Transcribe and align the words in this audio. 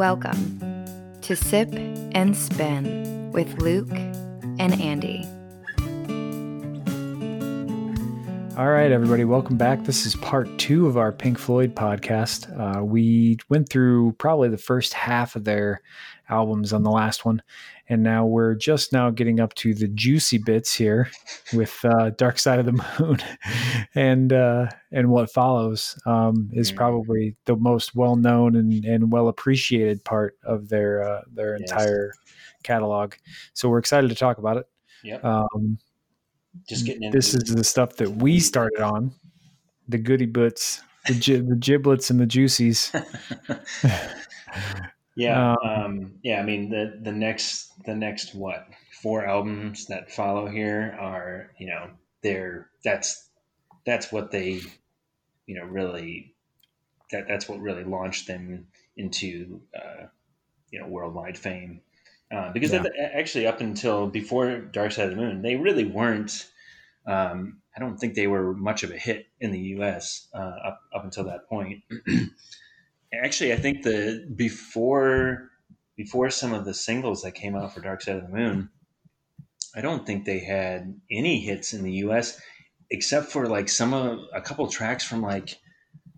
Welcome 0.00 0.86
to 1.20 1.36
Sip 1.36 1.68
and 1.74 2.34
Spin 2.34 3.30
with 3.32 3.60
Luke 3.60 3.92
and 4.58 4.80
Andy. 4.80 5.28
All 8.56 8.70
right, 8.70 8.90
everybody, 8.90 9.26
welcome 9.26 9.58
back. 9.58 9.84
This 9.84 10.06
is 10.06 10.16
part 10.16 10.48
two 10.56 10.86
of 10.86 10.96
our 10.96 11.12
Pink 11.12 11.38
Floyd 11.38 11.74
podcast. 11.74 12.48
Uh, 12.58 12.82
we 12.82 13.36
went 13.50 13.68
through 13.68 14.12
probably 14.12 14.48
the 14.48 14.56
first 14.56 14.94
half 14.94 15.36
of 15.36 15.44
their 15.44 15.82
albums 16.30 16.72
on 16.72 16.82
the 16.82 16.90
last 16.90 17.24
one, 17.24 17.42
and 17.88 18.02
now 18.02 18.24
we're 18.24 18.54
just 18.54 18.92
now 18.92 19.10
getting 19.10 19.40
up 19.40 19.52
to 19.54 19.74
the 19.74 19.88
juicy 19.88 20.38
bits 20.38 20.74
here 20.74 21.10
with 21.52 21.84
uh, 21.84 22.10
Dark 22.10 22.38
Side 22.38 22.58
of 22.58 22.66
the 22.66 22.84
Moon, 23.00 23.18
and 23.94 24.32
uh, 24.32 24.66
and 24.92 25.10
what 25.10 25.30
follows 25.32 25.98
um, 26.06 26.48
is 26.52 26.70
probably 26.72 27.36
the 27.44 27.56
most 27.56 27.94
well 27.94 28.16
known 28.16 28.56
and, 28.56 28.84
and 28.84 29.12
well 29.12 29.28
appreciated 29.28 30.04
part 30.04 30.38
of 30.44 30.68
their 30.68 31.02
uh, 31.02 31.22
their 31.32 31.58
Yes. 31.58 31.70
entire 31.70 32.12
catalog. 32.62 33.14
So 33.54 33.68
we're 33.68 33.78
excited 33.78 34.08
to 34.08 34.14
talk 34.16 34.38
about 34.38 34.56
it. 34.58 34.66
Yep. 35.02 35.24
Um, 35.24 35.78
Just 36.68 36.84
getting 36.86 37.04
into 37.04 37.16
this 37.16 37.34
is 37.34 37.44
the 37.54 37.64
stuff 37.64 37.96
that 37.96 38.10
we 38.10 38.38
started 38.38 38.80
on 38.80 39.12
the 39.88 39.98
goody 39.98 40.26
butts 40.26 40.82
the, 41.06 41.14
gi- 41.14 41.40
the 41.40 41.56
giblets 41.56 42.10
and 42.10 42.20
the 42.20 42.26
juicies 42.26 42.92
yeah. 45.20 45.52
um, 45.52 45.56
Um, 45.62 46.14
yeah. 46.22 46.40
I 46.40 46.42
mean, 46.42 46.70
the 46.70 46.98
the 47.02 47.12
next 47.12 47.72
the 47.84 47.94
next 47.94 48.34
what 48.34 48.68
four 49.02 49.26
albums 49.26 49.86
that 49.86 50.10
follow 50.12 50.46
here 50.48 50.96
are 51.00 51.52
you 51.58 51.66
know 51.66 51.90
they're 52.22 52.70
that's 52.84 53.28
that's 53.86 54.12
what 54.12 54.30
they 54.30 54.60
you 55.46 55.54
know 55.56 55.64
really 55.64 56.34
that 57.10 57.26
that's 57.28 57.48
what 57.48 57.60
really 57.60 57.84
launched 57.84 58.26
them 58.26 58.66
into 58.96 59.60
uh, 59.74 60.06
you 60.70 60.80
know 60.80 60.86
worldwide 60.86 61.38
fame. 61.38 61.80
Uh, 62.30 62.52
because 62.52 62.72
Yeah. 62.72 62.84
actually, 63.12 63.46
up 63.46 63.60
until 63.60 64.06
before 64.06 64.58
Dark 64.60 64.92
Side 64.92 65.06
of 65.06 65.10
the 65.10 65.16
Moon, 65.16 65.42
they 65.42 65.56
really 65.56 65.84
weren't. 65.84 66.46
Um, 67.06 67.60
I 67.76 67.80
don't 67.80 67.98
think 67.98 68.14
they 68.14 68.28
were 68.28 68.54
much 68.54 68.82
of 68.84 68.90
a 68.92 68.96
hit 68.98 69.26
in 69.40 69.50
the 69.52 69.58
U.S. 69.76 70.28
Uh, 70.32 70.38
up 70.64 70.80
up 70.94 71.04
until 71.04 71.24
that 71.24 71.48
point. 71.48 71.82
actually, 73.14 73.52
I 73.52 73.56
think 73.56 73.82
the 73.82 74.26
before 74.34 75.50
before 75.96 76.30
some 76.30 76.52
of 76.52 76.64
the 76.64 76.74
singles 76.74 77.22
that 77.22 77.32
came 77.32 77.56
out 77.56 77.74
for 77.74 77.80
Dark 77.80 78.00
Side 78.00 78.16
of 78.16 78.22
the 78.22 78.36
Moon, 78.36 78.70
I 79.74 79.80
don't 79.80 80.06
think 80.06 80.24
they 80.24 80.38
had 80.38 80.98
any 81.10 81.40
hits 81.40 81.72
in 81.72 81.82
the 81.82 81.92
U.S. 81.92 82.40
except 82.90 83.26
for 83.26 83.46
like 83.46 83.68
some 83.68 83.92
of 83.92 84.20
a 84.34 84.40
couple 84.40 84.66
tracks 84.68 85.04
from 85.04 85.22
like 85.22 85.58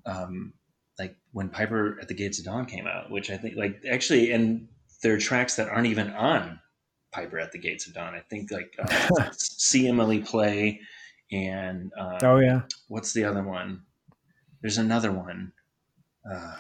um, 0.07 0.53
like 0.98 1.17
when 1.33 1.48
Piper 1.48 1.98
at 2.01 2.09
the 2.09 2.15
Gates 2.15 2.39
of 2.39 2.45
Dawn 2.45 2.67
came 2.67 2.87
out, 2.87 3.11
which 3.11 3.31
I 3.31 3.37
think 3.37 3.57
like 3.57 3.83
actually 3.91 4.33
and 4.33 4.69
there 5.03 5.15
are 5.15 5.19
tracks 5.19 5.57
that 5.57 5.69
aren't 5.69 5.89
even 5.89 6.11
on 6.11 6.61
Piper 7.13 7.39
at 7.39 7.53
the 7.53 7.59
Gates 7.59 7.87
of 7.87 7.95
Dawn. 7.95 8.15
I 8.15 8.20
think 8.20 8.51
like 8.51 8.75
uh, 8.79 9.31
see 9.33 9.89
Emily 9.89 10.20
play 10.20 10.81
and 11.31 11.91
um, 11.98 12.19
oh 12.23 12.39
yeah 12.39 12.63
what's 12.89 13.13
the 13.13 13.25
other 13.25 13.43
one? 13.43 13.83
There's 14.61 14.79
another 14.79 15.11
one 15.11 15.53
uh, 16.31 16.55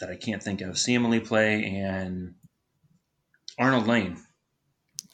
that 0.00 0.10
I 0.10 0.16
can't 0.16 0.42
think 0.42 0.60
of. 0.60 0.78
See 0.78 0.94
Emily 0.94 1.20
play 1.20 1.64
and 1.64 2.34
Arnold 3.58 3.86
Layne. 3.86 4.18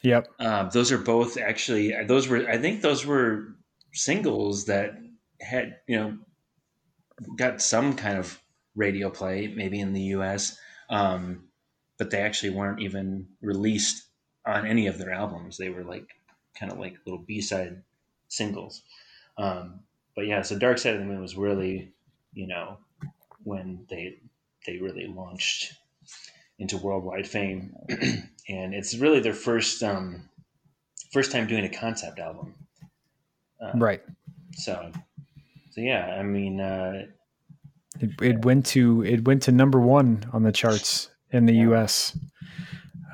yep 0.01 0.27
Uh, 0.39 0.69
those 0.69 0.91
are 0.91 0.97
both 0.97 1.37
actually. 1.37 1.93
Those 2.05 2.27
were. 2.27 2.47
I 2.49 2.57
think 2.57 2.81
those 2.81 3.05
were 3.05 3.55
singles 3.93 4.65
that 4.65 4.97
had 5.39 5.77
you 5.87 5.97
know 5.97 6.17
got 7.37 7.61
some 7.61 7.95
kind 7.95 8.17
of 8.17 8.39
radio 8.75 9.09
play, 9.09 9.47
maybe 9.47 9.79
in 9.79 9.93
the 9.93 10.01
U.S. 10.15 10.57
Um, 10.89 11.45
but 11.97 12.09
they 12.09 12.21
actually 12.21 12.51
weren't 12.51 12.81
even 12.81 13.27
released 13.41 14.05
on 14.45 14.65
any 14.65 14.87
of 14.87 14.97
their 14.97 15.11
albums. 15.11 15.57
They 15.57 15.69
were 15.69 15.83
like 15.83 16.07
kind 16.59 16.71
of 16.71 16.79
like 16.79 16.97
little 17.05 17.23
B-side 17.23 17.83
singles. 18.27 18.81
Um, 19.37 19.81
but 20.15 20.25
yeah, 20.25 20.41
so 20.41 20.57
Dark 20.57 20.77
Side 20.77 20.95
of 20.95 20.99
the 20.99 21.05
Moon 21.05 21.21
was 21.21 21.37
really, 21.37 21.93
you 22.33 22.47
know, 22.47 22.77
when 23.43 23.85
they 23.89 24.17
they 24.65 24.77
really 24.77 25.07
launched 25.07 25.73
into 26.59 26.77
worldwide 26.77 27.27
fame, 27.27 27.75
and 27.89 28.73
it's 28.73 28.95
really 28.95 29.19
their 29.19 29.33
first 29.33 29.81
um, 29.83 30.29
first 31.11 31.31
time 31.31 31.47
doing 31.47 31.65
a 31.65 31.69
concept 31.69 32.19
album. 32.19 32.55
Uh, 33.61 33.73
right 33.75 34.01
So, 34.53 34.91
so 35.71 35.81
yeah, 35.81 36.15
I 36.19 36.23
mean, 36.23 36.59
uh, 36.59 37.05
it, 37.99 38.21
it 38.21 38.45
went 38.45 38.65
to 38.67 39.03
it 39.03 39.25
went 39.25 39.43
to 39.43 39.51
number 39.51 39.79
one 39.79 40.25
on 40.33 40.43
the 40.43 40.51
charts 40.51 41.09
in 41.31 41.45
the 41.45 41.53
Yeah. 41.53 41.81
us 41.81 42.17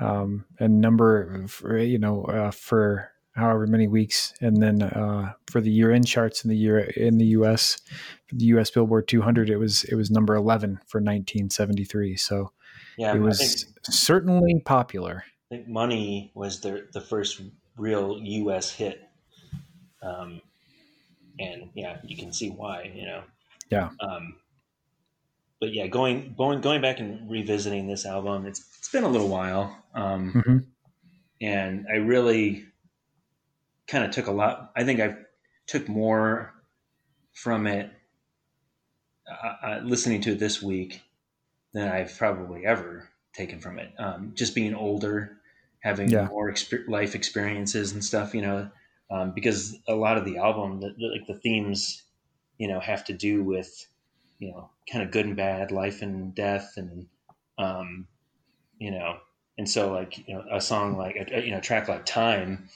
um, 0.00 0.44
and 0.58 0.80
number 0.80 1.46
for, 1.48 1.78
you 1.78 1.98
know 1.98 2.24
uh, 2.24 2.50
for 2.50 3.10
however 3.38 3.66
many 3.66 3.88
weeks 3.88 4.34
and 4.40 4.62
then 4.62 4.82
uh, 4.82 5.32
for 5.46 5.60
the 5.60 5.70
year 5.70 5.92
end 5.92 6.06
charts 6.06 6.44
in 6.44 6.50
the 6.50 6.56
year 6.56 6.78
in 6.80 7.18
the 7.18 7.26
us 7.26 7.78
for 8.26 8.34
the 8.34 8.46
us 8.46 8.70
billboard 8.70 9.08
200 9.08 9.48
it 9.48 9.56
was 9.56 9.84
it 9.84 9.94
was 9.94 10.10
number 10.10 10.34
11 10.34 10.70
for 10.86 10.98
1973 10.98 12.16
so 12.16 12.52
yeah, 12.96 13.14
it 13.14 13.20
was 13.20 13.66
certainly 13.84 14.60
popular 14.64 15.24
I 15.50 15.54
think 15.54 15.68
"Money" 15.68 16.30
was 16.34 16.60
the 16.60 16.86
the 16.92 17.00
first 17.00 17.40
real 17.78 18.18
U.S. 18.20 18.70
hit, 18.70 19.08
um, 20.02 20.42
and 21.38 21.70
yeah, 21.74 21.98
you 22.04 22.16
can 22.18 22.34
see 22.34 22.50
why, 22.50 22.92
you 22.94 23.06
know. 23.06 23.22
Yeah. 23.70 23.88
Um, 24.00 24.36
but 25.58 25.72
yeah, 25.72 25.86
going 25.86 26.34
going 26.36 26.60
going 26.60 26.82
back 26.82 27.00
and 27.00 27.30
revisiting 27.30 27.86
this 27.86 28.04
album, 28.04 28.44
it's 28.44 28.62
it's 28.78 28.90
been 28.90 29.04
a 29.04 29.08
little 29.08 29.28
while, 29.28 29.74
um, 29.94 30.32
Mhm. 30.32 30.66
and 31.40 31.86
I 31.90 31.96
really 31.96 32.66
kind 33.88 34.04
of 34.04 34.10
took 34.12 34.26
a 34.26 34.32
lot. 34.32 34.72
I 34.76 34.84
think 34.84 35.00
I 35.00 35.16
took 35.66 35.88
more 35.88 36.54
from 37.34 37.66
it 37.66 37.92
uh, 39.26 39.54
uh, 39.62 39.80
listening 39.84 40.20
to 40.22 40.32
it 40.32 40.38
this 40.38 40.62
week 40.62 41.02
than 41.74 41.88
I've 41.88 42.16
probably 42.16 42.66
ever 42.66 43.08
taken 43.34 43.60
from 43.60 43.78
it. 43.78 43.92
Um, 43.98 44.32
just 44.34 44.54
being 44.54 44.74
older, 44.74 45.38
having 45.80 46.10
Yeah. 46.10 46.28
more 46.28 46.50
exper- 46.50 46.88
life 46.88 47.14
experiences 47.14 47.92
and 47.92 48.04
stuff, 48.04 48.34
you 48.34 48.42
know, 48.42 48.70
um, 49.10 49.32
because 49.32 49.76
a 49.88 49.94
lot 49.94 50.18
of 50.18 50.24
the 50.24 50.38
album, 50.38 50.80
the, 50.80 50.90
the, 50.98 51.06
like 51.08 51.26
the 51.26 51.34
themes, 51.34 52.04
you 52.58 52.68
know, 52.68 52.80
have 52.80 53.04
to 53.06 53.12
do 53.12 53.42
with, 53.44 53.86
you 54.38 54.50
know, 54.52 54.70
kind 54.90 55.04
of 55.04 55.10
good 55.10 55.26
and 55.26 55.36
bad, 55.36 55.70
life 55.72 56.02
and 56.02 56.34
death, 56.34 56.74
and 56.76 57.08
um, 57.58 58.08
you 58.78 58.90
know, 58.90 59.18
and 59.56 59.68
so 59.68 59.92
like 59.92 60.26
you 60.28 60.34
know, 60.34 60.44
a 60.50 60.60
song 60.60 60.96
like 60.96 61.16
a, 61.16 61.44
you 61.44 61.50
know, 61.50 61.60
track 61.60 61.88
like 61.88 62.06
"Time" 62.06 62.68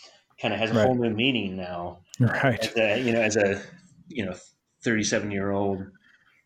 kind 0.43 0.53
of 0.55 0.61
has 0.61 0.71
a 0.71 0.75
Right. 0.75 0.85
whole 0.85 0.97
new 0.97 1.11
meaning 1.11 1.57
now 1.57 2.01
right 2.21 2.61
as 2.63 2.77
a, 2.77 3.01
you 3.01 3.13
know, 3.13 3.23
as 3.23 3.37
a 3.37 3.63
you 4.09 4.27
know, 4.27 4.35
thirty-seven 4.85 5.31
year 5.31 5.53
old 5.53 5.81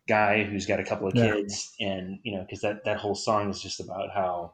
guy 0.07 0.43
who's 0.43 0.65
got 0.65 0.79
a 0.79 0.83
couple 0.85 1.07
of 1.07 1.15
Yeah. 1.15 1.33
kids, 1.33 1.73
and 1.79 2.19
you 2.23 2.33
know, 2.35 2.41
because 2.43 2.61
that 2.61 2.85
that 2.85 2.97
whole 2.97 3.15
song 3.15 3.49
is 3.49 3.61
just 3.61 3.79
about 3.79 4.09
how, 4.13 4.53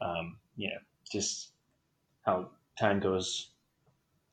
um, 0.00 0.38
you 0.56 0.68
know, 0.70 0.78
just 1.10 1.50
how 2.24 2.50
time 2.78 3.00
goes, 3.00 3.50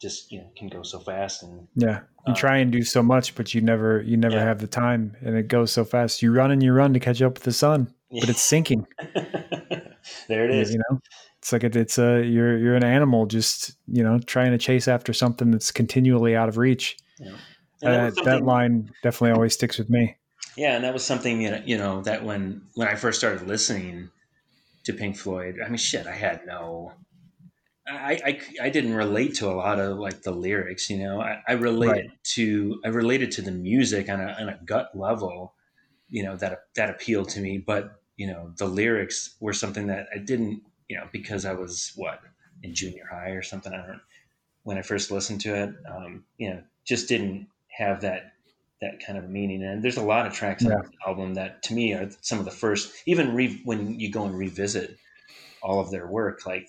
just 0.02 0.32
you 0.32 0.40
know, 0.42 0.48
can 0.56 0.68
go 0.70 0.84
so 0.84 1.00
fast, 1.00 1.44
and 1.44 1.68
Yeah, 1.76 2.02
you 2.26 2.34
Uh, 2.34 2.34
try 2.34 2.58
and 2.58 2.72
do 2.72 2.84
so 2.84 3.02
much, 3.02 3.36
but 3.36 3.54
you 3.54 3.62
never 3.62 4.02
you 4.02 4.18
never 4.18 4.36
Yeah. 4.36 4.46
have 4.46 4.60
the 4.60 4.68
time, 4.68 5.16
and 5.22 5.36
it 5.36 5.48
goes 5.48 5.72
so 5.72 5.86
fast. 5.86 6.22
You 6.22 6.34
run 6.34 6.52
and 6.52 6.62
you 6.62 6.74
run 6.74 6.94
to 6.94 7.00
catch 7.00 7.22
up 7.22 7.36
with 7.36 7.44
the 7.44 7.54
sun, 7.54 7.94
but 8.12 8.30
it's 8.30 8.42
sinking. 8.42 8.86
there 10.28 10.46
it 10.46 10.52
is. 10.52 10.74
You 10.74 10.80
know, 10.90 11.00
it's 11.40 11.54
like 11.54 11.64
it, 11.64 11.76
it's 11.76 11.98
a 11.98 12.24
you're 12.26 12.58
you're 12.58 12.76
an 12.76 12.84
animal 12.84 13.26
just 13.26 13.74
you 13.88 14.04
know 14.04 14.20
trying 14.20 14.52
to 14.52 14.58
chase 14.58 14.88
after 14.88 15.14
something 15.14 15.52
that's 15.52 15.72
continually 15.72 16.36
out 16.36 16.50
of 16.50 16.58
reach. 16.58 16.98
Yeah. 17.20 17.32
Uh, 17.82 18.10
that 18.10 18.26
that, 18.26 18.44
line 18.44 18.92
definitely 19.04 19.32
always 19.32 19.54
sticks 19.54 19.78
with 19.78 19.90
me. 19.90 20.18
Yeah, 20.58 20.76
and 20.76 20.84
that 20.84 20.92
was 20.92 21.06
something 21.06 21.42
you 21.42 21.52
know, 21.52 21.62
you 21.66 21.78
know 21.78 22.02
that 22.02 22.26
when 22.26 22.64
when 22.76 22.90
I 22.90 22.96
first 22.96 23.20
started 23.20 23.48
listening 23.48 24.10
to 24.84 24.94
Pink 24.94 25.16
Floyd, 25.16 25.60
I 25.64 25.70
mean, 25.70 25.78
shit, 25.78 26.06
I 26.06 26.16
had 26.16 26.42
no, 26.46 26.92
I 27.88 28.20
I, 28.26 28.42
I 28.64 28.70
didn't 28.70 28.96
relate 28.96 29.36
to 29.36 29.48
a 29.48 29.56
lot 29.56 29.80
of 29.80 29.98
like 29.98 30.24
the 30.24 30.32
lyrics. 30.32 30.90
You 30.90 30.98
know, 30.98 31.22
I, 31.22 31.42
I 31.48 31.54
related 31.54 32.12
to 32.36 32.82
I 32.84 32.90
related 32.90 33.32
to 33.34 33.42
the 33.42 33.52
music 33.52 34.10
on 34.10 34.20
a 34.20 34.36
on 34.38 34.50
a 34.50 34.60
gut 34.66 34.90
level. 34.94 35.54
You 36.10 36.24
know 36.24 36.36
that 36.36 36.64
that 36.76 36.90
appealed 36.90 37.30
to 37.30 37.40
me, 37.40 37.64
but 37.66 37.92
you 38.18 38.28
know 38.28 38.52
the 38.58 38.66
lyrics 38.66 39.38
were 39.40 39.54
something 39.54 39.88
that 39.88 40.08
I 40.14 40.18
didn't. 40.18 40.64
You 40.90 40.98
know, 40.98 41.08
because 41.14 41.46
I 41.46 41.54
was 41.54 41.94
what 41.96 42.22
in 42.64 42.76
junior 42.76 43.06
high 43.10 43.30
or 43.32 43.42
something. 43.44 43.74
I 43.74 43.86
don't. 43.88 44.02
When 44.64 44.78
I 44.78 44.82
first 44.82 45.12
listened 45.12 45.42
to 45.42 45.56
it, 45.56 45.76
um, 45.90 46.26
you 46.38 46.50
know, 46.50 46.64
just 46.86 47.08
didn't 47.08 47.48
have 47.70 48.02
that 48.02 48.34
that 48.82 49.00
kind 49.06 49.18
of 49.18 49.30
meaning. 49.30 49.64
And 49.64 49.84
there's 49.84 49.98
a 49.98 50.04
lot 50.04 50.28
of 50.28 50.34
tracks 50.34 50.66
Yeah. 50.66 50.76
on 50.76 50.82
the 50.82 50.92
album 51.08 51.34
that, 51.36 51.64
to 51.64 51.74
me, 51.74 51.94
are 51.94 52.10
some 52.22 52.40
of 52.40 52.46
the 52.46 52.52
first. 52.52 52.94
Even 53.06 53.36
re- 53.36 53.62
when 53.66 54.00
you 54.00 54.12
go 54.12 54.26
and 54.26 54.38
revisit 54.38 54.98
all 55.62 55.80
of 55.80 55.92
their 55.92 56.08
work, 56.08 56.46
like 56.46 56.68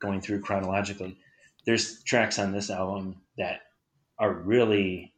going 0.00 0.20
through 0.20 0.42
chronologically, 0.42 1.16
there's 1.66 2.02
tracks 2.04 2.38
on 2.38 2.52
this 2.52 2.70
album 2.70 3.22
that 3.38 3.62
are 4.18 4.32
really 4.32 5.12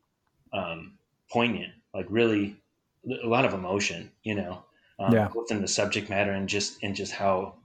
um, 0.53 0.99
poignant, 1.33 1.73
like 1.95 2.07
really 2.11 2.57
a 3.25 3.27
lot 3.27 3.45
of 3.45 3.55
emotion, 3.55 4.13
you 4.23 4.35
know. 4.35 4.65
um, 4.99 5.13
Yeah. 5.13 5.29
both 5.33 5.51
in 5.51 5.61
the 5.61 5.69
subject 5.69 6.09
matter 6.11 6.33
and 6.33 6.49
just 6.49 6.83
and 6.83 6.95
just 6.95 7.13
how 7.13 7.57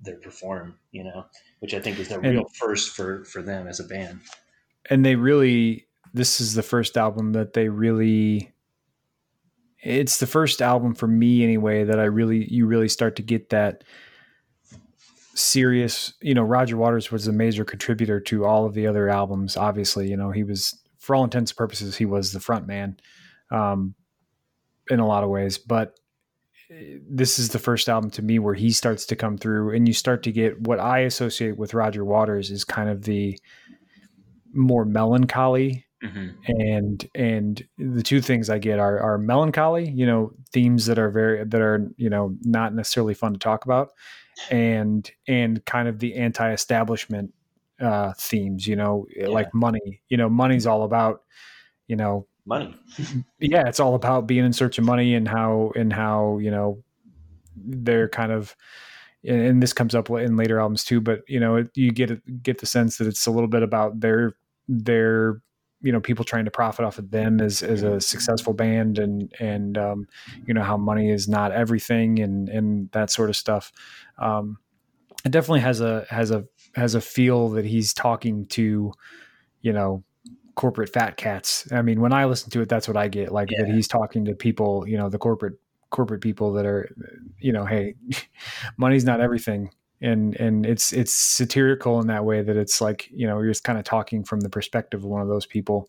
they 0.00 0.12
perform. 0.14 0.78
You 0.92 1.04
know, 1.04 1.26
which 1.60 1.74
I 1.74 1.80
think 1.80 1.98
is 1.98 2.10
a 2.10 2.20
real 2.20 2.46
first 2.58 2.94
for 2.94 3.24
for 3.24 3.42
them 3.42 3.66
as 3.66 3.80
a 3.80 3.84
band. 3.84 4.20
and 4.90 5.04
they 5.04 5.16
really 5.16 5.86
this 6.14 6.40
is 6.40 6.54
the 6.54 6.62
first 6.62 6.96
album 6.96 7.32
that 7.32 7.52
they 7.52 7.68
really 7.68 8.52
it's 9.80 10.18
the 10.18 10.26
first 10.26 10.60
album 10.60 10.94
for 10.94 11.06
me 11.06 11.44
anyway 11.44 11.84
that 11.84 12.00
I 12.00 12.04
really 12.04 12.52
you 12.52 12.66
really 12.66 12.88
start 12.88 13.16
to 13.16 13.22
get 13.22 13.50
that 13.50 13.84
serious 15.34 16.14
you 16.20 16.34
know 16.34 16.42
Roger 16.42 16.76
Waters 16.76 17.12
was 17.12 17.28
a 17.28 17.32
major 17.32 17.64
contributor 17.64 18.20
to 18.20 18.44
all 18.44 18.64
of 18.66 18.74
the 18.74 18.86
other 18.86 19.08
albums 19.08 19.56
obviously 19.56 20.08
you 20.08 20.16
know 20.16 20.30
he 20.30 20.42
was 20.42 20.80
for 20.98 21.14
all 21.14 21.24
intents 21.24 21.52
and 21.52 21.58
purposes 21.58 21.96
he 21.96 22.06
was 22.06 22.32
the 22.32 22.40
front 22.40 22.66
man 22.66 22.98
um 23.50 23.94
in 24.90 24.98
a 25.00 25.06
lot 25.06 25.22
of 25.22 25.30
ways 25.30 25.58
but 25.58 25.98
this 26.70 27.38
is 27.38 27.50
the 27.50 27.58
first 27.58 27.88
album 27.88 28.10
to 28.10 28.22
me 28.22 28.38
where 28.38 28.54
he 28.54 28.70
starts 28.70 29.06
to 29.06 29.16
come 29.16 29.38
through 29.38 29.74
and 29.74 29.88
you 29.88 29.94
start 29.94 30.22
to 30.24 30.32
get 30.32 30.60
what 30.60 30.78
I 30.78 31.00
associate 31.00 31.56
with 31.56 31.74
Roger 31.74 32.04
Waters 32.04 32.50
is 32.50 32.64
kind 32.64 32.90
of 32.90 33.02
the 33.04 33.38
more 34.52 34.84
melancholy 34.84 35.84
hmm 36.02 36.28
and 36.46 37.08
and 37.16 37.66
the 37.76 38.04
two 38.04 38.20
things 38.20 38.48
I 38.48 38.58
get 38.58 38.78
are 38.78 39.00
are 39.00 39.18
melancholy, 39.18 39.90
you 39.90 40.06
know, 40.06 40.32
themes 40.52 40.86
that 40.86 40.96
are 40.98 41.10
very 41.10 41.44
that 41.44 41.60
are 41.60 41.90
you 41.96 42.08
know 42.08 42.36
not 42.42 42.72
necessarily 42.72 43.14
fun 43.14 43.32
to 43.32 43.38
talk 43.40 43.64
about, 43.64 43.90
and 44.48 45.10
and 45.26 45.64
kind 45.66 45.88
of 45.88 45.98
the 45.98 46.14
anti-establishment 46.14 47.34
uh, 47.80 48.12
themes, 48.16 48.68
you 48.68 48.76
know, 48.76 49.06
like 49.26 49.52
money. 49.52 50.02
You 50.08 50.16
know, 50.18 50.30
money's 50.30 50.66
all 50.68 50.84
about, 50.84 51.22
you 51.88 51.96
know, 51.96 52.27
Money. 52.48 52.74
yeah, 53.40 53.68
it's 53.68 53.78
all 53.78 53.94
about 53.94 54.26
being 54.26 54.44
in 54.44 54.54
search 54.54 54.78
of 54.78 54.84
money 54.84 55.14
and 55.14 55.28
how 55.28 55.70
and 55.76 55.92
how 55.92 56.38
you 56.38 56.50
know 56.50 56.82
they're 57.54 58.08
kind 58.08 58.32
of. 58.32 58.56
And 59.24 59.62
this 59.62 59.72
comes 59.72 59.94
up 59.94 60.08
in 60.10 60.36
later 60.36 60.58
albums 60.58 60.84
too, 60.84 61.00
but 61.00 61.20
you 61.28 61.40
know, 61.40 61.66
you 61.74 61.90
get 61.90 62.42
get 62.42 62.58
the 62.58 62.66
sense 62.66 62.96
that 62.96 63.06
it's 63.06 63.26
a 63.26 63.30
little 63.30 63.48
bit 63.48 63.62
about 63.62 64.00
their 64.00 64.34
their 64.66 65.42
you 65.82 65.92
know 65.92 66.00
people 66.00 66.24
trying 66.24 66.46
to 66.46 66.50
profit 66.50 66.86
off 66.86 66.98
of 66.98 67.10
them 67.10 67.40
as 67.40 67.62
as 67.62 67.82
a 67.82 68.00
successful 68.00 68.54
band 68.54 68.98
and 68.98 69.30
and 69.38 69.76
um, 69.76 70.06
you 70.46 70.54
know 70.54 70.62
how 70.62 70.78
money 70.78 71.10
is 71.10 71.28
not 71.28 71.52
everything 71.52 72.18
and 72.18 72.48
and 72.48 72.90
that 72.92 73.10
sort 73.10 73.28
of 73.28 73.36
stuff. 73.36 73.72
Um, 74.18 74.56
it 75.24 75.32
definitely 75.32 75.60
has 75.60 75.82
a 75.82 76.06
has 76.08 76.30
a 76.30 76.44
has 76.74 76.94
a 76.94 77.00
feel 77.02 77.50
that 77.50 77.66
he's 77.66 77.92
talking 77.92 78.46
to, 78.46 78.92
you 79.60 79.72
know, 79.72 80.02
corporate 80.58 80.92
fat 80.92 81.16
cats. 81.16 81.68
I 81.70 81.82
mean, 81.82 82.00
when 82.00 82.12
I 82.12 82.24
listen 82.24 82.50
to 82.50 82.60
it, 82.60 82.68
that's 82.68 82.88
what 82.88 82.96
I 82.96 83.06
get. 83.06 83.30
Like 83.30 83.48
that 83.56 83.68
he's 83.68 83.86
talking 83.86 84.24
to 84.24 84.34
people, 84.34 84.86
you 84.88 84.98
know, 84.98 85.08
the 85.08 85.16
corporate 85.16 85.54
corporate 85.90 86.20
people 86.20 86.52
that 86.54 86.66
are, 86.66 86.90
you 87.38 87.52
know, 87.52 87.64
hey, 87.64 87.94
money's 88.76 89.04
not 89.04 89.20
everything. 89.20 89.70
And 90.00 90.34
and 90.34 90.66
it's 90.66 90.92
it's 90.92 91.14
satirical 91.14 92.00
in 92.00 92.08
that 92.08 92.24
way 92.24 92.42
that 92.42 92.56
it's 92.56 92.80
like 92.80 93.08
you 93.10 93.26
know 93.26 93.38
you're 93.38 93.50
just 93.50 93.64
kind 93.64 93.78
of 93.78 93.84
talking 93.84 94.24
from 94.24 94.40
the 94.40 94.50
perspective 94.50 95.00
of 95.00 95.06
one 95.06 95.22
of 95.22 95.28
those 95.28 95.46
people, 95.46 95.88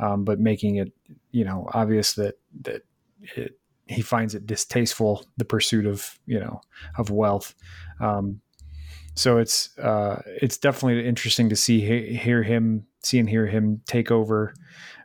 um, 0.00 0.24
but 0.24 0.38
making 0.38 0.76
it 0.76 0.92
you 1.30 1.44
know 1.44 1.68
obvious 1.72 2.12
that 2.14 2.34
that 2.62 2.82
it, 3.36 3.58
he 3.86 4.02
finds 4.02 4.36
it 4.36 4.46
distasteful 4.46 5.26
the 5.36 5.44
pursuit 5.44 5.86
of 5.86 6.18
you 6.26 6.38
know 6.38 6.60
of 6.96 7.10
wealth. 7.10 7.54
Um, 8.00 8.40
so 9.20 9.36
it's 9.36 9.76
uh, 9.78 10.22
it's 10.24 10.56
definitely 10.56 11.06
interesting 11.06 11.48
to 11.50 11.56
see 11.56 11.80
hear 11.80 12.42
him 12.42 12.86
see 13.02 13.18
and 13.18 13.28
hear 13.28 13.46
him 13.46 13.82
take 13.86 14.10
over 14.10 14.54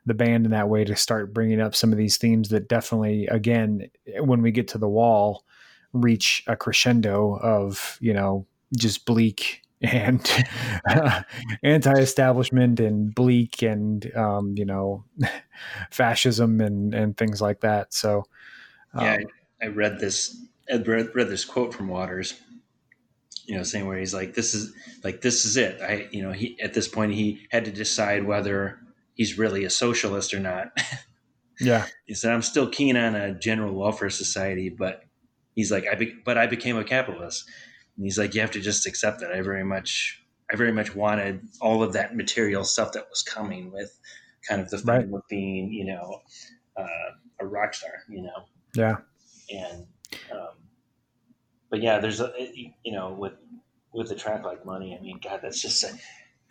the 0.05 0.13
band 0.13 0.45
in 0.45 0.51
that 0.51 0.69
way 0.69 0.83
to 0.83 0.95
start 0.95 1.33
bringing 1.33 1.59
up 1.59 1.75
some 1.75 1.91
of 1.91 1.97
these 1.97 2.17
themes 2.17 2.49
that 2.49 2.69
definitely 2.69 3.27
again 3.27 3.89
when 4.19 4.41
we 4.41 4.51
get 4.51 4.67
to 4.69 4.77
the 4.77 4.87
wall 4.87 5.43
reach 5.93 6.43
a 6.47 6.55
crescendo 6.55 7.37
of 7.41 7.97
you 7.99 8.13
know 8.13 8.45
just 8.77 9.05
bleak 9.05 9.61
and 9.81 10.45
anti-establishment 11.63 12.79
and 12.79 13.13
bleak 13.13 13.61
and 13.61 14.15
um, 14.15 14.53
you 14.55 14.65
know 14.65 15.03
fascism 15.91 16.61
and 16.61 16.93
and 16.93 17.17
things 17.17 17.41
like 17.41 17.59
that 17.61 17.93
so 17.93 18.23
um, 18.93 19.03
Yeah, 19.03 19.17
I, 19.61 19.65
I 19.65 19.67
read 19.67 19.99
this. 19.99 20.41
I 20.71 20.77
read, 20.77 21.09
read 21.13 21.29
this 21.29 21.45
quote 21.45 21.73
from 21.73 21.89
Waters. 21.89 22.39
You 23.47 23.57
know, 23.57 23.63
saying 23.63 23.87
where 23.87 23.97
he's 23.99 24.13
like, 24.13 24.33
"This 24.33 24.53
is 24.53 24.73
like 25.03 25.21
this 25.21 25.45
is 25.45 25.57
it." 25.57 25.81
I, 25.81 26.07
you 26.11 26.23
know, 26.23 26.31
he 26.31 26.59
at 26.61 26.73
this 26.73 26.87
point 26.87 27.13
he 27.13 27.45
had 27.51 27.65
to 27.65 27.71
decide 27.71 28.25
whether 28.25 28.79
he's 29.13 29.37
really 29.37 29.63
a 29.65 29.69
socialist 29.69 30.33
or 30.33 30.39
not. 30.39 30.67
yeah 31.59 31.85
he 32.05 32.13
said, 32.13 32.33
"I'm 32.33 32.41
still 32.41 32.67
keen 32.69 32.97
on 32.97 33.15
a 33.15 33.33
general 33.37 33.73
welfare 33.73 34.09
society, 34.09 34.69
but 34.69 35.03
he's 35.55 35.71
like, 35.71 35.85
I 35.91 35.95
be, 35.95 36.13
but 36.25 36.37
I 36.37 36.47
became 36.47 36.77
a 36.77 36.83
capitalist." 36.83 37.45
And 37.95 38.05
he's 38.05 38.17
like, 38.17 38.33
"You 38.35 38.41
have 38.41 38.51
to 38.51 38.61
just 38.61 38.85
accept 38.85 39.21
that. 39.21 39.31
I 39.31 39.41
very 39.41 39.63
much, 39.63 40.21
I 40.51 40.55
very 40.55 40.71
much 40.73 40.95
wanted 40.95 41.41
all 41.61 41.81
of 41.83 41.93
that 41.93 42.15
material 42.15 42.63
stuff 42.63 42.91
that 42.93 43.07
was 43.09 43.21
coming 43.21 43.71
with 43.71 43.97
kind 44.47 44.59
of 44.61 44.69
the 44.69 44.77
thing 44.79 44.87
Right. 44.87 45.07
with 45.09 45.23
being, 45.29 45.71
you 45.71 45.85
know, 45.85 46.21
uh, 46.77 47.11
a 47.39 47.45
rock 47.45 47.73
star, 47.73 47.91
you 48.09 48.21
know." 48.23 48.45
yeah 48.75 48.97
and 49.49 49.85
um, 50.33 50.49
but 51.75 51.83
yeah 51.83 51.99
there's 51.99 52.21
a 52.21 52.31
you 52.83 52.93
know 52.93 53.11
with 53.11 53.33
with 53.91 54.09
a 54.09 54.15
track 54.15 54.45
like 54.45 54.65
money 54.65 54.97
i 54.97 55.01
mean 55.03 55.19
god 55.21 55.41
that's 55.43 55.61
just 55.61 55.83
a, 55.83 55.89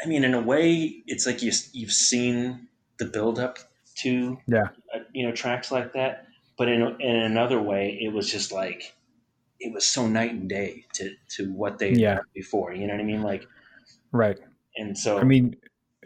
i 0.05 0.07
mean 0.07 0.23
in 0.23 0.35
a 0.35 0.41
way 0.43 1.03
it's 1.07 1.25
like 1.25 1.41
you 1.43 1.51
you've 1.73 1.93
seen 1.93 2.69
the 2.99 3.07
build 3.07 3.39
up 3.39 3.59
to 3.95 4.37
Yeah. 4.47 4.65
uh, 4.95 4.99
you 5.15 5.27
know 5.27 5.33
tracks 5.33 5.73
like 5.73 5.95
that 5.95 6.27
but 6.59 6.69
in 6.69 6.83
in 7.01 7.17
another 7.17 7.59
way 7.59 7.99
it 8.03 8.13
was 8.13 8.31
just 8.31 8.53
like 8.53 8.95
it 9.61 9.73
was 9.73 9.87
so 9.87 10.07
night 10.07 10.33
and 10.33 10.47
day 10.47 10.85
to 10.97 11.15
to 11.37 11.51
what 11.55 11.79
they 11.79 11.93
Yeah. 11.93 12.19
before 12.35 12.75
you 12.75 12.87
know 12.87 12.93
what 12.93 13.01
i 13.01 13.05
mean 13.05 13.23
like 13.23 13.47
right 14.13 14.39
and 14.77 14.99
so 14.99 15.19
I 15.19 15.25
mean, 15.25 15.57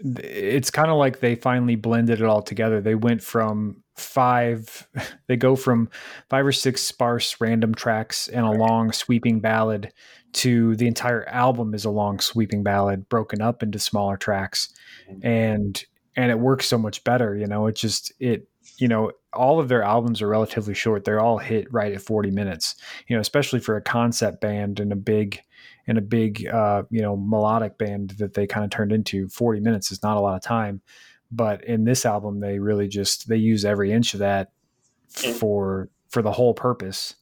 it's 0.03 0.71
kind 0.71 0.91
of 0.91 0.97
like 0.97 1.21
they 1.21 1.35
finally 1.35 1.77
blended 1.77 2.21
it 2.21 2.27
all 2.27 2.43
together. 2.43 2.81
They 2.81 2.95
went 2.95 3.23
from 3.23 3.83
five, 3.97 4.89
they 5.27 5.37
go 5.37 5.57
from 5.57 5.89
five 6.31 6.47
or 6.47 6.53
six 6.53 6.83
sparse 6.83 7.41
random 7.41 7.75
tracks 7.75 8.29
and 8.29 8.47
a 8.47 8.51
long 8.51 8.93
sweeping 8.93 9.41
ballad 9.41 9.93
to 10.35 10.77
the 10.77 10.87
entire 10.87 11.27
album 11.29 11.75
is 11.75 11.85
a 11.85 11.91
long 11.91 12.21
sweeping 12.21 12.63
ballad 12.63 13.09
broken 13.09 13.41
up 13.41 13.63
into 13.63 13.79
smaller 13.79 14.17
tracks. 14.17 14.69
Mhm. 15.11 15.25
And, 15.25 15.85
and 16.17 16.31
it 16.31 16.39
works 16.39 16.67
so 16.67 16.79
much 16.79 17.03
better. 17.05 17.35
You 17.37 17.47
know, 17.47 17.67
it 17.67 17.77
just, 17.77 18.13
it, 18.21 18.49
you 18.77 18.89
know, 18.89 19.13
all 19.33 19.59
of 19.59 19.69
their 19.69 19.83
albums 19.83 20.21
are 20.23 20.29
relatively 20.29 20.75
short. 20.75 21.05
They're 21.05 21.21
all 21.21 21.39
hit 21.39 21.73
right 21.73 21.93
at 21.93 22.03
40 22.03 22.31
minutes, 22.31 22.77
you 23.07 23.17
know, 23.17 23.21
especially 23.21 23.61
for 23.61 23.77
a 23.77 23.83
concept 23.83 24.41
band 24.41 24.81
and 24.81 24.93
a 24.93 24.97
big, 24.97 25.41
and 25.89 25.99
a 25.99 26.03
big 26.03 26.47
uh, 26.47 26.83
you 26.91 27.03
know 27.03 27.17
melodic 27.17 27.77
band 27.79 28.11
that 28.19 28.35
they 28.35 28.47
kind 28.47 28.65
of 28.65 28.71
turned 28.71 28.93
into 28.93 29.29
40 29.29 29.61
minutes 29.61 29.91
is 29.91 30.03
not 30.03 30.17
a 30.17 30.21
lot 30.21 30.37
of 30.37 30.43
time 30.43 30.81
but 31.33 31.65
in 31.65 31.85
this 31.85 32.07
album 32.07 32.39
they 32.41 32.59
really 32.61 32.87
just 32.87 33.29
they 33.29 33.37
use 33.37 33.65
every 33.65 33.91
inch 33.93 34.15
of 34.15 34.21
that 34.21 34.53
And- 35.25 35.35
for 35.35 35.89
for 36.09 36.23
the 36.23 36.33
whole 36.33 36.55
purpose 36.55 37.17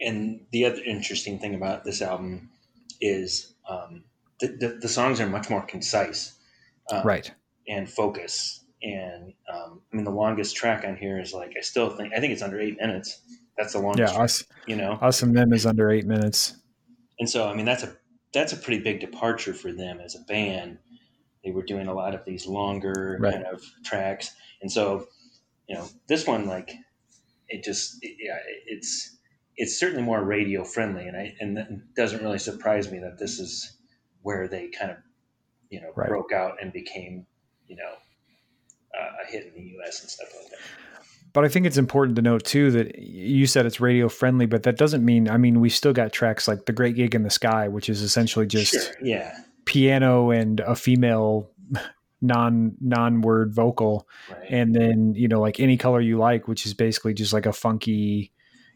and 0.00 0.40
the 0.52 0.64
other 0.64 0.80
interesting 0.84 1.38
thing 1.38 1.54
about 1.54 1.84
this 1.84 2.00
album 2.00 2.50
is 3.00 3.54
um, 3.68 4.04
the, 4.40 4.46
the, 4.48 4.68
the 4.82 4.88
songs 4.88 5.20
are 5.20 5.26
much 5.26 5.50
more 5.50 5.62
concise 5.62 6.38
um, 6.90 7.02
right 7.06 7.30
and 7.68 7.88
focus. 7.88 8.64
And 8.82 9.34
um, 9.52 9.82
I 9.92 9.96
mean, 9.96 10.04
the 10.04 10.10
longest 10.10 10.56
track 10.56 10.84
on 10.86 10.96
here 10.96 11.20
is 11.20 11.34
like 11.34 11.52
I 11.56 11.60
still 11.60 11.90
think 11.90 12.14
I 12.14 12.20
think 12.20 12.32
it's 12.32 12.40
under 12.42 12.58
eight 12.58 12.78
minutes. 12.80 13.20
That's 13.58 13.74
the 13.74 13.78
yeah 13.80 13.84
longest, 13.84 14.14
track, 14.14 14.24
us 14.24 14.44
you 14.66 14.76
know. 14.76 14.92
us 15.02 15.22
and 15.22 15.36
them 15.36 15.52
is 15.52 15.66
under 15.66 15.90
eight 15.90 16.06
minutes 16.06 16.54
And 17.18 17.28
so 17.28 17.46
I 17.48 17.54
mean, 17.54 17.66
that's 17.66 17.82
a 17.82 17.94
that's 18.32 18.52
a 18.52 18.56
pretty 18.56 18.82
big 18.82 19.00
departure 19.00 19.54
for 19.54 19.72
them 19.72 20.00
as 20.00 20.14
a 20.14 20.20
band. 20.20 20.78
They 21.44 21.52
were 21.52 21.62
doing 21.64 21.88
a 21.88 21.94
lot 21.94 22.14
of 22.14 22.24
these 22.24 22.46
longer 22.46 23.20
Right. 23.20 23.32
kind 23.32 23.44
of 23.44 23.62
tracks, 23.84 24.34
and 24.62 24.70
so 24.72 25.08
you 25.68 25.76
know, 25.76 25.88
this 26.08 26.26
one 26.26 26.46
like 26.46 26.72
it 27.48 27.64
just 27.64 27.98
it, 28.02 28.16
yeah, 28.20 28.38
it's 28.66 29.16
it's 29.56 29.78
certainly 29.78 30.02
more 30.02 30.22
radio 30.24 30.64
friendly, 30.64 31.06
and 31.08 31.16
I 31.16 31.36
and 31.40 31.58
it 31.58 31.94
doesn't 31.96 32.22
really 32.22 32.38
surprise 32.38 32.90
me 32.90 32.98
that 33.00 33.18
this 33.18 33.38
is 33.40 33.78
where 34.22 34.48
they 34.48 34.68
kind 34.68 34.92
of 34.92 34.98
you 35.70 35.80
know 35.80 35.94
Right. 35.96 36.08
broke 36.08 36.32
out 36.32 36.62
and 36.62 36.72
became 36.72 37.26
you 37.68 37.76
know 37.76 37.94
uh, 38.98 39.10
a 39.22 39.30
hit 39.30 39.46
in 39.46 39.54
the 39.54 39.62
U.S. 39.70 40.00
and 40.02 40.10
stuff 40.10 40.28
like 40.40 40.50
that. 40.50 40.58
But 41.32 41.44
i 41.44 41.48
think 41.48 41.66
it's 41.66 41.76
important 41.78 42.16
to 42.16 42.22
note 42.22 42.44
too 42.44 42.70
that 42.70 42.98
you 42.98 43.46
said 43.46 43.66
it's 43.66 43.80
radio 43.80 44.08
friendly 44.08 44.46
but 44.46 44.62
that 44.62 44.76
doesn't 44.76 45.04
mean 45.04 45.28
i 45.28 45.36
mean 45.36 45.60
we 45.60 45.68
still 45.68 45.92
got 45.92 46.12
tracks 46.12 46.46
like 46.48 46.66
the 46.66 46.72
great 46.72 46.96
gig 46.96 47.14
in 47.14 47.22
the 47.22 47.30
sky 47.30 47.68
which 47.68 47.88
is 47.88 48.02
essentially 48.02 48.46
just 48.46 48.72
sure, 48.72 48.94
yeah, 49.02 49.36
piano 49.64 50.30
and 50.30 50.60
a 50.60 50.74
female 50.74 51.50
non 52.22 52.76
non 52.80 53.22
word 53.22 53.54
vocal. 53.54 54.06
Right. 54.30 54.50
and 54.50 54.74
then 54.74 55.14
you 55.14 55.26
know 55.28 55.40
like 55.40 55.58
any 55.58 55.76
color 55.78 56.00
you 56.00 56.18
like 56.18 56.46
which 56.48 56.66
is 56.66 56.74
basically 56.74 57.14
just 57.14 57.32
like 57.32 57.46
a 57.46 57.52
funky 57.52 58.30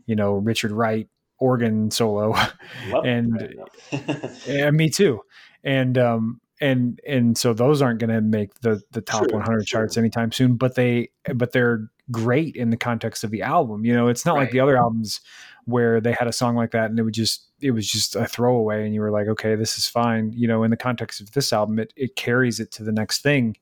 you 0.07 0.17
know 0.17 0.35
richard 0.35 0.73
wright 0.73 1.09
organ 1.39 1.91
solo. 1.91 2.35
And- 3.05 3.55
yeah 4.47 4.71
me 4.71 4.89
too. 4.89 5.21
And 5.63 5.99
um 5.99 6.41
and 6.61 7.01
and 7.07 7.37
so 7.37 7.53
those 7.53 7.83
aren't 7.83 7.99
going 8.01 8.11
to 8.15 8.21
make 8.23 8.55
the 8.61 8.81
the 8.93 9.01
top 9.03 9.25
Sure, 9.25 9.39
100 9.39 9.67
charts 9.67 9.97
anytime 9.99 10.33
soon 10.33 10.57
but 10.57 10.75
they 10.77 11.11
but 11.35 11.53
they're 11.53 11.91
great 12.11 12.57
in 12.57 12.71
the 12.71 12.77
context 12.77 13.25
of 13.25 13.31
the 13.31 13.43
album 13.43 13.85
you 13.85 13.95
know? 13.95 14.09
It's 14.09 14.27
not 14.27 14.37
like 14.37 14.51
the 14.51 14.61
other 14.61 14.77
albums 14.77 15.21
where 15.65 16.01
they 16.01 16.13
had 16.13 16.29
a 16.29 16.33
song 16.33 16.57
like 16.57 16.73
that 16.73 16.91
and 16.91 16.99
it 16.99 17.03
would 17.03 17.15
just 17.15 17.49
it 17.61 17.71
was 17.71 17.91
just 17.91 18.17
a 18.17 18.27
throwaway 18.27 18.85
and 18.85 18.95
you 18.95 19.01
were 19.01 19.11
like 19.11 19.29
okay 19.29 19.55
this 19.55 19.79
is 19.79 19.89
fine. 19.89 20.33
You 20.35 20.49
know 20.49 20.63
in 20.63 20.71
the 20.71 20.77
context 20.77 21.21
of 21.21 21.33
this 21.33 21.53
album 21.53 21.79
it, 21.79 21.93
it 21.97 22.17
carries 22.17 22.61
it 22.61 22.71
to 22.73 22.85
the 22.85 22.93
next 22.93 23.23
thing 23.23 23.57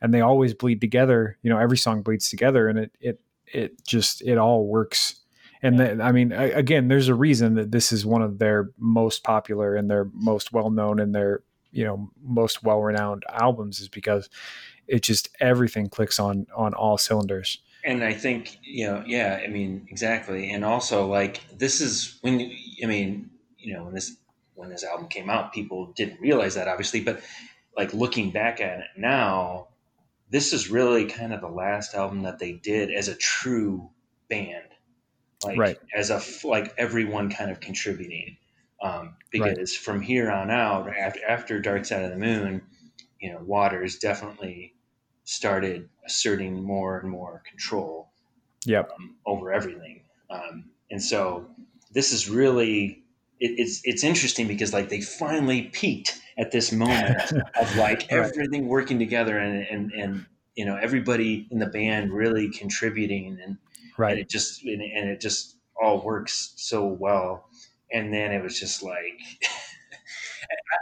and 0.00 0.12
they 0.12 0.20
always 0.20 0.54
bleed 0.54 0.80
together 0.80 1.38
you 1.42 1.50
know 1.50 1.58
every 1.58 1.78
song 1.78 2.02
bleeds 2.02 2.28
together 2.28 2.68
and 2.68 2.78
it 2.78 2.92
it 3.00 3.20
it 3.46 3.84
just 3.86 4.22
it 4.22 4.38
all 4.38 4.66
works. 4.66 5.20
And 5.62 5.78
the, 5.78 6.02
i 6.02 6.12
mean 6.12 6.32
I, 6.32 6.44
again 6.50 6.88
there's 6.88 7.08
a 7.08 7.14
reason 7.14 7.54
that 7.54 7.70
this 7.70 7.90
is 7.90 8.04
one 8.04 8.20
of 8.20 8.38
their 8.38 8.70
most 8.76 9.24
popular 9.24 9.76
and 9.76 9.90
their 9.90 10.10
most 10.12 10.52
well 10.52 10.70
known 10.70 11.00
and 11.00 11.14
their 11.14 11.42
you 11.72 11.84
know 11.84 12.10
most 12.22 12.62
well 12.62 12.80
renowned 12.80 13.24
albums 13.30 13.80
is 13.80 13.88
because 13.88 14.28
it 14.86 15.02
just 15.02 15.30
everything 15.40 15.88
clicks 15.88 16.18
on 16.20 16.46
on 16.54 16.74
all 16.74 16.98
cylinders 16.98 17.62
and 17.84 18.02
I 18.02 18.14
think 18.14 18.58
you 18.62 18.86
know, 18.86 19.04
yeah, 19.06 19.40
I 19.44 19.48
mean, 19.48 19.86
exactly, 19.90 20.50
and 20.50 20.64
also 20.64 21.06
like 21.06 21.40
this 21.56 21.80
is 21.80 22.18
when 22.22 22.40
I 22.82 22.86
mean, 22.86 23.30
you 23.58 23.74
know, 23.74 23.84
when 23.84 23.94
this 23.94 24.16
when 24.54 24.70
this 24.70 24.84
album 24.84 25.08
came 25.08 25.28
out, 25.28 25.52
people 25.52 25.92
didn't 25.94 26.20
realize 26.20 26.54
that 26.54 26.68
obviously, 26.68 27.00
but 27.00 27.20
like 27.76 27.92
looking 27.92 28.30
back 28.30 28.60
at 28.60 28.80
it 28.80 28.86
now, 28.96 29.68
this 30.30 30.52
is 30.52 30.70
really 30.70 31.06
kind 31.06 31.32
of 31.34 31.40
the 31.40 31.48
last 31.48 31.94
album 31.94 32.22
that 32.22 32.38
they 32.38 32.52
did 32.52 32.90
as 32.90 33.08
a 33.08 33.14
true 33.16 33.90
band, 34.30 34.68
like 35.44 35.58
right. 35.58 35.76
as 35.94 36.10
a 36.10 36.22
like 36.46 36.74
everyone 36.78 37.30
kind 37.30 37.50
of 37.50 37.60
contributing. 37.60 38.36
Um, 38.82 39.16
because 39.30 39.56
right. 39.56 39.68
from 39.68 40.02
here 40.02 40.30
on 40.30 40.50
out, 40.50 40.88
after 40.94 41.20
after 41.26 41.60
Dark 41.60 41.84
Side 41.84 42.04
of 42.04 42.10
the 42.10 42.16
Moon, 42.16 42.62
you 43.20 43.32
know, 43.32 43.40
Waters 43.40 43.98
definitely 43.98 44.74
started 45.24 45.88
asserting 46.06 46.62
more 46.62 46.98
and 46.98 47.10
more 47.10 47.42
control 47.48 48.10
yep. 48.64 48.90
Um, 48.98 49.16
over 49.26 49.52
everything. 49.52 50.02
Um, 50.30 50.70
and 50.90 51.02
so 51.02 51.46
this 51.92 52.12
is 52.12 52.28
really 52.28 53.04
it, 53.40 53.58
it's 53.58 53.80
it's 53.84 54.04
interesting 54.04 54.48
because 54.48 54.72
like 54.72 54.88
they 54.88 55.00
finally 55.00 55.62
peaked 55.62 56.20
at 56.38 56.50
this 56.50 56.72
moment 56.72 57.32
of 57.60 57.76
like 57.76 58.10
everything 58.12 58.68
working 58.68 58.98
together 58.98 59.38
and 59.38 59.66
and 59.66 59.92
and 59.92 60.26
you 60.54 60.64
know 60.64 60.76
everybody 60.76 61.46
in 61.50 61.58
the 61.58 61.66
band 61.66 62.12
really 62.12 62.50
contributing 62.50 63.38
and 63.42 63.56
right 63.98 64.12
and 64.12 64.20
it 64.20 64.28
just 64.28 64.62
and, 64.64 64.82
and 64.82 65.08
it 65.08 65.20
just 65.20 65.56
all 65.80 66.02
works 66.02 66.54
so 66.56 66.86
well 66.86 67.48
and 67.92 68.12
then 68.12 68.32
it 68.32 68.42
was 68.42 68.58
just 68.58 68.82
like 68.82 69.20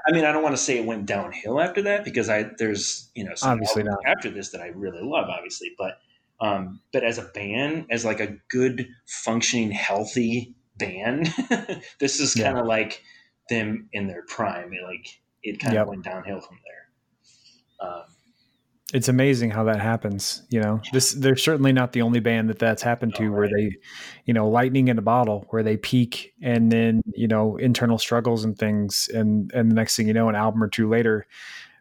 I 0.07 0.12
mean, 0.12 0.25
I 0.25 0.33
don't 0.33 0.42
want 0.42 0.54
to 0.54 0.62
say 0.62 0.78
it 0.78 0.87
went 0.87 1.07
downhill 1.07 1.61
after 1.61 1.83
that 1.83 2.04
because 2.04 2.28
I 2.28 2.50
there's 2.59 3.11
you 3.14 3.25
know 3.25 3.33
obviously 3.42 3.83
not 3.83 3.99
after 4.07 4.31
this 4.31 4.50
that 4.50 4.61
I 4.61 4.69
really 4.69 5.02
love, 5.02 5.28
obviously, 5.28 5.73
but 5.78 5.99
um, 6.40 6.81
but 6.92 7.04
as 7.04 7.19
a 7.19 7.23
band, 7.23 7.87
as 7.90 8.04
like 8.04 8.21
a 8.21 8.37
good 8.50 8.88
functioning, 9.07 9.71
healthy 9.71 10.57
band, 10.76 11.33
this 12.00 12.19
is 12.19 12.35
kind 12.35 12.59
of 12.59 12.66
like 12.66 13.02
them 13.49 13.88
in 13.92 14.09
their 14.09 14.23
prime. 14.26 14.73
It, 14.73 14.83
like 14.83 15.21
it 15.42 15.61
kind 15.61 15.75
yep. 15.75 15.83
of 15.83 15.88
went 15.88 16.04
downhill 16.04 16.40
from 16.40 16.59
there. 16.64 17.88
Um, 17.88 18.02
it's 18.92 19.08
amazing 19.08 19.50
how 19.50 19.64
that 19.64 19.80
happens. 19.80 20.42
You 20.50 20.61
know, 20.61 20.80
this 20.92 21.12
they're 21.12 21.37
certainly 21.37 21.72
not 21.72 21.92
the 21.92 22.02
only 22.02 22.20
band 22.20 22.50
that 22.50 22.58
that's 22.58 22.82
happened 22.82 23.14
to, 23.16 23.26
oh, 23.26 23.32
where 23.32 23.49
they, 23.49 23.76
you 24.26 24.34
know, 24.34 24.49
lightning 24.49 24.88
in 24.88 24.99
a 24.99 25.02
bottle, 25.02 25.46
where 25.50 25.62
they 25.62 25.76
peak 25.76 26.34
and 26.42 26.70
then 26.70 27.02
you 27.14 27.26
know 27.26 27.56
internal 27.56 27.99
struggles 27.99 28.44
and 28.44 28.56
things, 28.58 29.08
and 29.12 29.50
and 29.52 29.70
the 29.70 29.75
next 29.75 29.96
thing 29.96 30.06
you 30.06 30.14
know, 30.14 30.28
an 30.28 30.34
album 30.34 30.62
or 30.62 30.68
two 30.68 30.88
later, 30.88 31.26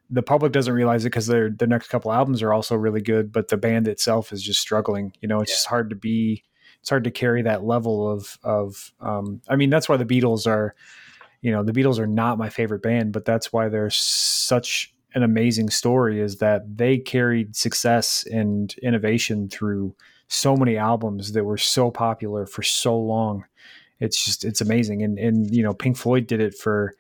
the 0.10 0.24
public 0.24 0.54
doesn't 0.54 0.74
realize 0.74 1.04
it 1.04 1.10
because 1.10 1.28
their 1.28 1.50
the 1.50 1.68
next 1.68 1.90
couple 1.90 2.12
albums 2.12 2.42
are 2.42 2.54
also 2.54 2.76
really 2.76 3.02
good, 3.02 3.32
but 3.32 3.50
the 3.50 3.58
band 3.58 3.88
itself 3.88 4.32
is 4.32 4.42
just 4.42 4.62
struggling. 4.62 5.14
You 5.22 5.28
know, 5.28 5.42
it's 5.42 5.52
yeah. 5.52 5.56
just 5.56 5.68
hard 5.68 5.90
to 5.90 5.96
be, 5.96 6.44
it's 6.80 6.90
hard 6.90 7.04
to 7.04 7.12
carry 7.12 7.42
that 7.42 7.64
level 7.64 8.10
of 8.10 8.38
of. 8.44 8.94
Um, 9.02 9.42
I 9.50 9.58
mean, 9.58 9.70
that's 9.70 9.90
why 9.90 9.98
the 9.98 10.06
Beatles 10.06 10.48
are, 10.48 10.76
you 11.42 11.52
know, 11.52 11.64
the 11.64 11.74
Beatles 11.74 12.00
are 12.00 12.08
not 12.08 12.38
my 12.38 12.50
favorite 12.50 12.82
band, 12.82 13.12
but 13.12 13.26
that's 13.26 13.52
why 13.52 13.68
they're 13.68 13.90
such 13.90 14.94
an 15.14 15.24
amazing 15.24 15.70
story 15.70 16.20
is 16.20 16.38
that 16.38 16.78
they 16.78 16.98
carried 16.98 17.56
success 17.56 18.26
and 18.32 18.74
innovation 18.82 19.50
through 19.50 19.96
so 20.28 20.56
many 20.56 20.78
albums 20.78 21.34
that 21.34 21.44
were 21.44 21.58
so 21.58 21.92
popular 21.92 22.46
for 22.46 22.64
so 22.64 22.98
long. 22.98 23.46
It's 24.00 24.24
just 24.24 24.46
it's 24.46 24.62
amazing, 24.62 25.04
and 25.04 25.20
and 25.20 25.54
you 25.54 25.64
know 25.64 25.74
Pink 25.74 25.98
Floyd 25.98 26.28
did 26.28 26.40
it 26.40 26.56
for 26.56 26.96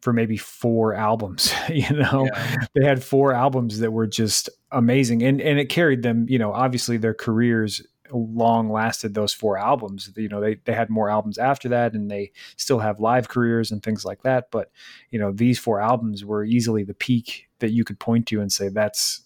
for 0.00 0.12
maybe 0.12 0.36
four 0.36 0.94
albums. 0.94 1.52
You 1.68 1.92
know, 1.92 2.26
yeah. 2.26 2.56
they 2.74 2.84
had 2.84 3.02
four 3.04 3.32
albums 3.32 3.78
that 3.78 3.92
were 3.92 4.06
just 4.06 4.48
amazing, 4.72 5.22
and 5.22 5.40
and 5.40 5.58
it 5.58 5.66
carried 5.66 6.02
them. 6.02 6.26
You 6.28 6.38
know, 6.38 6.52
obviously 6.52 6.96
their 6.96 7.14
careers 7.14 7.82
long 8.12 8.70
lasted 8.70 9.14
those 9.14 9.32
four 9.32 9.58
albums. 9.58 10.10
You 10.16 10.28
know, 10.28 10.40
they 10.40 10.56
they 10.64 10.72
had 10.72 10.90
more 10.90 11.10
albums 11.10 11.38
after 11.38 11.68
that, 11.70 11.94
and 11.94 12.10
they 12.10 12.32
still 12.56 12.78
have 12.78 13.00
live 13.00 13.28
careers 13.28 13.70
and 13.70 13.82
things 13.82 14.04
like 14.04 14.22
that. 14.22 14.50
But 14.50 14.70
you 15.10 15.18
know, 15.18 15.32
these 15.32 15.58
four 15.58 15.80
albums 15.80 16.24
were 16.24 16.44
easily 16.44 16.84
the 16.84 16.94
peak 16.94 17.48
that 17.60 17.70
you 17.70 17.84
could 17.84 17.98
point 17.98 18.26
to 18.26 18.40
and 18.40 18.52
say 18.52 18.68
that's 18.68 19.22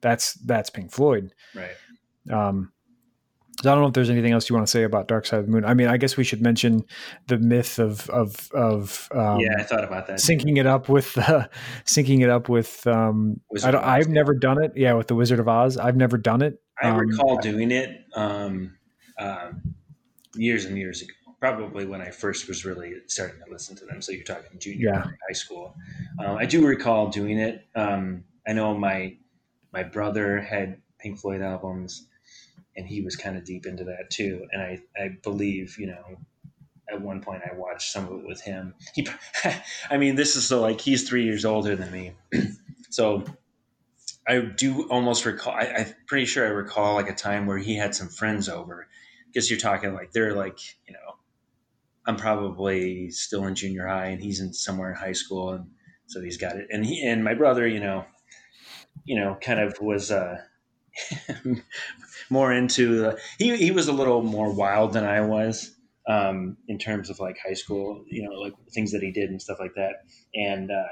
that's 0.00 0.34
that's 0.34 0.70
Pink 0.70 0.92
Floyd. 0.92 1.32
Right. 1.54 1.76
Um, 2.30 2.72
so 3.62 3.72
I 3.72 3.74
don't 3.74 3.82
know 3.82 3.88
if 3.88 3.94
there's 3.94 4.10
anything 4.10 4.32
else 4.32 4.48
you 4.48 4.54
want 4.54 4.68
to 4.68 4.70
say 4.70 4.84
about 4.84 5.08
Dark 5.08 5.26
Side 5.26 5.40
of 5.40 5.46
the 5.46 5.50
Moon. 5.50 5.64
I 5.64 5.74
mean, 5.74 5.88
I 5.88 5.96
guess 5.96 6.16
we 6.16 6.22
should 6.22 6.40
mention 6.40 6.84
the 7.26 7.38
myth 7.38 7.80
of 7.80 8.08
of 8.10 8.48
of 8.52 9.08
um, 9.12 9.40
yeah, 9.40 9.56
I 9.58 9.64
thought 9.64 9.82
about 9.82 10.06
that. 10.06 10.18
Syncing 10.18 10.58
it 10.58 10.66
up 10.66 10.88
with 10.88 11.18
uh, 11.18 11.48
syncing 11.84 12.22
it 12.22 12.30
up 12.30 12.48
with 12.48 12.86
um, 12.86 13.40
I 13.64 13.96
have 13.96 14.08
never 14.08 14.32
done 14.32 14.62
it. 14.62 14.72
Yeah, 14.76 14.92
with 14.92 15.08
the 15.08 15.16
Wizard 15.16 15.40
of 15.40 15.48
Oz, 15.48 15.76
I've 15.76 15.96
never 15.96 16.16
done 16.16 16.40
it. 16.40 16.60
I 16.80 16.90
um, 16.90 16.98
recall 16.98 17.38
doing 17.38 17.70
it 17.70 18.04
um, 18.14 18.76
uh, 19.18 19.50
years 20.34 20.64
and 20.64 20.76
years 20.76 21.02
ago. 21.02 21.12
Probably 21.40 21.86
when 21.86 22.00
I 22.00 22.10
first 22.10 22.48
was 22.48 22.64
really 22.64 22.94
starting 23.06 23.40
to 23.44 23.50
listen 23.50 23.76
to 23.76 23.84
them. 23.84 24.02
So 24.02 24.12
you're 24.12 24.24
talking 24.24 24.58
junior 24.58 24.90
yeah. 24.92 25.02
high 25.02 25.32
school. 25.34 25.74
Um, 26.18 26.36
I 26.36 26.46
do 26.46 26.66
recall 26.66 27.08
doing 27.08 27.38
it. 27.38 27.64
Um, 27.76 28.24
I 28.46 28.52
know 28.52 28.74
my 28.74 29.16
my 29.72 29.84
brother 29.84 30.40
had 30.40 30.80
Pink 30.98 31.20
Floyd 31.20 31.42
albums, 31.42 32.08
and 32.76 32.86
he 32.86 33.02
was 33.02 33.14
kind 33.14 33.36
of 33.36 33.44
deep 33.44 33.66
into 33.66 33.84
that 33.84 34.10
too. 34.10 34.46
And 34.50 34.60
I 34.60 34.80
I 35.00 35.16
believe 35.22 35.76
you 35.78 35.86
know 35.86 36.16
at 36.90 37.00
one 37.00 37.20
point 37.20 37.42
I 37.48 37.54
watched 37.54 37.92
some 37.92 38.06
of 38.06 38.20
it 38.20 38.26
with 38.26 38.40
him. 38.40 38.74
He, 38.94 39.06
I 39.90 39.96
mean, 39.96 40.16
this 40.16 40.36
is 40.36 40.46
so 40.46 40.60
like 40.60 40.80
he's 40.80 41.08
three 41.08 41.24
years 41.24 41.44
older 41.44 41.76
than 41.76 41.92
me, 41.92 42.12
so 42.90 43.24
I 44.28 44.40
do 44.40 44.82
almost 44.90 45.24
recall. 45.24 45.54
I, 45.54 45.64
am 45.64 45.94
pretty 46.06 46.26
sure 46.26 46.46
I 46.46 46.50
recall 46.50 46.94
like 46.94 47.08
a 47.08 47.14
time 47.14 47.46
where 47.46 47.56
he 47.56 47.76
had 47.76 47.94
some 47.94 48.08
friends 48.08 48.48
over. 48.48 48.86
Because 49.26 49.50
you're 49.50 49.58
talking 49.58 49.94
like 49.94 50.12
they're 50.12 50.34
like 50.34 50.58
you 50.86 50.94
know, 50.94 51.16
I'm 52.06 52.16
probably 52.16 53.10
still 53.10 53.44
in 53.46 53.54
junior 53.54 53.86
high 53.86 54.06
and 54.06 54.22
he's 54.22 54.40
in 54.40 54.52
somewhere 54.52 54.90
in 54.90 54.96
high 54.96 55.12
school, 55.12 55.52
and 55.52 55.66
so 56.06 56.20
he's 56.20 56.36
got 56.36 56.56
it. 56.56 56.68
And 56.70 56.84
he 56.84 57.06
and 57.06 57.24
my 57.24 57.34
brother, 57.34 57.66
you 57.66 57.80
know, 57.80 58.04
you 59.04 59.18
know, 59.18 59.36
kind 59.40 59.60
of 59.60 59.78
was 59.80 60.10
uh, 60.10 60.38
more 62.30 62.52
into. 62.52 63.08
Uh, 63.08 63.16
he 63.38 63.56
he 63.56 63.70
was 63.70 63.88
a 63.88 63.92
little 63.92 64.22
more 64.22 64.52
wild 64.52 64.92
than 64.92 65.04
I 65.04 65.22
was. 65.22 65.74
Um, 66.08 66.56
in 66.68 66.78
terms 66.78 67.10
of 67.10 67.20
like 67.20 67.36
high 67.46 67.52
school, 67.52 68.02
you 68.08 68.22
know, 68.22 68.34
like 68.36 68.54
things 68.72 68.92
that 68.92 69.02
he 69.02 69.12
did 69.12 69.28
and 69.28 69.42
stuff 69.42 69.58
like 69.60 69.74
that. 69.74 69.96
And 70.34 70.70
uh, 70.70 70.88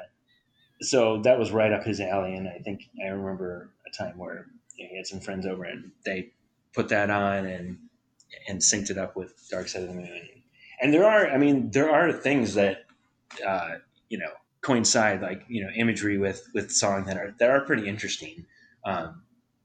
so 0.82 1.20
that 1.22 1.38
was 1.38 1.50
right 1.50 1.72
up 1.72 1.84
his 1.84 2.00
alley. 2.00 2.34
And 2.34 2.48
I 2.48 2.58
think 2.58 2.82
I 3.02 3.08
remember 3.08 3.70
a 3.86 3.90
time 3.90 4.18
where 4.18 4.46
you 4.76 4.84
know, 4.84 4.90
he 4.90 4.96
had 4.96 5.06
some 5.06 5.20
friends 5.20 5.46
over 5.46 5.64
and 5.64 5.90
they 6.04 6.32
put 6.74 6.88
that 6.90 7.10
on 7.10 7.46
and 7.46 7.78
and 8.48 8.60
synced 8.60 8.90
it 8.90 8.98
up 8.98 9.16
with 9.16 9.48
Dark 9.50 9.68
Side 9.68 9.82
of 9.82 9.88
the 9.88 9.94
Moon. 9.94 10.28
And 10.80 10.92
there 10.92 11.06
are, 11.06 11.28
I 11.28 11.38
mean, 11.38 11.70
there 11.70 11.90
are 11.90 12.12
things 12.12 12.54
that 12.54 12.84
uh, 13.46 13.76
you 14.08 14.18
know 14.18 14.30
coincide, 14.60 15.22
like 15.22 15.44
you 15.48 15.64
know, 15.64 15.70
imagery 15.74 16.18
with 16.18 16.46
with 16.52 16.70
song 16.70 17.04
that 17.04 17.16
are 17.16 17.34
that 17.38 17.50
are 17.50 17.60
pretty 17.60 17.88
interesting. 17.88 18.44
Um, 18.84 19.22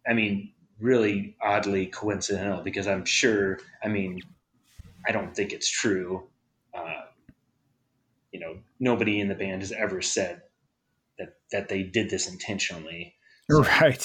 I 0.07 0.13
mean, 0.13 0.51
really 0.79 1.35
oddly 1.41 1.87
coincidental 1.87 2.61
because 2.61 2.87
I'm 2.87 3.05
sure. 3.05 3.59
I 3.83 3.89
mean, 3.89 4.21
I 5.07 5.11
don't 5.11 5.35
think 5.35 5.51
it's 5.51 5.69
true. 5.69 6.27
Uh, 6.73 7.05
you 8.31 8.39
know, 8.39 8.57
nobody 8.79 9.19
in 9.19 9.27
the 9.27 9.35
band 9.35 9.61
has 9.61 9.73
ever 9.73 10.01
said 10.01 10.43
that 11.51 11.69
they 11.69 11.83
did 11.83 12.09
this 12.09 12.29
intentionally. 12.29 13.15
So, 13.49 13.63
right. 13.63 14.01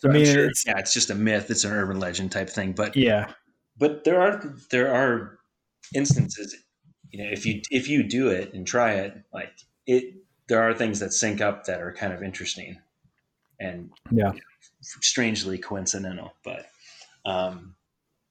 So 0.00 0.08
I 0.08 0.12
mean, 0.12 0.24
sure, 0.24 0.46
it's, 0.46 0.66
yeah, 0.66 0.78
it's 0.78 0.92
just 0.92 1.10
a 1.10 1.14
myth. 1.14 1.50
It's 1.50 1.62
an 1.62 1.70
urban 1.70 2.00
legend 2.00 2.32
type 2.32 2.50
thing. 2.50 2.72
But 2.72 2.96
yeah, 2.96 3.32
but 3.78 4.02
there 4.02 4.20
are 4.20 4.42
there 4.70 4.92
are 4.92 5.38
instances. 5.94 6.56
You 7.10 7.22
know, 7.22 7.30
if 7.30 7.46
you 7.46 7.60
if 7.70 7.88
you 7.88 8.02
do 8.02 8.28
it 8.28 8.52
and 8.52 8.66
try 8.66 8.94
it, 8.94 9.14
like 9.32 9.52
it, 9.86 10.14
there 10.48 10.62
are 10.62 10.74
things 10.74 10.98
that 10.98 11.12
sync 11.12 11.40
up 11.40 11.66
that 11.66 11.80
are 11.80 11.92
kind 11.92 12.12
of 12.12 12.24
interesting, 12.24 12.76
and 13.60 13.90
yeah, 14.10 14.32
you 14.32 14.38
know, 14.38 14.40
strangely 14.80 15.58
coincidental. 15.58 16.32
But 16.42 16.66
um, 17.24 17.76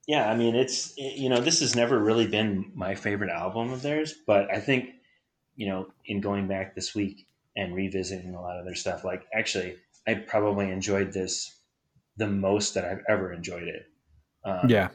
yeah, 0.07 0.29
I 0.29 0.35
mean, 0.35 0.55
it's 0.55 0.93
you 0.97 1.29
know, 1.29 1.39
this 1.39 1.61
has 1.61 1.75
never 1.75 1.97
really 1.97 2.27
been 2.27 2.71
my 2.75 2.95
favorite 2.95 3.31
album 3.31 3.71
of 3.71 3.81
theirs, 3.81 4.13
but 4.27 4.53
I 4.53 4.59
think 4.59 4.89
you 5.55 5.67
know, 5.67 5.87
in 6.05 6.21
going 6.21 6.47
back 6.47 6.73
this 6.73 6.95
week, 6.95 7.27
and 7.59 7.75
revisiting 7.75 8.33
a 8.33 8.41
lot 8.41 8.57
of 8.57 8.65
their 8.65 8.75
stuff. 8.75 9.03
Like 9.03 9.25
actually, 9.33 9.75
I 10.07 10.15
probably 10.15 10.71
enjoyed 10.71 11.11
this 11.11 11.59
the 12.17 12.27
most 12.27 12.73
that 12.73 12.85
I've 12.85 13.03
ever 13.07 13.33
enjoyed 13.33 13.67
it. 13.67 13.83
Um, 14.45 14.69
yeah, 14.69 14.89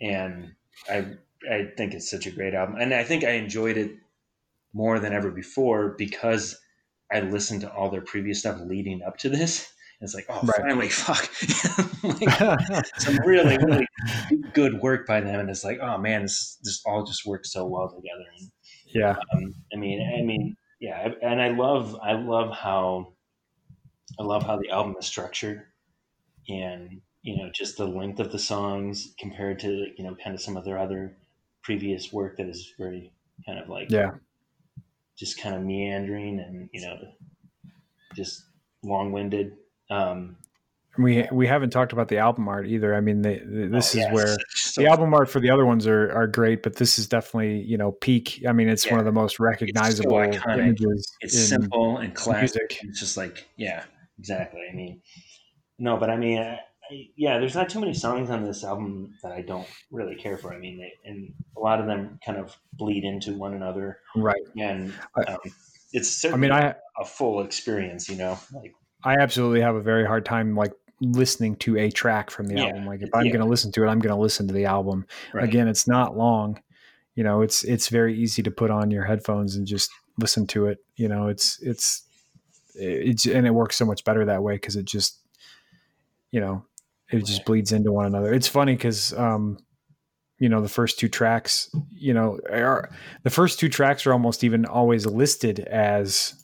and 0.00 0.52
I 0.88 1.06
I 1.50 1.66
think 1.76 1.92
it's 1.92 2.10
such 2.10 2.26
a 2.26 2.30
great 2.30 2.54
album, 2.54 2.76
and 2.78 2.94
I 2.94 3.04
think 3.04 3.24
I 3.24 3.32
enjoyed 3.32 3.76
it 3.76 3.92
more 4.72 5.00
than 5.00 5.12
ever 5.12 5.30
before 5.30 5.94
because 5.98 6.56
I 7.12 7.20
listened 7.20 7.62
to 7.62 7.72
all 7.72 7.90
their 7.90 8.00
previous 8.00 8.40
stuff 8.40 8.60
leading 8.64 9.02
up 9.02 9.18
to 9.18 9.28
this. 9.28 9.68
And 10.00 10.06
it's 10.08 10.14
like, 10.14 10.26
oh, 10.28 10.40
right. 10.42 10.60
finally, 10.60 10.88
fuck, 10.88 11.28
like, 12.02 12.86
some 12.98 13.16
really, 13.24 13.56
really 13.58 13.86
good 14.52 14.80
work 14.80 15.06
by 15.06 15.20
them, 15.20 15.40
and 15.40 15.50
it's 15.50 15.64
like, 15.64 15.80
oh 15.80 15.98
man, 15.98 16.22
this 16.22 16.58
this 16.62 16.80
all 16.86 17.04
just 17.04 17.26
works 17.26 17.52
so 17.52 17.66
well 17.66 17.88
together. 17.88 18.24
And, 18.38 18.50
yeah, 18.94 19.16
um, 19.34 19.54
I 19.72 19.76
mean, 19.76 20.00
I 20.16 20.22
mean, 20.22 20.56
yeah, 20.84 21.08
and 21.22 21.40
I 21.40 21.48
love, 21.48 21.96
I 22.02 22.12
love 22.12 22.54
how, 22.54 23.14
I 24.18 24.22
love 24.22 24.42
how 24.42 24.58
the 24.58 24.70
album 24.70 24.96
is 24.98 25.06
structured, 25.06 25.62
and 26.48 27.00
you 27.22 27.38
know, 27.38 27.50
just 27.54 27.78
the 27.78 27.86
length 27.86 28.20
of 28.20 28.30
the 28.30 28.38
songs 28.38 29.14
compared 29.18 29.58
to 29.60 29.68
you 29.68 30.04
know, 30.04 30.14
kind 30.22 30.34
of 30.34 30.42
some 30.42 30.56
of 30.56 30.64
their 30.64 30.78
other 30.78 31.16
previous 31.62 32.12
work 32.12 32.36
that 32.36 32.46
is 32.48 32.74
very 32.78 33.10
kind 33.46 33.58
of 33.58 33.68
like 33.68 33.90
yeah 33.90 34.10
just 35.18 35.40
kind 35.40 35.54
of 35.56 35.62
meandering 35.62 36.38
and 36.38 36.68
you 36.72 36.80
know 36.82 36.96
just 38.14 38.44
long-winded 38.82 39.56
um 39.90 40.36
we 40.98 41.26
we 41.32 41.46
haven't 41.46 41.70
talked 41.70 41.92
about 41.92 42.08
the 42.08 42.18
album 42.18 42.48
art 42.48 42.66
either. 42.66 42.94
I 42.94 43.00
mean, 43.00 43.22
they, 43.22 43.42
this 43.44 43.96
oh, 43.96 43.98
is 43.98 44.06
where 44.12 44.36
so 44.74 44.82
the 44.82 44.88
album 44.88 45.14
art 45.14 45.30
for 45.30 45.38
the 45.38 45.50
other 45.50 45.64
ones 45.64 45.86
are, 45.86 46.10
are 46.10 46.26
great, 46.26 46.64
but 46.64 46.74
this 46.74 46.98
is 46.98 47.06
definitely 47.06 47.60
you 47.60 47.78
know 47.78 47.92
peak. 47.92 48.42
I 48.48 48.52
mean, 48.52 48.68
it's 48.68 48.84
yeah. 48.84 48.94
one 48.94 48.98
of 48.98 49.06
the 49.06 49.12
most 49.12 49.38
recognizable 49.38 50.20
it's 50.22 50.42
so 50.42 50.50
images. 50.50 51.12
It's 51.20 51.38
simple 51.38 51.98
and 51.98 52.12
classic. 52.12 52.62
Music. 52.70 52.80
It's 52.82 52.98
just 52.98 53.16
like 53.16 53.46
yeah, 53.56 53.84
exactly. 54.18 54.62
I 54.68 54.74
mean, 54.74 55.00
no, 55.78 55.96
but 55.96 56.10
I 56.10 56.16
mean, 56.16 56.58
yeah, 57.16 57.38
there's 57.38 57.54
not 57.54 57.68
too 57.68 57.78
many 57.78 57.94
songs 57.94 58.30
on 58.30 58.42
this 58.42 58.64
album 58.64 59.14
that 59.22 59.30
I 59.30 59.42
don't 59.42 59.68
really 59.92 60.16
care 60.16 60.36
for. 60.36 60.52
I 60.52 60.58
mean, 60.58 60.78
they, 60.78 60.92
and 61.08 61.32
a 61.56 61.60
lot 61.60 61.78
of 61.78 61.86
them 61.86 62.18
kind 62.26 62.38
of 62.38 62.56
bleed 62.72 63.04
into 63.04 63.34
one 63.34 63.54
another, 63.54 63.98
right? 64.16 64.42
And 64.60 64.92
um, 65.28 65.36
it's 65.92 66.24
I 66.24 66.34
mean, 66.34 66.50
I 66.50 66.74
a 66.98 67.04
full 67.04 67.44
experience, 67.44 68.08
you 68.08 68.16
know. 68.16 68.40
Like 68.52 68.72
I 69.04 69.18
absolutely 69.20 69.60
have 69.60 69.76
a 69.76 69.82
very 69.82 70.04
hard 70.04 70.24
time 70.24 70.56
like 70.56 70.72
listening 71.00 71.56
to 71.56 71.76
a 71.78 71.90
track 71.90 72.30
from 72.30 72.46
the 72.46 72.56
yeah, 72.56 72.66
album. 72.66 72.86
Like 72.86 73.02
if 73.02 73.10
I'm 73.14 73.26
yeah. 73.26 73.32
going 73.32 73.42
to 73.44 73.48
listen 73.48 73.72
to 73.72 73.84
it, 73.84 73.88
I'm 73.88 74.00
going 74.00 74.14
to 74.14 74.20
listen 74.20 74.46
to 74.48 74.54
the 74.54 74.64
album. 74.64 75.06
Right. 75.32 75.44
Again, 75.44 75.68
it's 75.68 75.86
not 75.86 76.16
long. 76.16 76.60
You 77.14 77.24
know, 77.24 77.42
it's 77.42 77.62
it's 77.64 77.88
very 77.88 78.18
easy 78.18 78.42
to 78.42 78.50
put 78.50 78.70
on 78.70 78.90
your 78.90 79.04
headphones 79.04 79.56
and 79.56 79.66
just 79.66 79.90
listen 80.18 80.46
to 80.48 80.66
it. 80.66 80.78
You 80.96 81.08
know, 81.08 81.28
it's 81.28 81.60
it's 81.60 82.02
it's 82.74 83.26
and 83.26 83.46
it 83.46 83.52
works 83.52 83.76
so 83.76 83.84
much 83.84 84.04
better 84.04 84.24
that 84.24 84.42
way 84.42 84.54
because 84.54 84.76
it 84.76 84.84
just 84.84 85.18
you 86.32 86.40
know 86.40 86.64
it 87.10 87.24
just 87.24 87.44
bleeds 87.44 87.72
into 87.72 87.92
one 87.92 88.06
another. 88.06 88.32
It's 88.32 88.48
funny 88.48 88.74
because 88.74 89.12
um, 89.12 89.58
you 90.38 90.48
know 90.48 90.60
the 90.60 90.68
first 90.68 90.98
two 90.98 91.08
tracks, 91.08 91.70
you 91.90 92.14
know, 92.14 92.40
are 92.50 92.90
the 93.22 93.30
first 93.30 93.60
two 93.60 93.68
tracks 93.68 94.06
are 94.06 94.12
almost 94.12 94.42
even 94.42 94.66
always 94.66 95.06
listed 95.06 95.60
as 95.60 96.34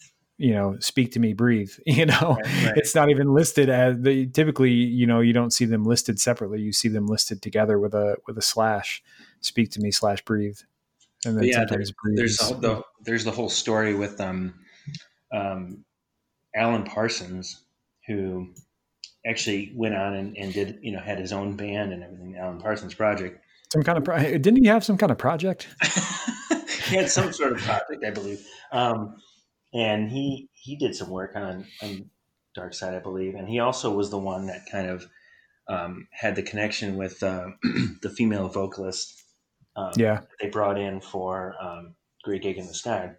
you 0.41 0.55
know 0.55 0.77
speak 0.81 1.13
to 1.13 1.21
me 1.21 1.33
breathe 1.33 1.73
you 1.87 2.07
know 2.07 2.39
right, 2.43 2.65
right. 2.65 2.77
it's 2.77 2.95
not 2.95 3.11
even 3.11 3.35
listed 3.35 3.69
as 3.69 4.01
the 4.01 4.27
typically 4.27 4.71
you 4.71 5.07
know 5.07 5.21
you 5.21 5.33
don't 5.33 5.53
see 5.53 5.65
them 5.65 5.85
listed 5.85 6.19
separately 6.19 6.61
you 6.61 6.73
see 6.73 6.89
them 6.89 7.07
listed 7.07 7.43
together 7.43 7.79
with 7.79 7.95
a 7.95 8.17
with 8.27 8.39
a 8.39 8.43
slash 8.43 9.03
speak 9.41 9.71
to 9.71 9.81
me 9.81 9.91
slash 9.91 10.25
breathe 10.25 10.59
and 11.25 11.37
then 11.37 11.45
yeah 11.45 11.65
there's, 11.69 11.93
there's 12.15 12.39
the, 12.39 12.83
there's 13.05 13.25
the 13.25 13.31
whole 13.31 13.51
story 13.51 13.95
with 13.95 14.21
um 14.21 14.55
um 15.33 15.85
alan 16.55 16.85
parsons 16.85 17.65
who 18.07 18.49
actually 19.27 19.73
went 19.75 19.95
on 19.95 20.15
and, 20.15 20.37
and 20.37 20.53
did 20.53 20.79
you 20.83 20.93
know 20.93 21.01
had 21.01 21.19
his 21.19 21.33
own 21.33 21.57
band 21.57 21.93
and 21.93 22.03
everything. 22.03 22.37
Alan 22.37 22.61
Parsons 22.61 22.95
Project. 22.95 23.45
Some 23.73 23.83
kind 23.83 23.99
of 23.99 24.05
pro- 24.05 24.19
didn't 24.19 24.57
he 24.57 24.67
have 24.67 24.85
some 24.85 24.97
kind 24.97 25.13
of 25.13 25.19
project? 25.19 25.69
he 26.89 26.97
had 26.97 27.11
some 27.11 27.33
sort 27.33 27.53
of 27.53 27.59
project, 27.59 28.05
I 28.05 28.11
believe. 28.11 28.45
Um, 28.73 29.17
and 29.73 30.11
he 30.11 30.49
he 30.53 30.77
did 30.77 30.95
some 30.95 31.11
work 31.11 31.33
on, 31.37 31.67
on 31.83 32.11
Dark 32.55 32.75
Side, 32.75 32.95
I 32.95 32.99
believe, 32.99 33.35
and 33.35 33.49
he 33.49 33.61
also 33.61 33.95
was 33.95 34.11
the 34.11 34.19
one 34.19 34.47
that 34.47 34.67
kind 34.71 34.89
of 34.89 35.07
um, 35.69 36.09
had 36.11 36.37
the 36.37 36.43
connection 36.43 36.97
with 36.97 37.23
uh, 37.23 37.49
the 38.03 38.11
female 38.11 38.49
vocalist. 38.49 39.23
Um, 39.77 39.93
yeah, 39.97 40.21
they 40.41 40.49
brought 40.49 40.79
in 40.79 41.01
for 41.01 41.55
um, 41.61 41.95
"Great 42.25 42.43
Gig 42.43 42.59
in 42.59 42.67
the 42.67 42.75
Sky." 42.75 43.13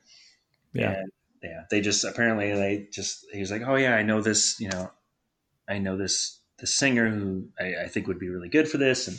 Yeah, 0.73 0.91
and, 0.91 1.11
yeah. 1.41 1.63
They 1.69 1.81
just 1.81 2.03
apparently 2.03 2.53
they 2.53 2.87
just 2.91 3.25
he 3.31 3.39
was 3.39 3.51
like, 3.51 3.61
"Oh 3.65 3.75
yeah, 3.75 3.95
I 3.95 4.03
know 4.03 4.21
this. 4.21 4.59
You 4.59 4.69
know, 4.69 4.91
I 5.69 5.77
know 5.77 5.97
this 5.97 6.39
the 6.59 6.67
singer 6.67 7.09
who 7.09 7.47
I, 7.59 7.85
I, 7.85 7.87
think 7.87 8.07
would 8.07 8.19
be 8.19 8.29
really 8.29 8.49
good 8.49 8.67
for 8.67 8.77
this, 8.77 9.07
and 9.07 9.17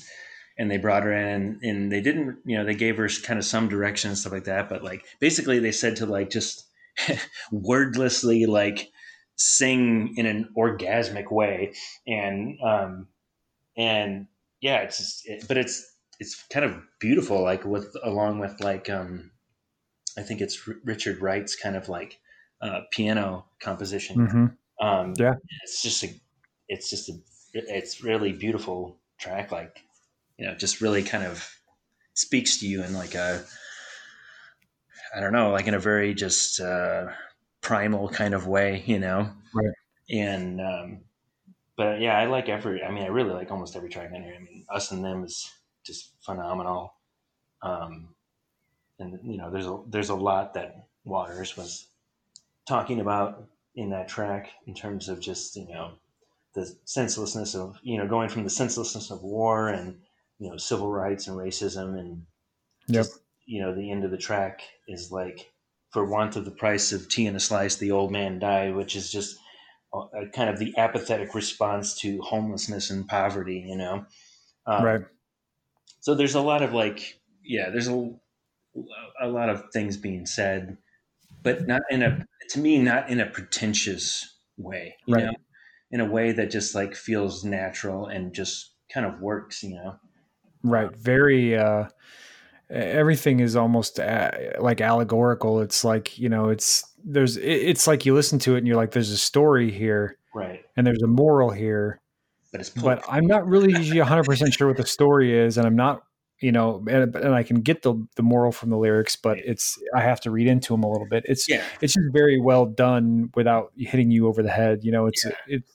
and 0.59 0.71
they 0.71 0.77
brought 0.77 1.03
her 1.03 1.13
in, 1.13 1.59
and 1.63 1.91
they 1.91 2.01
didn't, 2.01 2.39
you 2.45 2.57
know, 2.57 2.65
they 2.65 2.75
gave 2.75 2.97
her 2.99 3.09
kind 3.25 3.39
of 3.39 3.45
some 3.45 3.69
direction 3.69 4.11
and 4.11 4.19
stuff 4.19 4.33
like 4.33 4.45
that, 4.45 4.69
but 4.69 4.85
like 4.85 5.05
basically 5.19 5.59
they 5.59 5.73
said 5.73 5.97
to 5.97 6.07
like 6.07 6.31
just 6.31 6.67
wordlessly 7.53 8.47
like 8.47 8.91
sing 9.37 10.15
in 10.17 10.27
an 10.27 10.49
orgasmic 10.57 11.31
way, 11.31 11.75
and 12.07 12.59
um 12.63 13.09
and 13.77 14.27
yeah, 14.61 14.79
it's 14.79 14.99
just, 14.99 15.29
it, 15.29 15.45
but 15.49 15.57
it's 15.57 15.97
it's 16.21 16.43
kind 16.53 16.65
of 16.65 16.77
beautiful, 17.01 17.43
like 17.43 17.65
with 17.65 17.95
along 18.05 18.39
with 18.39 18.61
like 18.61 18.89
um 18.89 19.31
I 20.17 20.23
think 20.23 20.41
it's 20.41 20.61
R- 20.67 20.75
Richard 20.85 21.21
Wright's 21.21 21.57
kind 21.57 21.77
of 21.77 21.89
like 21.89 22.21
uh, 22.61 22.83
piano 22.91 23.47
composition. 23.61 24.17
Mm-hmm. 24.17 24.87
Um, 24.87 25.15
yeah, 25.19 25.35
it's 25.63 25.83
just 25.83 26.03
a 26.05 26.11
it's 26.69 26.91
just 26.91 27.09
a 27.09 27.15
it's 27.55 28.03
really 28.03 28.33
beautiful 28.33 28.99
track 29.19 29.53
like 29.53 29.83
you 30.39 30.47
know 30.47 30.55
just 30.55 30.81
really 30.81 31.03
kind 31.03 31.25
of 31.25 31.47
speaks 32.15 32.59
to 32.59 32.67
you 32.67 32.83
in 32.83 32.95
like 32.95 33.15
a 33.15 33.45
i 35.15 35.21
don't 35.21 35.33
know 35.33 35.51
like 35.51 35.67
in 35.67 35.75
a 35.75 35.79
very 35.79 36.15
just 36.15 36.61
uh, 36.61 37.07
primal 37.61 38.09
kind 38.09 38.35
of 38.35 38.47
way 38.47 38.83
you 38.87 38.99
know? 38.99 39.31
Right. 39.55 39.75
And 40.11 40.61
um 40.61 41.01
but 41.77 42.01
yeah 42.01 42.19
i 42.19 42.27
like 42.27 42.49
every 42.49 42.83
i 42.83 42.91
mean 42.91 43.05
i 43.05 43.09
really 43.09 43.33
like 43.33 43.51
almost 43.51 43.77
every 43.77 43.89
track 43.89 44.11
on 44.15 44.23
here. 44.23 44.35
I 44.37 44.43
mean 44.43 44.65
us 44.69 44.91
and 44.91 45.05
them 45.05 45.25
is 45.25 45.51
just 45.85 46.13
phenomenal. 46.25 46.95
Um 47.63 48.09
and 48.99 49.19
you 49.25 49.39
know 49.39 49.51
there's 49.51 49.67
a 49.67 49.81
there's 49.89 50.11
a 50.11 50.15
lot 50.15 50.55
that 50.55 50.87
waters 51.05 51.57
was 51.57 51.89
talking 52.67 53.01
about 53.01 53.49
in 53.75 53.91
that 53.91 54.09
track 54.09 54.51
in 54.67 54.75
terms 54.75 55.09
of 55.09 55.21
just 55.21 55.57
you 55.57 55.69
know 55.69 55.93
the 56.55 56.75
senselessness 56.85 57.55
of 57.55 57.79
you 57.83 57.99
know 57.99 58.07
going 58.07 58.29
from 58.29 58.45
the 58.45 58.51
senselessness 58.51 59.11
of 59.11 59.23
war 59.23 59.69
and 59.69 59.99
you 60.39 60.51
know 60.51 60.57
civil 60.57 60.91
rights 60.91 61.27
and 61.27 61.37
racism 61.37 61.99
and 61.99 62.23
yep. 62.89 63.05
just, 63.05 63.21
you 63.53 63.61
know 63.61 63.75
the 63.75 63.91
end 63.91 64.05
of 64.05 64.11
the 64.11 64.19
track 64.19 64.63
is 64.89 65.11
like 65.11 65.53
for 65.91 66.05
want 66.05 66.37
of 66.37 66.45
the 66.45 66.51
price 66.51 66.93
of 66.93 67.09
tea 67.09 67.27
and 67.27 67.37
a 67.37 67.41
slice 67.41 67.77
the 67.77 67.91
old 67.91 68.11
man 68.11 68.39
died 68.39 68.75
which 68.75 68.97
is 68.97 69.11
just 69.11 69.37
a, 69.95 69.99
a 69.99 70.29
kind 70.35 70.51
of 70.51 70.59
the 70.59 70.75
apathetic 70.77 71.35
response 71.35 71.99
to 72.01 72.21
homelessness 72.23 72.91
and 72.91 73.09
poverty 73.09 73.65
you 73.69 73.77
know 73.77 74.05
um, 74.67 74.85
right 74.85 75.03
so 76.01 76.15
there's 76.15 76.35
a 76.35 76.41
lot 76.41 76.63
of 76.63 76.73
like 76.73 77.21
yeah 77.45 77.71
there's 77.71 77.89
a, 77.89 78.11
a 79.21 79.29
lot 79.29 79.49
of 79.49 79.65
things 79.73 79.97
being 79.97 80.27
said 80.27 80.79
but 81.43 81.67
not 81.67 81.83
in 81.91 82.03
a 82.03 82.25
to 82.49 82.59
me 82.59 82.79
not 82.79 83.11
in 83.11 83.21
a 83.21 83.27
pretentious 83.27 84.39
way 84.57 84.97
you 85.07 85.15
right. 85.15 85.25
know 85.25 85.33
in 85.93 86.01
a 86.01 86.07
way 86.07 86.33
that 86.33 86.51
just 86.51 86.75
like 86.75 86.95
feels 86.95 87.45
natural 87.45 88.07
and 88.07 88.35
just 88.35 88.73
kind 88.93 89.07
of 89.07 89.21
works, 89.21 89.63
you 89.63 89.75
know? 89.75 89.97
Right. 90.63 90.95
Very, 90.97 91.57
uh, 91.57 91.89
everything 92.73 93.41
is 93.41 93.57
almost 93.57 94.01
uh, 94.01 94.31
like 94.59 94.81
allegorical. 94.81 95.61
It's 95.61 95.85
like, 95.85 96.19
you 96.19 96.29
know, 96.29 96.49
it's, 96.49 96.85
there's, 97.05 97.37
it's 97.37 97.87
like 97.87 98.07
you 98.07 98.15
listen 98.15 98.39
to 98.41 98.55
it 98.55 98.59
and 98.59 98.67
you're 98.67 98.77
like, 98.77 98.93
there's 98.93 99.11
a 99.11 99.19
story 99.19 99.71
here. 99.71 100.19
Right. 100.35 100.65
And 100.77 100.87
there's 100.87 101.03
a 101.03 101.07
moral 101.07 101.51
here. 101.51 102.01
But 102.51 102.61
it's, 102.61 102.71
but 102.71 103.05
I'm 103.09 103.27
not 103.27 103.47
really 103.47 103.73
100% 103.73 104.57
sure 104.57 104.69
what 104.69 104.77
the 104.77 104.87
story 104.87 105.39
is. 105.39 105.59
And 105.59 105.67
I'm 105.67 105.77
not, 105.77 106.03
you 106.41 106.53
know, 106.53 106.85
and, 106.89 107.15
and 107.15 107.35
I 107.35 107.43
can 107.43 107.61
get 107.61 107.83
the, 107.83 107.95
the 108.17 108.23
moral 108.23 108.53
from 108.53 108.71
the 108.71 108.77
lyrics, 108.77 109.17
but 109.17 109.39
it's, 109.39 109.79
I 109.95 110.01
have 110.01 110.21
to 110.23 110.31
read 110.31 110.49
into 110.49 110.75
them 110.75 110.83
a 110.83 110.91
little 110.91 111.07
bit. 111.09 111.25
It's, 111.27 111.49
yeah. 111.49 111.63
it's 111.81 111.95
just 111.95 112.13
very 112.13 112.41
well 112.41 112.67
done 112.67 113.31
without 113.35 113.73
hitting 113.77 114.11
you 114.11 114.29
over 114.29 114.43
the 114.43 114.51
head. 114.51 114.81
You 114.83 114.93
know, 114.93 115.07
it's, 115.07 115.25
yeah. 115.25 115.33
it's, 115.47 115.73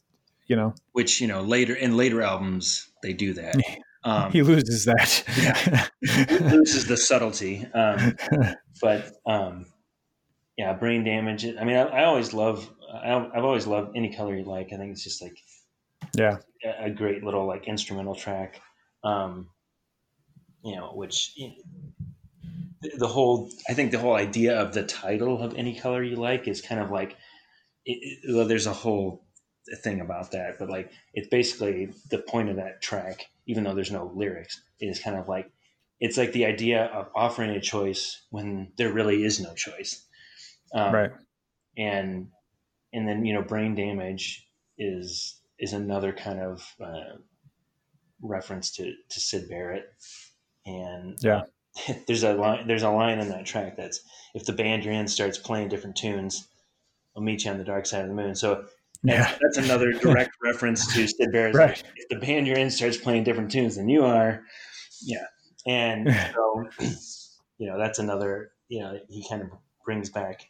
you 0.47 0.55
know, 0.55 0.73
which 0.93 1.21
you 1.21 1.27
know 1.27 1.41
later 1.41 1.75
in 1.75 1.95
later 1.97 2.21
albums 2.21 2.89
they 3.03 3.13
do 3.13 3.33
that. 3.33 3.55
Um, 4.03 4.31
he 4.31 4.41
loses 4.41 4.85
that. 4.85 5.23
yeah, 5.37 6.49
loses 6.51 6.87
the 6.87 6.97
subtlety. 6.97 7.65
Um, 7.73 8.15
but 8.81 9.11
um, 9.25 9.65
yeah, 10.57 10.73
brain 10.73 11.03
damage. 11.03 11.45
I 11.45 11.63
mean, 11.63 11.77
I, 11.77 11.83
I 11.83 12.03
always 12.05 12.33
love. 12.33 12.69
I, 12.91 13.09
have 13.09 13.43
always 13.43 13.67
loved 13.67 13.95
any 13.95 14.13
color 14.15 14.35
you 14.35 14.43
like. 14.43 14.71
I 14.73 14.77
think 14.77 14.91
it's 14.91 15.03
just 15.03 15.21
like 15.21 15.37
yeah, 16.15 16.37
a, 16.63 16.85
a 16.85 16.89
great 16.89 17.23
little 17.23 17.45
like 17.45 17.67
instrumental 17.67 18.15
track. 18.15 18.61
Um, 19.03 19.49
you 20.63 20.75
know, 20.75 20.91
which 20.93 21.33
you 21.35 21.49
know, 21.49 21.55
the, 22.81 22.97
the 22.97 23.07
whole. 23.07 23.49
I 23.69 23.73
think 23.73 23.91
the 23.91 23.99
whole 23.99 24.15
idea 24.15 24.59
of 24.59 24.73
the 24.73 24.83
title 24.83 25.41
of 25.41 25.55
any 25.55 25.79
color 25.79 26.03
you 26.03 26.15
like 26.15 26.47
is 26.47 26.61
kind 26.61 26.81
of 26.81 26.91
like. 26.91 27.15
It, 27.85 27.99
it, 28.01 28.35
well, 28.35 28.47
there's 28.47 28.67
a 28.67 28.73
whole 28.73 29.27
thing 29.75 30.01
about 30.01 30.31
that, 30.31 30.57
but 30.59 30.69
like 30.69 30.91
it's 31.13 31.27
basically 31.27 31.89
the 32.09 32.19
point 32.19 32.49
of 32.49 32.55
that 32.57 32.81
track, 32.81 33.27
even 33.47 33.63
though 33.63 33.73
there's 33.73 33.91
no 33.91 34.11
lyrics, 34.15 34.61
is 34.79 34.99
kind 34.99 35.17
of 35.17 35.27
like 35.27 35.51
it's 35.99 36.17
like 36.17 36.31
the 36.33 36.45
idea 36.45 36.85
of 36.85 37.09
offering 37.15 37.51
a 37.51 37.61
choice 37.61 38.21
when 38.29 38.71
there 38.77 38.93
really 38.93 39.23
is 39.23 39.39
no 39.39 39.53
choice. 39.55 40.05
Um, 40.73 40.93
right. 40.93 41.11
And 41.77 42.27
and 42.93 43.07
then 43.07 43.25
you 43.25 43.33
know 43.33 43.41
brain 43.41 43.75
damage 43.75 44.47
is 44.77 45.39
is 45.59 45.73
another 45.73 46.13
kind 46.13 46.39
of 46.39 46.75
uh, 46.83 47.17
reference 48.21 48.71
to 48.75 48.93
to 49.09 49.19
Syd 49.19 49.49
Barrett. 49.49 49.85
And 50.65 51.17
yeah, 51.21 51.43
there's 52.07 52.23
a 52.23 52.33
line 52.33 52.67
there's 52.67 52.83
a 52.83 52.89
line 52.89 53.19
in 53.19 53.29
that 53.29 53.45
track 53.45 53.77
that's 53.77 54.01
if 54.33 54.45
the 54.45 54.53
band 54.53 54.83
you're 54.83 54.93
in 54.93 55.07
starts 55.07 55.37
playing 55.37 55.69
different 55.69 55.95
tunes, 55.95 56.47
I'll 57.15 57.23
meet 57.23 57.45
you 57.45 57.51
on 57.51 57.57
the 57.57 57.63
dark 57.63 57.85
side 57.85 58.01
of 58.01 58.09
the 58.09 58.15
moon. 58.15 58.35
So 58.35 58.65
that's, 59.03 59.31
yeah. 59.31 59.37
that's 59.41 59.57
another 59.57 59.91
direct 59.91 60.31
reference 60.43 60.93
to 60.93 61.07
Syd 61.07 61.31
Barrett. 61.31 61.55
Right. 61.55 61.83
If 61.95 62.09
the 62.09 62.15
band 62.15 62.47
you're 62.47 62.57
in 62.57 62.71
starts 62.71 62.97
playing 62.97 63.23
different 63.23 63.51
tunes 63.51 63.75
than 63.75 63.89
you 63.89 64.03
are, 64.05 64.43
yeah. 65.03 65.25
And 65.65 66.13
so, 66.33 66.65
you 67.57 67.67
know, 67.67 67.77
that's 67.77 67.99
another, 67.99 68.51
you 68.69 68.79
know, 68.79 68.97
he 69.09 69.25
kind 69.29 69.41
of 69.41 69.49
brings 69.85 70.09
back 70.09 70.45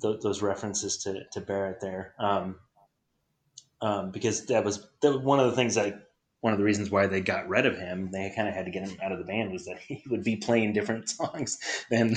th- 0.00 0.20
those 0.22 0.42
references 0.42 0.98
to, 0.98 1.24
to 1.32 1.40
Barrett 1.40 1.80
there. 1.80 2.14
Um, 2.18 2.56
um, 3.80 4.10
because 4.10 4.46
that 4.46 4.64
was, 4.64 4.88
that 5.02 5.12
was 5.12 5.22
one 5.22 5.40
of 5.40 5.46
the 5.46 5.56
things 5.56 5.74
that 5.76 6.07
one 6.40 6.52
of 6.52 6.58
the 6.58 6.64
reasons 6.64 6.90
why 6.90 7.06
they 7.06 7.20
got 7.20 7.48
rid 7.48 7.66
of 7.66 7.76
him, 7.76 8.10
they 8.12 8.32
kind 8.34 8.48
of 8.48 8.54
had 8.54 8.64
to 8.66 8.70
get 8.70 8.88
him 8.88 8.96
out 9.02 9.10
of 9.10 9.18
the 9.18 9.24
band, 9.24 9.52
was 9.52 9.64
that 9.64 9.78
he 9.88 10.02
would 10.08 10.22
be 10.22 10.36
playing 10.36 10.72
different 10.72 11.08
songs 11.08 11.58
than 11.90 12.14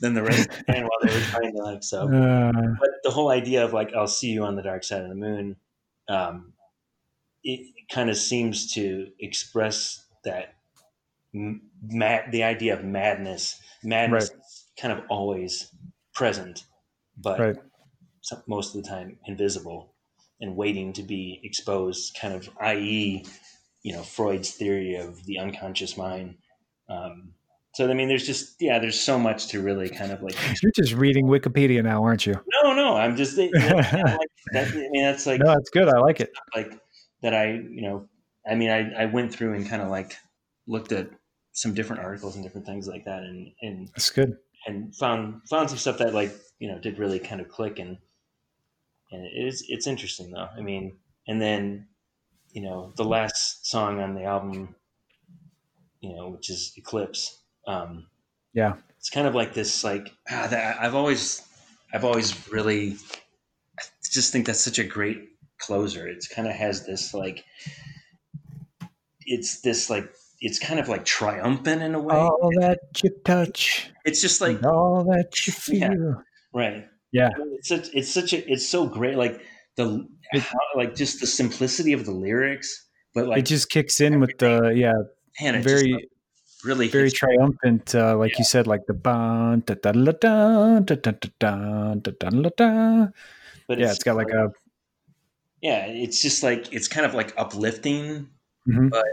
than 0.00 0.14
the 0.14 0.22
rest 0.22 0.48
of 0.48 0.56
the 0.58 0.64
band 0.64 0.84
while 0.84 0.98
they 1.02 1.14
were 1.14 1.24
trying 1.26 1.52
to 1.52 1.62
like 1.62 1.82
so. 1.82 2.02
Uh, 2.12 2.52
but 2.80 2.90
the 3.02 3.10
whole 3.10 3.30
idea 3.30 3.64
of 3.64 3.72
like 3.72 3.92
I'll 3.94 4.06
see 4.06 4.30
you 4.30 4.44
on 4.44 4.56
the 4.56 4.62
dark 4.62 4.84
side 4.84 5.02
of 5.02 5.08
the 5.08 5.14
moon, 5.14 5.56
um, 6.08 6.52
it 7.42 7.74
kind 7.92 8.10
of 8.10 8.16
seems 8.16 8.72
to 8.74 9.08
express 9.18 10.06
that 10.24 10.54
mad 11.32 12.30
the 12.30 12.44
idea 12.44 12.74
of 12.74 12.84
madness. 12.84 13.60
Madness 13.82 14.30
right. 14.30 14.38
is 14.38 14.64
kind 14.80 14.96
of 14.96 15.04
always 15.08 15.68
present, 16.14 16.64
but 17.16 17.40
right. 17.40 17.56
most 18.46 18.76
of 18.76 18.82
the 18.82 18.88
time 18.88 19.18
invisible 19.26 19.91
and 20.42 20.56
waiting 20.56 20.92
to 20.92 21.02
be 21.02 21.40
exposed, 21.42 22.18
kind 22.20 22.34
of, 22.34 22.50
i.e., 22.60 23.24
you 23.82 23.92
know, 23.94 24.02
Freud's 24.02 24.50
theory 24.50 24.96
of 24.96 25.24
the 25.24 25.38
unconscious 25.38 25.96
mind. 25.96 26.34
Um, 26.90 27.32
so 27.74 27.88
I 27.88 27.94
mean, 27.94 28.08
there's 28.08 28.26
just 28.26 28.56
yeah, 28.60 28.78
there's 28.78 29.00
so 29.00 29.18
much 29.18 29.48
to 29.48 29.62
really 29.62 29.88
kind 29.88 30.12
of 30.12 30.22
like. 30.22 30.36
You're 30.62 30.72
just 30.76 30.92
reading 30.92 31.26
Wikipedia 31.26 31.82
now, 31.82 32.04
aren't 32.04 32.26
you? 32.26 32.34
No, 32.62 32.74
no, 32.74 32.96
I'm 32.96 33.16
just. 33.16 33.38
You 33.38 33.50
know, 33.50 33.76
like 33.76 34.28
that, 34.52 34.68
I 34.68 34.88
mean, 34.90 35.04
that's 35.04 35.26
like. 35.26 35.40
No, 35.40 35.54
that's 35.54 35.70
good. 35.70 35.88
I 35.88 35.98
like 35.98 36.20
it. 36.20 36.30
Like 36.54 36.78
that, 37.22 37.32
I 37.32 37.52
you 37.52 37.82
know, 37.82 38.08
I 38.46 38.54
mean, 38.56 38.70
I 38.70 38.92
I 38.92 39.06
went 39.06 39.32
through 39.32 39.54
and 39.54 39.66
kind 39.66 39.80
of 39.80 39.88
like 39.88 40.16
looked 40.66 40.92
at 40.92 41.08
some 41.52 41.72
different 41.72 42.02
articles 42.02 42.34
and 42.34 42.44
different 42.44 42.66
things 42.66 42.86
like 42.86 43.04
that, 43.06 43.22
and 43.22 43.48
and 43.62 43.88
that's 43.88 44.10
good. 44.10 44.36
And 44.66 44.94
found 44.94 45.40
found 45.48 45.70
some 45.70 45.78
stuff 45.78 45.98
that 45.98 46.12
like 46.12 46.32
you 46.58 46.68
know 46.68 46.78
did 46.78 46.98
really 46.98 47.18
kind 47.18 47.40
of 47.40 47.48
click 47.48 47.78
and 47.78 47.96
and 49.12 49.24
it 49.24 49.32
is 49.34 49.64
it's 49.68 49.86
interesting 49.86 50.30
though. 50.30 50.48
I 50.56 50.60
mean, 50.60 50.96
and 51.28 51.40
then 51.40 51.86
you 52.52 52.62
know 52.62 52.92
the 52.96 53.04
last 53.04 53.66
song 53.66 54.00
on 54.00 54.14
the 54.14 54.24
album, 54.24 54.74
you 56.00 56.14
know, 56.14 56.28
which 56.28 56.50
is 56.50 56.72
Eclipse. 56.76 57.40
Um, 57.66 58.06
yeah, 58.54 58.74
it's 58.98 59.10
kind 59.10 59.26
of 59.26 59.34
like 59.34 59.54
this 59.54 59.84
like 59.84 60.12
ah, 60.30 60.46
that, 60.50 60.80
I've 60.80 60.94
always 60.94 61.42
I've 61.92 62.04
always 62.04 62.50
really 62.50 62.96
I 63.78 63.82
just 64.10 64.32
think 64.32 64.46
that's 64.46 64.60
such 64.64 64.78
a 64.78 64.84
great 64.84 65.28
closer. 65.58 66.08
It's 66.08 66.28
kind 66.28 66.48
of 66.48 66.54
has 66.54 66.86
this 66.86 67.14
like 67.14 67.44
it's 69.20 69.60
this 69.60 69.88
like 69.88 70.12
it's 70.40 70.58
kind 70.58 70.80
of 70.80 70.88
like 70.88 71.04
triumphant 71.04 71.82
in 71.82 71.94
a 71.94 72.00
way. 72.00 72.16
All 72.16 72.50
that 72.60 72.80
you 73.02 73.10
touch. 73.24 73.90
It's 74.04 74.20
just 74.20 74.40
like 74.40 74.64
all 74.64 75.04
that 75.04 75.46
you 75.46 75.52
feel. 75.52 75.78
Yeah, 75.78 76.14
right. 76.52 76.88
Yeah, 77.12 77.30
it's 77.38 77.68
such 77.68 77.88
it's 77.92 78.10
such 78.10 78.32
a 78.32 78.50
it's 78.50 78.66
so 78.68 78.86
great. 78.86 79.16
Like 79.16 79.42
the 79.76 80.06
how, 80.34 80.58
like 80.76 80.94
just 80.94 81.20
the 81.20 81.26
simplicity 81.26 81.92
of 81.92 82.06
the 82.06 82.12
lyrics, 82.12 82.88
but 83.14 83.26
like 83.26 83.40
it 83.40 83.46
just 83.46 83.68
kicks 83.70 84.00
in 84.00 84.18
with 84.20 84.38
the 84.38 84.72
yeah, 84.74 84.94
man, 85.40 85.62
very 85.62 85.92
just, 85.92 86.64
really 86.64 86.88
very 86.88 87.10
triumphant. 87.10 87.94
Uh, 87.94 88.16
like 88.16 88.32
yeah. 88.32 88.38
you 88.38 88.44
said, 88.44 88.66
like 88.66 88.86
the 88.86 88.94
da 88.94 89.56
da 89.56 89.74
da 89.74 89.92
da 89.92 90.80
da 90.80 90.94
da 90.94 91.12
da 91.20 91.94
da 91.94 92.30
da 92.30 92.50
da. 92.56 93.06
But 93.68 93.78
yeah, 93.78 93.84
it's, 93.86 93.94
it's 93.96 94.04
got 94.04 94.16
like, 94.16 94.28
like 94.28 94.34
a 94.34 94.52
yeah, 95.60 95.86
it's 95.86 96.20
just 96.20 96.42
like 96.42 96.72
it's 96.72 96.88
kind 96.88 97.06
of 97.06 97.14
like 97.14 97.32
uplifting, 97.36 98.28
mm-hmm. 98.68 98.88
but 98.88 99.04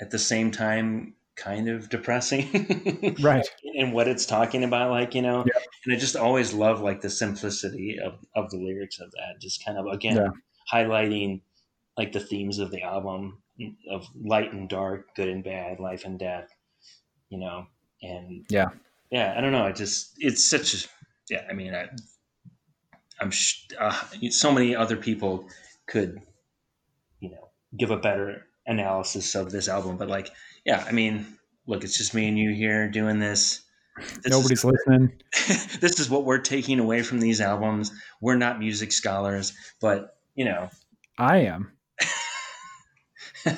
at 0.00 0.10
the 0.10 0.18
same 0.18 0.50
time 0.50 1.14
kind 1.36 1.68
of 1.68 1.88
depressing 1.88 3.16
right 3.20 3.46
and 3.78 3.92
what 3.92 4.08
it's 4.08 4.26
talking 4.26 4.64
about 4.64 4.90
like 4.90 5.14
you 5.14 5.22
know 5.22 5.44
yeah. 5.46 5.62
and 5.84 5.94
i 5.94 5.98
just 5.98 6.16
always 6.16 6.52
love 6.52 6.80
like 6.80 7.00
the 7.00 7.08
simplicity 7.08 7.98
of, 7.98 8.14
of 8.36 8.50
the 8.50 8.56
lyrics 8.56 9.00
of 9.00 9.10
that 9.12 9.40
just 9.40 9.64
kind 9.64 9.78
of 9.78 9.86
again 9.86 10.16
yeah. 10.16 10.28
highlighting 10.72 11.40
like 11.96 12.12
the 12.12 12.20
themes 12.20 12.58
of 12.58 12.70
the 12.70 12.82
album 12.82 13.38
of 13.90 14.06
light 14.22 14.52
and 14.52 14.68
dark 14.68 15.14
good 15.14 15.28
and 15.28 15.44
bad 15.44 15.80
life 15.80 16.04
and 16.04 16.18
death 16.18 16.48
you 17.30 17.38
know 17.38 17.66
and 18.02 18.44
yeah 18.50 18.68
yeah 19.10 19.34
i 19.36 19.40
don't 19.40 19.52
know 19.52 19.66
it 19.66 19.76
just 19.76 20.14
it's 20.18 20.48
such 20.48 20.74
a 20.74 20.88
yeah 21.30 21.42
i 21.48 21.52
mean 21.52 21.74
I, 21.74 21.88
i'm 23.20 23.30
uh, 23.78 23.98
so 24.30 24.52
many 24.52 24.76
other 24.76 24.96
people 24.96 25.46
could 25.86 26.20
you 27.20 27.30
know 27.30 27.50
give 27.78 27.90
a 27.90 27.96
better 27.96 28.46
analysis 28.66 29.34
of 29.34 29.50
this 29.50 29.68
album 29.68 29.96
but 29.96 30.08
like 30.08 30.30
yeah, 30.64 30.84
I 30.86 30.92
mean, 30.92 31.26
look, 31.66 31.84
it's 31.84 31.96
just 31.96 32.14
me 32.14 32.28
and 32.28 32.38
you 32.38 32.52
here 32.52 32.88
doing 32.88 33.18
this. 33.18 33.62
this 34.22 34.30
Nobody's 34.30 34.58
is, 34.58 34.64
listening. 34.88 35.12
this 35.80 35.98
is 35.98 36.10
what 36.10 36.24
we're 36.24 36.38
taking 36.38 36.78
away 36.78 37.02
from 37.02 37.20
these 37.20 37.40
albums. 37.40 37.90
We're 38.20 38.36
not 38.36 38.58
music 38.58 38.92
scholars, 38.92 39.52
but 39.80 40.16
you 40.34 40.44
know, 40.44 40.68
I 41.18 41.38
am. 41.38 41.72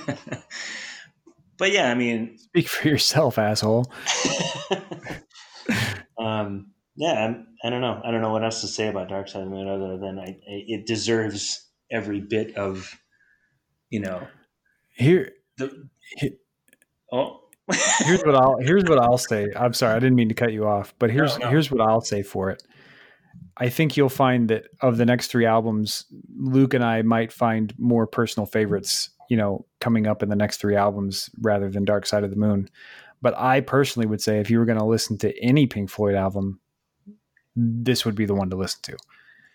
but 1.59 1.73
yeah, 1.73 1.91
I 1.91 1.95
mean, 1.95 2.39
speak 2.39 2.69
for 2.69 2.89
yourself, 2.89 3.39
asshole. 3.39 3.93
um, 6.19 6.71
yeah, 6.95 7.25
I'm, 7.25 7.47
I 7.65 7.71
don't 7.71 7.81
know. 7.81 8.01
I 8.05 8.11
don't 8.11 8.21
know 8.21 8.31
what 8.31 8.45
else 8.45 8.61
to 8.61 8.69
say 8.69 8.89
about 8.89 9.09
Dark 9.09 9.29
Side 9.29 9.43
of 9.43 9.49
the 9.49 9.55
Moon 9.55 9.69
other 9.69 9.99
than 9.99 10.19
I, 10.19 10.37
it 10.47 10.87
deserves 10.87 11.69
every 11.91 12.21
bit 12.21 12.57
of, 12.57 12.97
you 13.91 14.01
know, 14.01 14.27
here. 14.93 15.33
The, 15.57 15.89
Oh. 17.13 17.41
here's 18.01 18.23
what 18.23 18.35
I'll 18.35 18.57
here's 18.59 18.85
what 18.85 18.99
I'll 18.99 19.19
say. 19.19 19.49
I'm 19.55 19.73
sorry, 19.73 19.95
I 19.95 20.01
didn't 20.01 20.17
mean 20.17 20.29
to 20.29 20.35
cut 20.35 20.53
you 20.53 20.67
off, 20.67 20.95
but 20.99 21.11
here's 21.11 21.39
no, 21.39 21.45
no. 21.45 21.51
here's 21.51 21.71
what 21.71 21.81
I'll 21.81 22.01
say 22.01 22.23
for 22.23 22.51
it. 22.51 22.63
I 23.57 23.69
think 23.69 23.97
you'll 23.97 24.09
find 24.09 24.49
that 24.49 24.65
of 24.81 24.97
the 24.97 25.07
next 25.07 25.29
three 25.29 25.47
albums, 25.47 26.07
Luke 26.37 26.75
and 26.75 26.83
I 26.83 27.03
might 27.03 27.33
find 27.33 27.73
more 27.79 28.07
personal 28.07 28.47
favorites, 28.47 29.11
you 29.29 29.37
know, 29.37 29.65
coming 29.81 30.07
up 30.07 30.23
in 30.23 30.29
the 30.29 30.37
next 30.37 30.57
three 30.57 30.75
albums 30.75 31.31
rather 31.41 31.71
than 31.71 31.85
Dark 31.85 32.07
Side 32.07 32.25
of 32.25 32.31
the 32.31 32.37
Moon. 32.37 32.69
But 33.21 33.39
I 33.39 33.61
personally 33.61 34.07
would 34.09 34.21
say 34.21 34.41
if 34.41 34.51
you 34.51 34.59
were 34.59 34.65
going 34.65 34.79
to 34.79 34.85
listen 34.85 35.17
to 35.19 35.33
any 35.41 35.67
Pink 35.67 35.91
Floyd 35.91 36.17
album, 36.17 36.61
this 37.55 38.05
would 38.05 38.17
be 38.17 38.27
the 38.27 38.35
one 38.35 38.51
to 38.51 38.57
listen 38.57 38.81
to. 38.83 38.97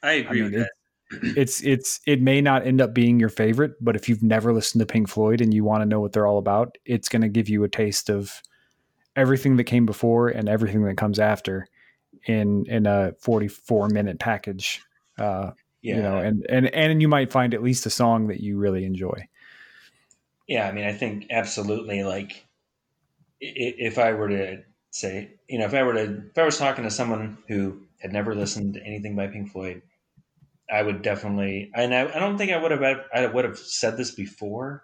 I 0.01 0.13
agree 0.13 0.29
I 0.29 0.43
mean, 0.43 0.43
with 0.51 0.61
that 0.61 0.71
it's 1.09 1.61
it's 1.63 1.99
it 2.05 2.21
may 2.21 2.41
not 2.41 2.65
end 2.65 2.81
up 2.81 2.93
being 2.93 3.19
your 3.19 3.29
favorite, 3.29 3.73
but 3.81 3.95
if 3.95 4.09
you've 4.09 4.23
never 4.23 4.53
listened 4.53 4.81
to 4.81 4.85
Pink 4.85 5.07
Floyd 5.07 5.41
and 5.41 5.53
you 5.53 5.63
want 5.63 5.81
to 5.81 5.85
know 5.85 5.99
what 5.99 6.13
they're 6.13 6.27
all 6.27 6.37
about, 6.37 6.77
it's 6.85 7.09
going 7.09 7.21
to 7.21 7.29
give 7.29 7.47
you 7.47 7.63
a 7.63 7.69
taste 7.69 8.09
of 8.09 8.41
everything 9.15 9.57
that 9.57 9.63
came 9.63 9.85
before 9.85 10.27
and 10.27 10.49
everything 10.49 10.83
that 10.83 10.97
comes 10.97 11.19
after 11.19 11.67
in 12.25 12.65
in 12.67 12.85
a 12.85 13.13
44 13.19 13.89
minute 13.89 14.19
package. 14.19 14.81
Uh, 15.17 15.51
yeah. 15.81 15.95
you 15.95 16.01
know, 16.01 16.17
and 16.17 16.45
and 16.49 16.73
and 16.73 17.01
you 17.01 17.07
might 17.07 17.31
find 17.31 17.53
at 17.53 17.63
least 17.63 17.85
a 17.85 17.89
song 17.89 18.27
that 18.27 18.41
you 18.41 18.57
really 18.57 18.83
enjoy. 18.83 19.27
Yeah, 20.47 20.67
I 20.67 20.71
mean, 20.71 20.85
I 20.85 20.93
think 20.93 21.27
absolutely. 21.29 22.03
Like, 22.03 22.45
if 23.39 23.97
I 23.97 24.13
were 24.13 24.29
to 24.29 24.63
say, 24.91 25.31
you 25.49 25.59
know, 25.59 25.65
if 25.65 25.73
I 25.73 25.83
were 25.83 25.93
to, 25.93 26.23
if 26.29 26.37
I 26.37 26.43
was 26.43 26.57
talking 26.57 26.83
to 26.83 26.91
someone 26.91 27.37
who 27.47 27.81
had 27.99 28.13
never 28.13 28.35
listened 28.35 28.75
to 28.75 28.83
anything 28.83 29.15
by 29.15 29.27
Pink 29.27 29.51
Floyd 29.51 29.81
I 30.69 30.81
would 30.81 31.01
definitely, 31.01 31.71
and 31.73 31.93
I, 31.93 32.13
I 32.13 32.19
don't 32.19 32.37
think 32.37 32.51
I 32.51 32.57
would 32.57 32.71
have, 32.71 32.83
I 33.13 33.25
would 33.25 33.45
have 33.45 33.57
said 33.57 33.97
this 33.97 34.11
before, 34.11 34.83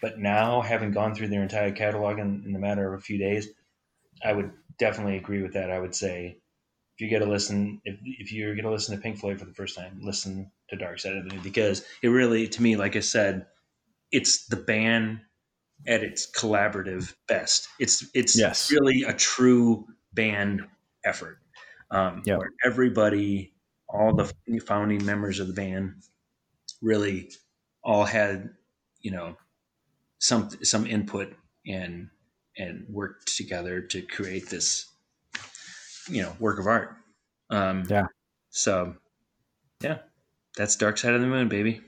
but 0.00 0.18
now 0.18 0.60
having 0.60 0.92
gone 0.92 1.14
through 1.14 1.28
their 1.28 1.42
entire 1.42 1.72
catalog 1.72 2.18
in, 2.18 2.42
in 2.46 2.52
the 2.52 2.58
matter 2.58 2.92
of 2.92 2.98
a 2.98 3.02
few 3.02 3.18
days, 3.18 3.48
I 4.24 4.32
would 4.32 4.50
definitely 4.78 5.16
agree 5.16 5.42
with 5.42 5.54
that. 5.54 5.70
I 5.70 5.78
would 5.78 5.94
say, 5.94 6.38
if 6.96 7.00
you 7.00 7.08
get 7.08 7.20
to 7.20 7.26
listen, 7.26 7.80
if, 7.84 7.96
if 8.04 8.32
you're 8.32 8.54
going 8.54 8.64
to 8.64 8.70
listen 8.70 8.94
to 8.96 9.02
Pink 9.02 9.18
Floyd 9.18 9.38
for 9.38 9.46
the 9.46 9.54
first 9.54 9.76
time, 9.76 9.98
listen 10.00 10.50
to 10.68 10.76
Dark 10.76 11.00
Side 11.00 11.16
of 11.16 11.24
the 11.24 11.34
Moon 11.34 11.42
because 11.42 11.84
it 12.02 12.08
really, 12.08 12.46
to 12.48 12.62
me, 12.62 12.76
like 12.76 12.96
I 12.96 13.00
said, 13.00 13.46
it's 14.12 14.46
the 14.46 14.56
band 14.56 15.20
at 15.86 16.04
its 16.04 16.30
collaborative 16.30 17.14
best. 17.26 17.68
It's 17.80 18.08
it's 18.14 18.38
yes. 18.38 18.70
really 18.70 19.02
a 19.02 19.12
true 19.12 19.86
band 20.12 20.64
effort 21.04 21.38
um, 21.90 22.22
yep. 22.24 22.38
where 22.38 22.50
everybody 22.64 23.53
all 23.94 24.12
the 24.12 24.32
founding 24.66 25.04
members 25.04 25.38
of 25.40 25.46
the 25.46 25.52
band 25.52 25.94
really 26.82 27.30
all 27.82 28.04
had, 28.04 28.50
you 29.00 29.12
know, 29.12 29.36
some 30.18 30.50
some 30.62 30.86
input 30.86 31.34
and 31.66 32.08
and 32.56 32.86
worked 32.88 33.36
together 33.36 33.80
to 33.80 34.02
create 34.02 34.48
this, 34.48 34.86
you 36.08 36.22
know, 36.22 36.32
work 36.38 36.58
of 36.58 36.66
art. 36.66 36.96
Um, 37.50 37.84
Yeah. 37.88 38.06
So, 38.50 38.94
yeah, 39.80 39.98
that's 40.56 40.76
Dark 40.76 40.96
Side 40.98 41.14
of 41.14 41.20
the 41.20 41.26
Moon, 41.26 41.48
baby. 41.48 41.80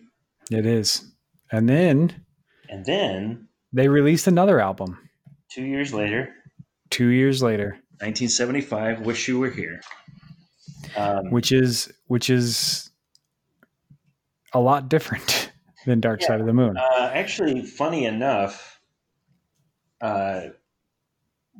It 0.50 0.66
is. 0.66 1.04
And 1.50 1.68
then 1.68 2.24
And 2.68 2.84
then 2.84 3.48
they 3.72 3.88
released 3.88 4.26
another 4.26 4.60
album 4.60 4.98
two 5.50 5.64
years 5.64 5.92
later, 5.92 6.34
two 6.90 7.08
years 7.08 7.42
later, 7.42 7.78
1975, 8.00 9.00
Wish 9.00 9.28
You 9.28 9.38
Were 9.38 9.50
Here. 9.50 9.80
Um, 10.96 11.30
which 11.30 11.52
is 11.52 11.92
which 12.06 12.30
is 12.30 12.90
a 14.52 14.60
lot 14.60 14.88
different 14.88 15.52
than 15.86 16.00
Dark 16.00 16.22
Side 16.22 16.40
of 16.40 16.46
the 16.46 16.54
Moon. 16.54 16.76
Uh, 16.76 17.10
actually, 17.12 17.62
funny 17.62 18.06
enough, 18.06 18.80
uh, 20.00 20.46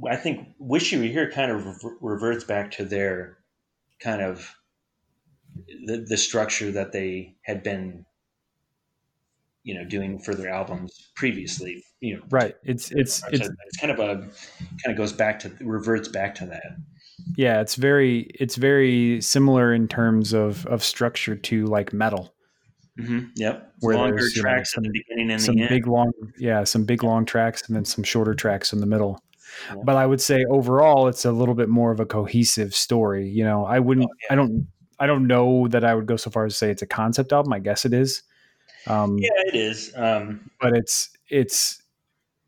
I 0.09 0.17
think 0.17 0.49
"Wish 0.59 0.93
You 0.93 1.01
Were 1.01 1.05
Here" 1.07 1.31
kind 1.31 1.51
of 1.51 1.67
rever- 1.67 1.97
reverts 2.01 2.45
back 2.45 2.71
to 2.73 2.85
their 2.85 3.39
kind 4.01 4.23
of 4.23 4.55
the, 5.87 6.05
the 6.09 6.17
structure 6.17 6.71
that 6.73 6.93
they 6.93 7.35
had 7.43 7.63
been, 7.63 8.05
you 9.63 9.75
know, 9.75 9.85
doing 9.85 10.19
for 10.19 10.35
their 10.35 10.51
albums 10.51 11.11
previously. 11.15 11.85
You 12.01 12.17
know, 12.17 12.23
Right. 12.31 12.57
It's 12.63 12.91
it's 12.93 13.23
it's 13.31 13.49
it's 13.49 13.77
kind 13.79 13.91
of 13.91 13.99
a 13.99 14.17
kind 14.17 14.31
of 14.87 14.97
goes 14.97 15.13
back 15.13 15.39
to 15.41 15.53
reverts 15.61 16.09
back 16.09 16.35
to 16.37 16.47
that. 16.47 16.77
Yeah, 17.37 17.61
it's 17.61 17.75
very 17.77 18.21
it's 18.35 18.57
very 18.57 19.21
similar 19.21 19.73
in 19.75 19.89
terms 19.89 20.33
of 20.33 20.67
of 20.67 20.83
structure 20.85 21.35
to 21.37 21.67
like 21.67 21.93
Meddle. 21.93 22.35
Mm-hmm. 22.99 23.27
Yep, 23.37 23.73
Where 23.81 23.97
longer 23.97 24.21
you 24.23 24.37
know, 24.37 24.43
tracks 24.43 24.73
some- 24.73 24.85
at 24.85 24.93
the 24.93 24.99
beginning 25.07 25.31
and 25.31 25.43
some 25.43 25.57
the 25.57 25.63
end. 25.63 25.69
big 25.71 25.87
long 25.87 26.13
yeah, 26.39 26.65
some 26.65 26.85
big 26.85 27.03
long 27.03 27.25
tracks 27.27 27.63
and 27.67 27.77
then 27.77 27.85
some 27.85 28.05
shorter 28.05 28.35
tracks 28.35 28.73
in 28.73 28.81
the 28.81 28.87
middle. 28.87 29.23
Yeah. 29.69 29.83
But 29.85 29.97
I 29.97 30.07
would 30.07 30.21
say 30.21 30.45
overall 30.51 31.09
it's 31.09 31.25
a 31.25 31.33
little 31.33 31.55
bit 31.55 31.69
more 31.69 31.91
of 31.91 32.01
a 32.01 32.07
cohesive 32.07 32.75
story. 32.75 33.29
You 33.29 33.45
know, 33.45 33.65
I 33.65 33.79
wouldn't 33.81 34.07
Oh, 34.11 34.15
yeah. 34.23 34.33
I 34.33 34.35
don't 34.37 34.67
I 34.99 35.07
don't 35.07 35.27
know 35.27 35.69
that 35.69 35.85
I 35.85 35.95
would 35.95 36.07
go 36.07 36.17
so 36.17 36.31
far 36.31 36.47
as 36.47 36.53
to 36.55 36.59
say 36.59 36.71
it's 36.71 36.83
a 36.83 36.87
concept 36.87 37.33
album. 37.33 37.53
I 37.53 37.59
guess 37.59 37.85
it 37.85 37.93
is. 37.93 38.23
Um 38.87 39.19
yeah, 39.19 39.29
it 39.47 39.55
is. 39.55 39.93
Um, 39.95 40.51
but 40.61 40.75
it's 40.77 41.11
it's 41.29 41.83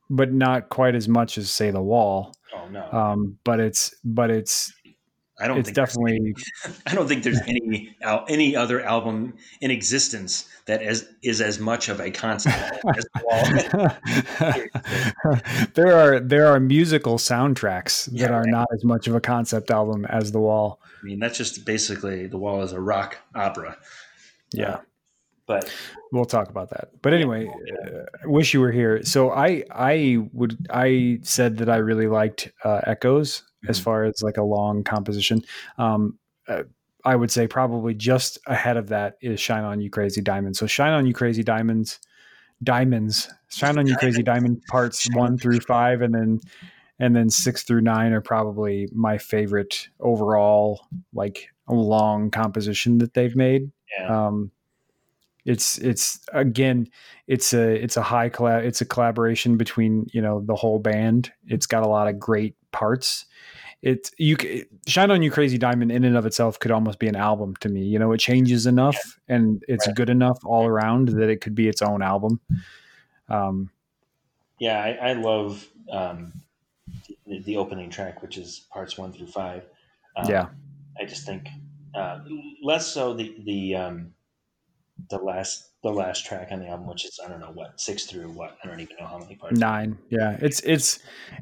but 0.08 0.32
not 0.32 0.70
quite 0.70 0.94
as 0.94 1.08
much 1.08 1.36
as 1.36 1.50
say 1.50 1.70
the 1.70 1.82
wall. 1.82 2.34
No, 2.70 2.88
Um 2.92 3.38
but 3.44 3.60
it's 3.60 3.94
but 4.04 4.30
it's 4.30 4.72
I 5.40 5.46
don't 5.46 5.58
it's 5.58 5.70
definitely 5.70 6.34
I 6.86 6.94
don't 6.94 7.06
think 7.06 7.22
there's 7.22 7.40
any 7.46 7.96
any 8.28 8.56
other 8.56 8.82
album 8.82 9.34
in 9.60 9.70
existence 9.70 10.48
that 10.66 10.82
is 10.82 11.08
is 11.22 11.40
as 11.40 11.60
much 11.60 11.88
of 11.88 12.00
a 12.00 12.10
concept 12.10 12.56
as 12.96 13.06
the 13.14 13.22
wall. 15.22 15.36
there 15.74 15.96
are 15.96 16.18
there 16.20 16.46
are 16.48 16.58
musical 16.60 17.18
soundtracks 17.18 18.06
that 18.06 18.14
Yeah, 18.18 18.30
are 18.30 18.42
right. 18.42 18.50
not 18.50 18.66
as 18.74 18.84
much 18.84 19.06
of 19.06 19.14
a 19.14 19.20
concept 19.20 19.70
album 19.70 20.04
as 20.06 20.32
The 20.32 20.40
Wall. 20.40 20.80
I 21.00 21.04
mean, 21.06 21.20
that's 21.20 21.38
just 21.38 21.64
basically 21.64 22.26
the 22.26 22.38
wall 22.38 22.62
is 22.62 22.72
a 22.72 22.80
rock 22.80 23.16
opera. 23.34 23.76
Yeah, 24.52 24.78
But 25.48 25.72
we'll 26.12 26.24
talk 26.26 26.50
about 26.50 26.70
that. 26.70 26.90
But 27.02 27.12
anyway, 27.14 27.48
uh, 27.48 28.04
wish 28.26 28.54
you 28.54 28.60
were 28.60 28.70
here. 28.70 29.02
So 29.02 29.32
I 29.32 29.64
I 29.72 30.18
would 30.32 30.56
I 30.70 31.18
said 31.22 31.56
that 31.56 31.68
I 31.68 31.76
really 31.78 32.06
liked 32.06 32.52
uh, 32.64 32.82
Echoes 32.86 33.42
as 33.68 33.80
Mhm. 33.80 33.82
far 33.82 34.04
as 34.04 34.22
like 34.22 34.36
a 34.36 34.42
long 34.44 34.84
composition. 34.84 35.42
Um, 35.78 36.18
uh, 36.46 36.62
I 37.04 37.16
would 37.16 37.30
say 37.30 37.46
probably 37.48 37.94
just 37.94 38.38
ahead 38.46 38.76
of 38.76 38.88
that 38.88 39.16
is 39.22 39.40
Shine 39.40 39.64
On 39.64 39.80
You 39.80 39.88
Crazy 39.90 40.20
Diamond. 40.20 40.56
So 40.56 40.66
Shine 40.66 40.92
On 40.92 41.06
You 41.06 41.14
Crazy 41.14 41.42
Diamonds, 41.42 41.98
Diamonds, 42.62 43.28
Shine 43.48 43.78
On 43.78 43.86
You 43.86 43.96
Crazy 43.96 44.22
Diamond 44.32 44.62
parts 44.68 45.08
one 45.14 45.38
through 45.38 45.60
five, 45.60 46.02
and 46.02 46.14
then 46.14 46.40
and 47.00 47.14
then 47.14 47.30
six 47.30 47.62
through 47.62 47.80
nine 47.82 48.12
are 48.12 48.20
probably 48.20 48.88
my 48.92 49.16
favorite 49.18 49.88
overall 50.00 50.86
like 51.12 51.48
long 51.68 52.30
composition 52.30 52.98
that 52.98 53.14
they've 53.14 53.36
made. 53.36 53.70
yeah, 53.98 54.26
Um, 54.26 54.50
it's 55.48 55.78
it's 55.78 56.20
again 56.34 56.86
it's 57.26 57.54
a 57.54 57.82
it's 57.82 57.96
a 57.96 58.02
high 58.02 58.28
collab 58.28 58.64
it's 58.64 58.82
a 58.82 58.84
collaboration 58.84 59.56
between 59.56 60.06
you 60.12 60.20
know 60.20 60.42
the 60.44 60.54
whole 60.54 60.78
band. 60.78 61.32
It's 61.46 61.66
got 61.66 61.82
a 61.82 61.88
lot 61.88 62.06
of 62.06 62.18
great 62.18 62.54
parts. 62.70 63.24
it's 63.80 64.10
you 64.18 64.36
shine 64.86 65.10
on 65.10 65.22
you 65.22 65.30
crazy 65.30 65.56
diamond 65.56 65.90
in 65.90 66.04
and 66.04 66.16
of 66.16 66.26
itself 66.26 66.58
could 66.58 66.70
almost 66.70 66.98
be 66.98 67.08
an 67.08 67.16
album 67.16 67.56
to 67.60 67.68
me. 67.70 67.82
You 67.82 67.98
know, 67.98 68.12
it 68.12 68.18
changes 68.18 68.66
enough 68.66 69.18
and 69.26 69.64
it's 69.68 69.86
Right. 69.86 69.96
good 69.96 70.10
enough 70.10 70.38
all 70.44 70.66
around 70.66 71.08
that 71.08 71.30
it 71.30 71.40
could 71.40 71.54
be 71.54 71.68
its 71.68 71.80
own 71.80 72.02
album. 72.02 72.40
Um, 73.28 73.70
yeah, 74.58 74.82
I, 74.82 75.10
I 75.10 75.12
love 75.14 75.66
um, 75.90 76.32
the, 77.26 77.40
the 77.40 77.56
opening 77.56 77.88
track, 77.90 78.20
which 78.20 78.36
is 78.36 78.66
parts 78.70 78.98
one 78.98 79.12
through 79.12 79.28
five. 79.28 79.64
Um, 80.16 80.28
Yeah. 80.28 80.48
I 81.00 81.04
just 81.06 81.24
think 81.24 81.48
uh, 81.94 82.18
less 82.62 82.86
so 82.86 83.14
the 83.14 83.34
the 83.44 83.76
um, 83.76 84.14
the 85.10 85.18
last 85.18 85.64
the 85.82 85.90
last 85.90 86.26
track 86.26 86.48
on 86.50 86.60
the 86.60 86.66
album, 86.68 86.86
which 86.88 87.04
is 87.04 87.20
I 87.24 87.28
don't 87.28 87.40
know 87.40 87.52
what 87.54 87.80
six 87.80 88.04
through 88.04 88.30
what 88.30 88.56
I 88.62 88.66
don't 88.68 88.80
even 88.80 88.96
know 89.00 89.06
how 89.06 89.18
many 89.18 89.36
parts. 89.36 89.58
nine, 89.58 89.98
yeah, 90.10 90.36
it's 90.40 90.60
it's 90.60 90.98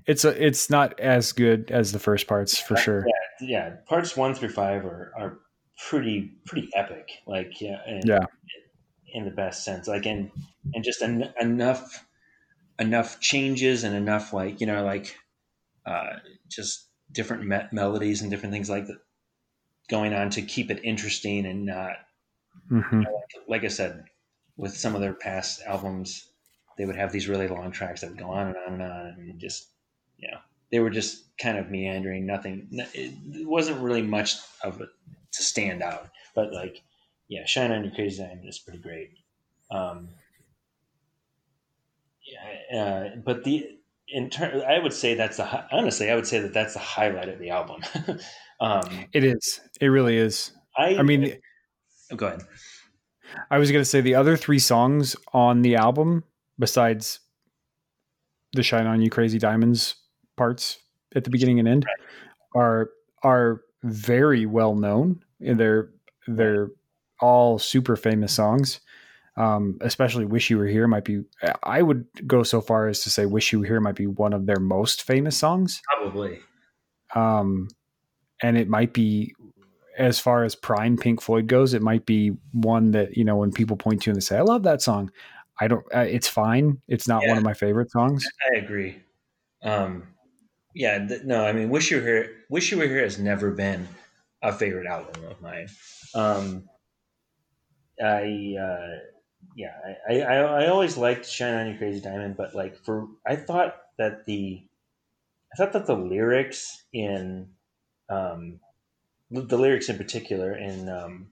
it's 0.07 0.24
a, 0.24 0.44
it's 0.44 0.68
not 0.70 0.98
as 1.00 1.33
good 1.33 1.70
as 1.70 1.92
the 1.92 1.98
first 1.98 2.26
parts 2.26 2.59
for 2.59 2.76
sure. 2.76 3.07
Yeah, 3.40 3.48
yeah. 3.48 3.76
Parts 3.88 4.16
one 4.16 4.35
through 4.35 4.50
five 4.50 4.85
are, 4.85 5.12
are 5.16 5.38
pretty 5.88 6.33
pretty 6.44 6.68
epic. 6.74 7.09
Like 7.26 7.61
yeah, 7.61 7.81
and, 7.87 8.05
Yeah. 8.05 8.26
in 9.14 9.24
the 9.24 9.31
best 9.31 9.64
sense. 9.64 9.88
Like 9.88 10.07
and 10.07 10.31
and 10.74 10.85
just 10.85 11.02
en- 11.02 11.33
enough 11.40 12.05
enough 12.79 13.20
changes 13.20 13.85
and 13.85 13.96
enough 13.96 14.33
like 14.35 14.61
you 14.61 14.66
know 14.66 14.85
like 14.85 15.16
uh, 15.87 16.16
just 16.48 16.88
different 17.11 17.46
me- 17.46 17.68
melodies 17.72 18.20
and 18.20 18.31
different 18.31 18.52
things 18.52 18.68
like 18.68 18.87
that 18.87 18.98
going 19.88 20.12
on 20.12 20.29
to 20.31 20.42
keep 20.42 20.70
it 20.70 20.81
interesting 20.85 21.46
and 21.46 21.64
not 21.64 21.92
hmm 22.69 23.03
like 23.49 23.64
I 23.64 23.69
said 23.69 24.05
with 24.57 24.77
some 24.77 24.95
of 24.95 25.01
their 25.01 25.14
past 25.14 25.62
albums 25.66 26.29
they 26.77 26.85
would 26.85 26.97
have 26.97 27.12
these 27.12 27.29
really 27.29 27.49
long 27.49 27.71
tracks 27.71 28.01
that 28.01 28.11
would 28.11 28.19
go 28.19 28.31
on 28.31 28.49
and 28.49 28.57
on 28.57 28.73
and 28.75 28.83
on 28.83 29.07
and 29.19 29.38
just 29.38 29.69
you 30.19 30.31
know 30.31 30.38
they 30.71 30.81
were 30.81 30.90
just 30.90 31.25
kind 31.38 31.59
of 31.59 31.71
meandering 31.71 32.27
nothing 32.27 32.69
it 32.73 33.47
wasn't 33.47 33.81
really 33.81 34.03
much 34.03 34.37
of 34.62 34.81
it 34.81 34.88
to 35.33 35.42
stand 35.42 35.83
out 35.83 36.09
but 36.35 36.53
like 36.53 36.83
yeah 37.29 37.45
shine 37.47 37.73
on 37.73 37.85
your 37.85 37.95
crazy 37.95 38.23
diamond 38.23 38.49
is 38.49 38.59
pretty 38.59 38.79
great 38.79 39.11
um 39.71 40.09
yeah 42.25 42.79
uh, 42.79 43.16
but 43.25 43.45
the 43.45 43.79
in 44.09 44.31
turn 44.31 44.62
i 44.62 44.79
would 44.79 44.92
say 44.92 45.14
that's 45.14 45.37
the 45.37 45.75
honestly 45.75 46.11
i 46.11 46.14
would 46.14 46.27
say 46.27 46.40
that 46.40 46.53
that's 46.53 46.75
the 46.75 46.81
highlight 46.81 47.29
of 47.29 47.38
the 47.38 47.51
album 47.51 47.83
um 48.61 49.07
It 49.12 49.25
is. 49.25 49.61
It 49.81 49.88
really 49.88 50.16
is. 50.16 50.53
i 50.77 50.97
I 50.97 51.03
mean, 51.03 51.38
oh, 52.12 52.16
go 52.16 52.27
ahead 52.27 52.42
I 53.51 53.59
was 53.59 53.71
going 53.71 53.81
to 53.81 53.88
say 53.88 54.01
the 54.01 54.14
other 54.14 54.37
three 54.37 54.59
songs 54.59 55.16
on 55.33 55.62
the 55.62 55.77
album, 55.77 56.25
besides 56.59 57.21
the 58.53 58.62
"Shine 58.62 58.87
on 58.87 59.01
You, 59.01 59.11
Crazy 59.11 59.38
Diamonds" 59.38 59.97
parts 60.37 60.79
at 61.14 61.25
the 61.25 61.31
beginning 61.31 61.59
and 61.59 61.69
end, 61.69 61.87
are 62.55 62.90
are 63.23 63.62
very 63.83 64.47
well 64.47 64.75
known. 64.75 65.23
They're 65.40 65.90
they're 66.27 66.71
all 67.21 67.59
super 67.59 67.97
famous 67.97 68.33
songs. 68.33 68.81
Um, 69.37 69.77
especially 69.83 70.25
"Wish 70.25 70.49
You 70.49 70.59
Were 70.59 70.66
Here" 70.66 70.88
might 70.88 71.05
be. 71.05 71.23
I 71.62 71.83
would 71.83 72.07
go 72.27 72.42
so 72.42 72.61
far 72.61 72.88
as 72.88 73.03
to 73.03 73.11
say 73.11 73.27
"Wish 73.27 73.53
You 73.53 73.61
Were 73.61 73.66
Here" 73.66 73.81
might 73.81 73.97
be 73.97 74.07
one 74.07 74.33
of 74.33 74.47
their 74.47 74.61
most 74.61 75.03
famous 75.03 75.37
songs. 75.37 75.83
probably 75.85 76.40
Um, 77.14 77.69
and 78.42 78.57
it 78.57 78.69
might 78.69 78.92
be 78.92 79.35
as 79.96 80.20
far 80.20 80.44
as 80.44 80.54
prime 80.54 80.96
Pink 80.96 81.20
Floyd 81.20 81.46
goes, 81.46 81.74
it 81.74 81.82
might 81.82 82.06
be 82.06 82.32
one 82.52 82.90
that 82.92 83.16
you 83.16 83.24
know 83.24 83.37
when 83.37 83.52
people 83.52 83.76
point 83.76 84.02
to 84.02 84.11
and 84.11 84.16
they 84.16 84.20
say, 84.20 84.38
"I 84.38 84.42
love 84.42 84.62
that 84.64 84.82
song." 84.82 85.11
I 85.61 85.68
don't. 85.68 85.85
Uh, 85.94 86.00
it's 86.00 86.28
fine. 86.28 86.82
It's 86.87 87.09
not 87.09 87.26
one 87.26 87.38
of 87.38 87.42
my 87.42 87.54
favorite 87.54 87.90
songs. 87.90 88.26
I 88.52 88.59
agree. 88.59 89.02
Um, 89.62 90.09
yeah, 90.74 91.06
th- 91.06 91.22
no, 91.24 91.46
I 91.46 91.52
mean, 91.52 91.70
"Wish 91.70 91.90
You 91.90 91.98
Were 91.98 92.02
Here." 92.02 92.30
"Wish 92.50 92.70
You 92.70 92.78
Were 92.78 92.87
Here" 92.87 93.02
has 93.02 93.18
never 93.18 93.50
been 93.50 93.88
a 94.42 94.52
favorite 94.52 94.87
album 94.87 95.24
of 95.24 95.40
mine. 95.40 95.68
Um, 96.14 96.68
I, 98.02 98.54
uh, 98.61 98.98
yeah, 99.56 99.72
I, 100.09 100.20
I, 100.20 100.35
I 100.37 100.66
always 100.68 100.98
liked 100.98 101.26
"Shine 101.26 101.54
on 101.54 101.72
You, 101.72 101.78
Crazy 101.78 102.00
Diamond," 102.00 102.37
but 102.37 102.54
like 102.54 102.76
for, 102.85 103.09
I 103.26 103.37
thought 103.37 103.76
that 103.98 104.26
the, 104.26 104.62
I 105.52 105.56
thought 105.56 105.72
that 105.72 105.87
the 105.87 105.96
lyrics 105.96 106.85
in, 106.92 107.48
um, 108.11 108.61
the 109.30 109.58
lyrics 109.58 109.88
in 109.88 109.96
particular 109.96 110.54
in 110.54 110.88
um, 110.88 111.28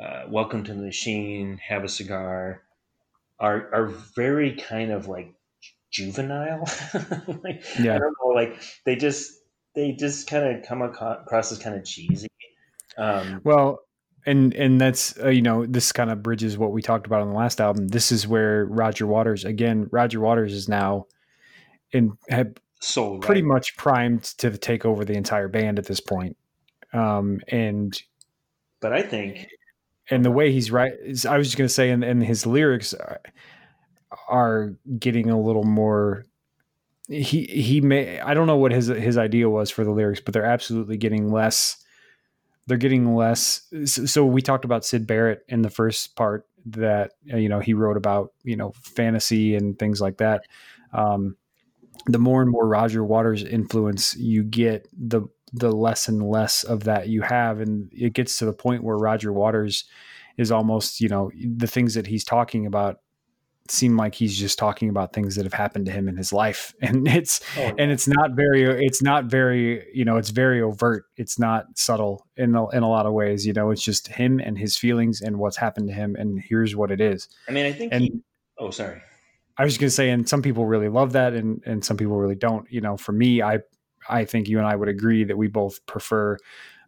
uh, 0.00 0.24
"Welcome 0.28 0.64
to 0.64 0.74
the 0.74 0.82
Machine," 0.82 1.58
"Have 1.58 1.84
a 1.84 1.88
Cigar," 1.88 2.62
are 3.38 3.74
are 3.74 3.86
very 4.16 4.54
kind 4.54 4.92
of 4.92 5.08
like 5.08 5.34
juvenile. 5.90 6.60
like, 7.42 7.64
I 7.78 7.82
Yeah, 7.82 7.98
don't 7.98 8.14
know, 8.22 8.28
like 8.34 8.60
they 8.84 8.96
just 8.96 9.32
they 9.74 9.92
just 9.92 10.28
kind 10.28 10.56
of 10.56 10.66
come 10.66 10.82
across 10.82 11.52
as 11.52 11.58
kind 11.58 11.76
of 11.76 11.84
cheesy. 11.84 12.28
Um, 12.96 13.40
well, 13.44 13.80
and 14.26 14.54
and 14.54 14.80
that's 14.80 15.18
uh, 15.18 15.28
you 15.28 15.42
know 15.42 15.66
this 15.66 15.92
kind 15.92 16.10
of 16.10 16.22
bridges 16.22 16.58
what 16.58 16.72
we 16.72 16.82
talked 16.82 17.06
about 17.06 17.22
on 17.22 17.28
the 17.28 17.36
last 17.36 17.60
album. 17.60 17.88
This 17.88 18.12
is 18.12 18.26
where 18.26 18.64
Roger 18.66 19.06
Waters 19.06 19.44
again. 19.44 19.88
Roger 19.90 20.20
Waters 20.20 20.52
is 20.52 20.68
now 20.68 21.06
in 21.92 22.16
had 22.28 22.60
soul 22.80 23.18
pretty 23.18 23.42
right. 23.42 23.54
much 23.54 23.76
primed 23.76 24.22
to 24.22 24.56
take 24.56 24.84
over 24.84 25.04
the 25.04 25.14
entire 25.14 25.48
band 25.48 25.78
at 25.78 25.86
this 25.86 26.00
point. 26.00 26.36
Um, 26.92 27.40
and 27.48 28.00
But 28.80 28.92
I 28.92 29.02
think 29.02 29.48
and 30.10 30.24
the 30.24 30.30
way 30.30 30.52
he's 30.52 30.70
right 30.70 30.92
is 31.02 31.26
I 31.26 31.36
was 31.36 31.48
just 31.48 31.58
gonna 31.58 31.68
say, 31.68 31.90
and, 31.90 32.02
and 32.02 32.22
his 32.22 32.46
lyrics 32.46 32.94
are, 32.94 33.20
are 34.28 34.74
getting 34.98 35.30
a 35.30 35.40
little 35.40 35.64
more. 35.64 36.24
He 37.08 37.44
he 37.44 37.80
may 37.80 38.20
I 38.20 38.34
don't 38.34 38.46
know 38.46 38.56
what 38.56 38.72
his 38.72 38.86
his 38.88 39.16
idea 39.16 39.48
was 39.48 39.70
for 39.70 39.84
the 39.84 39.90
lyrics, 39.90 40.20
but 40.20 40.34
they're 40.34 40.44
absolutely 40.44 40.96
getting 40.96 41.30
less. 41.32 41.76
They're 42.66 42.76
getting 42.76 43.14
less. 43.14 43.62
So, 43.86 44.04
so 44.06 44.26
we 44.26 44.42
talked 44.42 44.64
about 44.66 44.84
Syd 44.84 45.06
Barrett 45.06 45.44
in 45.48 45.62
the 45.62 45.70
first 45.70 46.16
part 46.16 46.46
that 46.66 47.12
you 47.24 47.48
know 47.48 47.60
he 47.60 47.72
wrote 47.74 47.96
about 47.96 48.32
you 48.44 48.56
know 48.56 48.72
fantasy 48.82 49.56
and 49.56 49.78
things 49.78 50.00
like 50.00 50.18
that. 50.18 50.42
Um, 50.92 51.36
the 52.06 52.18
more 52.18 52.42
and 52.42 52.50
more 52.50 52.66
Roger 52.66 53.04
Waters 53.04 53.42
influence 53.42 54.16
you 54.16 54.44
get, 54.44 54.88
the 54.92 55.22
the 55.52 55.72
less 55.72 56.08
and 56.08 56.22
less 56.22 56.64
of 56.64 56.84
that 56.84 57.08
you 57.08 57.22
have, 57.22 57.60
and 57.60 57.90
it 57.92 58.12
gets 58.12 58.38
to 58.38 58.44
the 58.44 58.52
point 58.52 58.84
where 58.84 58.96
Roger 58.96 59.32
Waters 59.32 59.84
is 60.36 60.52
almost 60.52 61.00
you 61.00 61.08
know 61.08 61.30
the 61.56 61.66
things 61.66 61.94
that 61.94 62.06
he's 62.06 62.24
talking 62.24 62.66
about 62.66 62.98
seem 63.70 63.98
like 63.98 64.14
he's 64.14 64.38
just 64.38 64.58
talking 64.58 64.88
about 64.88 65.12
things 65.12 65.36
that 65.36 65.44
have 65.44 65.52
happened 65.52 65.84
to 65.84 65.92
him 65.92 66.08
in 66.08 66.16
his 66.16 66.32
life 66.32 66.72
and 66.80 67.06
it's 67.06 67.42
Oh, 67.58 67.74
and 67.78 67.90
it's 67.90 68.08
not 68.08 68.30
very 68.34 68.62
it's 68.62 69.02
not 69.02 69.26
very 69.26 69.86
you 69.92 70.06
know 70.06 70.16
it's 70.16 70.30
very 70.30 70.62
overt 70.62 71.04
it's 71.18 71.38
not 71.38 71.66
subtle 71.76 72.24
in 72.38 72.54
a, 72.54 72.66
in 72.70 72.82
a 72.82 72.88
lot 72.88 73.04
of 73.04 73.12
ways 73.12 73.46
you 73.46 73.52
know 73.52 73.70
it's 73.70 73.82
just 73.82 74.08
him 74.08 74.40
and 74.40 74.56
his 74.56 74.78
feelings 74.78 75.20
and 75.20 75.38
what's 75.38 75.58
happened 75.58 75.88
to 75.88 75.92
him 75.92 76.16
and 76.16 76.40
here's 76.48 76.74
what 76.74 76.90
it 76.90 77.00
is 77.00 77.28
I 77.46 77.52
mean, 77.52 77.66
I 77.66 77.72
think. 77.72 77.92
and 77.92 78.02
he, 78.04 78.12
oh, 78.58 78.70
sorry. 78.70 79.02
I 79.58 79.64
was 79.64 79.76
going 79.76 79.88
to 79.88 79.94
say, 79.94 80.10
and 80.10 80.28
some 80.28 80.40
people 80.40 80.66
really 80.66 80.88
love 80.88 81.12
that, 81.14 81.32
and 81.34 81.60
and 81.66 81.84
some 81.84 81.96
people 81.96 82.16
really 82.16 82.36
don't. 82.36 82.70
You 82.70 82.80
know, 82.80 82.96
for 82.96 83.10
me, 83.10 83.42
I 83.42 83.58
I 84.08 84.24
think 84.24 84.48
you 84.48 84.58
and 84.58 84.66
I 84.66 84.76
would 84.76 84.88
agree 84.88 85.24
that 85.24 85.36
we 85.36 85.48
both 85.48 85.84
prefer 85.86 86.36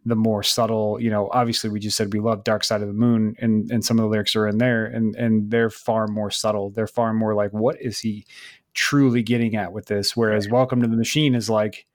the 0.05 0.15
more 0.15 0.43
subtle. 0.43 0.99
You 0.99 1.09
know, 1.09 1.29
obviously, 1.31 1.69
we 1.69 1.79
just 1.79 1.97
said 1.97 2.13
we 2.13 2.19
love 2.19 2.43
Dark 2.43 2.63
Side 2.63 2.81
of 2.81 2.87
the 2.87 2.93
Moon, 2.93 3.35
and 3.39 3.69
and 3.71 3.83
some 3.83 3.99
of 3.99 4.03
the 4.03 4.09
lyrics 4.09 4.35
are 4.35 4.47
in 4.47 4.57
there, 4.57 4.85
and 4.85 5.15
and 5.15 5.51
they're 5.51 5.69
far 5.69 6.07
more 6.07 6.31
subtle. 6.31 6.71
They're 6.71 6.87
far 6.87 7.13
more 7.13 7.35
like, 7.35 7.51
what 7.51 7.81
is 7.81 7.99
he 7.99 8.25
truly 8.73 9.21
getting 9.21 9.55
at 9.55 9.73
with 9.73 9.85
this? 9.85 10.15
Whereas 10.15 10.49
Welcome 10.49 10.81
to 10.81 10.87
the 10.87 10.95
Machine 10.95 11.35
is 11.35 11.49
like, 11.49 11.85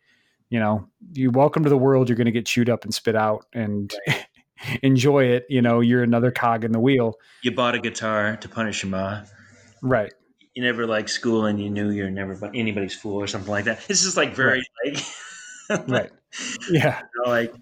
you 0.50 0.60
know, 0.60 0.88
you 1.12 1.30
welcome 1.30 1.64
to 1.64 1.70
the 1.70 1.76
world, 1.76 2.08
you're 2.08 2.16
going 2.16 2.26
to 2.26 2.32
get 2.32 2.46
chewed 2.46 2.70
up 2.70 2.84
and 2.84 2.94
spit 2.94 3.16
out, 3.16 3.46
and. 3.52 3.94
enjoy 4.82 5.22
it 5.22 5.44
you 5.50 5.60
know 5.60 5.80
you're 5.80 6.02
another 6.02 6.30
cog 6.30 6.64
in 6.64 6.72
the 6.72 6.80
wheel 6.80 7.16
You 7.42 7.54
bought 7.54 7.74
a 7.74 7.78
guitar 7.78 8.38
to 8.38 8.48
punish 8.48 8.82
your 8.82 8.88
ma. 8.88 9.20
right 9.82 10.14
You 10.56 10.62
never 10.62 10.86
liked 10.86 11.10
school, 11.10 11.44
and 11.44 11.60
you 11.60 11.68
knew 11.68 11.90
you're 11.90 12.10
never 12.10 12.50
anybody's 12.54 12.94
fool 12.94 13.16
or 13.16 13.26
something 13.26 13.50
like 13.50 13.66
that. 13.66 13.84
It's 13.90 14.02
just 14.02 14.16
like 14.16 14.34
very 14.34 14.62
like, 14.86 15.04
right 15.88 16.10
yeah 16.70 17.00
you 17.00 17.22
know, 17.24 17.30
like 17.30 17.54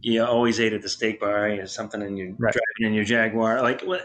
you 0.00 0.24
always 0.24 0.60
ate 0.60 0.72
at 0.72 0.82
the 0.82 0.88
steak 0.88 1.18
bar 1.18 1.48
or 1.48 1.66
something, 1.66 2.00
and 2.00 2.16
you're 2.16 2.28
Right. 2.38 2.54
driving 2.54 2.92
in 2.92 2.94
your 2.94 3.02
Jaguar. 3.02 3.60
Like 3.60 3.82
what? 3.82 4.02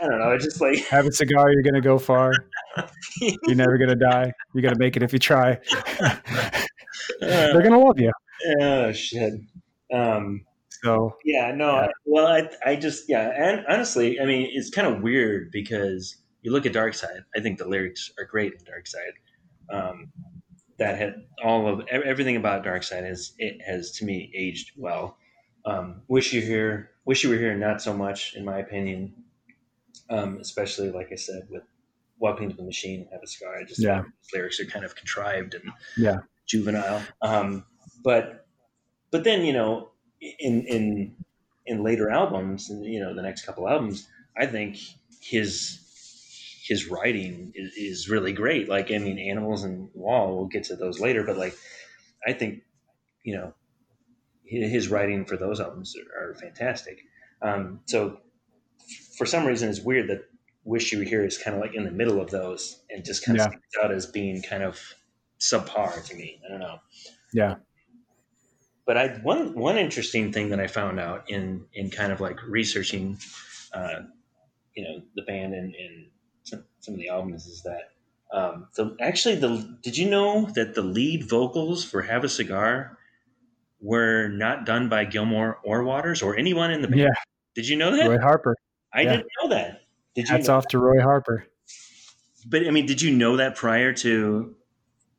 I 0.00 0.06
don't 0.06 0.20
know. 0.20 0.30
It's 0.30 0.44
just 0.44 0.60
like 0.60 0.78
have 0.86 1.04
a 1.04 1.12
cigar 1.12 1.50
you're 1.50 1.64
gonna 1.64 1.80
go 1.80 1.98
far 1.98 2.32
you're 3.20 3.56
never 3.56 3.76
gonna 3.76 3.96
die 3.96 4.30
you're 4.54 4.62
gonna 4.62 4.78
make 4.78 4.96
it 4.96 5.02
if 5.02 5.12
you 5.12 5.18
try 5.18 5.58
they're 7.20 7.62
gonna 7.62 7.78
love 7.78 7.98
you 7.98 8.12
oh 8.60 8.92
shit. 8.92 9.34
Um, 9.92 10.44
so 10.82 11.16
yeah, 11.24 11.52
no. 11.52 11.72
Yeah. 11.72 11.80
I, 11.80 11.88
well, 12.04 12.26
I, 12.28 12.48
I 12.64 12.76
just 12.76 13.08
yeah, 13.08 13.30
and 13.34 13.66
honestly, 13.68 14.20
I 14.20 14.26
mean, 14.26 14.48
it's 14.52 14.70
kind 14.70 14.86
of 14.86 15.02
weird 15.02 15.50
because 15.50 16.16
you 16.46 16.52
look 16.52 16.64
at 16.64 16.72
Dark 16.72 16.94
Side. 16.94 17.24
I 17.36 17.40
think 17.40 17.58
the 17.58 17.66
lyrics 17.66 18.08
are 18.20 18.24
great 18.24 18.52
in 18.52 18.60
Dark 18.64 18.86
Side. 18.86 19.14
Um, 19.68 20.12
that 20.78 20.96
had 20.96 21.24
all 21.42 21.66
of 21.66 21.84
everything 21.88 22.36
about 22.36 22.62
Dark 22.62 22.84
Side 22.84 23.02
has 23.02 23.32
it 23.36 23.60
has 23.66 23.90
to 23.96 24.04
me 24.04 24.30
aged 24.32 24.70
well. 24.76 25.16
Um, 25.64 26.02
wish 26.06 26.32
you 26.32 26.40
here, 26.40 26.92
wish 27.04 27.24
you 27.24 27.30
were 27.30 27.36
here, 27.36 27.56
not 27.56 27.82
so 27.82 27.92
much 27.92 28.34
in 28.36 28.44
my 28.44 28.60
opinion. 28.60 29.12
Um, 30.08 30.38
especially 30.40 30.92
like 30.92 31.08
I 31.10 31.16
said 31.16 31.48
with 31.50 31.64
Welcome 32.20 32.48
to 32.48 32.56
the 32.56 32.62
Machine 32.62 33.00
and 33.00 33.08
Have 33.10 33.22
a 33.24 33.26
Cigar. 33.26 33.56
I 33.58 33.64
just 33.64 33.82
Yeah. 33.82 34.04
lyrics 34.32 34.60
are 34.60 34.66
kind 34.66 34.84
of 34.84 34.94
contrived 34.94 35.54
and 35.54 35.72
yeah 35.96 36.18
juvenile. 36.46 37.02
Um, 37.22 37.64
but 38.04 38.46
but 39.10 39.24
then 39.24 39.44
you 39.44 39.52
know 39.52 39.90
in 40.20 40.64
in 40.68 41.16
in 41.66 41.82
later 41.82 42.08
albums, 42.08 42.68
you 42.70 43.00
know 43.00 43.14
the 43.16 43.22
next 43.22 43.44
couple 43.44 43.68
albums, 43.68 44.06
I 44.38 44.46
think 44.46 44.78
his 45.20 45.80
his 46.66 46.88
writing 46.88 47.52
is, 47.54 47.72
is 47.76 48.08
really 48.08 48.32
great. 48.32 48.68
Like 48.68 48.90
I 48.90 48.98
mean, 48.98 49.18
Animals 49.18 49.64
and 49.64 49.88
Wall. 49.94 50.36
We'll 50.36 50.46
get 50.48 50.64
to 50.64 50.76
those 50.76 51.00
later, 51.00 51.24
but 51.24 51.36
like 51.36 51.56
I 52.26 52.32
think 52.32 52.62
you 53.22 53.36
know 53.36 53.54
his 54.44 54.88
writing 54.88 55.24
for 55.24 55.36
those 55.36 55.60
albums 55.60 55.94
are, 55.96 56.30
are 56.30 56.34
fantastic. 56.34 56.98
Um, 57.42 57.80
so 57.86 58.18
for 59.18 59.26
some 59.26 59.44
reason, 59.46 59.68
it's 59.68 59.80
weird 59.80 60.08
that 60.10 60.22
Wish 60.64 60.92
You 60.92 60.98
Were 60.98 61.04
Here 61.04 61.24
is 61.24 61.38
kind 61.38 61.56
of 61.56 61.62
like 61.62 61.74
in 61.74 61.84
the 61.84 61.90
middle 61.90 62.20
of 62.20 62.30
those 62.30 62.82
and 62.90 63.04
just 63.04 63.24
kind 63.24 63.38
of 63.38 63.44
Yeah. 63.44 63.50
stands 63.50 63.76
out 63.84 63.92
as 63.92 64.06
being 64.06 64.42
kind 64.42 64.62
of 64.62 64.78
subpar 65.40 66.04
to 66.04 66.14
me. 66.14 66.40
I 66.46 66.50
don't 66.50 66.60
know 66.60 66.78
yeah 67.32 67.56
but 68.86 68.96
I 68.96 69.08
one 69.22 69.54
one 69.54 69.76
interesting 69.76 70.32
thing 70.32 70.50
that 70.50 70.60
I 70.60 70.66
found 70.68 71.00
out 71.00 71.28
in 71.28 71.66
in 71.74 71.90
kind 71.90 72.12
of 72.12 72.20
like 72.20 72.40
researching, 72.46 73.18
uh, 73.74 74.02
you 74.76 74.84
know, 74.84 75.02
the 75.16 75.22
band 75.22 75.54
and, 75.54 75.74
and 75.74 76.06
some, 76.86 76.94
of 76.94 77.00
the 77.00 77.08
albums 77.08 77.46
is 77.46 77.62
that 77.62 77.90
um, 78.32 78.68
the 78.76 78.96
actually 79.00 79.34
the 79.36 79.76
did 79.82 79.96
you 79.96 80.08
know 80.08 80.46
that 80.54 80.74
the 80.74 80.82
lead 80.82 81.28
vocals 81.28 81.84
for 81.84 82.02
Have 82.02 82.24
a 82.24 82.28
Cigar 82.28 82.96
were 83.80 84.28
not 84.28 84.64
done 84.64 84.88
by 84.88 85.04
Gilmour 85.04 85.58
or 85.64 85.84
Waters 85.84 86.22
or 86.22 86.36
anyone 86.36 86.70
in 86.70 86.82
the 86.82 86.88
band? 86.88 87.00
yeah 87.00 87.14
Did 87.54 87.68
you 87.68 87.76
know 87.76 87.96
that? 87.96 88.08
roy 88.08 88.18
harper 88.18 88.56
I 88.92 89.02
yeah. 89.02 89.10
didn't 89.16 89.26
know 89.42 89.48
that. 89.50 89.82
Did 90.14 90.28
you? 90.28 90.34
hats 90.34 90.48
know 90.48 90.54
off 90.56 90.66
to 90.68 90.78
roy 90.78 91.00
harper 91.02 91.46
But 92.46 92.66
I 92.66 92.70
mean, 92.70 92.86
did 92.86 93.02
you 93.02 93.10
know 93.14 93.36
that 93.36 93.56
prior 93.56 93.92
to? 93.92 94.54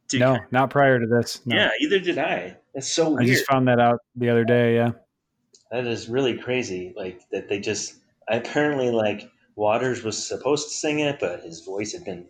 to 0.09 0.19
no 0.19 0.37
not 0.51 0.69
prior 0.69 0.99
to 0.99 1.05
this 1.05 1.45
no. 1.45 1.55
Yeah, 1.55 1.69
either 1.81 1.99
did 1.99 2.17
I. 2.17 2.57
That's 2.73 2.87
so 2.87 3.17
i 3.19 3.25
just 3.25 3.45
found 3.45 3.67
that 3.67 3.79
out 3.79 3.99
the 4.15 4.29
other 4.29 4.45
day 4.45 4.75
yeah 4.75 4.91
That 5.71 5.85
is 5.85 6.07
really 6.07 6.37
crazy. 6.37 6.93
Like 6.95 7.21
that 7.31 7.49
they 7.49 7.59
just 7.59 7.95
apparently 8.29 8.89
like 8.91 9.29
Waters 9.57 10.03
was 10.03 10.25
supposed 10.25 10.69
to 10.69 10.73
sing 10.75 10.99
it, 10.99 11.19
but 11.19 11.41
his 11.41 11.65
voice 11.65 11.91
had 11.91 12.05
been 12.05 12.27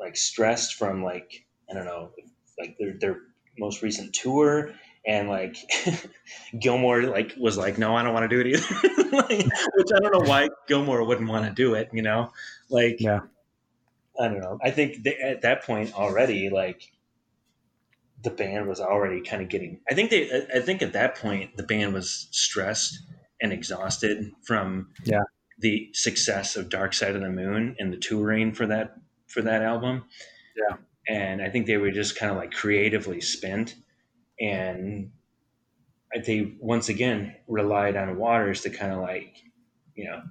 like 0.00 0.16
stressed 0.16 0.74
from 0.74 1.04
like 1.04 1.46
I 1.70 1.74
don't 1.74 1.84
know, 1.84 2.10
like 2.58 2.76
their 2.78 2.94
their 2.98 3.16
most 3.58 3.82
recent 3.82 4.14
tour, 4.14 4.72
and 5.06 5.28
like 5.28 5.56
Gilmour 6.58 7.02
like 7.02 7.34
was 7.38 7.58
like, 7.58 7.78
no, 7.78 7.94
I 7.94 8.02
don't 8.02 8.14
want 8.14 8.28
to 8.28 8.34
do 8.34 8.40
it 8.40 8.46
either. 8.48 9.10
like, 9.12 9.46
which 9.76 9.88
I 9.94 10.00
don't 10.00 10.12
know 10.12 10.28
why 10.28 10.48
Gilmour 10.66 11.04
wouldn't 11.06 11.28
want 11.28 11.44
to 11.46 11.52
do 11.52 11.74
it. 11.74 11.90
You 11.92 12.02
know, 12.02 12.32
like 12.70 12.96
yeah 13.00 13.20
I 14.18 14.28
don't 14.28 14.40
know. 14.40 14.58
I 14.64 14.70
think 14.70 15.02
they, 15.04 15.16
at 15.16 15.42
that 15.42 15.62
point 15.64 15.92
already, 15.94 16.48
like 16.48 16.90
the 18.22 18.30
band 18.30 18.66
was 18.66 18.80
already 18.80 19.20
kind 19.20 19.42
of 19.42 19.48
getting. 19.50 19.80
I 19.90 19.94
think 19.94 20.10
they. 20.10 20.30
I- 20.30 20.56
I 20.56 20.60
think 20.60 20.80
at 20.82 20.94
that 20.94 21.16
point 21.16 21.56
the 21.56 21.62
band 21.62 21.92
was 21.92 22.28
stressed 22.30 22.98
and 23.42 23.52
exhausted 23.52 24.32
from 24.42 24.88
Yeah. 25.04 25.24
The 25.58 25.90
success 25.92 26.56
of 26.56 26.68
Dark 26.68 26.92
Side 26.92 27.16
of 27.16 27.22
the 27.22 27.30
Moon 27.30 27.76
and 27.78 27.92
the 27.92 27.96
touring 27.96 28.52
for 28.52 28.66
that 28.66 28.96
for 29.26 29.42
that 29.42 29.62
album. 29.62 30.04
Yeah. 30.56 30.76
and 31.08 31.42
I 31.42 31.50
think 31.50 31.66
they 31.66 31.76
were 31.76 31.90
just 31.90 32.18
kind 32.18 32.32
of 32.32 32.38
like 32.38 32.52
creatively 32.52 33.20
spent, 33.20 33.74
and 34.40 35.10
I 36.14 36.20
think 36.20 36.54
once 36.60 36.88
again 36.88 37.36
relied 37.46 37.96
on 37.96 38.16
Waters 38.16 38.62
to 38.62 38.70
kind 38.70 38.92
of 38.92 39.00
like 39.00 39.36
you 39.94 40.04
know 40.04 40.22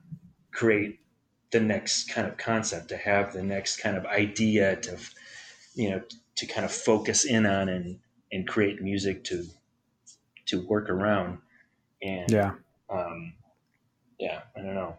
create 0.51 0.99
the 1.51 1.59
next 1.59 2.09
kind 2.09 2.27
of 2.27 2.37
concept 2.37 2.89
to 2.89 2.97
have 2.97 3.33
the 3.33 3.43
next 3.43 3.77
kind 3.77 3.97
of 3.97 4.05
idea 4.05 4.75
to 4.77 4.97
you 5.75 5.89
know 5.89 6.01
to 6.35 6.45
kind 6.45 6.65
of 6.65 6.71
focus 6.71 7.25
in 7.25 7.45
on 7.45 7.69
and 7.69 7.99
and 8.31 8.47
create 8.47 8.81
music 8.81 9.23
to 9.25 9.45
to 10.45 10.65
work 10.67 10.89
around 10.89 11.37
and 12.01 12.29
yeah 12.31 12.51
um 12.89 13.33
yeah 14.19 14.41
i 14.55 14.61
don't 14.61 14.75
know 14.75 14.97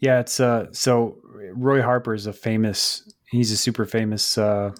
yeah 0.00 0.20
it's 0.20 0.40
uh 0.40 0.66
so 0.72 1.18
roy 1.54 1.82
harper 1.82 2.14
is 2.14 2.26
a 2.26 2.32
famous 2.32 3.12
he's 3.30 3.50
a 3.50 3.56
super 3.56 3.84
famous 3.84 4.38
uh 4.38 4.70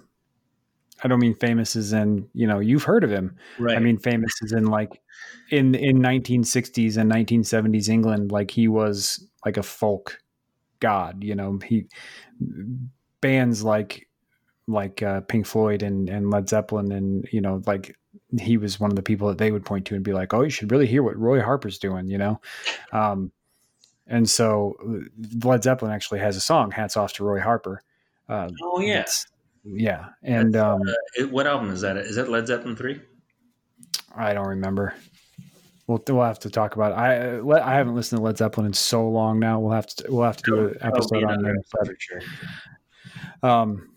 i 1.03 1.07
don't 1.07 1.19
mean 1.19 1.35
famous 1.35 1.75
as 1.75 1.93
in 1.93 2.27
you 2.33 2.47
know 2.47 2.59
you've 2.59 2.83
heard 2.83 3.03
of 3.03 3.11
him 3.11 3.35
right 3.59 3.77
I 3.77 3.79
mean, 3.79 3.97
famous 3.97 4.31
as 4.43 4.51
in 4.51 4.65
like 4.65 5.01
in 5.49 5.75
in 5.75 5.99
1960s 5.99 6.97
and 6.97 7.11
1970s 7.11 7.89
England, 7.89 8.31
like 8.31 8.51
he 8.51 8.67
was 8.67 9.27
like 9.45 9.57
a 9.57 9.63
folk 9.63 10.19
god. 10.79 11.23
You 11.23 11.35
know, 11.35 11.59
he 11.65 11.87
bands 13.21 13.63
like 13.63 14.07
like 14.67 15.03
uh, 15.03 15.21
Pink 15.21 15.45
Floyd 15.45 15.83
and 15.83 16.09
and 16.09 16.31
Led 16.31 16.49
Zeppelin, 16.49 16.91
and 16.91 17.27
you 17.31 17.41
know, 17.41 17.61
like 17.65 17.95
he 18.39 18.57
was 18.57 18.79
one 18.79 18.91
of 18.91 18.95
the 18.95 19.03
people 19.03 19.27
that 19.27 19.37
they 19.37 19.51
would 19.51 19.65
point 19.65 19.85
to 19.87 19.95
and 19.95 20.03
be 20.03 20.13
like, 20.13 20.33
"Oh, 20.33 20.41
you 20.41 20.49
should 20.49 20.71
really 20.71 20.87
hear 20.87 21.03
what 21.03 21.17
Roy 21.17 21.41
Harper's 21.41 21.77
doing," 21.77 22.09
you 22.09 22.17
know. 22.17 22.41
Um, 22.91 23.31
and 24.07 24.29
so 24.29 24.75
Led 25.43 25.63
Zeppelin 25.63 25.91
actually 25.91 26.19
has 26.19 26.35
a 26.35 26.41
song, 26.41 26.71
"Hats 26.71 26.97
Off 26.97 27.13
to 27.13 27.23
Roy 27.23 27.39
Harper." 27.39 27.81
Uh, 28.29 28.49
oh 28.61 28.79
yeah 28.79 28.95
that's- 28.95 29.27
yeah, 29.65 30.09
and 30.21 30.55
um, 30.57 30.81
uh, 31.21 31.27
what 31.27 31.47
album 31.47 31.71
is 31.71 31.81
that? 31.81 31.95
Is 31.95 32.17
that 32.17 32.29
Led 32.29 32.47
Zeppelin 32.47 32.75
three? 32.75 33.01
I 34.15 34.33
don't 34.33 34.47
remember. 34.47 34.93
We'll 35.87 36.03
we'll 36.07 36.23
have 36.23 36.39
to 36.39 36.49
talk 36.49 36.75
about. 36.75 36.91
It. 36.91 36.95
I 36.95 37.71
I 37.71 37.75
haven't 37.75 37.95
listened 37.95 38.19
to 38.19 38.23
Led 38.23 38.37
Zeppelin 38.37 38.67
in 38.67 38.73
so 38.73 39.07
long 39.07 39.39
now. 39.39 39.59
We'll 39.59 39.73
have 39.73 39.87
to 39.87 40.05
we'll 40.09 40.23
have 40.23 40.37
to 40.37 40.43
do 40.43 40.67
an 40.67 40.77
episode 40.81 41.23
on 41.23 41.43
them. 41.43 41.55
For 41.69 41.95
sure. 41.97 42.21
Um, 43.41 43.89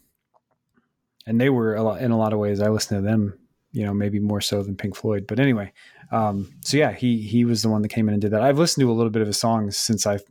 and 1.27 1.41
they 1.41 1.49
were 1.51 1.75
a 1.75 1.83
lot, 1.83 2.01
in 2.01 2.11
a 2.11 2.19
lot 2.19 2.33
of 2.33 2.39
ways. 2.39 2.61
I 2.61 2.69
listened 2.69 2.99
to 2.99 3.09
them, 3.09 3.39
you 3.73 3.85
know, 3.85 3.95
maybe 3.95 4.19
more 4.19 4.41
so 4.41 4.63
than 4.63 4.77
Pink 4.77 4.97
Floyd. 4.97 5.27
But 5.27 5.41
anyway, 5.41 5.73
um, 6.13 6.53
so 6.61 6.77
yeah, 6.77 6.93
he 6.93 7.21
he 7.21 7.45
was 7.45 7.63
the 7.63 7.69
one 7.69 7.83
that 7.83 7.89
came 7.89 8.09
in 8.09 8.15
and 8.15 8.21
did 8.21 8.31
that. 8.31 8.43
I've 8.43 8.59
listened 8.59 8.83
to 8.83 8.91
a 8.91 8.95
little 8.95 9.11
bit 9.11 9.23
of 9.23 9.29
his 9.29 9.39
songs 9.39 9.77
since 9.77 10.07
I've 10.07 10.23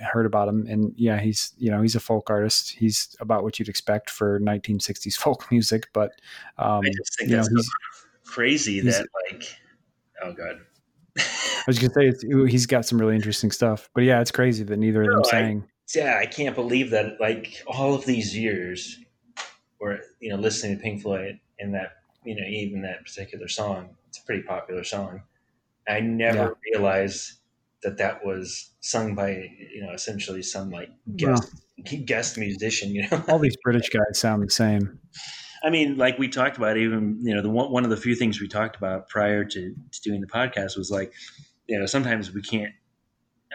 heard 0.00 0.26
about 0.26 0.48
him, 0.48 0.66
and 0.68 0.92
yeah, 0.96 1.18
he's 1.18 1.52
you 1.58 1.70
know 1.70 1.82
he's 1.82 1.96
a 1.96 2.00
folk 2.00 2.30
artist. 2.30 2.70
He's 2.70 3.16
about 3.20 3.42
what 3.42 3.58
you'd 3.58 3.68
expect 3.68 4.10
for 4.10 4.38
1960s 4.40 5.16
folk 5.18 5.50
music. 5.50 5.88
But 5.92 6.12
um, 6.58 6.82
I 6.84 6.90
just 6.96 7.18
think 7.18 7.30
that's 7.30 7.50
know, 7.50 7.62
crazy 8.24 8.80
that 8.80 9.06
like 9.30 9.44
oh 10.22 10.32
god. 10.32 10.60
I 11.16 11.64
was 11.66 11.78
gonna 11.78 12.12
say 12.12 12.12
he's 12.48 12.66
got 12.66 12.84
some 12.84 13.00
really 13.00 13.14
interesting 13.14 13.50
stuff, 13.50 13.88
but 13.94 14.04
yeah, 14.04 14.20
it's 14.20 14.30
crazy 14.30 14.64
that 14.64 14.76
neither 14.76 15.02
of 15.02 15.10
them 15.10 15.24
sang. 15.24 15.64
I, 15.64 15.98
yeah, 15.98 16.18
I 16.20 16.26
can't 16.26 16.54
believe 16.54 16.90
that. 16.90 17.20
Like 17.20 17.62
all 17.66 17.94
of 17.94 18.04
these 18.04 18.36
years, 18.36 18.98
or 19.80 20.00
you 20.20 20.30
know, 20.30 20.36
listening 20.36 20.76
to 20.76 20.82
Pink 20.82 21.02
Floyd 21.02 21.40
and 21.58 21.74
that 21.74 21.98
you 22.24 22.36
know 22.36 22.46
even 22.46 22.82
that 22.82 23.04
particular 23.04 23.48
song, 23.48 23.90
it's 24.14 24.22
a 24.22 24.26
pretty 24.26 24.42
popular 24.42 24.84
song. 24.84 25.22
I 25.88 26.00
never 26.00 26.38
yeah. 26.38 26.72
realized 26.72 27.32
that 27.82 27.98
that 27.98 28.24
was 28.24 28.70
sung 28.80 29.14
by 29.14 29.50
you 29.74 29.82
know 29.82 29.92
essentially 29.92 30.42
some 30.42 30.70
like 30.70 30.88
guest 31.16 31.52
no. 31.76 31.98
guest 32.04 32.38
musician. 32.38 32.90
You 32.94 33.08
know, 33.10 33.24
all 33.28 33.40
these 33.40 33.56
British 33.62 33.88
guys 33.90 34.18
sound 34.18 34.42
the 34.42 34.50
same. 34.50 34.98
I 35.64 35.70
mean, 35.70 35.96
like 35.96 36.18
we 36.18 36.28
talked 36.28 36.58
about, 36.58 36.76
even 36.76 37.18
you 37.22 37.34
know, 37.34 37.42
the 37.42 37.50
one, 37.50 37.72
one 37.72 37.84
of 37.84 37.90
the 37.90 37.96
few 37.96 38.14
things 38.14 38.40
we 38.40 38.46
talked 38.46 38.76
about 38.76 39.08
prior 39.08 39.44
to, 39.44 39.74
to 39.92 40.00
doing 40.02 40.20
the 40.20 40.26
podcast 40.26 40.76
was 40.76 40.90
like, 40.90 41.12
you 41.66 41.78
know, 41.78 41.86
sometimes 41.86 42.32
we 42.32 42.42
can't. 42.42 42.72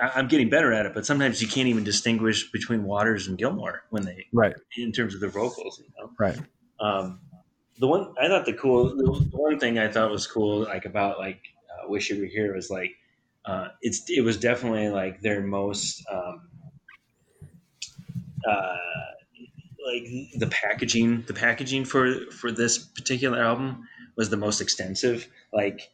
I'm 0.02 0.28
getting 0.28 0.50
better 0.50 0.74
at 0.74 0.86
it, 0.86 0.94
but 0.94 1.06
sometimes 1.06 1.42
you 1.42 1.48
can't 1.48 1.68
even 1.68 1.84
distinguish 1.84 2.52
between 2.52 2.84
Waters 2.84 3.28
and 3.28 3.38
Gilmour 3.38 3.82
when 3.92 4.04
they 4.04 4.28
right 4.34 4.56
in 4.78 4.92
terms 4.92 5.14
of 5.14 5.22
their 5.22 5.30
vocals. 5.30 5.80
You 5.80 5.90
know, 5.98 6.12
right. 6.20 6.38
Um, 6.80 7.20
the 7.80 7.88
one 7.88 8.14
I 8.22 8.28
thought 8.28 8.46
the 8.46 8.54
cool, 8.54 8.96
the 8.96 9.12
one 9.32 9.58
thing 9.60 9.80
I 9.80 9.88
thought 9.88 10.12
was 10.12 10.28
cool, 10.28 10.64
like 10.64 10.86
about 10.86 11.18
like 11.18 11.42
uh, 11.70 11.90
"Wish 11.90 12.10
You 12.10 12.20
Were 12.20 12.26
Here" 12.26 12.54
was 12.54 12.70
like 12.70 12.92
uh, 13.46 13.70
it's 13.82 14.04
it 14.10 14.22
was 14.22 14.38
definitely 14.38 14.90
like 14.90 15.22
their 15.22 15.42
most 15.42 16.06
um, 16.12 16.50
uh, 18.48 18.76
like 19.86 20.04
the 20.38 20.50
packaging. 20.52 21.24
The 21.26 21.34
packaging 21.34 21.86
for 21.86 22.30
for 22.32 22.52
this 22.52 22.78
particular 22.78 23.42
album 23.42 23.88
was 24.16 24.30
the 24.30 24.38
most 24.38 24.60
extensive. 24.60 25.28
Like 25.54 25.90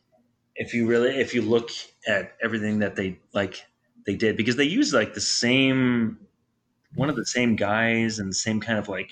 if 0.55 0.73
you 0.73 0.87
really 0.87 1.15
if 1.19 1.35
you 1.35 1.43
look 1.43 1.69
at 2.07 2.35
everything 2.43 2.79
that 2.79 2.95
they 2.95 3.19
like 3.33 3.63
they 4.05 4.15
did 4.15 4.37
because 4.37 4.55
they 4.55 4.63
used 4.63 4.93
like 4.93 5.13
the 5.13 5.21
same 5.21 6.17
one 6.95 7.09
of 7.09 7.15
the 7.15 7.25
same 7.25 7.55
guys 7.55 8.19
and 8.19 8.29
the 8.29 8.35
same 8.35 8.59
kind 8.59 8.79
of 8.79 8.87
like 8.87 9.11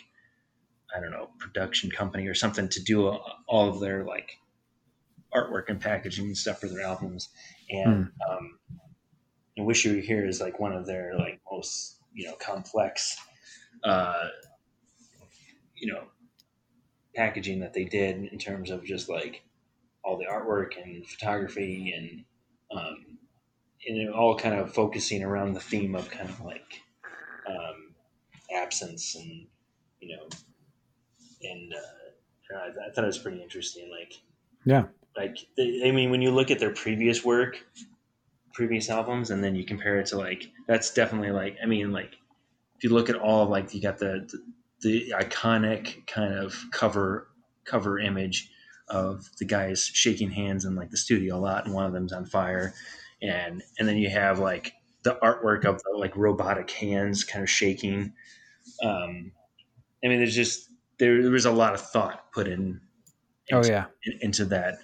I 0.96 1.00
don't 1.00 1.12
know 1.12 1.30
production 1.40 1.90
company 1.92 2.28
or 2.28 2.34
something 2.34 2.70
to 2.70 2.84
do 2.84 3.08
all 3.08 3.70
of 3.70 3.80
their 3.80 4.04
like 4.06 4.38
artwork 5.34 5.70
and 5.70 5.82
packaging 5.82 6.28
and 6.28 6.38
stuff 6.38 6.60
for 6.60 6.68
their 6.68 6.82
albums 6.82 7.30
and 7.70 8.06
mm. 8.06 8.10
um, 8.30 8.60
and 9.58 9.66
Wish 9.66 9.86
You 9.86 9.96
Were 9.96 10.02
Here 10.02 10.26
is 10.26 10.42
like 10.42 10.60
one 10.60 10.74
of 10.74 10.86
their 10.86 11.16
like 11.18 11.42
most 11.52 11.98
you 12.14 12.28
know 12.28 12.36
complex 12.36 13.18
uh, 13.84 14.28
you 15.76 15.92
know 15.92 16.04
packaging 17.16 17.60
that 17.60 17.74
they 17.74 17.86
did 17.86 18.24
in 18.32 18.40
terms 18.40 18.72
of 18.72 18.84
just 18.84 19.10
like 19.10 19.44
all 20.04 20.18
the 20.18 20.26
artwork 20.26 20.82
and 20.82 21.08
photography 21.08 21.94
and 21.96 22.26
um, 22.78 23.18
and 23.88 24.10
all 24.10 24.38
kind 24.38 24.56
of 24.56 24.74
focusing 24.74 25.24
around 25.24 25.54
the 25.54 25.60
theme 25.60 25.96
of 25.96 26.10
kind 26.10 26.30
of 26.30 26.42
like 26.42 26.82
um, 27.48 27.94
absence 28.56 29.16
and 29.16 29.48
you 30.00 30.16
know 30.16 30.28
and 31.44 31.74
uh, 31.74 32.58
I, 32.58 32.90
I 32.90 32.92
thought 32.92 33.04
it 33.04 33.08
was 33.08 33.18
pretty 33.18 33.42
interesting 33.42 33.90
like 33.90 34.14
yeah 34.66 34.86
like 35.16 35.38
I 35.60 35.92
mean 35.92 36.10
when 36.12 36.22
you 36.22 36.32
look 36.32 36.52
at 36.52 36.60
their 36.60 36.74
previous 36.74 37.24
work 37.24 37.60
previous 38.54 38.90
albums 38.90 39.32
and 39.32 39.44
then 39.44 39.56
you 39.56 39.66
compare 39.66 40.00
it 40.00 40.08
to 40.08 40.18
like 40.18 40.50
that's 40.68 40.94
definitely 40.94 41.32
like 41.32 41.58
I 41.62 41.66
mean 41.66 41.92
like 41.92 42.16
if 42.76 42.84
you 42.84 42.90
look 42.90 43.10
at 43.10 43.16
all 43.16 43.44
of 43.44 43.50
like 43.50 43.74
you 43.74 43.82
got 43.82 43.98
the, 43.98 44.28
the 44.32 44.44
the 44.84 45.14
iconic 45.18 46.06
kind 46.06 46.34
of 46.34 46.56
cover 46.72 47.30
cover 47.66 47.98
image 48.00 48.50
of 48.90 49.26
the 49.40 49.46
guys 49.46 49.86
shaking 49.86 50.30
hands 50.30 50.66
in 50.66 50.76
like 50.76 50.92
the 50.92 50.98
studio 50.98 51.38
a 51.38 51.40
lot, 51.40 51.66
and 51.66 51.74
one 51.74 51.86
of 51.86 51.94
them's 51.94 52.14
on 52.14 52.26
fire, 52.26 52.74
and 53.22 53.64
and 53.80 53.88
then 53.88 53.98
you 53.98 54.10
have 54.10 54.40
like 54.40 54.74
the 55.04 55.18
artwork 55.24 55.66
of 55.66 55.82
the 55.84 55.98
like 55.98 56.16
robotic 56.16 56.70
hands 56.70 57.24
kind 57.24 57.44
of 57.44 57.50
shaking. 57.50 58.14
Um, 58.84 59.32
I 60.04 60.10
mean, 60.10 60.20
there's 60.20 60.36
just 60.36 60.70
there, 61.00 61.22
there 61.22 61.32
was 61.32 61.46
a 61.46 61.52
lot 61.52 61.74
of 61.74 61.82
thought 61.82 62.32
put 62.32 62.48
in. 62.48 62.82
Oh, 63.52 63.58
into, 63.58 63.70
oh 63.70 63.74
yeah, 63.74 63.86
in, 64.06 64.20
into 64.22 64.46
that 64.46 64.78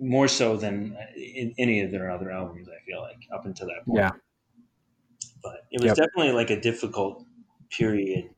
more 0.00 0.28
so 0.28 0.56
than 0.56 0.96
uh, 0.98 1.06
in 1.16 1.54
any 1.58 1.80
of 1.80 1.90
their 1.90 2.10
other 2.10 2.30
albums. 2.30 2.68
I 2.68 2.84
feel 2.84 3.00
like 3.00 3.20
up 3.32 3.46
until 3.46 3.68
that 3.68 3.84
point. 3.86 3.98
Yeah, 3.98 4.10
but 5.42 5.66
it 5.70 5.80
was 5.80 5.88
yep. 5.88 5.96
definitely 5.96 6.32
like 6.32 6.50
a 6.50 6.60
difficult 6.60 7.24
period, 7.70 8.30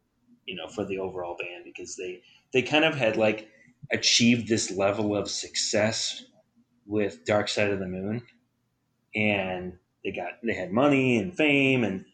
you 0.47 0.57
know, 0.57 0.69
for 0.69 0.85
the 0.85 0.99
overall 0.99 1.37
band 1.39 1.65
because 1.65 1.97
they 1.97 2.21
they 2.53 2.63
kind 2.63 2.85
of 2.85 2.95
had 2.95 3.17
like 3.17 3.49
achieved 3.91 4.49
this 4.49 4.71
level 4.71 5.17
of 5.17 5.31
success 5.31 6.25
with 6.87 7.25
Dark 7.25 7.49
Side 7.49 7.71
of 7.71 7.79
the 7.79 7.87
Moon, 7.87 8.23
and 9.15 9.73
they 10.05 10.13
got 10.13 10.33
they 10.43 10.55
had 10.55 10.73
money 10.73 11.19
and 11.19 11.37
fame 11.37 11.85
and 11.85 12.05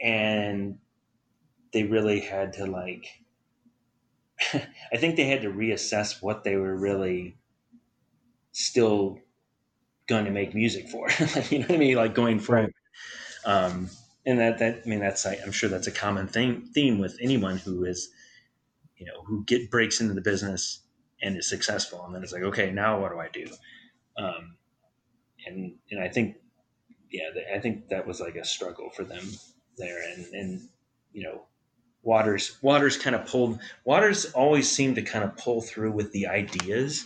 and 0.00 0.78
they 1.72 1.84
really 1.84 2.20
had 2.20 2.54
to 2.54 2.66
like 2.66 3.06
I 4.92 4.96
think 4.96 5.16
they 5.16 5.26
had 5.26 5.42
to 5.42 5.50
reassess 5.50 6.22
what 6.22 6.44
they 6.44 6.56
were 6.56 6.76
really 6.76 7.36
still 8.52 9.18
going 10.08 10.24
to 10.24 10.30
make 10.30 10.54
music 10.54 10.88
for. 10.88 11.08
you 11.50 11.58
know 11.58 11.66
what 11.66 11.74
I 11.74 11.78
mean? 11.78 11.96
Like 11.96 12.14
going 12.14 12.38
forward. 12.38 12.72
Right. 13.46 13.64
Um, 13.64 13.90
and 14.24 14.40
that, 14.40 14.58
that, 14.58 14.82
I 14.84 14.88
mean, 14.88 15.00
that's, 15.00 15.24
I'm 15.24 15.52
sure 15.52 15.68
that's 15.68 15.86
a 15.86 15.92
common 15.92 16.26
thing, 16.26 16.68
theme 16.74 16.98
with 16.98 17.16
anyone 17.20 17.58
who 17.58 17.84
is, 17.84 18.08
you 18.96 19.06
know, 19.06 19.22
who 19.24 19.44
get 19.44 19.70
breaks 19.70 20.00
into 20.00 20.14
the 20.14 20.20
business 20.20 20.80
and 21.22 21.36
is 21.36 21.48
successful. 21.48 22.04
And 22.04 22.14
then 22.14 22.22
it's 22.22 22.32
like, 22.32 22.42
okay, 22.42 22.70
now 22.70 23.00
what 23.00 23.12
do 23.12 23.20
I 23.20 23.28
do? 23.28 23.46
Um, 24.18 24.56
and, 25.46 25.74
and 25.90 26.02
I 26.02 26.08
think, 26.08 26.36
yeah, 27.10 27.28
I 27.54 27.60
think 27.60 27.88
that 27.88 28.06
was 28.06 28.20
like 28.20 28.34
a 28.34 28.44
struggle 28.44 28.90
for 28.90 29.04
them 29.04 29.24
there. 29.78 30.02
And, 30.12 30.26
and, 30.34 30.68
you 31.12 31.22
know, 31.22 31.42
Waters, 32.06 32.56
Waters 32.62 32.96
kind 32.96 33.16
of 33.16 33.26
pulled, 33.26 33.58
Waters 33.84 34.26
always 34.26 34.70
seemed 34.70 34.94
to 34.94 35.02
kind 35.02 35.24
of 35.24 35.36
pull 35.36 35.60
through 35.60 35.90
with 35.90 36.12
the 36.12 36.28
ideas 36.28 37.04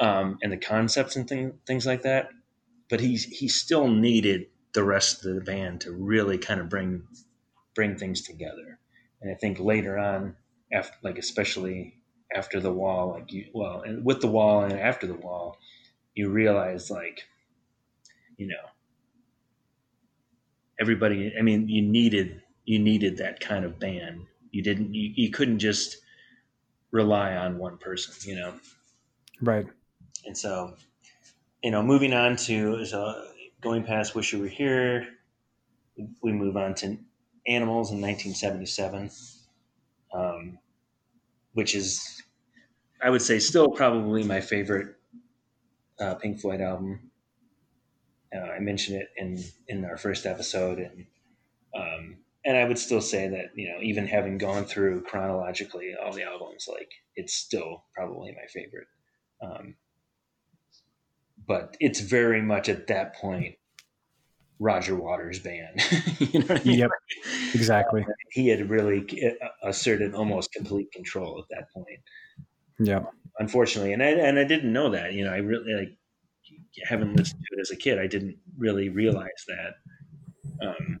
um, 0.00 0.38
and 0.40 0.52
the 0.52 0.56
concepts 0.56 1.16
and 1.16 1.28
thing, 1.28 1.54
things 1.66 1.84
like 1.84 2.02
that. 2.02 2.30
But 2.88 3.00
he, 3.00 3.16
he 3.16 3.48
still 3.48 3.88
needed 3.88 4.46
the 4.72 4.84
rest 4.84 5.26
of 5.26 5.34
the 5.34 5.40
band 5.40 5.80
to 5.82 5.90
really 5.92 6.38
kind 6.38 6.60
of 6.60 6.68
bring, 6.68 7.02
bring 7.74 7.96
things 7.96 8.22
together. 8.22 8.78
And 9.20 9.32
I 9.32 9.34
think 9.34 9.58
later 9.58 9.98
on, 9.98 10.36
after, 10.72 10.94
like 11.02 11.18
especially 11.18 11.94
after 12.34 12.60
the 12.60 12.72
wall, 12.72 13.10
like 13.10 13.32
you, 13.32 13.46
well, 13.52 13.82
and 13.82 14.04
with 14.04 14.20
the 14.20 14.28
wall 14.28 14.62
and 14.62 14.78
after 14.78 15.06
the 15.06 15.14
wall, 15.14 15.58
you 16.14 16.30
realize 16.30 16.90
like, 16.90 17.22
you 18.36 18.46
know, 18.46 18.54
everybody, 20.80 21.34
I 21.38 21.42
mean, 21.42 21.68
you 21.68 21.82
needed, 21.82 22.41
you 22.64 22.78
needed 22.78 23.18
that 23.18 23.40
kind 23.40 23.64
of 23.64 23.78
band. 23.78 24.26
You 24.50 24.62
didn't, 24.62 24.94
you, 24.94 25.12
you 25.14 25.30
couldn't 25.30 25.58
just 25.58 25.98
rely 26.90 27.34
on 27.34 27.58
one 27.58 27.78
person, 27.78 28.14
you 28.28 28.36
know? 28.36 28.54
Right. 29.40 29.66
And 30.24 30.36
so, 30.36 30.76
you 31.62 31.70
know, 31.70 31.82
moving 31.82 32.12
on 32.12 32.36
to, 32.36 32.84
so 32.84 33.28
going 33.60 33.84
past 33.84 34.14
Wish 34.14 34.32
You 34.32 34.40
Were 34.40 34.48
Here, 34.48 35.08
we 36.22 36.32
move 36.32 36.56
on 36.56 36.74
to 36.76 36.98
Animals 37.46 37.90
in 37.90 38.00
1977. 38.00 39.10
Um, 40.14 40.58
which 41.54 41.74
is, 41.74 42.22
I 43.02 43.10
would 43.10 43.22
say, 43.22 43.38
still 43.38 43.68
probably 43.68 44.22
my 44.22 44.40
favorite 44.40 44.96
uh, 46.00 46.14
Pink 46.14 46.40
Floyd 46.40 46.60
album. 46.60 47.10
Uh, 48.34 48.40
I 48.40 48.58
mentioned 48.60 49.02
it 49.02 49.10
in 49.16 49.42
in 49.68 49.84
our 49.84 49.96
first 49.98 50.24
episode, 50.24 50.78
and 50.78 51.06
um, 51.74 52.16
and 52.44 52.56
I 52.56 52.64
would 52.64 52.78
still 52.78 53.00
say 53.00 53.28
that 53.28 53.46
you 53.54 53.68
know, 53.68 53.78
even 53.82 54.06
having 54.06 54.38
gone 54.38 54.64
through 54.64 55.02
chronologically 55.02 55.94
all 56.02 56.12
the 56.12 56.24
albums, 56.24 56.66
like 56.68 56.90
it's 57.16 57.34
still 57.34 57.84
probably 57.94 58.32
my 58.32 58.46
favorite. 58.52 58.86
Um, 59.42 59.74
but 61.46 61.76
it's 61.80 62.00
very 62.00 62.40
much 62.40 62.68
at 62.68 62.86
that 62.86 63.16
point 63.16 63.56
Roger 64.58 64.94
Waters 64.94 65.40
band. 65.40 65.80
you 66.18 66.40
know 66.40 66.54
I 66.54 66.62
mean? 66.64 66.78
Yep, 66.78 66.90
exactly. 67.54 68.02
Uh, 68.02 68.12
he 68.30 68.48
had 68.48 68.70
really 68.70 69.04
uh, 69.24 69.68
asserted 69.68 70.14
almost 70.14 70.52
complete 70.52 70.92
control 70.92 71.40
at 71.40 71.56
that 71.56 71.70
point. 71.72 72.00
Yeah, 72.78 73.04
unfortunately, 73.38 73.92
and 73.92 74.02
I 74.02 74.08
and 74.08 74.38
I 74.38 74.44
didn't 74.44 74.72
know 74.72 74.90
that. 74.90 75.14
You 75.14 75.24
know, 75.24 75.32
I 75.32 75.38
really 75.38 75.74
like 75.74 75.98
having 76.88 77.14
listened 77.14 77.40
to 77.40 77.58
it 77.58 77.60
as 77.60 77.70
a 77.70 77.76
kid. 77.76 77.98
I 77.98 78.06
didn't 78.06 78.36
really 78.56 78.88
realize 78.88 79.44
that. 79.48 80.66
Um, 80.66 81.00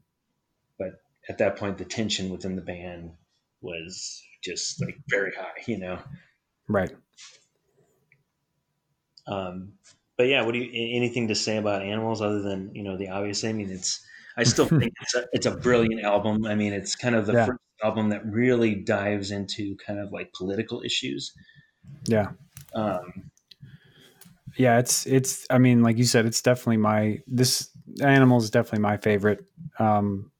at 1.28 1.38
that 1.38 1.56
point, 1.56 1.78
the 1.78 1.84
tension 1.84 2.30
within 2.30 2.56
the 2.56 2.62
band 2.62 3.12
was 3.60 4.22
just 4.42 4.80
like 4.80 4.96
very 5.08 5.32
high. 5.32 5.62
You 5.66 5.78
know, 5.78 5.98
right. 6.68 6.92
Um, 9.26 9.74
but 10.16 10.28
yeah, 10.28 10.42
what 10.42 10.52
do 10.52 10.58
you 10.58 10.96
anything 10.96 11.28
to 11.28 11.34
say 11.34 11.56
about 11.56 11.82
animals 11.82 12.20
other 12.20 12.42
than 12.42 12.74
you 12.74 12.82
know 12.82 12.96
the 12.96 13.08
obvious? 13.08 13.44
I 13.44 13.52
mean, 13.52 13.70
it's 13.70 14.04
I 14.36 14.44
still 14.44 14.66
think 14.80 14.92
it's 15.00 15.14
a, 15.14 15.24
it's 15.32 15.46
a 15.46 15.52
brilliant 15.52 16.02
album. 16.02 16.44
I 16.46 16.54
mean, 16.54 16.72
it's 16.72 16.96
kind 16.96 17.14
of 17.14 17.26
the 17.26 17.34
yeah. 17.34 17.46
first 17.46 17.60
album 17.82 18.10
that 18.10 18.24
really 18.26 18.74
dives 18.74 19.30
into 19.30 19.76
kind 19.84 19.98
of 19.98 20.12
like 20.12 20.32
political 20.32 20.82
issues. 20.82 21.32
Yeah. 22.06 22.30
Um, 22.74 23.30
yeah, 24.56 24.78
it's 24.78 25.06
it's. 25.06 25.46
I 25.50 25.58
mean, 25.58 25.82
like 25.82 25.98
you 25.98 26.04
said, 26.04 26.26
it's 26.26 26.42
definitely 26.42 26.78
my 26.78 27.20
this 27.26 27.70
animal 28.02 28.38
is 28.38 28.50
definitely 28.50 28.80
my 28.80 28.96
favorite. 28.96 29.44
Um, 29.78 30.31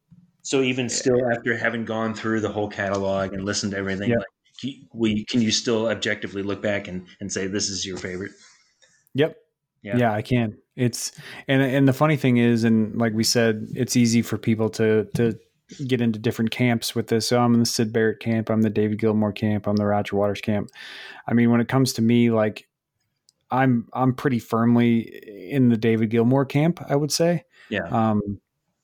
so 0.43 0.61
even 0.61 0.89
still, 0.89 1.31
after 1.31 1.57
having 1.57 1.85
gone 1.85 2.15
through 2.15 2.41
the 2.41 2.51
whole 2.51 2.69
catalog 2.69 3.33
and 3.33 3.45
listened 3.45 3.73
to 3.73 3.79
everything, 3.79 4.11
yeah. 4.11 4.17
like, 4.17 4.77
we 4.93 5.25
can 5.25 5.41
you 5.41 5.51
still 5.51 5.89
objectively 5.89 6.43
look 6.43 6.61
back 6.63 6.89
and, 6.89 7.07
and 7.21 7.33
say 7.33 7.47
this 7.47 7.69
is 7.69 7.87
your 7.87 7.97
favorite? 7.97 8.33
Yep. 9.15 9.37
Yeah. 9.83 9.97
yeah, 9.97 10.13
I 10.13 10.23
can. 10.23 10.59
It's 10.77 11.13
and 11.49 11.61
and 11.61 11.89
the 11.89 11.93
funny 11.93 12.17
thing 12.17 12.37
is, 12.37 12.65
and 12.65 12.97
like 12.97 13.13
we 13.13 13.25
said, 13.25 13.69
it's 13.75 13.97
easy 13.97 14.23
for 14.23 14.39
people 14.39 14.71
to 14.71 15.09
to 15.17 15.37
get 15.87 16.01
into 16.01 16.19
different 16.19 16.51
camps 16.51 16.95
with 16.95 17.09
this. 17.09 17.29
So 17.29 17.41
I'm 17.41 17.55
in 17.55 17.61
the 17.61 17.67
Syd 17.67 17.93
Barrett 17.93 18.21
camp. 18.21 18.49
I'm 18.49 18.63
the 18.63 18.71
David 18.71 18.99
Gilmour 19.01 19.33
camp. 19.33 19.67
I'm 19.67 19.77
the 19.77 19.87
Roger 19.87 20.17
Waters 20.17 20.41
camp. 20.41 20.71
I 21.27 21.35
mean, 21.35 21.51
when 21.51 21.61
it 21.61 21.69
comes 21.69 21.93
to 21.95 22.03
me, 22.03 22.31
like 22.31 22.69
I'm 23.51 23.89
I'm 23.93 24.15
pretty 24.15 24.39
firmly 24.39 25.01
in 25.51 25.69
the 25.69 25.77
David 25.77 26.11
Gilmour 26.11 26.45
camp. 26.49 26.81
I 26.89 26.97
would 26.97 27.13
say. 27.13 27.45
Yeah. 27.69 27.87
Um, 27.91 28.41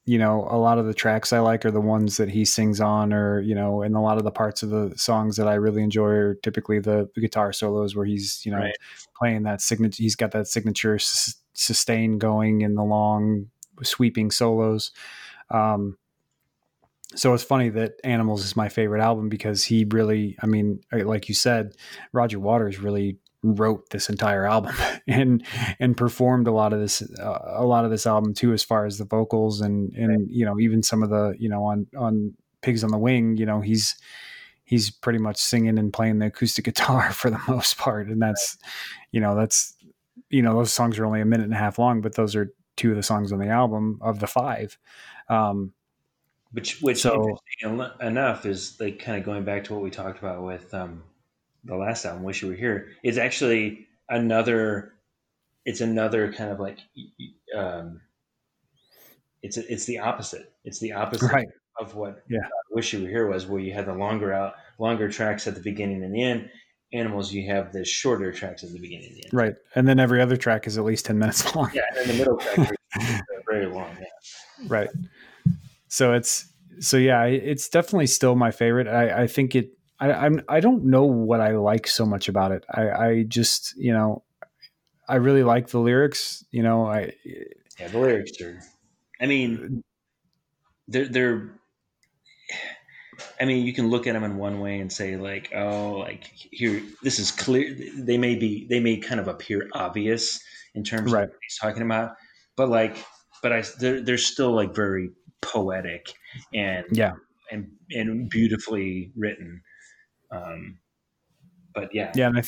you 0.09 0.19
know, 0.19 0.49
a 0.51 0.57
lot 0.57 0.79
of 0.79 0.87
the 0.87 0.95
tracks 0.95 1.35
I 1.35 1.41
like 1.41 1.67
are 1.67 1.71
the 1.71 1.83
ones 1.83 2.17
that 2.17 2.31
he 2.31 2.47
sings 2.47 2.81
on, 2.81 3.13
or 3.13 3.41
you 3.43 3.55
know, 3.55 3.83
and 3.83 3.95
a 3.95 4.01
lot 4.01 4.17
of 4.17 4.25
the 4.25 4.31
parts 4.31 4.63
of 4.63 4.71
the 4.71 4.95
songs 4.97 5.37
that 5.37 5.47
I 5.47 5.55
really 5.55 5.83
enjoy 5.83 6.09
are 6.09 6.35
typically 6.37 6.79
the, 6.79 7.11
the 7.15 7.21
guitar 7.21 7.53
solos 7.53 7.95
where 7.95 8.07
he's 8.07 8.41
you 8.47 8.51
know 8.51 8.59
right. 8.59 8.75
playing 9.15 9.43
that 9.43 9.61
signature. 9.61 10.03
He's 10.03 10.17
got 10.17 10.31
that 10.31 10.49
signature 10.49 10.95
s- 10.95 11.37
sustain 11.53 12.17
going 12.17 12.63
in 12.63 12.75
the 12.75 12.83
long 12.83 13.51
sweeping 13.83 14.31
solos. 14.31 14.93
Um, 15.51 15.99
so 17.15 17.35
it's 17.35 17.45
funny 17.45 17.69
that 17.69 18.01
Animals 18.03 18.47
is 18.47 18.57
my 18.57 18.71
favorite 18.71 19.03
album 19.03 19.29
because 19.29 19.63
he 19.65 19.85
really, 19.91 20.37
I 20.43 20.47
mean, 20.47 20.81
like 20.91 21.29
you 21.29 21.35
said, 21.35 21.75
Roger 22.13 22.39
Waters 22.39 22.79
really 22.79 23.19
wrote 23.43 23.91
this 23.91 24.09
entire 24.09 24.45
album 24.45 24.75
and 25.07 25.45
and 25.79 25.97
performed 25.97 26.47
a 26.47 26.53
lot 26.53 26.73
of 26.73 26.81
this 26.81 27.03
uh, 27.21 27.39
a 27.57 27.65
lot 27.65 27.85
of 27.85 27.91
this 27.91 28.07
album 28.07 28.35
too 28.35 28.53
as 28.53 28.65
far 28.65 28.85
as 28.85 28.99
the 28.99 29.05
vocals 29.05 29.61
and 29.61 29.95
and 29.95 30.09
right. 30.09 30.29
you 30.29 30.45
know 30.45 30.59
even 30.59 30.83
some 30.83 31.03
of 31.03 31.11
the 31.11 31.35
you 31.39 31.49
know 31.49 31.65
on 31.65 31.87
on 31.97 32.35
pigs 32.61 32.83
on 32.83 32.91
the 32.91 32.99
wing 32.99 33.37
you 33.37 33.47
know 33.47 33.61
he's 33.61 33.97
he's 34.65 34.91
pretty 34.91 35.19
much 35.19 35.37
singing 35.37 35.79
and 35.79 35.93
playing 35.93 36.19
the 36.19 36.27
acoustic 36.27 36.65
guitar 36.65 37.13
for 37.13 37.31
the 37.31 37.41
most 37.49 37.79
part 37.79 38.09
and 38.09 38.21
that's 38.21 38.57
right. 38.63 38.71
you 39.13 39.21
know 39.21 39.37
that's 39.37 39.77
you 40.31 40.43
know 40.43 40.55
those 40.55 40.73
songs 40.73 40.99
are 40.99 41.07
only 41.07 41.21
a 41.21 41.25
minute 41.25 41.45
and 41.45 41.55
a 41.55 41.59
half 41.59 41.79
long 41.79 42.01
but 42.01 42.15
those 42.15 42.35
are 42.35 42.53
two 42.77 42.91
of 42.91 42.97
the 42.97 43.03
songs 43.03 43.33
on 43.33 43.39
the 43.39 43.49
album 43.49 43.99
of 44.03 44.21
the 44.21 44.27
five 44.27 44.79
um 45.29 45.73
which 46.53 46.81
which 46.81 47.03
so, 47.03 47.39
enough 48.01 48.47
is 48.47 48.81
like 48.81 48.99
kind 48.99 49.19
of 49.19 49.25
going 49.25 49.45
back 49.45 49.65
to 49.65 49.75
what 49.75 49.83
we 49.83 49.91
talked 49.91 50.19
about 50.19 50.43
with 50.43 50.73
um 50.73 51.03
the 51.69 51.77
last 51.77 52.05
album, 52.05 52.25
"Wish 52.25 52.43
You 52.43 52.49
Were 52.49 52.55
Here," 52.55 52.89
is 53.05 53.19
actually 53.19 53.87
another. 54.09 54.95
It's 55.65 55.81
another 55.83 56.33
kind 56.33 56.51
of 56.51 56.59
like, 56.59 56.79
um, 57.55 58.01
it's 59.43 59.59
a, 59.59 59.73
it's 59.73 59.85
the 59.85 59.99
opposite. 59.99 60.53
It's 60.65 60.81
the 60.81 60.93
opposite 60.93 61.31
right. 61.31 61.49
of 61.79 61.95
what 61.95 62.25
yeah. 62.29 62.39
uh, 62.41 62.51
"Wish 62.71 62.93
You 62.93 63.03
Were 63.03 63.09
Here" 63.09 63.27
was, 63.29 63.47
where 63.47 63.61
you 63.61 63.73
had 63.73 63.87
the 63.87 63.95
longer 63.95 64.33
out, 64.33 64.55
longer 64.79 65.09
tracks 65.11 65.47
at 65.47 65.55
the 65.55 65.61
beginning 65.61 66.03
and 66.03 66.15
the 66.15 66.23
end. 66.23 66.51
Animals, 66.95 67.31
you 67.35 67.47
have 67.53 67.71
the 67.71 67.85
shorter 67.85 68.33
tracks 68.33 68.65
at 68.65 68.73
the 68.73 68.81
beginning 68.81 69.09
and 69.09 69.17
the 69.17 69.25
end. 69.25 69.35
Right, 69.35 69.55
and 69.75 69.87
then 69.87 70.01
every 70.01 70.23
other 70.23 70.39
track 70.39 70.67
is 70.67 70.79
at 70.79 70.85
least 70.85 71.05
ten 71.05 71.19
minutes 71.19 71.55
long. 71.55 71.71
Yeah, 71.75 71.83
and 71.99 72.11
the 72.11 72.15
middle 72.15 72.39
track 72.39 72.71
is 72.99 73.21
very 73.49 73.67
long. 73.67 73.95
Yeah. 74.01 74.67
Right. 74.69 74.89
So 75.89 76.15
it's 76.15 76.49
so 76.81 76.97
yeah, 76.97 77.25
it's 77.25 77.69
definitely 77.69 78.07
still 78.07 78.35
my 78.37 78.51
favorite. 78.51 78.89
I, 78.89 79.23
I 79.23 79.27
think 79.27 79.55
it 79.55 79.78
I, 80.01 80.13
I'm 80.13 80.43
I 80.49 80.61
don't 80.61 80.85
know 80.85 81.05
what 81.05 81.41
I 81.41 81.53
like 81.53 81.87
so 81.87 82.07
much 82.07 82.29
about 82.29 82.53
it. 82.53 82.65
I, 82.73 82.91
I 82.91 83.23
just 83.25 83.77
you 83.77 83.93
know 83.93 84.23
I 85.09 85.17
really 85.17 85.43
like 85.43 85.69
the 85.69 85.79
lyrics. 85.79 86.45
You 86.51 86.63
know, 86.63 86.87
I 86.87 87.13
yeah, 87.25 87.89
the 87.89 87.99
lyrics 87.99 88.41
are. 88.41 88.61
I 89.21 89.27
mean, 89.27 89.83
they're 90.87 91.09
they're. 91.09 91.51
I 93.41 93.47
mean, 93.47 93.67
you 93.67 93.73
can 93.73 93.89
look 93.89 94.07
at 94.07 94.13
them 94.13 94.23
in 94.23 94.37
one 94.37 94.61
way 94.61 94.79
and 94.79 94.93
say 94.93 95.17
like, 95.17 95.53
oh, 95.55 95.99
like 95.99 96.25
here, 96.35 96.83
this 97.03 97.19
is 97.19 97.33
clear. 97.33 97.77
They 97.97 98.17
may 98.17 98.37
be, 98.37 98.67
they 98.69 98.79
may 98.79 98.99
kind 98.99 99.21
of 99.21 99.27
appear 99.27 99.69
obvious 99.73 100.41
in 100.75 100.85
terms 100.85 101.11
right. 101.11 101.25
of 101.25 101.31
what 101.31 101.39
he's 101.43 101.59
talking 101.59 101.83
about, 101.83 102.13
but 102.57 102.69
like, 102.69 102.97
but 103.43 103.53
I, 103.53 103.65
they're, 103.81 104.01
they're 104.01 104.19
still 104.19 104.53
like 104.53 104.73
very 104.73 105.11
poetic 105.41 106.13
and 106.55 106.85
yeah, 106.93 107.15
and 107.51 107.71
and 107.91 108.31
beautifully 108.31 109.11
written. 109.17 109.63
Um, 110.31 110.79
but 111.75 111.95
yeah, 111.95 112.13
yeah, 112.15 112.27
and 112.29 112.39
I, 112.39 112.43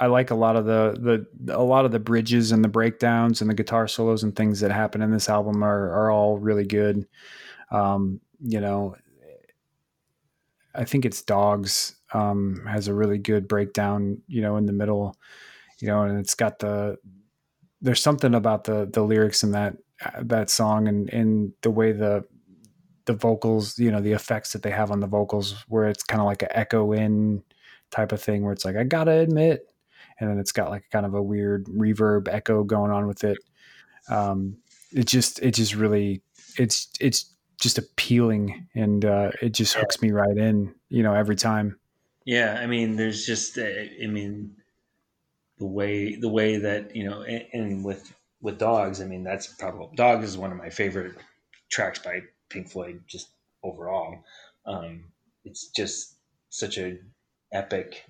I 0.00 0.06
like 0.06 0.30
a 0.30 0.34
lot 0.34 0.56
of 0.56 0.64
the 0.64 1.26
the 1.44 1.56
a 1.56 1.62
lot 1.62 1.84
of 1.84 1.92
the 1.92 1.98
bridges 1.98 2.52
and 2.52 2.62
the 2.64 2.68
breakdowns 2.68 3.40
and 3.40 3.50
the 3.50 3.54
guitar 3.54 3.88
solos 3.88 4.22
and 4.22 4.34
things 4.34 4.60
that 4.60 4.70
happen 4.70 5.02
in 5.02 5.10
this 5.10 5.28
album 5.28 5.62
are 5.62 5.90
are 5.92 6.10
all 6.10 6.38
really 6.38 6.66
good. 6.66 7.06
Um, 7.70 8.20
you 8.40 8.60
know, 8.60 8.96
I 10.74 10.84
think 10.84 11.04
it's 11.04 11.22
Dogs 11.22 11.96
um, 12.12 12.64
has 12.66 12.88
a 12.88 12.94
really 12.94 13.18
good 13.18 13.48
breakdown. 13.48 14.22
You 14.28 14.42
know, 14.42 14.56
in 14.56 14.66
the 14.66 14.72
middle, 14.72 15.16
you 15.80 15.88
know, 15.88 16.02
and 16.02 16.18
it's 16.18 16.34
got 16.34 16.58
the 16.60 16.96
there's 17.80 18.02
something 18.02 18.34
about 18.34 18.64
the 18.64 18.88
the 18.92 19.02
lyrics 19.02 19.42
in 19.42 19.52
that 19.52 19.76
that 20.22 20.50
song 20.50 20.86
and 20.88 21.10
and 21.10 21.52
the 21.62 21.70
way 21.70 21.92
the 21.92 22.24
the 23.08 23.14
vocals, 23.14 23.76
you 23.76 23.90
know, 23.90 24.00
the 24.00 24.12
effects 24.12 24.52
that 24.52 24.62
they 24.62 24.70
have 24.70 24.92
on 24.92 25.00
the 25.00 25.08
vocals, 25.08 25.64
where 25.66 25.88
it's 25.88 26.04
kind 26.04 26.20
of 26.20 26.26
like 26.26 26.42
an 26.42 26.48
echo 26.52 26.92
in 26.92 27.42
type 27.90 28.12
of 28.12 28.22
thing, 28.22 28.44
where 28.44 28.52
it's 28.52 28.64
like, 28.64 28.76
I 28.76 28.84
gotta 28.84 29.18
admit, 29.18 29.66
and 30.20 30.30
then 30.30 30.38
it's 30.38 30.52
got 30.52 30.70
like 30.70 30.84
kind 30.90 31.04
of 31.04 31.14
a 31.14 31.22
weird 31.22 31.66
reverb 31.66 32.28
echo 32.28 32.62
going 32.62 32.92
on 32.92 33.08
with 33.08 33.24
it. 33.24 33.38
Um, 34.08 34.58
it 34.92 35.06
just, 35.06 35.40
it 35.40 35.54
just 35.54 35.74
really, 35.74 36.22
it's, 36.56 36.88
it's 37.00 37.34
just 37.60 37.78
appealing 37.78 38.68
and 38.76 39.04
uh, 39.04 39.32
it 39.42 39.50
just 39.50 39.74
hooks 39.74 40.00
me 40.00 40.12
right 40.12 40.36
in, 40.36 40.72
you 40.88 41.02
know, 41.02 41.14
every 41.14 41.36
time. 41.36 41.78
Yeah, 42.24 42.58
I 42.62 42.66
mean, 42.66 42.94
there's 42.94 43.26
just, 43.26 43.58
uh, 43.58 43.64
I 43.64 44.06
mean, 44.06 44.54
the 45.58 45.66
way 45.66 46.14
the 46.14 46.28
way 46.28 46.56
that 46.58 46.94
you 46.94 47.08
know, 47.08 47.22
and, 47.22 47.44
and 47.52 47.84
with 47.84 48.12
with 48.40 48.58
dogs, 48.58 49.00
I 49.00 49.06
mean, 49.06 49.24
that's 49.24 49.48
probably 49.48 49.88
dogs 49.96 50.24
is 50.24 50.38
one 50.38 50.52
of 50.52 50.58
my 50.58 50.70
favorite 50.70 51.16
tracks 51.68 51.98
by 51.98 52.20
Pink 52.48 52.70
Floyd 52.70 53.02
just 53.06 53.28
overall. 53.62 54.24
Um, 54.66 55.04
it's 55.44 55.68
just 55.68 56.16
such 56.50 56.78
a 56.78 56.98
epic, 57.52 58.04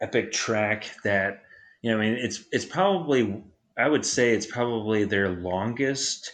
epic 0.00 0.32
track 0.32 0.90
that 1.04 1.42
you 1.82 1.90
know. 1.90 1.98
I 1.98 2.00
mean, 2.00 2.14
it's 2.14 2.44
it's 2.52 2.64
probably 2.64 3.42
I 3.76 3.88
would 3.88 4.04
say 4.04 4.32
it's 4.34 4.46
probably 4.46 5.04
their 5.04 5.28
longest 5.28 6.32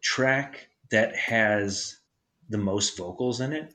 track 0.00 0.68
that 0.90 1.14
has 1.16 1.98
the 2.48 2.58
most 2.58 2.96
vocals 2.96 3.40
in 3.40 3.52
it. 3.52 3.74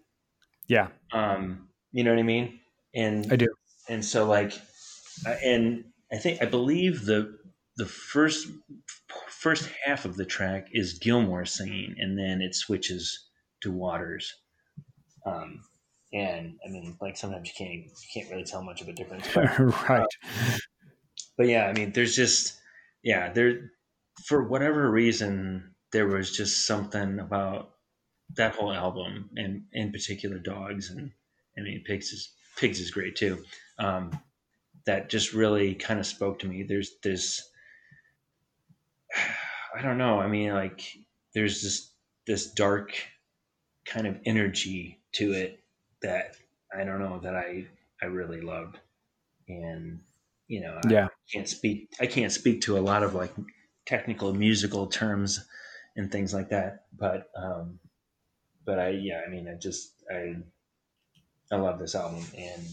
Yeah. 0.68 0.88
Um, 1.12 1.68
you 1.92 2.04
know 2.04 2.12
what 2.12 2.20
I 2.20 2.24
mean? 2.24 2.60
And 2.96 3.32
I 3.32 3.36
do. 3.36 3.48
And 3.90 4.04
so 4.04 4.26
like, 4.26 4.54
and 5.44 5.86
I 6.12 6.18
think 6.18 6.42
I 6.42 6.46
believe 6.46 7.06
the 7.06 7.38
the 7.78 7.86
first 7.86 8.48
first 9.42 9.68
half 9.84 10.06
of 10.06 10.18
the 10.18 10.26
track 10.26 10.68
is 10.72 11.00
Gilmour 11.00 11.46
singing, 11.46 11.96
and 11.98 12.18
then 12.18 12.42
it 12.42 12.54
switches 12.54 13.28
to 13.62 13.72
Waters. 13.72 14.36
Um, 15.26 15.62
and 16.14 16.58
I 16.66 16.70
mean, 16.70 16.96
like 17.02 17.18
sometimes 17.18 17.50
you 17.50 17.54
can't 17.58 17.86
you 17.86 18.08
can't 18.14 18.30
really 18.30 18.44
tell 18.44 18.64
much 18.64 18.82
of 18.82 18.88
a 18.88 18.94
difference. 18.94 19.28
But, 19.34 19.58
right. 19.90 20.02
Uh, 20.02 20.58
but 21.38 21.48
yeah, 21.48 21.66
I 21.66 21.74
mean, 21.74 21.92
there's 21.92 22.16
just 22.16 22.60
yeah, 23.04 23.34
there 23.34 23.72
for 24.26 24.48
whatever 24.48 24.90
reason 24.90 25.74
there 25.92 26.08
was 26.08 26.36
just 26.36 26.68
something 26.68 27.20
about 27.20 27.72
that 28.36 28.56
whole 28.56 28.72
album, 28.72 29.32
and 29.36 29.64
in 29.74 29.92
particular, 29.92 30.38
Dogs, 30.38 30.92
and 30.92 31.12
I 31.58 31.62
mean, 31.62 31.84
Pigs 31.86 32.12
is 32.12 32.32
Pigs 32.58 32.80
is 32.80 32.92
great 32.92 33.16
too. 33.16 33.44
Um, 33.80 34.12
that 34.86 35.10
just 35.10 35.34
really 35.34 35.74
kind 35.74 36.00
of 36.00 36.06
spoke 36.06 36.40
to 36.40 36.48
me. 36.48 36.64
There's 36.64 36.92
this 37.04 37.42
I 39.76 39.82
don't 39.82 39.98
know. 39.98 40.20
I 40.20 40.28
mean, 40.28 40.54
like 40.54 40.82
there's 41.34 41.62
this 41.62 41.92
this 42.28 42.52
dark 42.52 42.94
kind 43.86 44.08
of 44.08 44.18
energy 44.26 45.00
to 45.14 45.32
it 45.34 45.60
that 46.02 46.36
I 46.78 46.84
don't 46.84 47.00
know 47.00 47.20
that 47.24 47.36
I 47.36 47.68
I 48.02 48.06
really 48.08 48.42
loved, 48.42 48.80
and 49.48 50.00
you 50.48 50.62
know 50.62 50.80
yeah, 50.90 51.06
I 51.06 51.32
can't 51.34 51.48
speak 51.48 51.90
I 52.00 52.06
can't 52.06 52.32
speak 52.32 52.62
to 52.62 52.78
a 52.78 52.82
lot 52.82 53.04
of 53.04 53.16
like 53.16 53.34
technical 53.86 54.34
musical 54.34 54.88
terms 54.88 55.46
and 55.96 56.12
things 56.12 56.34
like 56.34 56.50
that, 56.50 56.86
but 56.98 57.30
um, 57.36 57.80
but 58.66 58.80
I 58.80 58.90
yeah 58.90 59.22
I 59.26 59.30
mean 59.30 59.48
I 59.48 59.56
just 59.56 59.94
I 60.12 60.36
I 61.52 61.58
love 61.58 61.80
this 61.80 61.96
album. 61.96 62.24
And 62.38 62.68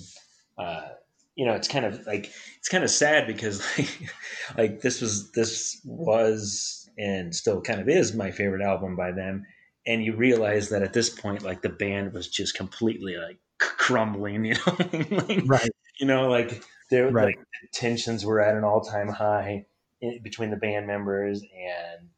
uh, 0.56 0.88
you 1.34 1.44
know 1.46 1.54
it's 1.54 1.68
kind 1.68 1.84
of 1.84 2.06
like 2.06 2.30
it's 2.58 2.68
kind 2.68 2.84
of 2.84 2.90
sad 2.90 3.26
because 3.26 3.62
like, 3.78 4.10
like 4.56 4.80
this 4.80 5.00
was 5.00 5.30
this 5.32 5.80
was 5.84 6.77
and 6.98 7.34
still 7.34 7.60
kind 7.60 7.80
of 7.80 7.88
is 7.88 8.14
my 8.14 8.30
favorite 8.30 8.62
album 8.62 8.96
by 8.96 9.12
them. 9.12 9.44
And 9.86 10.04
you 10.04 10.14
realize 10.16 10.68
that 10.70 10.82
at 10.82 10.92
this 10.92 11.08
point 11.10 11.42
like 11.42 11.62
the 11.62 11.68
band 11.68 12.12
was 12.12 12.28
just 12.28 12.56
completely 12.56 13.16
like 13.16 13.38
crumbling 13.58 14.44
you 14.44 14.54
know? 14.54 14.76
Like, 15.28 15.42
right. 15.46 15.70
you 16.00 16.06
know 16.06 16.28
like 16.28 16.62
there 16.90 17.10
Right. 17.10 17.36
like 17.36 17.38
tensions 17.72 18.24
were 18.24 18.40
at 18.40 18.56
an 18.56 18.64
all-time 18.64 19.08
high 19.08 19.66
in, 20.00 20.20
between 20.22 20.50
the 20.50 20.56
band 20.56 20.86
members 20.86 21.42
and 21.42 22.08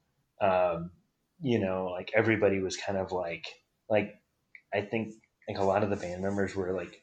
um 0.41 0.91
you 1.41 1.59
know 1.59 1.87
like 1.87 2.11
everybody 2.15 2.61
was 2.61 2.77
kind 2.77 2.99
of 2.99 3.13
like 3.13 3.47
like 3.89 4.21
i 4.75 4.81
think 4.81 5.15
like 5.49 5.59
a 5.59 5.65
lot 5.65 5.83
of 5.83 5.91
the 5.91 5.97
band 5.97 6.23
members 6.23 6.55
were 6.55 6.73
like 6.73 7.03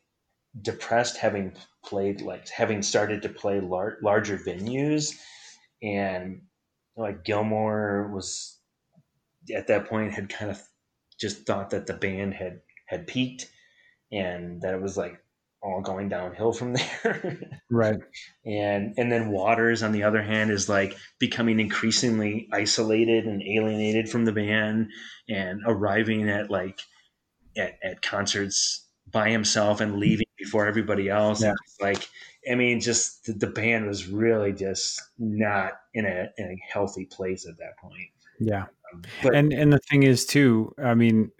depressed 0.61 1.17
having 1.17 1.53
played 1.85 2.21
like 2.21 2.47
having 2.49 2.81
started 2.81 3.21
to 3.21 3.29
play 3.29 3.59
lar- 3.59 3.97
larger 4.01 4.37
venues. 4.37 5.13
And 5.81 6.41
like 6.97 7.23
Gilmour 7.23 8.11
was 8.13 8.59
at 9.55 9.67
that 9.67 9.87
point 9.87 10.13
had 10.13 10.29
kind 10.29 10.51
of 10.51 10.61
just 11.19 11.45
thought 11.45 11.69
that 11.71 11.87
the 11.87 11.93
band 11.93 12.33
had 12.33 12.61
had 12.87 13.07
peaked 13.07 13.49
and 14.11 14.61
that 14.61 14.73
it 14.73 14.81
was 14.81 14.97
like 14.97 15.19
all 15.61 15.81
going 15.81 16.09
downhill 16.09 16.53
from 16.53 16.73
there. 17.03 17.61
Right. 17.69 17.99
And 18.45 18.93
and 18.97 19.11
then 19.11 19.29
Waters 19.29 19.83
on 19.83 19.91
the 19.91 20.03
other 20.03 20.21
hand 20.21 20.51
is 20.51 20.69
like 20.69 20.95
becoming 21.19 21.59
increasingly 21.59 22.47
isolated 22.51 23.25
and 23.25 23.41
alienated 23.41 24.09
from 24.09 24.25
the 24.25 24.31
band 24.31 24.89
and 25.29 25.61
arriving 25.65 26.29
at 26.29 26.49
like 26.49 26.79
at, 27.57 27.77
at 27.83 28.01
concerts 28.01 28.85
by 29.11 29.29
himself 29.29 29.81
and 29.81 29.99
leaving 29.99 30.26
before 30.47 30.65
everybody 30.65 31.09
else. 31.09 31.43
Yeah. 31.43 31.53
Like 31.81 32.07
I 32.49 32.55
mean 32.55 32.79
just 32.79 33.25
the, 33.25 33.33
the 33.33 33.47
band 33.47 33.87
was 33.87 34.07
really 34.07 34.53
just 34.53 35.01
not 35.19 35.73
in 35.93 36.05
a 36.05 36.29
in 36.37 36.45
a 36.45 36.57
healthy 36.71 37.05
place 37.05 37.45
at 37.45 37.57
that 37.57 37.77
point. 37.77 38.09
Yeah. 38.39 38.65
Um, 38.93 39.03
but 39.21 39.35
and 39.35 39.51
and 39.51 39.73
the 39.73 39.79
thing 39.79 40.03
is 40.03 40.25
too 40.25 40.73
i 40.81 40.93
mean 40.93 41.31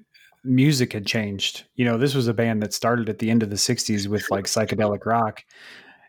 music 0.43 0.93
had 0.93 1.05
changed. 1.05 1.65
You 1.75 1.85
know 1.85 1.97
this 1.97 2.15
was 2.15 2.27
a 2.27 2.33
band 2.33 2.61
that 2.63 2.73
started 2.73 3.09
at 3.09 3.19
the 3.19 3.29
end 3.29 3.43
of 3.43 3.49
the 3.49 3.55
60s 3.55 4.07
with 4.07 4.29
like 4.31 4.45
psychedelic 4.45 5.05
rock. 5.05 5.43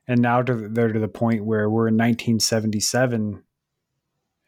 And 0.07 0.23
now 0.23 0.41
to, 0.43 0.69
they're 0.71 0.93
to 0.93 0.99
the 0.99 1.09
point 1.09 1.45
where 1.45 1.69
we're 1.69 1.89
in 1.89 1.95
1977 1.95 3.43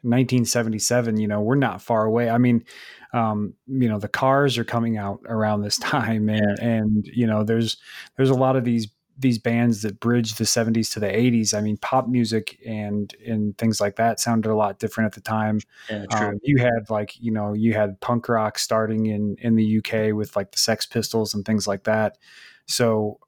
1977 0.03 1.19
you 1.19 1.29
know 1.29 1.43
we're 1.43 1.55
not 1.57 1.83
far 1.83 2.05
away. 2.05 2.31
I 2.31 2.39
mean 2.39 2.65
um 3.13 3.55
you 3.67 3.89
know 3.89 3.99
the 3.99 4.09
cars 4.09 4.59
are 4.59 4.65
coming 4.65 4.97
out 4.97 5.21
around 5.27 5.63
this 5.63 5.79
time 5.79 6.29
and 6.29 6.59
and 6.59 7.07
you 7.13 7.27
know 7.27 7.45
there's 7.45 7.77
there's 8.17 8.31
a 8.31 8.35
lot 8.35 8.57
of 8.57 8.65
these 8.65 8.89
these 9.19 9.39
bands 9.39 9.83
that 9.83 10.01
bridge 10.01 10.37
the 10.37 10.45
70s 10.45 10.93
to 10.93 11.01
the 11.01 11.07
80s 11.07 11.53
i 11.53 11.61
mean 11.61 11.77
pop 11.77 12.09
music 12.09 12.59
and 12.67 13.15
and 13.27 13.59
things 13.59 13.81
like 13.81 13.97
that 13.97 14.19
sounded 14.19 14.51
a 14.51 14.55
lot 14.55 14.79
different 14.79 15.07
at 15.07 15.13
the 15.13 15.21
time 15.21 15.61
yeah, 15.91 16.05
um, 16.13 16.39
you 16.43 16.59
had 16.59 16.89
like 16.89 17.15
you 17.21 17.31
know 17.31 17.53
you 17.53 17.75
had 17.75 18.01
punk 18.01 18.29
rock 18.29 18.59
starting 18.59 19.07
in 19.07 19.37
in 19.41 19.57
the 19.57 19.79
UK 19.79 20.15
with 20.15 20.37
like 20.37 20.53
the 20.53 20.59
Sex 20.59 20.87
Pistols 20.87 21.35
and 21.35 21.45
things 21.45 21.67
like 21.67 21.85
that. 21.85 22.19
So 22.67 23.19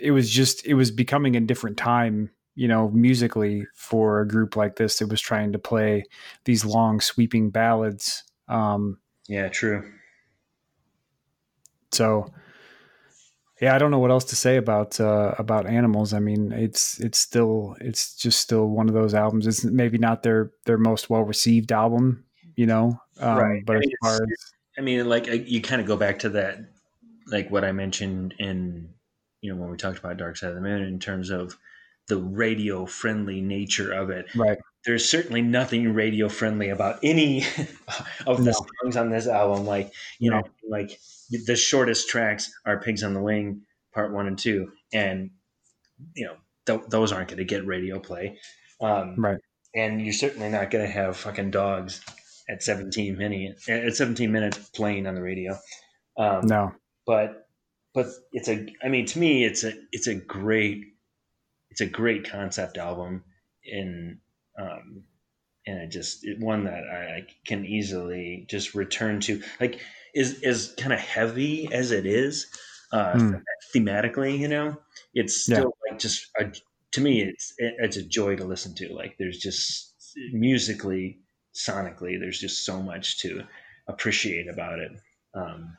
it 0.00 0.10
was 0.12 0.30
just 0.30 0.66
it 0.66 0.74
was 0.74 0.90
becoming 0.90 1.36
a 1.36 1.40
different 1.40 1.76
time, 1.76 2.30
you 2.54 2.68
know, 2.68 2.90
musically 2.90 3.66
for 3.74 4.20
a 4.20 4.28
group 4.28 4.56
like 4.56 4.76
this 4.76 4.98
that 4.98 5.08
was 5.08 5.20
trying 5.20 5.52
to 5.52 5.58
play 5.58 6.04
these 6.44 6.64
long 6.64 7.00
sweeping 7.00 7.50
ballads. 7.50 8.24
Um, 8.50 8.98
yeah 9.28 9.48
true 9.48 9.90
so 11.92 12.32
yeah, 13.60 13.74
I 13.74 13.78
don't 13.78 13.90
know 13.90 13.98
what 13.98 14.10
else 14.10 14.24
to 14.24 14.36
say 14.36 14.56
about 14.56 14.98
uh, 15.00 15.34
about 15.38 15.66
animals. 15.66 16.14
I 16.14 16.18
mean, 16.18 16.50
it's 16.50 16.98
it's 16.98 17.18
still 17.18 17.76
it's 17.80 18.16
just 18.16 18.40
still 18.40 18.66
one 18.66 18.88
of 18.88 18.94
those 18.94 19.12
albums. 19.12 19.46
It's 19.46 19.64
maybe 19.64 19.98
not 19.98 20.22
their 20.22 20.52
their 20.64 20.78
most 20.78 21.10
well 21.10 21.22
received 21.22 21.70
album, 21.70 22.24
you 22.56 22.66
know. 22.66 22.98
Um, 23.18 23.38
Right. 23.38 23.62
But 23.64 23.76
I 23.76 23.78
as 23.80 23.86
mean, 23.86 23.96
far 24.02 24.14
as 24.14 24.52
I 24.78 24.80
mean, 24.80 25.06
like 25.08 25.26
you 25.26 25.60
kind 25.60 25.80
of 25.80 25.86
go 25.86 25.98
back 25.98 26.20
to 26.20 26.30
that, 26.30 26.58
like 27.26 27.50
what 27.50 27.64
I 27.64 27.72
mentioned 27.72 28.34
in, 28.38 28.94
you 29.42 29.52
know, 29.52 29.60
when 29.60 29.70
we 29.70 29.76
talked 29.76 29.98
about 29.98 30.16
Dark 30.16 30.38
Side 30.38 30.50
of 30.50 30.54
the 30.54 30.62
Moon 30.62 30.82
in 30.82 30.98
terms 30.98 31.28
of 31.28 31.58
the 32.08 32.16
radio 32.16 32.86
friendly 32.86 33.42
nature 33.42 33.92
of 33.92 34.08
it. 34.08 34.34
right, 34.34 34.58
There's 34.86 35.08
certainly 35.08 35.42
nothing 35.42 35.92
radio 35.92 36.28
friendly 36.28 36.70
about 36.70 36.98
any 37.02 37.38
of 38.26 38.38
the 38.38 38.52
No. 38.52 38.66
songs 38.82 38.96
on 38.96 39.10
this 39.10 39.26
album. 39.26 39.66
Like, 39.66 39.92
you 40.18 40.30
No. 40.30 40.40
know, 40.40 40.44
like 40.68 40.98
the 41.46 41.56
shortest 41.56 42.08
tracks 42.08 42.50
are 42.64 42.80
Pigs 42.80 43.02
on 43.02 43.14
the 43.14 43.22
Wing, 43.22 43.62
part 43.94 44.12
one 44.12 44.26
and 44.26 44.38
two, 44.38 44.72
and 44.92 45.30
you 46.14 46.26
know 46.26 46.36
th- 46.66 46.88
those 46.88 47.12
aren't 47.12 47.28
going 47.28 47.38
to 47.38 47.44
get 47.44 47.66
radio 47.66 47.98
play. 47.98 48.38
Um, 48.80 49.14
Right. 49.18 49.38
And 49.74 50.00
you're 50.02 50.12
certainly 50.14 50.48
not 50.48 50.70
going 50.70 50.84
to 50.84 50.90
have 50.90 51.16
fucking 51.16 51.50
dogs 51.52 52.00
at 52.48 52.62
17 52.62 53.16
minutes 53.16 53.68
at 53.68 53.94
17 53.94 54.32
minutes 54.32 54.58
playing 54.70 55.06
on 55.06 55.14
the 55.14 55.22
radio. 55.22 55.56
Um, 56.18 56.46
no, 56.46 56.72
but 57.06 57.46
but 57.94 58.06
it's 58.32 58.48
a 58.48 58.66
I 58.82 58.88
mean 58.88 59.06
to 59.06 59.18
me 59.20 59.44
it's 59.44 59.62
a 59.62 59.72
it's 59.92 60.08
a 60.08 60.14
great 60.16 60.82
it's 61.70 61.80
a 61.80 61.86
great 61.86 62.28
concept 62.28 62.78
album 62.78 63.22
in 63.62 64.18
um 64.58 65.04
and 65.66 65.78
it 65.80 65.88
just 65.88 66.24
it, 66.26 66.40
one 66.40 66.64
that 66.64 66.84
I, 66.84 67.26
can 67.46 67.64
easily 67.64 68.46
just 68.48 68.74
return 68.74 69.20
to 69.20 69.42
like 69.60 69.80
is 70.14 70.40
is 70.42 70.74
kind 70.78 70.92
of 70.92 70.98
heavy 70.98 71.72
as 71.72 71.90
it 71.92 72.06
is 72.06 72.46
uh 72.92 73.18
Hmm. 73.18 73.34
thematically 73.74 74.38
you 74.38 74.48
know 74.48 74.76
it's 75.14 75.36
Yeah. 75.46 75.62
still 75.62 75.72
like 75.88 75.98
just 75.98 76.26
a, 76.38 76.52
to 76.92 77.00
me 77.00 77.22
it's 77.22 77.54
it, 77.58 77.74
it's 77.78 77.96
a 77.96 78.02
joy 78.02 78.36
to 78.36 78.44
listen 78.44 78.74
to 78.76 78.92
like 78.94 79.16
there's 79.18 79.38
just 79.38 79.94
musically 80.32 81.20
sonically 81.54 82.18
there's 82.18 82.38
just 82.38 82.64
so 82.64 82.82
much 82.82 83.18
to 83.20 83.42
appreciate 83.88 84.48
about 84.48 84.78
it 84.78 84.92
um 85.34 85.76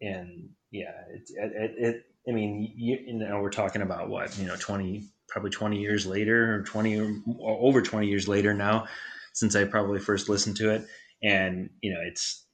and 0.00 0.50
yeah 0.70 1.02
it 1.10 1.22
it, 1.30 1.72
it 1.78 2.04
i 2.28 2.32
mean 2.32 2.72
you, 2.76 2.98
you 3.06 3.18
know 3.18 3.40
we're 3.40 3.50
talking 3.50 3.82
about 3.82 4.08
what 4.08 4.36
you 4.38 4.46
know 4.46 4.56
20 4.56 5.04
probably 5.30 5.50
20 5.50 5.80
years 5.80 6.06
later 6.06 6.56
or 6.56 6.62
20 6.62 7.00
or 7.38 7.58
over 7.60 7.80
20 7.80 8.06
years 8.06 8.28
later 8.28 8.52
now 8.52 8.86
since 9.32 9.54
i 9.56 9.64
probably 9.64 10.00
first 10.00 10.28
listened 10.28 10.56
to 10.56 10.70
it. 10.70 10.86
And 11.22 11.70
you 11.82 11.92
know 11.92 12.00
it's 12.02 12.46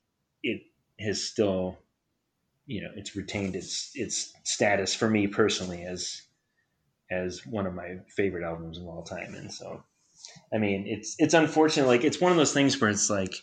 it 0.43 0.63
has 1.01 1.23
still 1.23 1.79
you 2.67 2.83
know 2.83 2.91
it's 2.97 3.17
retained 3.17 3.57
its 3.57 3.91
its 3.95 4.33
status 4.45 4.95
for 4.95 5.09
me 5.09 5.27
personally 5.27 5.85
as 5.85 6.23
as 7.11 7.47
one 7.47 7.67
of 7.67 7.75
my 7.75 7.99
favorite 8.17 8.45
albums 8.45 8.79
of 8.79 8.87
all 8.87 9.03
time. 9.03 9.35
And 9.35 9.53
so 9.53 9.83
i 10.53 10.59
mean 10.59 10.87
it's 10.87 11.15
it's 11.19 11.35
unfortunate 11.35 11.87
like 11.87 12.03
it's 12.03 12.21
one 12.21 12.33
of 12.33 12.39
those 12.39 12.55
things 12.55 12.81
where 12.81 12.91
it's 12.91 13.11
like 13.11 13.35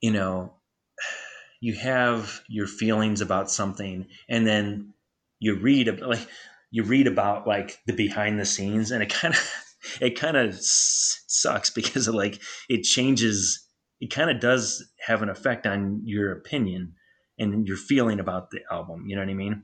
you 0.00 0.10
know 0.10 0.52
you 1.60 1.74
have 1.74 2.42
your 2.48 2.66
feelings 2.66 3.20
about 3.20 3.50
something 3.50 4.06
and 4.28 4.46
then 4.46 4.92
you 5.38 5.54
read 5.54 6.00
like 6.00 6.26
you 6.70 6.82
read 6.82 7.06
about 7.06 7.46
like 7.46 7.78
the 7.86 7.94
behind 7.94 8.38
the 8.38 8.46
scenes 8.46 8.90
and 8.90 9.02
it 9.02 9.12
kind 9.12 9.34
of 9.34 9.52
it 10.00 10.18
kind 10.18 10.36
of 10.36 10.54
sucks 10.58 11.70
because 11.70 12.08
it 12.08 12.14
like 12.14 12.40
it 12.68 12.82
changes 12.82 13.66
it 14.00 14.10
kind 14.12 14.30
of 14.30 14.40
does 14.40 14.84
have 15.06 15.22
an 15.22 15.28
effect 15.28 15.66
on 15.66 16.02
your 16.04 16.32
opinion 16.32 16.92
and 17.38 17.66
your 17.66 17.76
feeling 17.76 18.20
about 18.20 18.50
the 18.50 18.60
album 18.70 19.04
you 19.06 19.14
know 19.14 19.22
what 19.22 19.30
i 19.30 19.34
mean? 19.34 19.62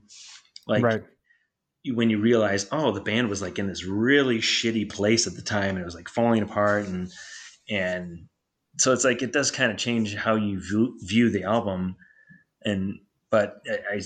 Like 0.65 0.83
right, 0.83 1.03
when 1.93 2.09
you 2.09 2.19
realize 2.19 2.67
oh 2.71 2.91
the 2.91 3.01
band 3.01 3.29
was 3.29 3.41
like 3.41 3.59
in 3.59 3.67
this 3.67 3.85
really 3.85 4.39
shitty 4.39 4.89
place 4.89 5.27
at 5.27 5.35
the 5.35 5.41
time 5.41 5.71
and 5.71 5.79
it 5.79 5.85
was 5.85 5.95
like 5.95 6.09
falling 6.09 6.41
apart 6.41 6.87
and 6.87 7.11
and 7.69 8.27
so 8.77 8.91
it's 8.91 9.03
like 9.03 9.21
it 9.21 9.33
does 9.33 9.51
kind 9.51 9.71
of 9.71 9.77
change 9.77 10.15
how 10.15 10.35
you 10.35 10.59
view, 10.59 10.97
view 11.01 11.29
the 11.29 11.43
album 11.43 11.95
and 12.63 12.99
but 13.29 13.61
I, 13.69 13.95
I 13.95 14.01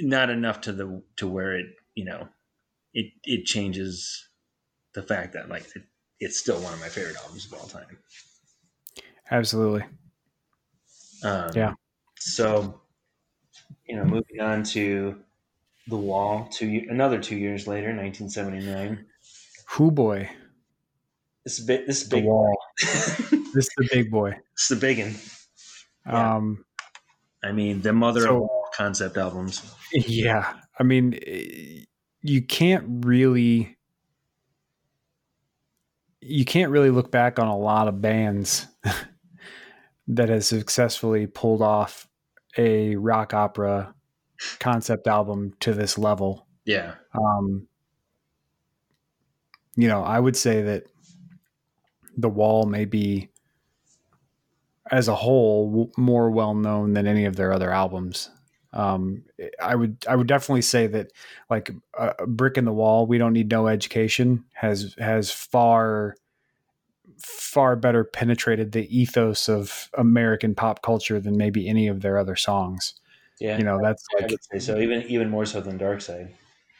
not 0.00 0.30
enough 0.30 0.62
to 0.62 0.72
the 0.72 1.02
to 1.16 1.26
where 1.26 1.56
it 1.56 1.66
you 1.94 2.04
know 2.04 2.28
it 2.94 3.06
it 3.24 3.44
changes 3.46 4.28
the 4.94 5.02
fact 5.02 5.32
that 5.34 5.48
like 5.48 5.64
it, 5.76 5.84
it's 6.20 6.38
still 6.38 6.60
one 6.60 6.72
of 6.72 6.80
my 6.80 6.88
favorite 6.88 7.16
albums 7.22 7.46
of 7.46 7.54
all 7.54 7.66
time 7.66 7.98
absolutely. 9.30 9.84
um, 11.24 11.50
Yeah. 11.54 11.74
so 12.18 12.80
you 13.86 13.96
know 13.96 14.04
moving 14.04 14.40
on 14.40 14.62
to 14.64 15.16
the 15.88 15.96
wall 15.96 16.48
two 16.50 16.86
another 16.88 17.20
two 17.20 17.36
years 17.36 17.66
later 17.66 17.88
1979 17.94 19.06
Who 19.72 19.90
boy, 19.90 20.30
This 21.44 21.58
is 21.58 21.66
big. 21.66 21.86
This 21.86 22.02
is 22.02 22.08
The 22.08 22.16
big. 22.16 22.24
wall. 22.24 22.56
this 22.78 23.66
is 23.66 23.70
the 23.76 23.88
big 23.90 24.10
boy. 24.10 24.36
It's 24.52 24.68
the 24.68 24.76
big 24.76 24.98
one. 25.00 25.14
Yeah. 26.06 26.36
Um, 26.36 26.64
I 27.42 27.52
mean, 27.52 27.80
the 27.82 27.92
mother 27.92 28.22
So- 28.22 28.36
of 28.36 28.42
all 28.42 28.68
concept 28.74 29.16
albums. 29.16 29.62
Yeah. 29.92 30.60
I 30.78 30.82
mean, 30.82 31.18
eh, 31.26 31.84
you 32.22 32.42
can't 32.42 33.04
really 33.04 33.76
you 36.20 36.44
can't 36.44 36.70
really 36.70 36.90
look 36.90 37.10
back 37.10 37.38
on 37.38 37.48
a 37.48 37.56
lot 37.56 37.88
of 37.88 38.00
bands 38.00 38.66
that 40.06 40.28
has 40.28 40.46
successfully 40.46 41.26
pulled 41.26 41.62
off 41.62 42.06
a 42.56 42.94
rock 42.96 43.34
opera 43.34 43.92
concept 44.60 45.06
album 45.06 45.52
to 45.60 45.72
this 45.72 45.98
level. 45.98 46.46
Yeah. 46.64 46.94
Um, 47.14 47.66
you 49.74 49.88
know, 49.88 50.02
I 50.02 50.20
would 50.20 50.36
say 50.36 50.62
that 50.62 50.84
The 52.16 52.28
Wall 52.28 52.66
may 52.66 52.84
be, 52.84 53.30
as 54.90 55.08
a 55.08 55.14
whole, 55.14 55.68
w- 55.70 55.92
more 55.96 56.30
well 56.30 56.54
known 56.54 56.92
than 56.92 57.06
any 57.06 57.24
of 57.24 57.36
their 57.36 57.52
other 57.52 57.70
albums. 57.70 58.30
Um, 58.72 59.24
I 59.60 59.74
would 59.74 60.04
I 60.08 60.16
would 60.16 60.26
definitely 60.26 60.62
say 60.62 60.86
that 60.86 61.12
like 61.50 61.70
a, 61.98 62.14
a 62.18 62.26
brick 62.26 62.56
in 62.56 62.64
the 62.64 62.72
wall. 62.72 63.06
We 63.06 63.18
don't 63.18 63.32
need 63.32 63.50
no 63.50 63.68
education 63.68 64.44
has 64.54 64.94
has 64.98 65.30
far 65.30 66.16
far 67.18 67.76
better 67.76 68.04
penetrated 68.04 68.72
the 68.72 68.96
ethos 68.96 69.48
of 69.48 69.90
American 69.96 70.54
pop 70.54 70.82
culture 70.82 71.20
than 71.20 71.36
maybe 71.36 71.68
any 71.68 71.86
of 71.86 72.00
their 72.00 72.18
other 72.18 72.36
songs. 72.36 72.94
Yeah. 73.40 73.58
You 73.58 73.64
know, 73.64 73.78
that's 73.82 74.04
I 74.18 74.26
like 74.26 74.62
so. 74.62 74.78
Even 74.78 75.02
even 75.02 75.28
more 75.28 75.46
so 75.46 75.60
than 75.60 75.76
Dark 75.76 76.00
Side. 76.00 76.34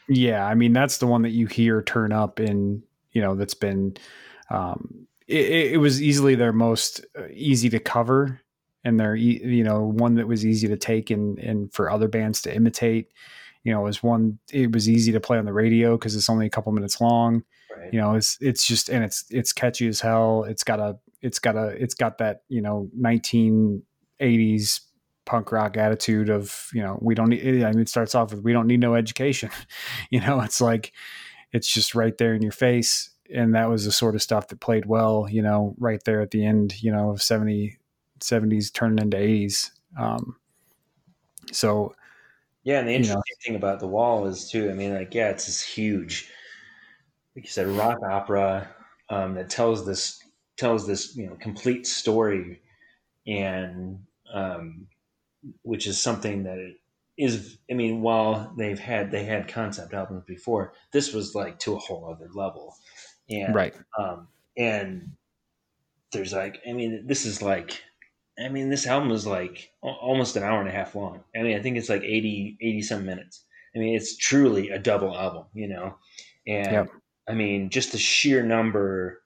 yeah, 0.07 0.45
I 0.45 0.55
mean 0.55 0.73
that's 0.73 0.97
the 0.97 1.07
one 1.07 1.21
that 1.23 1.31
you 1.31 1.47
hear 1.47 1.81
turn 1.81 2.11
up 2.11 2.39
in 2.39 2.83
you 3.11 3.21
know 3.21 3.35
that's 3.35 3.53
been 3.53 3.95
um, 4.49 5.07
it, 5.27 5.73
it 5.73 5.77
was 5.77 6.01
easily 6.01 6.35
their 6.35 6.53
most 6.53 7.05
uh, 7.17 7.27
easy 7.31 7.69
to 7.69 7.79
cover 7.79 8.41
and 8.83 8.99
they're 8.99 9.15
you 9.15 9.63
know 9.63 9.83
one 9.83 10.15
that 10.15 10.27
was 10.27 10.45
easy 10.45 10.67
to 10.67 10.77
take 10.77 11.09
and 11.09 11.39
and 11.39 11.73
for 11.73 11.89
other 11.89 12.07
bands 12.07 12.41
to 12.43 12.55
imitate. 12.55 13.11
You 13.63 13.71
know, 13.71 13.81
it 13.81 13.85
was 13.85 14.03
one 14.03 14.39
it 14.51 14.71
was 14.71 14.89
easy 14.89 15.11
to 15.13 15.19
play 15.19 15.37
on 15.37 15.45
the 15.45 15.53
radio 15.53 15.97
because 15.97 16.15
it's 16.15 16.29
only 16.29 16.45
a 16.45 16.49
couple 16.49 16.71
minutes 16.73 16.99
long. 16.99 17.43
Right. 17.75 17.93
You 17.93 18.01
know, 18.01 18.15
it's 18.15 18.37
it's 18.41 18.65
just 18.65 18.89
and 18.89 19.03
it's 19.03 19.25
it's 19.29 19.53
catchy 19.53 19.87
as 19.87 20.01
hell. 20.01 20.43
It's 20.43 20.63
got 20.63 20.79
a 20.79 20.97
it's 21.21 21.39
got 21.39 21.55
a 21.55 21.67
it's 21.69 21.93
got 21.93 22.17
that 22.17 22.43
you 22.49 22.61
know 22.61 22.89
1980s 22.99 24.81
punk 25.25 25.51
rock 25.53 25.77
attitude 25.77 26.29
of 26.29 26.69
you 26.73 26.81
know 26.81 26.99
we 27.01 27.15
don't 27.15 27.29
need 27.29 27.63
i 27.63 27.71
mean 27.71 27.79
it 27.79 27.87
starts 27.87 28.13
off 28.13 28.31
with 28.31 28.43
we 28.43 28.51
don't 28.51 28.67
need 28.67 28.81
no 28.81 28.93
education 28.93 29.49
you 30.09 30.19
know 30.19 30.41
it's 30.41 30.59
like 30.59 30.91
it's 31.53 31.67
just 31.67 31.95
right 31.95 32.17
there 32.17 32.33
in 32.33 32.41
your 32.41 32.51
face 32.51 33.09
and 33.33 33.55
that 33.55 33.69
was 33.69 33.85
the 33.85 33.91
sort 33.91 34.15
of 34.15 34.21
stuff 34.21 34.49
that 34.49 34.59
played 34.59 34.85
well 34.85 35.25
you 35.29 35.41
know 35.41 35.75
right 35.79 36.03
there 36.03 36.19
at 36.19 36.31
the 36.31 36.45
end 36.45 36.83
you 36.83 36.91
know 36.91 37.09
of 37.09 37.21
70 37.21 37.77
70s 38.23 38.71
turning 38.71 38.99
into 38.99 39.17
80s 39.17 39.71
um 39.97 40.37
so 41.51 41.95
Yeah, 42.63 42.79
and 42.79 42.87
the 42.87 42.93
you 42.95 43.05
interesting 43.05 43.07
know. 43.07 43.23
thing 43.45 43.55
about 43.55 43.79
the 43.79 43.87
wall 43.87 44.25
is 44.27 44.49
too. 44.49 44.69
I 44.69 44.73
mean, 44.73 44.93
like, 44.93 45.13
yeah, 45.13 45.29
it's 45.29 45.45
this 45.45 45.61
huge, 45.61 46.29
like 47.35 47.45
you 47.45 47.51
said, 47.51 47.67
rock 47.67 47.99
opera 48.03 48.73
um, 49.09 49.35
that 49.35 49.49
tells 49.49 49.85
this 49.85 50.21
tells 50.57 50.85
this 50.87 51.15
you 51.15 51.27
know 51.27 51.35
complete 51.35 51.87
story, 51.87 52.61
and 53.27 54.05
um, 54.33 54.87
which 55.63 55.87
is 55.87 56.01
something 56.01 56.43
that 56.43 56.59
it 56.59 56.77
is. 57.17 57.59
I 57.71 57.75
mean, 57.75 58.01
while 58.01 58.53
they've 58.57 58.79
had 58.79 59.11
they 59.11 59.25
had 59.25 59.47
concept 59.49 59.93
albums 59.93 60.25
before, 60.25 60.73
this 60.93 61.13
was 61.13 61.35
like 61.35 61.59
to 61.61 61.75
a 61.75 61.79
whole 61.79 62.11
other 62.11 62.29
level, 62.33 62.75
and 63.29 63.55
right 63.55 63.75
um, 63.99 64.29
and 64.57 65.17
there's 66.11 66.33
like, 66.33 66.61
I 66.67 66.73
mean, 66.73 67.07
this 67.07 67.25
is 67.25 67.41
like, 67.41 67.83
I 68.39 68.49
mean, 68.49 68.69
this 68.69 68.87
album 68.87 69.11
is 69.11 69.27
like 69.27 69.71
almost 69.81 70.35
an 70.35 70.43
hour 70.43 70.59
and 70.59 70.69
a 70.69 70.71
half 70.71 70.95
long. 70.95 71.23
I 71.35 71.43
mean, 71.43 71.57
I 71.57 71.61
think 71.61 71.77
it's 71.77 71.89
like 71.89 72.03
80, 72.03 72.57
80 72.59 72.81
some 72.81 73.05
minutes. 73.05 73.43
I 73.75 73.79
mean, 73.79 73.95
it's 73.95 74.17
truly 74.17 74.69
a 74.69 74.79
double 74.79 75.15
album, 75.15 75.45
you 75.53 75.67
know? 75.67 75.95
And. 76.47 76.89
I 77.27 77.33
mean, 77.33 77.69
just 77.69 77.91
the 77.91 77.97
sheer 77.97 78.43
number 78.43 79.21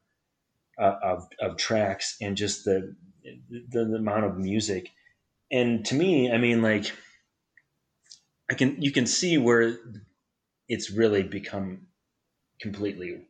uh, 0.79 0.95
of, 1.01 1.27
of 1.39 1.57
tracks 1.57 2.17
and 2.21 2.37
just 2.37 2.65
the, 2.65 2.95
the, 3.49 3.85
the 3.85 3.95
amount 3.95 4.25
of 4.25 4.37
music. 4.37 4.89
And 5.51 5.85
to 5.85 5.95
me, 5.95 6.31
I 6.31 6.37
mean, 6.37 6.61
like, 6.61 6.91
I 8.49 8.53
can, 8.53 8.81
you 8.81 8.91
can 8.91 9.07
see 9.07 9.37
where 9.37 9.77
it's 10.69 10.91
really 10.91 11.23
become 11.23 11.87
completely, 12.61 13.21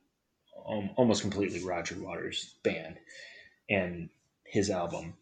um, 0.67 0.89
almost 0.95 1.21
completely 1.21 1.63
Roger 1.63 1.95
Waters' 1.99 2.55
band 2.63 2.97
and 3.69 4.09
his 4.45 4.69
album. 4.69 5.13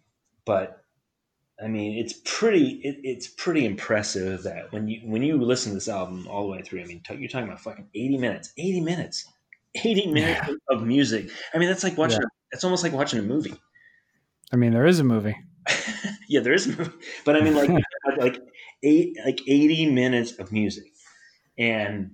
But 0.45 0.83
I 1.63 1.67
mean, 1.67 1.97
it's 1.97 2.13
pretty, 2.25 2.81
it, 2.83 2.97
it's 3.03 3.27
pretty 3.27 3.65
impressive 3.65 4.43
that 4.43 4.71
when 4.71 4.87
you 4.87 5.01
when 5.03 5.23
you 5.23 5.41
listen 5.41 5.71
to 5.71 5.75
this 5.75 5.87
album 5.87 6.27
all 6.27 6.43
the 6.43 6.51
way 6.51 6.61
through, 6.61 6.81
I 6.81 6.85
mean, 6.85 7.01
t- 7.07 7.15
you're 7.15 7.29
talking 7.29 7.47
about 7.47 7.61
fucking 7.61 7.87
eighty 7.95 8.17
minutes, 8.17 8.53
eighty 8.57 8.81
minutes, 8.81 9.25
eighty 9.83 10.11
minutes 10.11 10.49
of, 10.49 10.79
of 10.79 10.87
music. 10.87 11.29
I 11.53 11.57
mean, 11.57 11.69
that's 11.69 11.83
like 11.83 11.97
watching. 11.97 12.19
Yeah. 12.21 12.27
It's 12.51 12.63
almost 12.63 12.83
like 12.83 12.93
watching 12.93 13.19
a 13.19 13.23
movie. 13.23 13.55
i 14.53 14.55
mean 14.55 14.71
there 14.71 14.85
is 14.85 14.99
a 14.99 15.03
movie 15.03 15.35
yeah, 16.29 16.41
there 16.41 16.53
is 16.53 16.67
a 16.67 16.69
movie, 16.69 16.91
but 17.23 17.35
I 17.35 17.41
mean, 17.41 17.55
like 17.55 17.69
like 18.17 18.41
eight 18.83 19.17
like 19.25 19.41
eighty 19.47 19.89
minutes 19.89 20.33
of 20.33 20.51
music, 20.51 20.85
and 21.57 22.11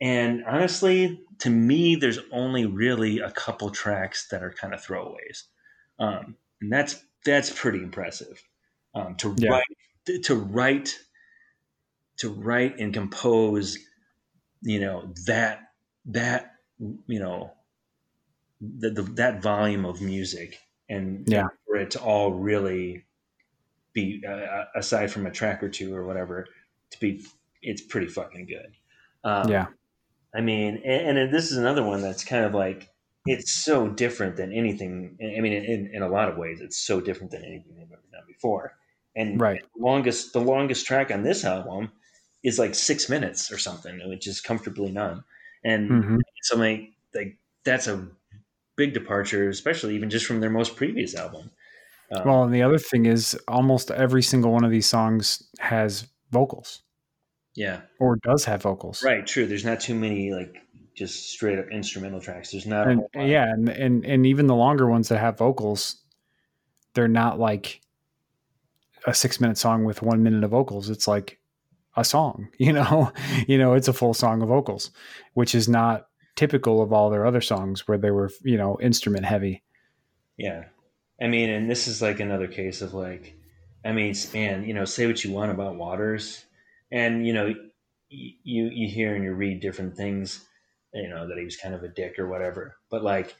and 0.00 0.44
honestly, 0.44 1.20
to 1.38 1.50
me, 1.50 1.96
there's 1.96 2.18
only 2.30 2.66
really 2.66 3.20
a 3.20 3.30
couple 3.30 3.70
tracks 3.70 4.28
that 4.28 4.42
are 4.42 4.52
kind 4.52 4.74
of 4.74 4.84
throwaways, 4.84 5.44
um, 5.98 6.36
and 6.60 6.72
that's 6.72 7.02
that's 7.24 7.50
pretty 7.50 7.82
impressive. 7.82 8.42
Um, 8.94 9.16
to 9.16 9.30
Yeah. 9.36 9.50
write 9.50 10.24
to 10.24 10.34
write 10.34 10.98
to 12.18 12.30
write 12.30 12.78
and 12.78 12.92
compose, 12.92 13.78
you 14.62 14.80
know 14.80 15.12
that 15.26 15.60
that 16.06 16.54
you 17.06 17.20
know 17.20 17.52
the, 18.60 18.90
the 18.90 19.02
that 19.02 19.42
volume 19.42 19.84
of 19.84 20.00
music 20.00 20.58
and 20.88 21.28
Yeah. 21.28 21.48
for 21.66 21.76
it 21.76 21.90
to 21.92 22.00
all 22.00 22.32
really 22.32 23.04
be 23.92 24.22
uh, 24.26 24.64
aside 24.74 25.10
from 25.10 25.26
a 25.26 25.30
track 25.30 25.62
or 25.62 25.68
two 25.68 25.94
or 25.94 26.04
whatever 26.06 26.46
to 26.90 27.00
be 27.00 27.24
it's 27.62 27.82
pretty 27.82 28.08
fucking 28.08 28.46
good 28.46 28.74
um, 29.24 29.48
yeah 29.48 29.66
i 30.34 30.40
mean 30.40 30.76
and, 30.84 31.18
and 31.18 31.34
this 31.34 31.50
is 31.50 31.58
another 31.58 31.82
one 31.84 32.02
that's 32.02 32.24
kind 32.24 32.44
of 32.44 32.54
like 32.54 32.90
it's 33.26 33.52
so 33.52 33.88
different 33.88 34.36
than 34.36 34.52
anything 34.52 35.16
i 35.36 35.40
mean 35.40 35.52
in, 35.52 35.90
in 35.94 36.02
a 36.02 36.08
lot 36.08 36.28
of 36.28 36.36
ways 36.36 36.60
it's 36.60 36.76
so 36.78 37.00
different 37.00 37.30
than 37.30 37.44
anything 37.44 37.74
they've 37.76 37.86
ever 37.92 38.02
done 38.12 38.24
before. 38.26 38.74
And 39.14 39.40
Right. 39.40 39.62
the 39.76 39.82
longest 39.84 40.32
the 40.32 40.40
longest 40.40 40.86
track 40.86 41.10
on 41.10 41.22
this 41.22 41.44
album 41.44 41.92
is 42.42 42.58
like 42.58 42.74
six 42.74 43.08
minutes 43.08 43.52
or 43.52 43.58
something 43.58 44.00
which 44.08 44.26
is 44.26 44.40
comfortably 44.40 44.90
numb 44.90 45.24
and 45.64 45.90
Mhm. 45.90 46.18
so 46.42 46.56
like 46.58 46.90
like 47.14 47.36
that's 47.64 47.86
a 47.86 48.08
big 48.76 48.92
departure 48.94 49.48
especially 49.48 49.94
even 49.94 50.10
just 50.10 50.26
from 50.26 50.40
their 50.40 50.50
most 50.50 50.76
previous 50.76 51.14
album. 51.14 51.50
Um, 52.10 52.26
well 52.26 52.42
and 52.44 52.54
the 52.54 52.62
other 52.62 52.78
thing 52.78 53.06
is 53.06 53.38
almost 53.48 53.90
every 53.90 54.22
single 54.22 54.50
one 54.52 54.64
of 54.64 54.70
these 54.70 54.86
songs 54.86 55.44
has 55.60 56.08
vocals. 56.30 56.82
Yeah. 57.54 57.82
Or 58.00 58.16
does 58.16 58.46
have 58.46 58.62
vocals. 58.62 59.02
Right 59.02 59.26
true. 59.26 59.46
There's 59.46 59.64
not 59.64 59.80
too 59.80 59.94
many 59.94 60.32
like 60.32 60.56
just 60.94 61.30
straight 61.30 61.58
up 61.58 61.66
instrumental 61.70 62.20
tracks. 62.20 62.50
There's 62.50 62.66
not 62.66 62.88
and 62.88 63.02
yeah 63.14 63.50
and, 63.50 63.68
and 63.68 64.04
and 64.04 64.26
even 64.26 64.46
the 64.46 64.54
longer 64.54 64.88
ones 64.88 65.08
that 65.08 65.18
have 65.18 65.38
vocals 65.38 65.96
they're 66.94 67.08
not 67.08 67.38
like 67.38 67.80
a 69.06 69.14
six 69.14 69.40
minute 69.40 69.58
song 69.58 69.84
with 69.84 70.02
one 70.02 70.22
minute 70.22 70.44
of 70.44 70.50
vocals. 70.50 70.90
It's 70.90 71.08
like 71.08 71.38
a 71.96 72.04
song 72.04 72.48
you 72.58 72.72
know? 72.72 73.12
You 73.46 73.58
know 73.58 73.74
it's 73.74 73.88
a 73.88 73.92
full 73.92 74.14
song 74.14 74.42
of 74.42 74.48
vocals 74.48 74.90
which 75.34 75.54
is 75.54 75.68
not 75.68 76.08
typical 76.36 76.82
of 76.82 76.92
all 76.92 77.10
their 77.10 77.26
other 77.26 77.40
songs 77.40 77.86
where 77.86 77.98
they 77.98 78.10
were 78.10 78.30
you 78.42 78.56
know 78.56 78.78
instrument 78.80 79.24
heavy. 79.24 79.62
Yeah. 80.36 80.64
I 81.22 81.28
mean, 81.28 81.50
and 81.50 81.70
this 81.70 81.86
is 81.86 82.02
like 82.02 82.18
another 82.18 82.48
case 82.48 82.82
of 82.82 82.94
like, 82.94 83.36
I 83.84 83.92
mean, 83.92 84.14
man, 84.34 84.64
you 84.64 84.74
know, 84.74 84.84
say 84.84 85.06
what 85.06 85.22
you 85.22 85.30
want 85.30 85.52
about 85.52 85.76
Waters, 85.76 86.44
and 86.90 87.24
you 87.26 87.32
know, 87.32 87.46
y- 87.46 88.34
you 88.42 88.70
you 88.72 88.88
hear 88.88 89.14
and 89.14 89.24
you 89.24 89.32
read 89.32 89.60
different 89.60 89.96
things, 89.96 90.44
you 90.94 91.08
know, 91.08 91.28
that 91.28 91.38
he 91.38 91.44
was 91.44 91.56
kind 91.56 91.74
of 91.74 91.82
a 91.82 91.88
dick 91.88 92.18
or 92.18 92.28
whatever. 92.28 92.76
But 92.90 93.02
like, 93.02 93.34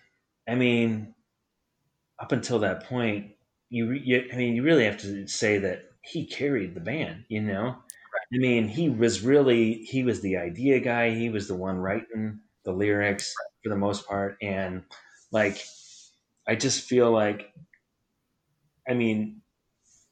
I 0.49 0.55
mean, 0.55 1.15
up 2.19 2.33
until 2.33 2.59
that 2.61 2.85
point, 2.85 3.33
you, 3.71 3.93
you 3.93 4.29
I 4.33 4.37
mean, 4.37 4.55
you 4.55 4.63
really 4.63 4.85
have 4.85 4.99
to 4.99 5.27
say 5.27 5.59
that 5.59 5.85
he 6.03 6.27
carried 6.27 6.75
the 6.75 6.81
band. 6.81 7.25
You 7.29 7.43
know, 7.43 7.77
I 8.35 8.39
mean, 8.39 8.69
he 8.69 8.91
was 8.91 9.23
really 9.23 9.85
he 9.85 10.05
was 10.05 10.21
the 10.21 10.37
idea 10.37 10.81
guy. 10.81 11.11
He 11.11 11.31
was 11.31 11.49
the 11.49 11.55
one 11.57 11.79
writing 11.79 12.41
the 12.65 12.73
lyrics 12.73 13.35
for 13.63 13.71
the 13.71 13.77
most 13.77 14.07
part, 14.07 14.37
and 14.43 14.85
like 15.33 15.63
I 16.47 16.55
just 16.57 16.83
feel 16.89 17.11
like, 17.11 17.53
I 18.89 18.95
mean, 18.95 19.43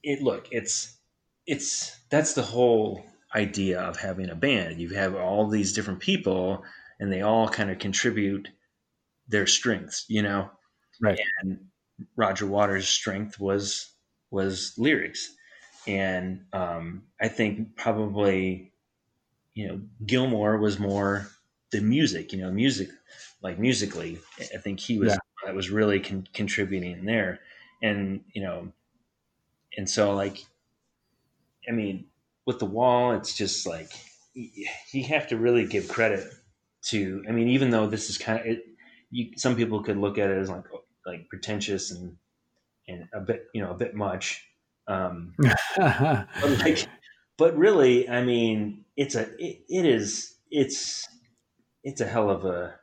it. 0.03 0.23
Look, 0.23 0.49
it's 0.53 0.99
it's 1.47 1.99
that's 2.11 2.35
the 2.35 2.43
whole 2.43 3.05
idea 3.35 3.81
of 3.81 3.99
having 3.99 4.31
a 4.31 4.35
band. 4.37 4.81
You 4.81 4.91
have 4.91 5.15
all 5.17 5.49
these 5.49 5.73
different 5.75 6.01
people, 6.01 6.65
and 7.01 7.13
they 7.13 7.23
all 7.23 7.49
kind 7.49 7.71
of 7.71 7.81
contribute 7.81 8.51
their 9.29 9.47
strengths, 9.47 10.07
you 10.09 10.23
know. 10.23 10.51
Right. 11.01 11.19
And 11.43 11.71
Roger 12.17 12.47
Waters' 12.47 12.89
strength 12.89 13.41
was 13.41 13.95
was 14.31 14.75
lyrics, 14.79 15.35
and 15.87 16.45
um, 16.53 17.05
I 17.21 17.29
think 17.29 17.77
probably, 17.77 18.73
you 19.55 19.69
know, 19.69 19.81
Gilmour 20.07 20.59
was 20.61 20.79
more 20.79 21.29
the 21.73 21.81
music. 21.81 22.33
You 22.33 22.41
know, 22.41 22.53
music 22.53 22.91
like 23.43 23.59
musically. 23.59 24.19
I 24.39 24.59
think 24.59 24.81
he 24.81 24.99
was 24.99 25.13
Yeah. 25.13 25.19
that 25.47 25.55
was 25.55 25.71
really 25.71 26.01
con- 26.01 26.29
contributing 26.35 27.05
there, 27.07 27.41
and 27.83 28.25
you 28.35 28.43
know, 28.43 28.73
and 29.77 29.89
so 29.89 30.15
like, 30.15 30.45
I 31.69 31.73
mean, 31.73 32.09
with 32.47 32.59
the 32.59 32.67
wall, 32.67 33.13
it's 33.13 33.37
just 33.37 33.67
like 33.67 33.91
you 34.35 35.05
have 35.05 35.29
to 35.29 35.37
really 35.37 35.67
give 35.67 35.89
credit 35.89 36.33
to. 36.87 37.23
I 37.29 37.33
mean, 37.33 37.49
even 37.49 37.71
though 37.71 37.87
this 37.87 38.11
is 38.11 38.19
kind 38.19 38.41
of 38.41 38.47
it, 38.47 38.65
you, 39.11 39.33
some 39.37 39.57
people 39.57 39.83
could 39.83 39.97
look 39.97 40.19
at 40.19 40.31
it 40.31 40.39
as 40.39 40.51
like 40.51 40.65
like 41.07 41.29
pretentious 41.29 41.91
and 41.91 42.17
and 42.89 43.09
a 43.15 43.21
bit 43.21 43.45
you 43.55 43.63
know 43.63 43.71
a 43.71 43.77
bit 43.77 43.95
much. 43.95 44.45
Um, 44.89 45.35
but 45.77 46.29
like, 46.59 46.87
but 47.39 47.57
really, 47.57 48.09
I 48.09 48.23
mean, 48.23 48.85
it's 48.97 49.15
a 49.15 49.23
it, 49.39 49.63
it 49.69 49.85
is 49.87 50.35
it's 50.51 51.07
it's 51.85 52.01
a 52.01 52.07
hell 52.07 52.31
of 52.31 52.45
a 52.45 52.75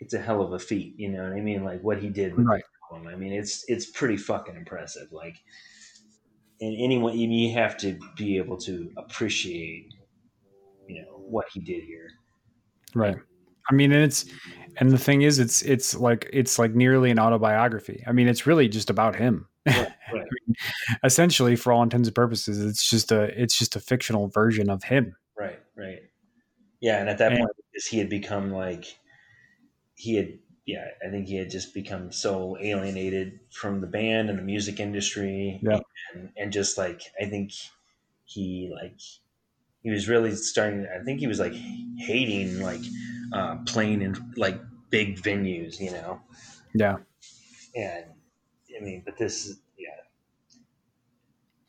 it's 0.00 0.14
a 0.14 0.18
hell 0.20 0.42
of 0.42 0.52
a 0.52 0.58
feat. 0.58 0.94
You 0.98 1.10
know 1.10 1.22
what 1.22 1.32
I 1.32 1.40
mean? 1.40 1.64
Like 1.64 1.82
what 1.82 1.98
he 1.98 2.08
did 2.08 2.36
with 2.36 2.46
right. 2.46 2.62
I 3.06 3.16
mean, 3.16 3.32
it's 3.32 3.64
it's 3.68 3.86
pretty 3.86 4.16
fucking 4.16 4.56
impressive. 4.56 5.12
Like, 5.12 5.36
and 6.60 6.76
anyone 6.82 7.18
you 7.18 7.28
you 7.28 7.52
have 7.54 7.76
to 7.78 7.98
be 8.16 8.38
able 8.38 8.56
to 8.58 8.90
appreciate, 8.96 9.92
you 10.86 11.02
know, 11.02 11.18
what 11.18 11.46
he 11.52 11.60
did 11.60 11.84
here. 11.84 12.10
Right. 12.94 13.16
I 13.70 13.74
mean, 13.74 13.92
and 13.92 14.02
it's 14.04 14.24
and 14.78 14.90
the 14.90 14.98
thing 14.98 15.22
is, 15.22 15.38
it's 15.38 15.62
it's 15.62 15.94
like 15.94 16.28
it's 16.32 16.58
like 16.58 16.74
nearly 16.74 17.10
an 17.10 17.18
autobiography. 17.18 18.02
I 18.06 18.12
mean, 18.12 18.28
it's 18.28 18.46
really 18.46 18.68
just 18.68 18.90
about 18.90 19.16
him. 19.16 19.46
Right, 19.66 19.92
right. 20.14 20.26
Essentially, 21.04 21.54
for 21.54 21.72
all 21.72 21.82
intents 21.82 22.08
and 22.08 22.14
purposes, 22.14 22.64
it's 22.64 22.88
just 22.88 23.12
a 23.12 23.24
it's 23.40 23.58
just 23.58 23.76
a 23.76 23.80
fictional 23.80 24.28
version 24.28 24.70
of 24.70 24.82
him. 24.82 25.14
Right, 25.38 25.58
right. 25.76 25.98
Yeah, 26.80 26.98
and 27.00 27.10
at 27.10 27.18
that 27.18 27.32
And- 27.32 27.40
point, 27.40 27.50
because 27.70 27.86
he 27.86 27.98
had 27.98 28.08
become 28.08 28.50
like, 28.50 28.86
he 29.96 30.14
had, 30.16 30.38
yeah, 30.64 30.86
I 31.06 31.10
think 31.10 31.26
he 31.26 31.36
had 31.36 31.50
just 31.50 31.74
become 31.74 32.10
so 32.12 32.56
alienated 32.58 33.40
from 33.50 33.82
the 33.82 33.86
band 33.86 34.30
and 34.30 34.38
the 34.38 34.42
music 34.42 34.80
industry, 34.80 35.60
Yeah. 35.62 35.80
and, 36.14 36.30
and 36.38 36.52
just 36.52 36.78
like 36.78 37.02
I 37.20 37.26
think 37.26 37.52
he 38.24 38.70
like 38.74 38.98
he 39.82 39.90
was 39.90 40.08
really 40.08 40.34
starting. 40.34 40.86
I 40.94 41.02
think 41.04 41.20
he 41.20 41.26
was 41.26 41.38
like 41.38 41.54
hating 41.98 42.60
like 42.60 42.80
uh, 43.32 43.56
playing 43.66 44.02
in 44.02 44.16
like 44.36 44.60
big 44.90 45.20
venues, 45.20 45.80
you 45.80 45.90
know. 45.90 46.20
Yeah. 46.74 46.96
And 47.76 48.04
I 48.78 48.84
mean, 48.84 49.02
but 49.04 49.16
this, 49.18 49.46
is 49.46 49.60
yeah, 49.78 49.88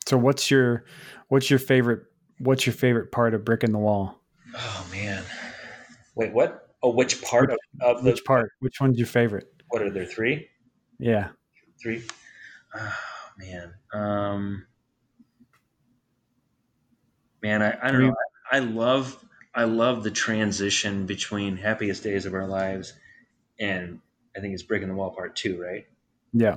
So 0.06 0.16
what's 0.16 0.50
your 0.50 0.84
what's 1.28 1.50
your 1.50 1.58
favorite 1.58 2.02
what's 2.38 2.66
your 2.66 2.74
favorite 2.74 3.12
part 3.12 3.34
of 3.34 3.44
Brick 3.44 3.62
in 3.64 3.72
the 3.72 3.78
Wall? 3.78 4.20
oh 4.54 4.86
man, 4.90 5.22
wait, 6.14 6.32
what? 6.32 6.68
Oh, 6.82 6.90
which 6.90 7.20
part 7.22 7.50
of, 7.50 7.58
of 7.82 8.02
the 8.02 8.10
Which 8.10 8.24
part? 8.24 8.50
Which 8.60 8.80
one's 8.80 8.98
your 8.98 9.06
favorite? 9.06 9.46
what 9.68 9.82
are 9.82 9.90
there 9.90 10.06
three? 10.06 10.48
Yeah. 10.98 11.28
three. 11.80 12.02
Oh, 12.74 12.94
man, 13.38 13.74
um, 13.92 14.66
man, 17.42 17.62
I, 17.62 17.78
I 17.82 17.90
don't 17.90 18.06
know. 18.06 18.14
I, 18.50 18.56
I 18.56 18.58
love 18.60 19.24
I 19.54 19.64
love 19.64 20.04
the 20.04 20.10
transition 20.10 21.06
between 21.06 21.56
Happiest 21.56 22.02
Days 22.02 22.26
of 22.26 22.34
Our 22.34 22.46
Lives 22.46 22.92
and 23.58 24.00
I 24.36 24.40
think 24.40 24.54
it's 24.54 24.62
Brick 24.62 24.82
in 24.82 24.88
the 24.88 24.94
Wall 24.94 25.10
Part 25.10 25.34
Two, 25.36 25.60
right? 25.60 25.86
Yeah. 26.32 26.56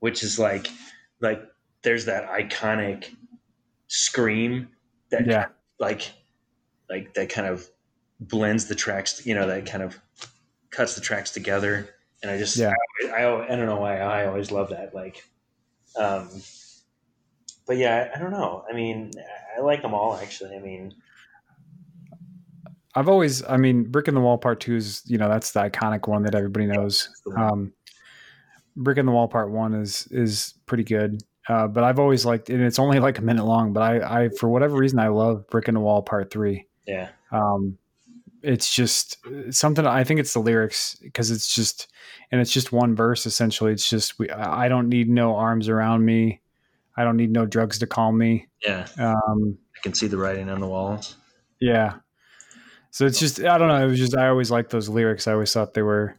Which 0.00 0.22
is 0.22 0.38
like 0.38 0.68
like 1.20 1.42
there's 1.82 2.04
that 2.06 2.28
iconic 2.30 3.14
scream 3.88 4.68
that 5.10 5.26
Yeah. 5.26 5.46
like 5.78 6.12
like 6.90 7.14
that 7.14 7.28
kind 7.30 7.46
of 7.46 7.68
blends 8.20 8.66
the 8.66 8.74
tracks, 8.74 9.24
you 9.26 9.34
know, 9.34 9.46
that 9.46 9.66
kind 9.66 9.82
of 9.82 9.98
cuts 10.70 10.94
the 10.94 11.00
tracks 11.00 11.30
together. 11.30 11.88
And 12.22 12.30
I 12.30 12.38
just, 12.38 12.56
Yeah. 12.56 12.72
I, 13.14 13.22
I, 13.22 13.44
I 13.44 13.56
don't 13.56 13.66
know 13.66 13.80
why 13.80 13.98
I 13.98 14.26
always 14.26 14.50
love 14.50 14.70
that. 14.70 14.94
Like, 14.94 15.24
um, 15.98 16.30
but 17.66 17.76
yeah, 17.76 18.10
I, 18.14 18.18
don't 18.18 18.30
know. 18.30 18.64
I 18.70 18.74
mean, 18.74 19.10
I 19.56 19.60
like 19.60 19.82
them 19.82 19.94
all 19.94 20.16
actually. 20.16 20.56
I 20.56 20.60
mean, 20.60 20.94
I've 22.94 23.08
always, 23.08 23.44
I 23.44 23.56
mean, 23.56 23.84
Brick 23.84 24.08
in 24.08 24.14
the 24.14 24.20
Wall 24.20 24.38
Part 24.38 24.60
Two 24.60 24.76
is, 24.76 25.02
you 25.06 25.18
know, 25.18 25.28
that's 25.28 25.52
the 25.52 25.60
iconic 25.60 26.06
one 26.08 26.22
that 26.24 26.34
everybody 26.34 26.66
knows. 26.66 27.08
Um, 27.36 27.72
Brick 28.76 28.98
in 28.98 29.06
the 29.06 29.12
Wall 29.12 29.28
Part 29.28 29.50
One 29.50 29.74
is 29.74 30.06
is 30.10 30.54
pretty 30.66 30.84
good, 30.84 31.22
uh, 31.48 31.66
but 31.66 31.84
I've 31.84 31.98
always 31.98 32.24
liked, 32.24 32.50
and 32.50 32.62
it's 32.62 32.78
only 32.78 33.00
like 33.00 33.18
a 33.18 33.22
minute 33.22 33.44
long. 33.44 33.72
But 33.72 33.82
I, 33.82 34.24
I 34.24 34.28
for 34.28 34.48
whatever 34.48 34.76
reason, 34.76 34.98
I 34.98 35.08
love 35.08 35.46
Brick 35.48 35.68
in 35.68 35.74
the 35.74 35.80
Wall 35.80 36.02
Part 36.02 36.30
Three. 36.30 36.66
yeah, 36.86 37.08
Um, 37.32 37.78
it's 38.42 38.74
just 38.74 39.18
something. 39.50 39.86
I 39.86 40.04
think 40.04 40.20
it's 40.20 40.34
the 40.34 40.40
lyrics 40.40 40.96
because 41.02 41.30
it's 41.30 41.52
just, 41.54 41.88
and 42.30 42.40
it's 42.40 42.52
just 42.52 42.72
one 42.72 42.94
verse 42.94 43.26
essentially. 43.26 43.72
It's 43.72 43.88
just, 43.88 44.18
we, 44.18 44.28
I 44.30 44.68
don't 44.68 44.88
need 44.88 45.08
no 45.08 45.34
arms 45.34 45.68
around 45.68 46.04
me. 46.04 46.42
I 46.96 47.04
don't 47.04 47.16
need 47.16 47.30
no 47.30 47.46
drugs 47.46 47.78
to 47.80 47.86
calm 47.86 48.18
me. 48.18 48.46
yeah. 48.64 48.86
Um, 48.98 49.58
I 49.76 49.80
can 49.82 49.94
see 49.94 50.06
the 50.06 50.16
writing 50.16 50.48
on 50.48 50.60
the 50.60 50.66
walls. 50.68 51.16
Yeah. 51.60 51.94
So 52.90 53.06
it's 53.06 53.18
just 53.18 53.40
I 53.40 53.58
don't 53.58 53.68
know. 53.68 53.84
It 53.84 53.88
was 53.88 53.98
just 53.98 54.16
I 54.16 54.28
always 54.28 54.50
liked 54.50 54.70
those 54.70 54.88
lyrics. 54.88 55.26
I 55.26 55.32
always 55.32 55.52
thought 55.52 55.74
they 55.74 55.82
were 55.82 56.18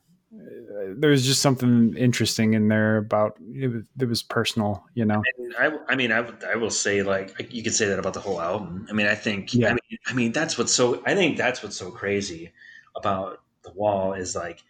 there 0.98 1.10
was 1.10 1.26
just 1.26 1.42
something 1.42 1.96
interesting 1.98 2.54
in 2.54 2.68
there 2.68 2.98
about 2.98 3.38
it 3.54 3.68
was, 3.68 3.84
it 4.00 4.06
was 4.06 4.22
personal, 4.24 4.84
you 4.94 5.06
know. 5.06 5.24
I, 5.60 5.72
I 5.88 5.96
mean, 5.96 6.12
I, 6.12 6.28
I 6.48 6.56
will 6.56 6.70
say 6.70 7.02
like 7.02 7.34
you 7.54 7.64
could 7.64 7.74
say 7.74 7.88
that 7.88 8.00
about 8.00 8.14
the 8.14 8.20
whole 8.20 8.42
album. 8.42 8.86
I 8.90 8.94
mean, 8.94 9.08
I 9.08 9.16
think, 9.16 9.54
Yeah. 9.54 9.70
I 9.70 9.72
mean, 9.72 10.00
I 10.08 10.14
mean, 10.14 10.32
that's 10.32 10.58
what's 10.58 10.74
so. 10.74 11.02
I 11.06 11.16
think 11.16 11.38
that's 11.38 11.64
what's 11.64 11.78
so 11.78 11.92
crazy 11.92 12.52
about 12.96 13.40
the 13.64 13.72
wall 13.72 14.14
is 14.14 14.36
like 14.36 14.64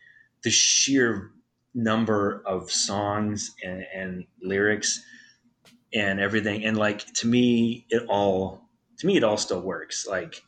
the 0.43 0.51
sheer 0.51 1.31
number 1.73 2.41
of 2.45 2.71
songs 2.71 3.53
and, 3.63 3.85
and 3.93 4.25
lyrics 4.41 5.03
and 5.93 6.19
everything. 6.19 6.65
And 6.65 6.77
like 6.77 7.05
to 7.15 7.27
me, 7.27 7.85
it 7.89 8.03
all 8.09 8.69
to 8.99 9.07
me 9.07 9.17
it 9.17 9.23
all 9.23 9.37
still 9.37 9.61
works. 9.61 10.05
Like 10.07 10.41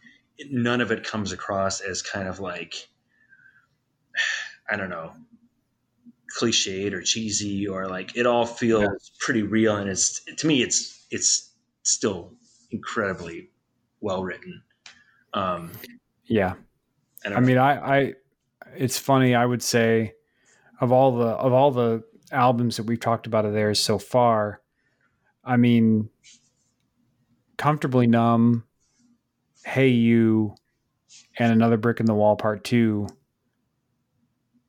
none 0.51 0.81
of 0.81 0.91
it 0.91 1.03
comes 1.03 1.31
across 1.31 1.81
as 1.81 2.01
kind 2.01 2.27
of 2.27 2.39
like 2.39 2.87
I 4.69 4.75
don't 4.77 4.89
know 4.89 5.13
cliched 6.37 6.91
or 6.93 7.01
cheesy 7.01 7.67
or 7.67 7.87
like 7.87 8.15
it 8.17 8.25
all 8.27 8.45
feels 8.45 8.81
Yeah. 8.83 8.89
pretty 9.19 9.41
real 9.43 9.77
and 9.77 9.89
it's 9.89 10.21
to 10.25 10.45
me 10.47 10.61
it's 10.61 11.05
it's 11.09 11.53
still 11.83 12.33
incredibly 12.69 13.49
well 14.01 14.23
written 14.23 14.61
um 15.33 15.71
Yeah. 16.25 16.55
I, 17.25 17.29
don't 17.29 17.37
I 17.37 17.41
know. 17.41 17.47
mean, 17.47 17.57
I 17.57 17.97
I 17.97 18.13
it's 18.75 18.99
funny, 18.99 19.33
I 19.33 19.45
would 19.45 19.63
say 19.63 20.13
of 20.81 20.91
all 20.91 21.17
the 21.17 21.27
of 21.27 21.53
all 21.53 21.71
the 21.71 22.03
albums 22.31 22.77
that 22.77 22.83
we've 22.83 22.99
talked 22.99 23.25
about 23.25 23.45
of 23.45 23.53
theirs 23.53 23.79
so 23.79 23.97
far, 23.97 24.61
I 25.47 25.57
mean 25.57 26.09
Comfortably 27.57 28.05
Numb, 28.05 28.65
Hey 29.65 29.89
You, 29.89 30.53
and 31.39 31.51
Another 31.51 31.77
Brick 31.77 31.99
in 31.99 32.05
the 32.05 32.13
Wall 32.13 32.35
Part 32.35 32.63
2 32.63 33.07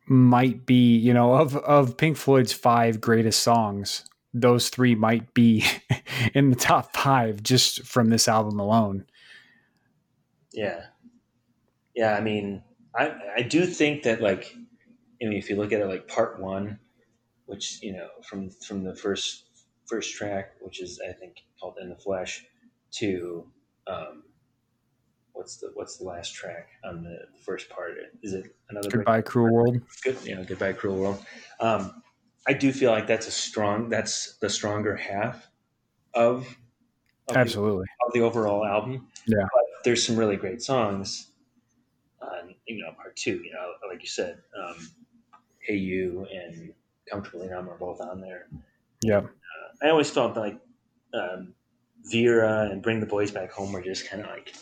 might 0.07 0.65
be, 0.65 0.97
you 0.97 1.13
know, 1.13 1.35
of 1.35 1.55
of 1.57 1.97
Pink 1.99 2.17
Floyd's 2.17 2.53
five 2.53 3.01
greatest 3.01 3.41
songs, 3.41 4.05
those 4.33 4.71
three 4.71 4.95
might 4.95 5.35
be 5.35 5.65
in 6.35 6.51
the 6.51 6.57
top 6.57 6.97
5 6.97 7.43
just 7.43 7.85
from 7.85 8.09
this 8.09 8.29
album 8.29 8.59
alone. 8.59 9.05
yeah 10.53 10.87
yeah 11.95 12.15
i 12.17 12.21
mean 12.21 12.63
i 12.97 13.13
i 13.37 13.43
do 13.43 13.67
think 13.67 14.03
that 14.03 14.21
like 14.23 14.55
i 15.23 15.27
mean 15.27 15.39
if 15.39 15.51
you 15.51 15.57
look 15.57 15.73
at 15.73 15.81
it 15.81 15.87
like 15.87 16.09
part 16.09 16.41
one 16.41 16.79
which 17.47 17.83
you 17.83 17.93
know 17.93 18.09
from 18.23 18.49
from 18.51 18.83
the 18.83 18.95
first 18.95 19.48
first 19.89 20.15
track 20.15 20.53
which 20.61 20.81
is 20.83 21.01
i 21.09 21.13
think 21.13 21.45
called 21.61 21.77
in 21.81 21.89
the 21.89 21.97
flesh 21.97 22.45
to 22.91 23.47
um 23.87 24.23
what's 25.33 25.57
the 25.59 25.71
what's 25.75 25.97
the 25.99 26.05
last 26.05 26.35
track 26.35 26.69
on 26.85 27.03
the 27.03 27.19
first 27.45 27.69
part 27.71 27.93
is 28.23 28.33
it 28.35 28.55
another 28.71 28.89
Goodbye 28.91 29.23
Cruel 29.23 29.53
World. 29.53 29.81
good 30.03 30.17
you 30.25 30.35
know 30.35 30.45
goodbye 30.45 30.73
cruel 30.73 30.97
world 30.97 31.25
um, 31.61 32.03
i 32.47 32.53
do 32.53 32.73
feel 32.73 32.91
like 32.91 33.07
that's 33.07 33.27
a 33.29 33.31
strong 33.31 33.89
that's 33.89 34.37
the 34.39 34.51
stronger 34.51 34.97
half 34.97 35.47
of 36.15 36.47
of 37.29 37.35
the, 37.35 37.41
Absolutely. 37.41 37.87
of 38.07 38.13
the 38.15 38.21
overall 38.21 38.65
album 38.65 39.07
Yeah. 39.27 39.43
but 39.43 39.63
there's 39.85 40.05
some 40.05 40.17
really 40.17 40.37
great 40.37 40.63
songs 40.63 41.31
on 42.21 42.55
you 42.67 42.83
know 42.83 42.93
part 42.97 43.17
two 43.17 43.37
you 43.45 43.53
know 43.53 43.73
like 43.91 44.03
you 44.03 44.09
said 44.09 44.39
um, 44.61 44.89
hey 45.61 45.77
you 45.77 46.27
and 46.33 46.73
comfortably 47.11 47.49
numb 47.49 47.69
are 47.69 47.77
both 47.79 48.01
on 48.01 48.21
there 48.21 48.49
Yeah. 49.03 49.23
I 49.83 49.89
always 49.91 50.11
felt 50.11 50.37
like 50.37 50.59
um, 51.15 51.55
vera 52.05 52.69
and 52.71 52.83
bring 52.83 53.01
the 53.01 53.07
boys 53.07 53.31
back 53.31 53.53
home 53.53 53.73
were 53.73 53.83
just 53.83 54.09
kind 54.09 54.23
of 54.23 54.29
like 54.29 54.55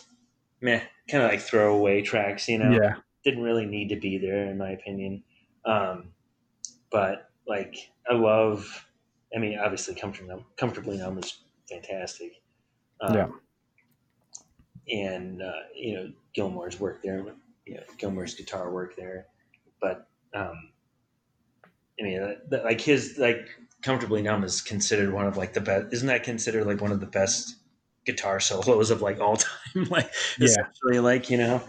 meh 0.61 0.81
kind 1.09 1.23
of 1.23 1.29
like 1.31 1.41
throwaway 1.41 2.01
tracks 2.01 2.47
you 2.47 2.57
know 2.59 2.71
Yeah. 2.71 2.95
didn't 3.23 3.43
really 3.43 3.65
need 3.65 3.89
to 3.89 3.95
be 3.95 4.17
there 4.17 4.45
in 4.49 4.57
my 4.57 4.71
opinion 4.71 5.23
um, 5.65 6.13
but 6.91 7.29
like 7.47 7.75
I 8.09 8.13
love. 8.13 8.85
I 9.35 9.39
mean, 9.39 9.59
obviously, 9.59 9.93
comfortably 9.95 10.41
comfortably 10.57 10.97
numb 10.97 11.17
is 11.17 11.39
fantastic. 11.69 12.41
Um, 13.01 13.15
Yeah. 13.15 13.27
And 14.89 15.41
uh, 15.41 15.51
you 15.75 15.95
know 15.95 16.11
Gilmour's 16.33 16.79
work 16.79 17.03
there, 17.03 17.25
you 17.65 17.73
know 17.75 17.83
Gilmour's 17.97 18.35
guitar 18.35 18.71
work 18.71 18.95
there, 18.95 19.27
but 19.81 20.07
um, 20.33 20.71
I 21.99 22.03
mean, 22.03 22.21
uh, 22.21 22.35
the- 22.49 22.63
like 22.63 22.79
his 22.79 23.17
like 23.17 23.49
comfortably 23.81 24.21
numb 24.21 24.43
is 24.43 24.61
considered 24.61 25.13
one 25.13 25.25
of 25.27 25.37
like 25.37 25.53
the 25.53 25.61
best. 25.61 25.93
Isn't 25.93 26.07
that 26.07 26.23
considered 26.23 26.65
like 26.65 26.81
one 26.81 26.91
of 26.91 26.99
the 26.99 27.05
best 27.05 27.55
guitar 28.05 28.39
solos 28.39 28.89
of 28.91 29.01
like 29.01 29.19
all 29.19 29.37
time? 29.37 29.83
like 29.89 30.11
Yeah. 30.39 30.45
essentially, 30.45 30.99
like 30.99 31.29
you 31.29 31.37
know, 31.37 31.61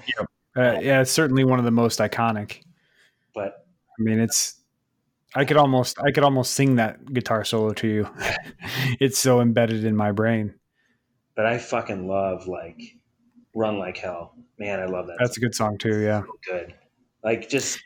Uh, 0.56 0.78
yeah, 0.80 1.00
it's 1.00 1.10
certainly 1.12 1.44
one 1.44 1.58
of 1.58 1.64
the 1.64 1.70
most 1.70 1.98
iconic. 2.00 2.62
but 3.34 3.66
I 3.98 4.02
mean, 4.02 4.18
it's. 4.20 4.54
I 5.34 5.44
could 5.44 5.58
almost, 5.58 6.00
I 6.00 6.10
could 6.10 6.24
almost 6.24 6.52
sing 6.54 6.76
that 6.76 7.12
guitar 7.12 7.44
solo 7.44 7.72
to 7.74 7.86
you. 7.86 8.08
it's 8.98 9.18
so 9.18 9.40
embedded 9.42 9.84
in 9.84 9.94
my 9.94 10.10
brain. 10.10 10.54
but 11.36 11.44
I 11.44 11.58
fucking 11.58 12.08
love 12.08 12.48
like 12.48 12.80
Run 13.54 13.78
Like 13.78 13.98
Hell. 13.98 14.34
Man, 14.58 14.80
I 14.80 14.86
love 14.86 15.06
that. 15.08 15.16
That's 15.20 15.36
a 15.36 15.40
good 15.40 15.54
song 15.54 15.76
too. 15.78 16.00
Yeah, 16.00 16.22
so 16.22 16.32
good. 16.50 16.74
Like 17.22 17.48
just 17.50 17.78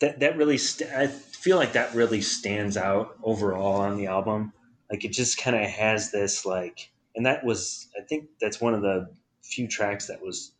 that 0.00 0.20
that 0.20 0.36
really 0.38 0.56
st- 0.58 0.90
I 0.90 1.06
feel 1.46 1.58
like 1.58 1.74
that 1.74 1.94
really 1.94 2.20
stands 2.20 2.76
out 2.76 3.14
overall 3.22 3.76
on 3.76 3.96
the 3.96 4.06
album. 4.08 4.52
Like 4.90 5.04
it 5.04 5.12
just 5.12 5.38
kind 5.38 5.54
of 5.54 5.62
has 5.62 6.10
this 6.10 6.44
like 6.44 6.90
and 7.14 7.24
that 7.24 7.44
was 7.44 7.86
I 7.96 8.02
think 8.02 8.30
that's 8.40 8.60
one 8.60 8.74
of 8.74 8.82
the 8.82 9.08
few 9.44 9.68
tracks 9.68 10.08
that 10.08 10.20
was 10.20 10.50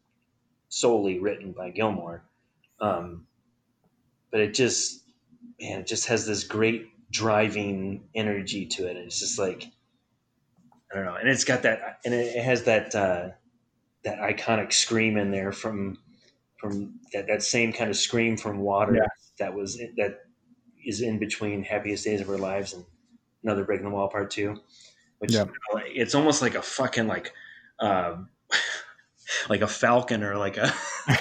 solely 0.69 1.19
written 1.19 1.51
by 1.51 1.71
Gilmour. 1.71 2.23
Um 2.81 3.27
but 4.31 4.41
it 4.41 4.55
just 4.55 5.03
man, 5.61 5.81
it 5.81 5.89
just 5.89 6.07
has 6.07 6.25
this 6.25 6.45
great 6.45 6.87
driving 7.11 8.09
energy 8.15 8.65
to 8.67 8.87
it. 8.87 8.97
And 8.97 9.07
it's 9.07 9.19
just 9.19 9.41
like 9.41 9.67
I 10.93 10.95
don't 10.95 11.05
know. 11.05 11.17
And 11.17 11.29
it's 11.29 11.43
got 11.43 11.63
that 11.63 11.99
and 12.05 12.15
it, 12.15 12.37
it 12.37 12.45
has 12.45 12.63
that 12.63 12.95
uh 12.95 13.31
that 14.05 14.21
iconic 14.21 14.73
scream 14.73 15.17
in 15.17 15.33
there 15.33 15.51
from 15.51 15.99
from 16.61 17.01
that, 17.13 17.27
that 17.27 17.43
same 17.43 17.73
kind 17.73 17.91
of 17.91 17.97
scream 17.97 18.37
from 18.37 18.59
water 18.59 18.95
Yeah. 18.95 19.09
that 19.41 19.53
was 19.53 19.79
that 19.97 20.21
is 20.87 21.01
in 21.01 21.19
between 21.19 21.63
happiest 21.63 22.05
days 22.05 22.21
of 22.21 22.29
our 22.29 22.39
lives 22.39 22.73
and 22.73 22.85
another 23.45 23.65
brick 23.65 23.79
in 23.81 23.85
the 23.85 23.91
wall 23.91 24.09
part 24.09 24.31
two 24.31 24.57
which 25.19 25.33
Yeah. 25.33 25.45
it's 25.87 26.15
almost 26.15 26.43
like 26.43 26.55
a 26.55 26.63
fucking 26.63 27.07
like 27.07 27.33
um 27.81 28.29
like 29.49 29.61
a 29.61 29.67
falcon 29.67 30.23
or 30.23 30.37
like 30.37 30.57
a 30.57 30.73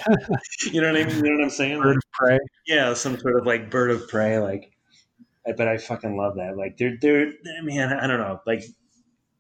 you 0.71 0.81
know 0.81 0.91
what 0.91 1.01
i 1.01 1.05
mean 1.05 1.15
you 1.17 1.23
know 1.23 1.31
what 1.37 1.43
i'm 1.43 1.49
saying 1.49 1.79
Bird 1.81 1.87
Like, 1.87 1.97
of 1.97 2.03
Prey. 2.13 2.39
yeah 2.67 2.93
some 2.93 3.17
sort 3.19 3.39
of 3.39 3.45
like 3.45 3.69
bird 3.69 3.91
of 3.91 4.07
prey 4.07 4.39
like 4.39 4.71
I- 5.47 5.53
but 5.53 5.67
i 5.67 5.77
fucking 5.77 6.15
love 6.15 6.35
that 6.35 6.55
like 6.57 6.77
they're 6.77 6.97
they're 7.01 7.33
man 7.63 7.91
i 7.93 8.07
don't 8.07 8.19
know 8.19 8.39
like 8.45 8.63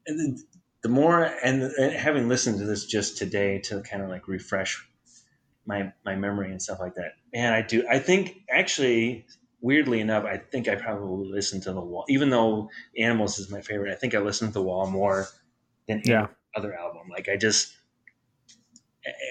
and 0.07 0.19
then 0.19 0.37
the 0.83 0.89
more 0.89 1.23
and, 1.43 1.63
and 1.63 1.93
having 1.93 2.27
listened 2.29 2.59
to 2.59 2.65
this 2.65 2.85
just 2.85 3.17
today 3.17 3.59
to 3.65 3.81
kind 3.81 4.03
of 4.03 4.09
like 4.09 4.27
refresh 4.27 4.87
my 5.65 5.91
my 6.05 6.15
memory 6.15 6.51
and 6.51 6.61
stuff 6.61 6.79
like 6.79 6.95
that 6.95 7.13
man 7.33 7.53
i 7.53 7.61
do 7.61 7.83
i 7.89 7.97
think 7.99 8.35
actually 8.51 9.25
weirdly 9.65 9.99
enough 9.99 10.23
i 10.25 10.37
think 10.37 10.67
i 10.67 10.75
probably 10.75 11.27
listened 11.27 11.63
to 11.63 11.73
the 11.73 11.81
wall 11.81 12.05
even 12.07 12.29
though 12.29 12.69
animals 12.99 13.39
is 13.39 13.49
my 13.49 13.61
favorite 13.61 13.91
i 13.91 13.95
think 13.95 14.13
i 14.13 14.19
listened 14.19 14.51
to 14.51 14.53
the 14.53 14.61
wall 14.61 14.85
more 14.85 15.25
than 15.87 16.01
any 16.01 16.09
Yeah. 16.11 16.27
other 16.55 16.75
album 16.75 17.07
like 17.09 17.27
i 17.27 17.35
just 17.35 17.75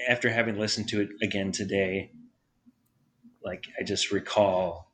after 0.09 0.29
having 0.29 0.59
listened 0.59 0.89
to 0.89 1.03
it 1.03 1.11
again 1.23 1.53
today 1.53 2.11
like 3.45 3.67
i 3.79 3.85
just 3.85 4.11
recall 4.11 4.91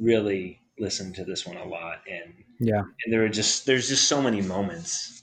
really 0.00 0.60
listened 0.80 1.14
to 1.14 1.24
this 1.24 1.46
one 1.46 1.56
a 1.56 1.64
lot 1.64 2.00
and 2.10 2.34
Yeah. 2.58 2.82
and 3.04 3.12
there 3.12 3.24
are 3.24 3.28
just 3.28 3.66
there's 3.66 3.88
just 3.88 4.08
so 4.08 4.20
many 4.20 4.42
moments 4.42 5.22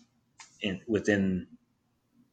in 0.62 0.80
within 0.88 1.48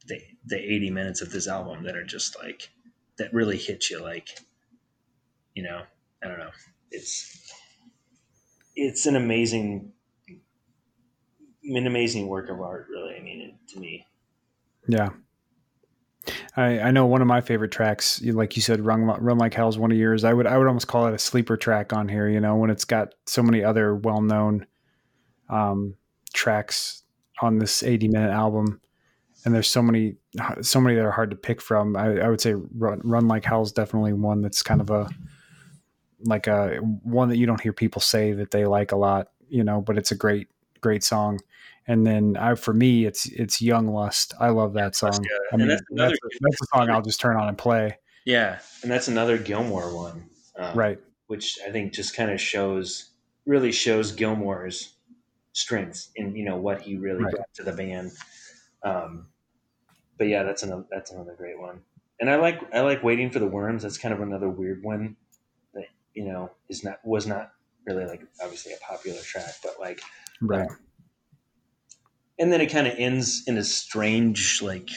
the 0.07 0.21
the 0.45 0.57
80 0.57 0.91
minutes 0.91 1.21
of 1.21 1.29
this 1.31 1.47
album 1.47 1.83
that 1.83 1.97
are 1.97 2.05
just 2.05 2.37
like 2.41 2.69
that 3.17 3.33
really 3.33 3.57
hit 3.57 3.89
you 3.89 4.01
like 4.01 4.39
you 5.55 5.63
know 5.63 5.83
i 6.23 6.27
don't 6.27 6.39
know 6.39 6.51
it's 6.91 7.53
it's 8.75 9.05
an 9.05 9.15
amazing 9.15 9.91
an 11.63 11.87
amazing 11.87 12.27
work 12.27 12.49
of 12.49 12.59
art 12.61 12.87
really 12.89 13.15
i 13.15 13.21
mean 13.21 13.57
to 13.67 13.79
me 13.79 14.05
Yeah. 14.87 15.09
I, 16.55 16.79
I 16.79 16.91
know 16.91 17.05
one 17.05 17.21
of 17.21 17.27
my 17.27 17.41
favorite 17.41 17.71
tracks, 17.71 18.21
like 18.21 18.55
you 18.55 18.61
said, 18.61 18.85
Run, 18.85 19.05
Run 19.05 19.37
Like 19.37 19.53
Hell 19.53 19.67
is 19.67 19.77
one 19.77 19.91
of 19.91 19.97
yours. 19.97 20.23
I 20.23 20.31
would 20.33 20.47
I 20.47 20.57
would 20.57 20.67
almost 20.67 20.87
call 20.87 21.07
it 21.07 21.13
a 21.13 21.17
sleeper 21.17 21.57
track 21.57 21.91
on 21.91 22.07
here, 22.07 22.29
you 22.29 22.39
know, 22.39 22.55
when 22.55 22.69
it's 22.69 22.85
got 22.85 23.13
so 23.25 23.43
many 23.43 23.61
other 23.63 23.95
well 23.95 24.21
known 24.21 24.65
um, 25.49 25.95
tracks 26.33 27.03
on 27.41 27.57
this 27.59 27.83
80 27.83 28.07
minute 28.07 28.31
album. 28.31 28.79
And 29.43 29.53
there's 29.53 29.69
so 29.69 29.81
many 29.81 30.15
so 30.61 30.79
many 30.79 30.95
that 30.95 31.03
are 31.03 31.11
hard 31.11 31.31
to 31.31 31.35
pick 31.35 31.61
from. 31.61 31.97
I, 31.97 32.19
I 32.19 32.29
would 32.29 32.39
say 32.39 32.53
Run, 32.53 33.01
Run 33.03 33.27
Like 33.27 33.43
Hell 33.43 33.63
is 33.63 33.73
definitely 33.73 34.13
one 34.13 34.41
that's 34.41 34.63
kind 34.63 34.79
of 34.79 34.89
a 34.91 35.09
like 36.23 36.47
a 36.47 36.75
one 36.77 37.29
that 37.29 37.37
you 37.37 37.45
don't 37.45 37.61
hear 37.61 37.73
people 37.73 38.01
say 38.01 38.33
that 38.33 38.51
they 38.51 38.65
like 38.65 38.91
a 38.91 38.95
lot, 38.95 39.29
you 39.49 39.63
know, 39.63 39.81
but 39.81 39.97
it's 39.97 40.11
a 40.11 40.15
great 40.15 40.47
great 40.81 41.03
song. 41.03 41.39
And 41.85 42.05
then 42.07 42.37
I, 42.37 42.55
for 42.55 42.73
me, 42.73 43.05
it's 43.05 43.25
it's 43.25 43.61
Young 43.61 43.87
Lust. 43.87 44.33
I 44.39 44.49
love 44.49 44.73
that 44.73 44.95
song. 44.95 45.11
yeah. 45.23 45.37
I 45.51 45.53
And 45.53 45.59
mean, 45.59 45.67
that's 45.69 45.81
that's, 45.89 45.91
another- 45.99 46.17
that's 46.41 46.61
a 46.61 46.65
song 46.73 46.89
I'll 46.89 47.01
just 47.01 47.19
turn 47.19 47.35
on 47.37 47.47
and 47.49 47.57
play. 47.57 47.97
yeah 48.25 48.59
and 48.83 48.91
that's 48.91 49.07
another 49.09 49.37
gilmour 49.37 49.93
one 49.93 50.29
um, 50.57 50.77
Right. 50.77 50.99
which 51.27 51.57
i 51.67 51.71
think 51.71 51.91
just 51.93 52.15
kind 52.15 52.31
of 52.31 52.39
shows 52.39 53.09
really 53.45 53.71
shows 53.73 54.13
gilmour's 54.13 54.95
strengths 55.51 56.09
in 56.15 56.33
you 56.35 56.45
know 56.45 56.55
what 56.55 56.81
he 56.81 56.95
really 56.95 57.23
Right. 57.25 57.33
brought 57.35 57.53
to 57.55 57.63
the 57.63 57.73
band 57.73 58.11
um, 58.83 59.27
but 60.17 60.27
yeah 60.27 60.43
that's 60.43 60.63
another 60.63 60.85
that's 60.89 61.11
another 61.11 61.35
great 61.37 61.59
one 61.59 61.81
and 62.21 62.29
i 62.29 62.37
like 62.37 62.61
i 62.73 62.79
like 62.79 63.03
waiting 63.03 63.29
for 63.29 63.39
the 63.39 63.47
worms 63.47 63.83
that's 63.83 63.97
kind 63.97 64.13
of 64.13 64.21
another 64.21 64.47
weird 64.49 64.81
one 64.83 65.17
you 66.13 66.25
know 66.25 66.51
is 66.69 66.83
not 66.83 66.99
was 67.05 67.25
not 67.27 67.51
really 67.85 68.05
like 68.05 68.21
obviously 68.41 68.73
a 68.73 68.77
popular 68.77 69.19
track 69.21 69.53
but 69.63 69.75
like 69.79 70.01
Right. 70.41 70.67
and 72.39 72.51
then 72.51 72.61
it 72.61 72.71
kind 72.71 72.87
of 72.87 72.93
ends 72.97 73.43
in 73.47 73.57
a 73.57 73.63
strange 73.63 74.61
like 74.61 74.89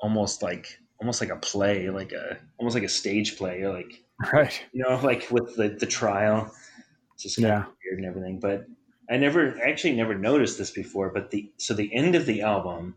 almost 0.00 0.42
like 0.42 0.78
almost 1.00 1.20
like 1.20 1.30
a 1.30 1.36
play 1.36 1.90
like 1.90 2.12
a 2.12 2.38
almost 2.58 2.74
like 2.74 2.84
a 2.84 2.88
stage 2.88 3.36
play 3.36 3.62
or 3.62 3.72
like 3.72 4.02
Right. 4.32 4.62
you 4.72 4.82
know 4.82 4.98
like 5.02 5.30
with 5.30 5.56
the 5.56 5.68
the 5.68 5.86
trial 5.86 6.52
it's 7.14 7.22
just 7.22 7.36
kind 7.36 7.48
Yeah. 7.48 7.60
of 7.60 7.72
weird 7.84 7.98
and 7.98 8.06
everything 8.06 8.40
but 8.40 8.66
i 9.10 9.16
never 9.16 9.58
actually 9.62 9.94
never 9.94 10.14
noticed 10.16 10.58
this 10.58 10.70
before 10.70 11.10
but 11.10 11.30
the 11.30 11.50
so 11.58 11.74
the 11.74 11.94
end 11.94 12.14
of 12.14 12.26
the 12.26 12.42
album 12.42 12.96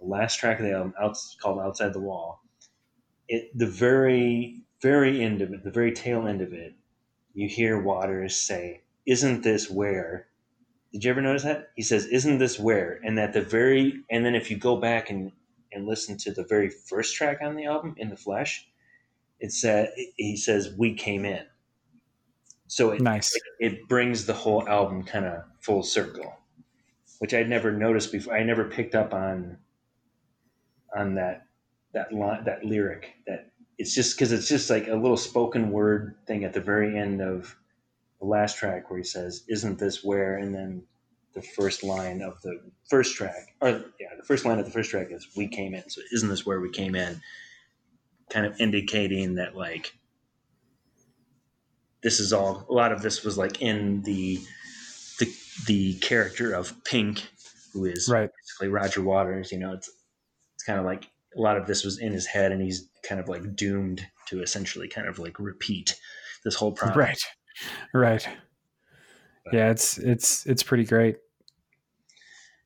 the 0.00 0.06
last 0.06 0.36
track 0.38 0.58
of 0.58 0.64
the 0.64 0.72
album 0.72 0.94
out, 1.00 1.16
called 1.42 1.58
outside 1.58 1.92
the 1.92 2.00
wall 2.00 2.40
it 3.28 3.50
the 3.56 3.66
very 3.66 4.59
very 4.82 5.22
end 5.22 5.42
of 5.42 5.52
it 5.52 5.62
the 5.64 5.70
very 5.70 5.92
tail 5.92 6.26
end 6.26 6.40
of 6.40 6.52
it 6.52 6.74
you 7.34 7.48
hear 7.48 7.80
waters 7.80 8.36
say 8.36 8.82
isn't 9.06 9.42
this 9.42 9.70
where 9.70 10.26
did 10.92 11.04
you 11.04 11.10
ever 11.10 11.20
notice 11.20 11.44
that? 11.44 11.70
He 11.76 11.82
says 11.82 12.06
isn't 12.06 12.38
this 12.38 12.58
where? 12.58 13.00
And 13.04 13.18
at 13.18 13.32
the 13.32 13.42
very 13.42 14.02
and 14.10 14.24
then 14.24 14.34
if 14.34 14.50
you 14.50 14.56
go 14.56 14.76
back 14.76 15.10
and 15.10 15.32
and 15.72 15.86
listen 15.86 16.16
to 16.18 16.32
the 16.32 16.44
very 16.44 16.68
first 16.68 17.14
track 17.14 17.38
on 17.42 17.54
the 17.54 17.64
album 17.66 17.94
in 17.96 18.08
the 18.08 18.16
flesh 18.16 18.66
it 19.38 19.52
said 19.52 19.92
he 20.16 20.36
says 20.36 20.74
we 20.76 20.94
came 20.94 21.24
in. 21.24 21.46
So 22.66 22.90
it, 22.90 23.00
Nice. 23.00 23.32
it 23.58 23.88
brings 23.88 24.26
the 24.26 24.34
whole 24.34 24.68
album 24.68 25.04
kind 25.04 25.26
of 25.26 25.44
full 25.60 25.82
circle 25.82 26.36
which 27.18 27.34
i'd 27.34 27.48
never 27.48 27.70
noticed 27.72 28.12
before 28.12 28.34
i 28.34 28.42
never 28.42 28.64
picked 28.64 28.94
up 28.94 29.12
on 29.12 29.58
on 30.96 31.14
that 31.14 31.42
that 31.92 32.12
line 32.12 32.44
that 32.44 32.64
lyric 32.64 33.14
that 33.26 33.49
it's 33.80 33.94
just 33.94 34.16
because 34.16 34.32
it's 34.32 34.48
just 34.48 34.70
like 34.70 34.88
a 34.88 34.94
little 34.94 35.16
spoken 35.16 35.70
word 35.72 36.16
thing 36.26 36.44
at 36.44 36.52
the 36.52 36.60
very 36.60 36.98
end 36.98 37.22
of 37.22 37.56
the 38.20 38.26
last 38.26 38.58
track 38.58 38.90
where 38.90 38.98
he 38.98 39.04
says 39.04 39.44
isn't 39.48 39.78
this 39.78 40.04
where 40.04 40.36
and 40.36 40.54
then 40.54 40.82
the 41.34 41.42
first 41.42 41.82
line 41.82 42.22
of 42.22 42.40
the 42.42 42.60
first 42.88 43.16
track 43.16 43.54
or 43.60 43.70
yeah 43.98 44.08
the 44.18 44.24
first 44.24 44.44
line 44.44 44.58
of 44.58 44.66
the 44.66 44.70
first 44.70 44.90
track 44.90 45.08
is 45.10 45.28
we 45.36 45.48
came 45.48 45.74
in 45.74 45.88
so 45.88 46.02
isn't 46.12 46.28
this 46.28 46.44
where 46.46 46.60
we 46.60 46.70
came 46.70 46.94
in 46.94 47.20
kind 48.30 48.46
of 48.46 48.60
indicating 48.60 49.36
that 49.36 49.56
like 49.56 49.94
this 52.02 52.20
is 52.20 52.32
all 52.32 52.66
a 52.68 52.72
lot 52.72 52.92
of 52.92 53.02
this 53.02 53.24
was 53.24 53.38
like 53.38 53.60
in 53.62 54.02
the 54.02 54.38
the 55.18 55.32
the 55.66 55.94
character 55.94 56.52
of 56.52 56.82
Pink, 56.84 57.28
who 57.72 57.84
is 57.84 58.08
Right. 58.08 58.30
basically 58.34 58.68
Roger 58.68 59.02
Waters. 59.02 59.52
You 59.52 59.58
know, 59.58 59.72
it's 59.74 59.90
it's 60.54 60.64
kind 60.64 60.78
of 60.78 60.84
like 60.84 61.08
a 61.36 61.40
lot 61.40 61.56
of 61.56 61.66
this 61.66 61.84
was 61.84 61.98
in 61.98 62.12
his 62.12 62.26
head, 62.26 62.52
and 62.52 62.60
he's 62.62 62.88
kind 63.02 63.20
of 63.20 63.28
like 63.28 63.54
doomed 63.56 64.06
to 64.28 64.42
essentially 64.42 64.88
kind 64.88 65.08
of 65.08 65.18
like 65.18 65.38
repeat 65.38 65.96
this 66.44 66.54
whole 66.54 66.72
process. 66.72 66.96
Right. 66.96 67.18
Right. 67.92 68.28
Yeah, 69.52 69.70
it's 69.70 69.98
it's 69.98 70.46
it's 70.46 70.62
pretty 70.62 70.84
great. 70.84 71.16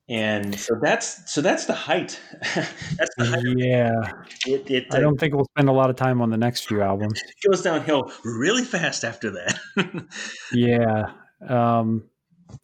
and 0.09 0.59
so 0.59 0.75
that's 0.83 1.33
so 1.33 1.41
that's 1.41 1.65
the 1.65 1.73
height. 1.73 2.21
that's 2.55 3.15
the 3.17 3.25
height. 3.27 3.43
Yeah, 3.57 4.13
It, 4.47 4.71
it, 4.71 4.87
I 4.95 5.01
don't 5.01 5.19
think 5.19 5.35
we'll 5.35 5.47
spend 5.57 5.69
a 5.69 5.73
lot 5.73 5.89
of 5.89 5.97
time 5.97 6.21
on 6.21 6.31
the 6.31 6.37
next 6.37 6.67
few 6.69 6.83
albums. 6.83 7.23
it 7.27 7.49
goes 7.49 7.63
downhill 7.63 8.13
really 8.23 8.65
fast 8.65 9.05
after 9.05 9.31
that. 9.31 9.59
Yeah. 10.53 11.13
Um, 11.49 12.05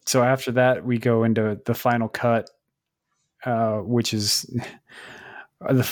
so 0.05 0.23
after 0.23 0.51
that, 0.53 0.85
we 0.85 0.97
go 0.99 1.23
into 1.23 1.59
the 1.65 1.73
final 1.73 2.07
cut, 2.07 2.49
uh, 3.45 3.77
which 3.77 4.13
is 4.13 4.45
uh, 4.61 4.65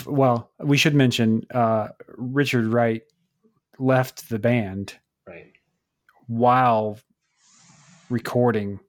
well, 0.07 0.51
we 0.59 0.77
should 0.77 0.95
mention 0.95 1.45
uh, 1.53 1.89
Richard 2.07 2.65
Wright 2.65 3.03
left 3.77 4.29
the 4.29 4.39
band 4.39 4.97
right. 5.27 5.53
while 6.27 6.99
recording 8.09 8.79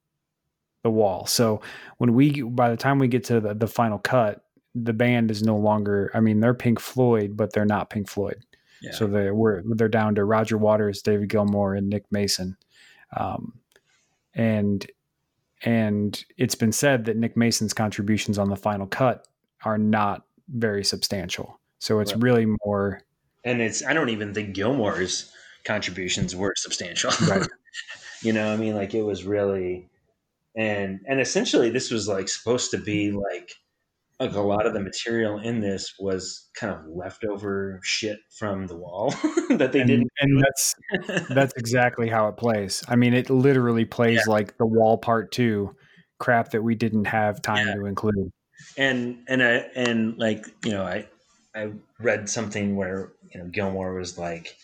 the 0.82 0.90
wall. 0.90 1.26
So 1.26 1.60
when 1.98 2.14
we, 2.14 2.42
by 2.42 2.70
the 2.70 2.76
time 2.76 2.98
we 2.98 3.08
get 3.08 3.24
to 3.24 3.40
the, 3.40 3.54
the 3.54 3.66
final 3.66 3.98
cut, 3.98 4.42
the 4.74 4.92
band 4.92 5.30
is 5.30 5.42
no 5.42 5.56
longer. 5.56 6.10
I 6.14 6.20
mean, 6.20 6.40
they're 6.40 6.54
Pink 6.54 6.80
Floyd, 6.80 7.36
but 7.36 7.52
they're 7.52 7.64
not 7.64 7.90
Pink 7.90 8.08
Floyd. 8.08 8.44
Yeah. 8.80 8.92
So 8.92 9.06
they 9.06 9.30
we're 9.30 9.62
they're 9.74 9.88
down 9.88 10.14
to 10.14 10.24
Roger 10.24 10.56
Waters, 10.56 11.02
David 11.02 11.28
Gilmour, 11.28 11.76
and 11.76 11.88
Nick 11.88 12.04
Mason, 12.10 12.56
um, 13.14 13.52
and 14.32 14.86
and 15.62 16.24
it's 16.38 16.54
been 16.54 16.72
said 16.72 17.04
that 17.04 17.16
Nick 17.16 17.36
Mason's 17.36 17.74
contributions 17.74 18.38
on 18.38 18.48
the 18.48 18.56
final 18.56 18.86
cut 18.86 19.26
are 19.64 19.76
not 19.76 20.24
very 20.52 20.84
substantial. 20.84 21.60
So 21.78 22.00
it's 22.00 22.12
Right. 22.12 22.22
really 22.22 22.46
more 22.64 23.02
and 23.44 23.62
it's 23.62 23.84
I 23.84 23.92
don't 23.94 24.10
even 24.10 24.34
think 24.34 24.54
Gilmour's 24.54 25.32
contributions 25.64 26.36
were 26.36 26.52
substantial. 26.56 27.10
Right. 27.28 27.46
you 28.22 28.32
know, 28.32 28.52
I 28.52 28.56
mean, 28.56 28.74
like 28.74 28.94
it 28.94 29.02
was 29.02 29.24
really, 29.24 29.88
and 30.56 31.00
and 31.06 31.20
essentially 31.20 31.70
this 31.70 31.90
was 31.90 32.06
like 32.08 32.28
supposed 32.28 32.70
to 32.72 32.78
be 32.78 33.12
like 33.12 33.52
like 34.18 34.34
a 34.34 34.40
lot 34.40 34.66
of 34.66 34.74
the 34.74 34.80
material 34.80 35.38
in 35.38 35.60
this 35.60 35.94
was 35.98 36.50
kind 36.54 36.70
of 36.74 36.80
leftover 36.86 37.80
shit 37.82 38.18
from 38.38 38.66
the 38.66 38.76
wall 38.76 39.10
that 39.48 39.70
they 39.72 39.80
and, 39.80 39.88
didn't. 39.88 40.08
and 40.20 40.42
that's 40.44 40.74
that's 41.30 41.54
exactly 41.56 42.08
how 42.08 42.28
it 42.28 42.36
plays. 42.36 42.84
I 42.88 42.96
mean, 42.96 43.14
it 43.14 43.30
literally 43.30 43.86
plays 43.86 44.26
like 44.26 44.58
the 44.58 44.66
wall 44.66 44.98
part 44.98 45.32
two 45.32 45.74
crap 46.18 46.50
that 46.50 46.62
we 46.62 46.74
didn't 46.74 47.06
have 47.06 47.40
time 47.40 47.66
Yeah. 47.66 47.74
to 47.76 47.86
include. 47.86 48.30
And 48.76 49.24
and 49.28 49.42
I 49.42 49.66
and 49.74 50.16
like 50.18 50.44
you 50.64 50.72
know 50.72 50.84
I 50.84 51.06
I 51.54 51.72
read 51.98 52.28
something 52.28 52.76
where 52.76 53.12
you 53.32 53.40
know 53.40 53.48
Gilmour 53.50 53.94
was 53.98 54.16
like 54.18 54.56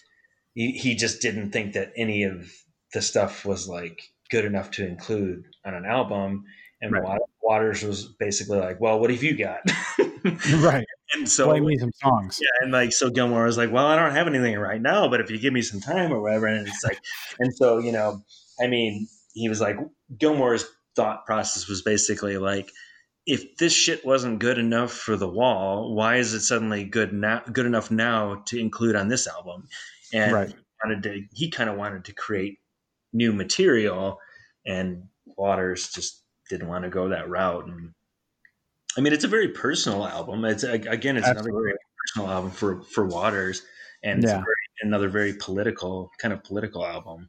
he, 0.54 0.72
he 0.72 0.94
just 0.94 1.20
didn't 1.20 1.50
think 1.50 1.74
that 1.74 1.92
any 1.96 2.22
of 2.22 2.50
the 2.94 3.02
stuff 3.02 3.44
was 3.44 3.68
like 3.68 4.00
good 4.30 4.44
enough 4.44 4.70
to 4.72 4.86
include 4.86 5.44
on 5.64 5.74
an 5.74 5.84
album 5.84 6.44
and 6.80 6.92
Right. 6.92 7.18
Waters 7.42 7.82
was 7.82 8.06
basically 8.18 8.58
like 8.58 8.80
well 8.80 8.98
what 9.00 9.10
have 9.10 9.22
you 9.22 9.36
got 9.36 9.60
right. 10.56 10.86
and 11.14 11.28
so 11.28 11.46
Play 11.46 11.60
me 11.60 11.78
some 11.78 11.92
songs. 12.02 12.38
yeah, 12.42 12.64
and 12.64 12.72
like 12.72 12.92
so 12.92 13.08
Gilmour 13.10 13.44
was 13.44 13.56
like, 13.56 13.70
"Well, 13.72 13.86
I 13.86 13.94
don't 13.96 14.12
have 14.12 14.26
anything 14.26 14.58
right 14.58 14.80
now, 14.80 15.08
but 15.08 15.20
if 15.20 15.30
you 15.30 15.38
give 15.38 15.52
me 15.52 15.62
some 15.62 15.80
time 15.80 16.12
or 16.12 16.20
whatever," 16.20 16.46
and 16.46 16.66
it's 16.66 16.82
like, 16.82 16.98
and 17.38 17.54
so 17.54 17.78
you 17.78 17.92
know, 17.92 18.22
I 18.60 18.66
mean, 18.66 19.06
he 19.34 19.48
was 19.48 19.60
like, 19.60 19.76
Gilmour's 20.18 20.64
thought 20.96 21.24
process 21.26 21.68
was 21.68 21.82
basically 21.82 22.38
like, 22.38 22.70
if 23.26 23.56
this 23.56 23.72
shit 23.72 24.04
wasn't 24.06 24.38
good 24.38 24.56
enough 24.56 24.92
for 24.92 25.16
the 25.16 25.28
wall, 25.28 25.94
why 25.94 26.16
is 26.16 26.32
it 26.32 26.40
suddenly 26.40 26.84
good 26.84 27.12
now, 27.12 27.42
good 27.52 27.66
enough 27.66 27.90
now 27.90 28.42
to 28.46 28.58
include 28.58 28.94
on 28.94 29.08
this 29.08 29.26
album? 29.26 29.66
And 30.12 30.32
Right. 30.32 30.48
he 30.48 30.54
wanted 30.84 31.02
to, 31.02 31.22
he 31.34 31.50
kind 31.50 31.68
of 31.68 31.76
wanted 31.76 32.04
to 32.04 32.12
create 32.14 32.60
new 33.12 33.32
material, 33.32 34.20
and 34.64 35.08
Waters 35.36 35.90
just 35.92 36.22
didn't 36.48 36.68
want 36.68 36.84
to 36.84 36.90
go 36.90 37.08
that 37.08 37.28
route. 37.28 37.66
And 37.66 37.92
I 38.96 39.00
mean, 39.00 39.12
it's 39.12 39.24
a 39.24 39.28
very 39.28 39.48
personal 39.48 40.06
album. 40.06 40.44
It's 40.44 40.62
again, 40.62 41.16
it's 41.16 41.26
another 41.28 41.50
very 41.50 41.74
personal 42.06 42.30
album 42.30 42.50
for 42.52 42.82
for 42.82 43.04
Waters, 43.06 43.62
and 44.02 44.22
it's 44.22 44.30
Yeah. 44.32 44.38
very, 44.38 44.54
another 44.82 45.08
very 45.08 45.32
political 45.34 46.12
kind 46.18 46.32
of 46.32 46.44
political 46.44 46.86
album. 46.86 47.28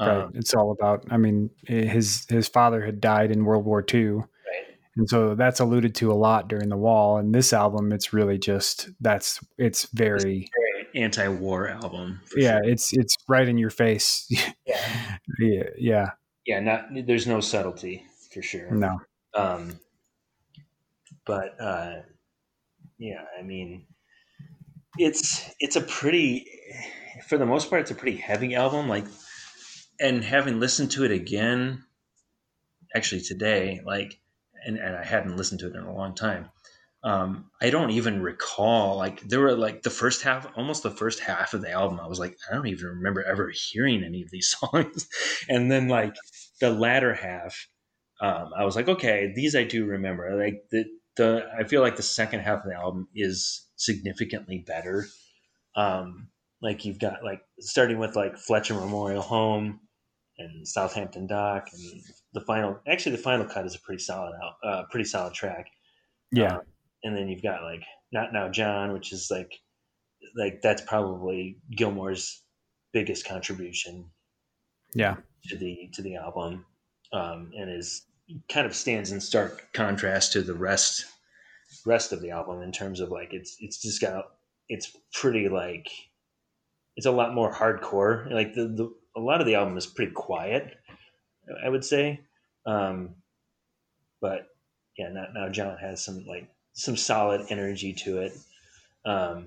Right. 0.00 0.08
Um, 0.24 0.32
it's 0.34 0.54
all 0.54 0.70
about. 0.70 1.04
I 1.10 1.16
mean, 1.16 1.50
his 1.66 2.24
his 2.28 2.48
father 2.48 2.84
had 2.84 3.00
died 3.00 3.30
in 3.30 3.44
World 3.44 3.64
War 3.66 3.84
II. 3.92 4.22
And 4.98 5.08
so 5.08 5.36
that's 5.36 5.60
alluded 5.60 5.94
to 5.94 6.10
a 6.10 6.14
lot 6.14 6.48
during 6.48 6.68
the 6.68 6.76
wall. 6.76 7.18
And 7.18 7.32
this 7.32 7.52
album, 7.52 7.92
it's 7.92 8.12
really 8.12 8.36
just 8.36 8.90
that's 9.00 9.38
it's 9.56 9.86
very 9.92 10.50
Very 10.92 11.04
anti-war 11.04 11.68
album. 11.68 12.20
Yeah, 12.36 12.58
sure. 12.58 12.70
it's 12.70 12.92
it's 12.92 13.16
right 13.28 13.48
in 13.48 13.58
your 13.58 13.70
face. 13.70 14.26
yeah, 14.66 15.18
yeah, 15.38 15.62
yeah, 15.78 16.10
yeah. 16.44 16.60
Not 16.60 16.88
there's 17.06 17.28
no 17.28 17.40
subtlety 17.40 18.04
for 18.34 18.42
sure. 18.42 18.70
no, 18.72 18.98
Um, 19.34 19.78
but 21.24 21.60
uh, 21.60 22.00
yeah, 22.98 23.22
I 23.38 23.42
mean, 23.42 23.86
it's 24.98 25.48
it's 25.60 25.76
a 25.76 25.80
pretty, 25.80 26.46
for 27.28 27.38
the 27.38 27.46
most 27.46 27.70
part, 27.70 27.82
it's 27.82 27.92
a 27.92 27.94
pretty 27.94 28.16
heavy 28.16 28.56
album. 28.56 28.88
Like, 28.88 29.04
and 30.00 30.24
having 30.24 30.58
listened 30.58 30.90
to 30.92 31.04
it 31.04 31.12
again, 31.12 31.84
actually 32.96 33.20
today, 33.20 33.80
like, 33.86 34.18
and 34.68 34.78
and 34.78 34.94
I 34.94 35.04
hadn't 35.04 35.36
listened 35.36 35.60
to 35.60 35.66
it 35.66 35.74
in 35.74 35.82
a 35.82 35.94
long 35.94 36.14
time. 36.14 36.50
Um, 37.02 37.50
I 37.60 37.70
don't 37.70 37.90
even 37.90 38.22
recall 38.22 38.96
like 38.96 39.20
there 39.22 39.40
were 39.40 39.56
like 39.56 39.82
the 39.82 39.90
first 39.90 40.22
half, 40.22 40.46
almost 40.56 40.82
the 40.82 40.90
first 40.90 41.20
half 41.20 41.54
of 41.54 41.62
the 41.62 41.70
album. 41.72 42.00
I 42.00 42.06
was 42.06 42.18
like, 42.18 42.36
I 42.48 42.54
don't 42.54 42.66
even 42.66 42.86
remember 42.86 43.22
ever 43.24 43.50
hearing 43.52 44.04
any 44.04 44.22
of 44.22 44.30
these 44.30 44.54
songs, 44.60 45.08
and 45.48 45.70
then 45.70 45.88
like 45.88 46.14
the 46.60 46.70
latter 46.70 47.14
half, 47.14 47.68
um, 48.20 48.50
I 48.56 48.64
was 48.64 48.76
like, 48.76 48.88
okay, 48.88 49.32
these 49.34 49.56
I 49.56 49.64
do 49.64 49.86
remember. 49.86 50.36
Like 50.36 50.62
the 50.70 50.84
the 51.16 51.48
I 51.58 51.64
feel 51.64 51.80
like 51.80 51.96
the 51.96 52.02
second 52.02 52.40
half 52.40 52.64
of 52.64 52.70
the 52.70 52.76
album 52.76 53.08
is 53.14 53.66
significantly 53.76 54.64
better. 54.66 55.06
Um, 55.76 56.28
like 56.60 56.84
you've 56.84 56.98
got 56.98 57.24
like 57.24 57.40
starting 57.60 57.98
with 57.98 58.16
like 58.16 58.36
Fletcher 58.36 58.74
Memorial 58.74 59.22
Home 59.22 59.80
and 60.38 60.66
Southampton 60.66 61.26
Dock, 61.26 61.68
and 61.72 62.02
the 62.32 62.40
final. 62.42 62.78
Actually, 62.86 63.16
the 63.16 63.22
final 63.22 63.46
cut 63.46 63.66
is 63.66 63.74
a 63.74 63.80
pretty 63.80 64.02
solid 64.02 64.32
out, 64.42 64.54
uh, 64.64 64.82
pretty 64.90 65.04
solid 65.04 65.34
track. 65.34 65.66
yeah, 66.32 66.56
Um, 66.56 66.60
and 67.04 67.16
then 67.16 67.28
you've 67.28 67.42
got 67.42 67.62
like 67.62 67.82
Not 68.12 68.32
Now 68.32 68.48
John, 68.48 68.92
which 68.92 69.12
is 69.12 69.28
like 69.30 69.52
like 70.36 70.60
that's 70.62 70.82
probably 70.82 71.58
Gilmour's 71.76 72.42
biggest 72.92 73.26
contribution 73.26 74.10
yeah, 74.94 75.16
to 75.48 75.56
the 75.56 75.90
to 75.94 76.02
the 76.02 76.16
album, 76.16 76.64
um, 77.12 77.50
and 77.54 77.70
is 77.70 78.06
kind 78.48 78.66
of 78.66 78.74
stands 78.74 79.12
in 79.12 79.20
stark 79.20 79.72
contrast 79.72 80.32
to 80.32 80.42
the 80.42 80.54
rest 80.54 81.06
rest 81.84 82.12
of 82.12 82.20
the 82.20 82.30
album 82.30 82.62
in 82.62 82.72
terms 82.72 83.00
of 83.00 83.10
like 83.10 83.32
it's 83.32 83.56
it's 83.60 83.80
just 83.80 84.00
got 84.00 84.24
it's 84.68 84.96
pretty 85.12 85.48
like 85.48 85.88
it's 86.96 87.06
a 87.06 87.12
lot 87.12 87.34
more 87.34 87.52
hardcore. 87.52 88.30
Like 88.30 88.54
the, 88.54 88.66
the 88.66 88.92
a 89.16 89.20
lot 89.20 89.40
of 89.40 89.46
the 89.46 89.54
album 89.54 89.76
is 89.76 89.86
pretty 89.86 90.12
quiet, 90.12 90.76
I 91.64 91.68
would 91.68 91.84
say, 91.84 92.20
um, 92.66 93.14
but 94.20 94.48
yeah, 94.96 95.08
now, 95.08 95.26
now 95.34 95.48
John 95.48 95.76
has 95.78 96.04
some 96.04 96.24
like 96.26 96.48
some 96.72 96.96
solid 96.96 97.46
energy 97.50 97.92
to 97.92 98.18
it. 98.18 98.32
Um, 99.04 99.46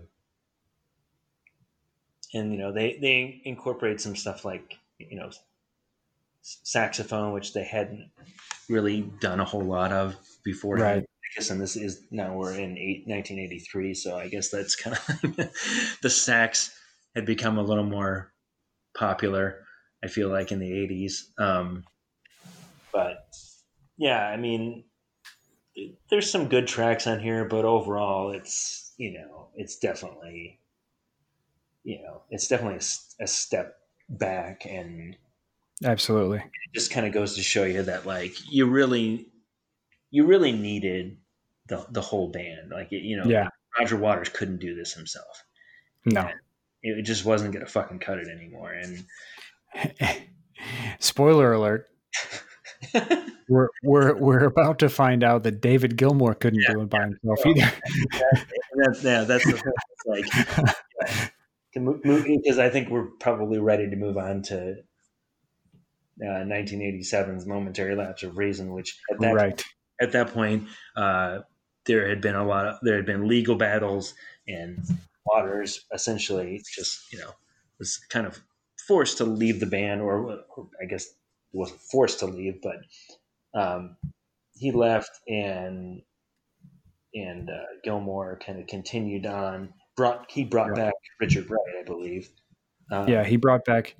and 2.34 2.52
you 2.52 2.58
know 2.58 2.72
they 2.72 2.98
they 3.02 3.42
incorporate 3.46 4.00
some 4.00 4.16
stuff 4.16 4.46
like 4.46 4.78
you 4.98 5.18
know 5.18 5.30
saxophone, 6.42 7.34
which 7.34 7.54
they 7.54 7.64
hadn't 7.64 8.10
really 8.70 9.02
done 9.20 9.40
a 9.40 9.46
whole 9.46 9.62
lot 9.64 9.92
of 9.92 10.16
before. 10.44 10.78
Right. 10.78 11.04
I 11.04 11.40
guess, 11.40 11.50
and 11.50 11.62
this 11.62 11.76
is 11.78 12.04
now 12.12 12.34
we're 12.34 12.54
in 12.54 12.78
eight, 12.78 13.08
1983, 13.08 13.94
so 13.94 14.18
I 14.18 14.28
guess 14.28 14.50
that's 14.50 14.76
kind 14.76 14.98
of 14.98 15.36
the 16.02 16.10
sax 16.10 16.76
had 17.16 17.26
become 17.26 17.58
a 17.58 17.64
little 17.64 17.86
more 17.86 18.31
popular. 18.93 19.63
I 20.03 20.07
feel 20.07 20.30
like 20.30 20.51
in 20.51 20.59
the 20.59 20.72
80s, 20.72 21.39
um, 21.39 21.84
but 22.91 23.27
yeah, 23.97 24.27
I 24.27 24.38
mean, 24.38 24.84
there's 26.09 26.30
some 26.30 26.47
good 26.47 26.68
tracks 26.68 27.07
on 27.07 27.19
here, 27.19 27.45
but 27.45 27.65
overall, 27.65 28.31
it's 28.31 28.93
you 28.97 29.13
know, 29.13 29.49
it's 29.55 29.77
definitely 29.77 30.59
you 31.84 32.01
know, 32.01 32.22
it's 32.30 32.47
definitely 32.47 32.80
a 33.19 33.27
step 33.27 33.77
back, 34.09 34.65
and 34.65 35.15
absolutely. 35.84 36.38
it 36.38 36.73
just 36.73 36.91
kind 36.91 37.05
of 37.05 37.13
goes 37.13 37.35
to 37.35 37.43
show 37.43 37.63
you 37.63 37.84
that 37.84 38.05
like 38.05 38.34
you 38.49 38.68
really, 38.68 39.27
you 40.11 40.26
really 40.26 40.51
needed 40.51 41.18
the 41.68 41.85
the 41.91 42.01
whole 42.01 42.30
band. 42.30 42.72
Like 42.72 42.89
you 42.91 43.18
know, 43.18 43.30
Yeah. 43.30 43.47
Roger 43.80 43.97
Waters 43.97 44.30
couldn't 44.30 44.59
do 44.59 44.76
this 44.76 44.93
himself. 44.93 45.43
No. 46.05 46.30
It 46.84 47.03
just 47.03 47.26
wasn't 47.26 47.53
gonna 47.53 47.66
fucking 47.66 47.99
cut 47.99 48.20
it 48.20 48.28
anymore, 48.28 48.72
and 48.74 49.06
Spoiler 50.99 51.53
alert. 51.53 51.88
We're 53.49 53.68
we're 53.84 54.16
we're 54.16 54.45
about 54.45 54.80
to 54.80 54.88
find 54.88 55.26
out 55.26 55.44
that 55.44 55.60
David 55.60 55.98
Gilmour 55.98 56.40
couldn't 56.40 56.64
do 56.70 56.82
it 56.82 56.90
by 56.90 57.02
himself 57.02 57.40
Yeah. 57.45 57.52
either. 57.52 58.45
that's 58.76 59.03
yeah, 59.03 59.24
that's 59.26 59.45
the 59.45 59.52
thing. 59.52 59.74
It's 59.91 60.06
like 60.06 60.76
yeah, 61.08 61.28
to 61.74 61.80
move 61.82 62.02
because 62.26 62.60
I 62.60 62.70
think 62.70 62.90
we're 62.90 63.08
probably 63.20 63.60
ready 63.60 63.90
to 63.90 63.95
move 63.98 64.18
on 64.18 64.41
to 64.44 64.78
uh, 66.22 66.44
1987's 66.45 67.45
momentary 67.45 67.94
lapse 67.95 68.24
of 68.24 68.38
reason, 68.38 68.72
which 68.72 68.98
at 69.12 69.20
that 69.20 69.34
right. 69.34 69.64
at 69.99 70.14
that 70.14 70.34
point, 70.34 70.70
uh, 70.95 71.40
there 71.86 72.08
had 72.08 72.22
been 72.22 72.36
a 72.36 72.45
lot 72.45 72.68
of 72.68 72.76
there 72.84 72.95
had 72.95 73.06
been 73.06 73.28
legal 73.28 73.56
battles, 73.56 74.14
and 74.48 74.80
Waters 75.26 75.85
essentially 75.93 76.61
just 76.76 77.11
you 77.11 77.19
know 77.19 77.31
was 77.80 77.98
kind 78.10 78.27
of 78.27 78.41
forced 78.88 79.18
to 79.18 79.26
leave 79.26 79.60
the 79.60 79.65
band, 79.65 80.02
or, 80.02 80.43
or 80.56 80.68
I 80.81 80.85
guess 80.85 81.07
wasn't 81.53 81.81
forced 81.81 82.19
to 82.19 82.26
leave, 82.26 82.61
but 82.61 82.77
um, 83.60 83.98
he 84.53 84.72
left, 84.72 85.11
and 85.27 86.02
and 87.14 87.49
uh, 87.49 87.64
Gilmour 87.84 88.39
kind 88.45 88.60
of 88.60 88.68
continued 88.68 89.26
on. 89.26 89.73
Brought 89.98 90.31
he 90.31 90.43
brought 90.43 90.76
back 90.76 90.93
Richard 91.19 91.49
Wright, 91.49 91.61
I 91.80 91.84
believe. 91.84 92.30
Um, 92.91 93.07
yeah, 93.07 93.23
he 93.23 93.38
brought 93.38 93.65
back 93.65 93.95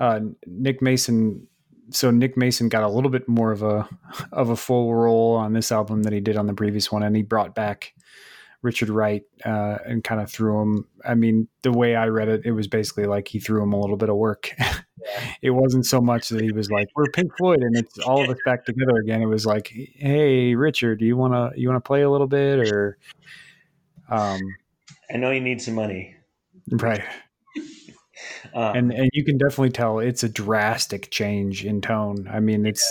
uh, 0.00 0.20
Nick 0.46 0.82
Mason. 0.82 1.46
So 1.90 2.10
Nick 2.10 2.36
Mason 2.36 2.70
got 2.70 2.82
a 2.82 2.88
little 2.88 3.10
bit 3.10 3.28
more 3.28 3.52
of 3.52 3.62
a 3.62 3.88
of 4.32 4.48
a 4.48 4.56
full 4.56 4.94
role 4.94 5.34
on 5.36 5.52
this 5.52 5.70
album 5.70 6.02
than 6.02 6.12
he 6.12 6.20
did 6.20 6.36
on 6.36 6.46
the 6.46 6.54
previous 6.54 6.90
one, 6.90 7.02
and 7.02 7.14
he 7.14 7.22
brought 7.22 7.54
back 7.54 7.92
Richard 8.64 8.88
Wright 8.88 9.22
uh, 9.44 9.76
and 9.84 10.02
kind 10.02 10.22
of 10.22 10.30
threw 10.30 10.60
him. 10.60 10.88
I 11.04 11.14
mean, 11.14 11.48
the 11.62 11.70
way 11.70 11.94
I 11.94 12.06
read 12.08 12.28
it, 12.28 12.46
it 12.46 12.52
was 12.52 12.66
basically 12.66 13.04
like 13.04 13.28
he 13.28 13.38
threw 13.38 13.62
him 13.62 13.74
a 13.74 13.78
little 13.78 13.98
bit 13.98 14.08
of 14.08 14.16
work. 14.16 14.50
it 15.42 15.50
wasn't 15.50 15.84
so 15.84 16.00
much 16.00 16.30
that 16.30 16.40
he 16.40 16.50
was 16.50 16.70
like, 16.70 16.88
"We're 16.96 17.10
Pink 17.12 17.36
Floyd 17.36 17.60
and 17.60 17.76
it's 17.76 17.98
all 17.98 18.24
of 18.24 18.30
us 18.30 18.38
back 18.46 18.64
together 18.64 18.96
again." 19.02 19.20
It 19.20 19.26
was 19.26 19.44
like, 19.44 19.68
"Hey, 19.68 20.54
Richard, 20.54 20.98
do 20.98 21.04
you 21.04 21.16
want 21.16 21.34
to 21.34 21.60
you 21.60 21.68
want 21.68 21.84
to 21.84 21.86
play 21.86 22.02
a 22.02 22.10
little 22.10 22.26
bit?" 22.26 22.72
Or, 22.72 22.96
um, 24.08 24.40
I 25.12 25.18
know 25.18 25.30
you 25.30 25.42
need 25.42 25.60
some 25.60 25.74
money, 25.74 26.16
right? 26.72 27.04
Um, 28.54 28.76
and 28.76 28.92
and 28.92 29.10
you 29.12 29.26
can 29.26 29.36
definitely 29.36 29.70
tell 29.70 29.98
it's 29.98 30.24
a 30.24 30.28
drastic 30.28 31.10
change 31.10 31.66
in 31.66 31.82
tone. 31.82 32.26
I 32.32 32.40
mean, 32.40 32.64
it's. 32.64 32.90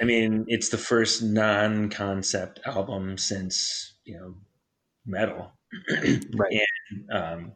I 0.00 0.04
mean, 0.04 0.44
it's 0.46 0.68
the 0.68 0.78
first 0.78 1.24
non-concept 1.24 2.60
album 2.66 3.18
since 3.18 3.94
you 4.04 4.16
know 4.16 4.36
Meddle, 5.08 5.50
right? 6.34 6.60
And 6.90 7.10
um, 7.10 7.52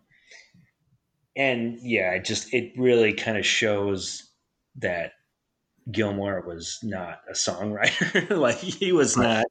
and 1.37 1.79
yeah, 1.81 2.13
it 2.13 2.25
just 2.25 2.53
it 2.53 2.73
really 2.77 3.13
kind 3.13 3.39
of 3.39 3.47
shows 3.47 4.31
that 4.77 5.13
Gilmour 5.91 6.47
was 6.47 6.79
not 6.83 7.21
a 7.29 7.33
songwriter. 7.33 8.31
like 8.37 8.59
he 8.59 8.93
was 8.93 9.17
not, 9.17 9.45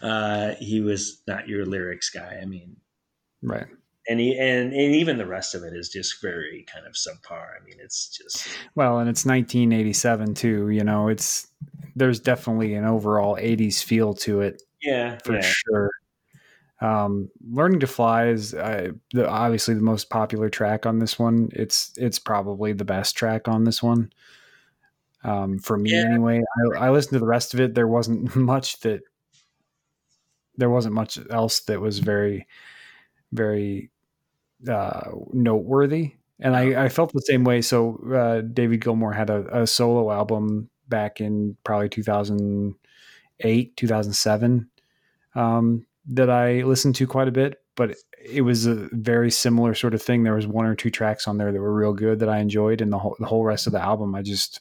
uh, 0.00 0.54
he 0.58 0.80
was 0.80 1.22
not 1.26 1.48
your 1.48 1.66
lyrics 1.66 2.10
guy. 2.10 2.38
I 2.40 2.44
mean, 2.44 2.76
right. 3.42 3.66
And, 4.08 4.18
he, 4.18 4.36
and 4.36 4.72
and 4.72 4.94
even 4.96 5.16
the 5.16 5.26
rest 5.26 5.54
of 5.54 5.62
it 5.62 5.74
is 5.74 5.88
just 5.88 6.20
very 6.20 6.66
kind 6.72 6.86
of 6.86 6.94
subpar. 6.94 7.46
I 7.60 7.64
mean, 7.64 7.76
it's 7.78 8.08
just 8.08 8.48
well, 8.74 8.98
and 8.98 9.08
it's 9.08 9.24
1987 9.24 10.34
too. 10.34 10.70
You 10.70 10.82
know, 10.82 11.08
it's 11.08 11.48
there's 11.94 12.18
definitely 12.18 12.74
an 12.74 12.84
overall 12.84 13.36
80s 13.36 13.82
feel 13.82 14.14
to 14.14 14.40
it. 14.40 14.62
Yeah, 14.82 15.18
for 15.24 15.34
yeah. 15.34 15.40
sure. 15.42 15.90
Um, 16.82 17.30
Learning 17.48 17.78
to 17.80 17.86
Fly 17.86 18.26
is 18.26 18.54
uh, 18.54 18.90
the, 19.12 19.28
obviously 19.28 19.74
the 19.74 19.82
most 19.82 20.10
popular 20.10 20.50
track 20.50 20.84
on 20.84 20.98
this 20.98 21.16
one. 21.16 21.48
It's 21.52 21.92
it's 21.96 22.18
probably 22.18 22.72
the 22.72 22.84
best 22.84 23.16
track 23.16 23.46
on 23.46 23.62
this 23.62 23.82
one. 23.82 24.12
Um, 25.22 25.60
for 25.60 25.78
me 25.78 25.92
yeah. 25.92 26.06
anyway. 26.06 26.42
I, 26.74 26.86
I, 26.86 26.90
listened 26.90 27.12
to 27.12 27.20
the 27.20 27.26
rest 27.26 27.54
of 27.54 27.60
it. 27.60 27.76
There 27.76 27.86
wasn't 27.86 28.34
much 28.36 28.80
that 28.80 29.02
there 30.56 30.70
wasn't 30.70 30.94
much 30.94 31.20
else 31.30 31.60
that 31.60 31.80
was 31.80 32.00
very 32.00 32.48
very 33.30 33.90
uh, 34.68 35.10
noteworthy. 35.32 36.14
And 36.40 36.56
I, 36.56 36.84
I, 36.84 36.88
felt 36.88 37.12
the 37.12 37.20
same 37.20 37.44
way. 37.44 37.62
So 37.62 37.96
uh, 38.12 38.40
David 38.40 38.80
Gilmour 38.80 39.14
had 39.14 39.30
a, 39.30 39.62
a 39.62 39.66
solo 39.66 40.10
album 40.10 40.68
back 40.88 41.20
in 41.20 41.56
probably 41.62 41.88
2008, 41.88 43.76
2007. 43.76 44.68
Um, 45.34 45.86
that 46.08 46.30
I 46.30 46.62
listened 46.62 46.94
to 46.96 47.06
quite 47.06 47.28
a 47.28 47.32
bit, 47.32 47.60
but 47.76 47.94
it 48.24 48.42
was 48.42 48.66
a 48.66 48.88
very 48.92 49.30
similar 49.30 49.74
sort 49.74 49.94
of 49.94 50.02
thing. 50.02 50.22
There 50.22 50.34
was 50.34 50.46
one 50.46 50.66
or 50.66 50.74
two 50.74 50.90
tracks 50.90 51.26
on 51.26 51.38
there 51.38 51.52
that 51.52 51.60
were 51.60 51.74
real 51.74 51.92
good 51.92 52.18
that 52.20 52.28
I 52.28 52.38
enjoyed, 52.38 52.80
and 52.80 52.92
the 52.92 52.98
whole 52.98 53.16
the 53.18 53.26
whole 53.26 53.44
rest 53.44 53.66
of 53.66 53.72
the 53.72 53.80
album, 53.80 54.14
I 54.14 54.22
just 54.22 54.60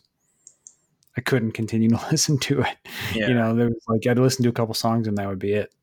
I 1.18 1.22
couldn't 1.22 1.52
continue 1.52 1.90
to 1.90 2.00
listen 2.12 2.38
to 2.40 2.62
it. 2.62 2.78
Yeah. 3.14 3.28
You 3.28 3.34
know, 3.34 3.56
there 3.56 3.68
was 3.68 3.84
like 3.88 4.08
I'd 4.08 4.20
listen 4.20 4.44
to 4.44 4.50
a 4.50 4.54
couple 4.54 4.74
songs 4.74 5.08
and 5.08 5.18
that 5.18 5.28
would 5.28 5.40
be 5.40 5.54
it. 5.54 5.74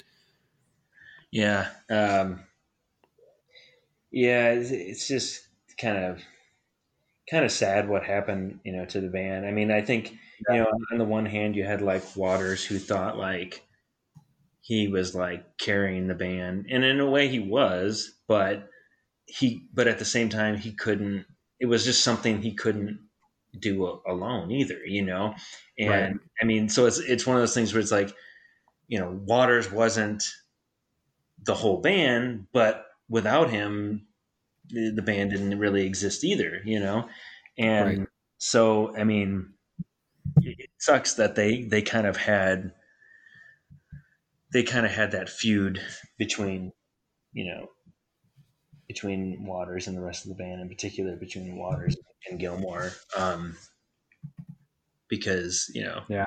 Yeah, 1.31 1.69
um, 1.91 2.41
yeah, 4.11 4.53
it's, 4.53 4.71
it's 4.71 5.07
just 5.09 5.47
kind 5.79 5.99
of 5.99 6.23
kind 7.31 7.45
of 7.45 7.53
sad 7.53 7.89
what 7.89 8.03
happened, 8.03 8.61
you 8.65 8.73
know, 8.73 8.87
to 8.87 9.01
the 9.01 9.09
band. 9.09 9.45
I 9.45 9.51
mean, 9.51 9.71
I 9.71 9.83
think 9.83 10.15
yeah. 10.49 10.55
you 10.55 10.61
know, 10.63 10.71
on 10.93 10.99
the 10.99 11.05
one 11.05 11.27
hand, 11.27 11.55
you 11.55 11.65
had 11.65 11.83
like 11.83 12.17
Waters 12.17 12.65
who 12.65 12.79
thought 12.79 13.19
like 13.19 13.63
he 14.69 14.87
was 14.87 15.15
like 15.15 15.57
carrying 15.57 16.09
the 16.09 16.15
band 16.15 16.67
and 16.71 16.85
in 16.85 17.01
a 17.01 17.11
way 17.11 17.27
he 17.27 17.39
was 17.39 18.19
but 18.29 18.69
he 19.25 19.67
but 19.73 19.89
at 19.89 19.99
the 19.99 20.05
same 20.05 20.29
time 20.29 20.57
he 20.57 20.73
couldn't 20.73 21.25
it 21.59 21.67
was 21.67 21.85
just 21.85 22.05
something 22.05 22.43
he 22.43 22.55
couldn't 22.55 23.01
do 23.59 24.01
alone 24.07 24.51
either 24.51 24.79
you 24.85 25.03
know 25.03 25.35
and 25.79 25.91
right. 25.91 26.15
i 26.43 26.45
mean 26.45 26.69
so 26.69 26.85
it's 26.85 26.99
it's 26.99 27.27
one 27.27 27.35
of 27.35 27.43
those 27.43 27.55
things 27.55 27.73
where 27.73 27.81
it's 27.81 27.91
like 27.91 28.15
you 28.89 28.99
know 28.99 29.19
waters 29.25 29.73
wasn't 29.73 30.23
the 31.45 31.55
whole 31.55 31.81
band 31.81 32.47
but 32.53 32.85
without 33.09 33.49
him 33.49 34.07
the 34.69 35.03
band 35.03 35.31
didn't 35.31 35.59
really 35.59 35.87
exist 35.87 36.25
either 36.25 36.61
you 36.67 36.79
know 36.79 37.09
and 37.57 38.01
right. 38.01 38.09
so 38.37 38.95
i 38.99 39.03
mean 39.03 39.55
it 40.43 40.69
sucks 40.79 41.15
that 41.15 41.37
they 41.37 41.63
they 41.63 41.81
kind 41.81 42.07
of 42.07 42.19
had 42.19 42.73
they 44.53 44.63
kind 44.63 44.87
of 44.87 44.93
had 44.93 45.13
that 45.13 45.29
feud 45.29 45.81
between, 46.19 46.73
you 47.33 47.47
know, 47.47 47.69
between 48.87 49.45
Waters 49.45 49.87
and 49.87 49.97
the 49.97 50.03
rest 50.03 50.25
of 50.25 50.31
the 50.31 50.43
band, 50.43 50.61
in 50.61 50.69
particular 50.69 51.17
between 51.17 51.57
Waters 51.57 51.97
and 52.29 52.41
Gilmour, 52.41 52.91
um, 53.17 53.57
because 55.09 55.71
you 55.75 55.85
know, 55.85 56.03
yeah, 56.09 56.27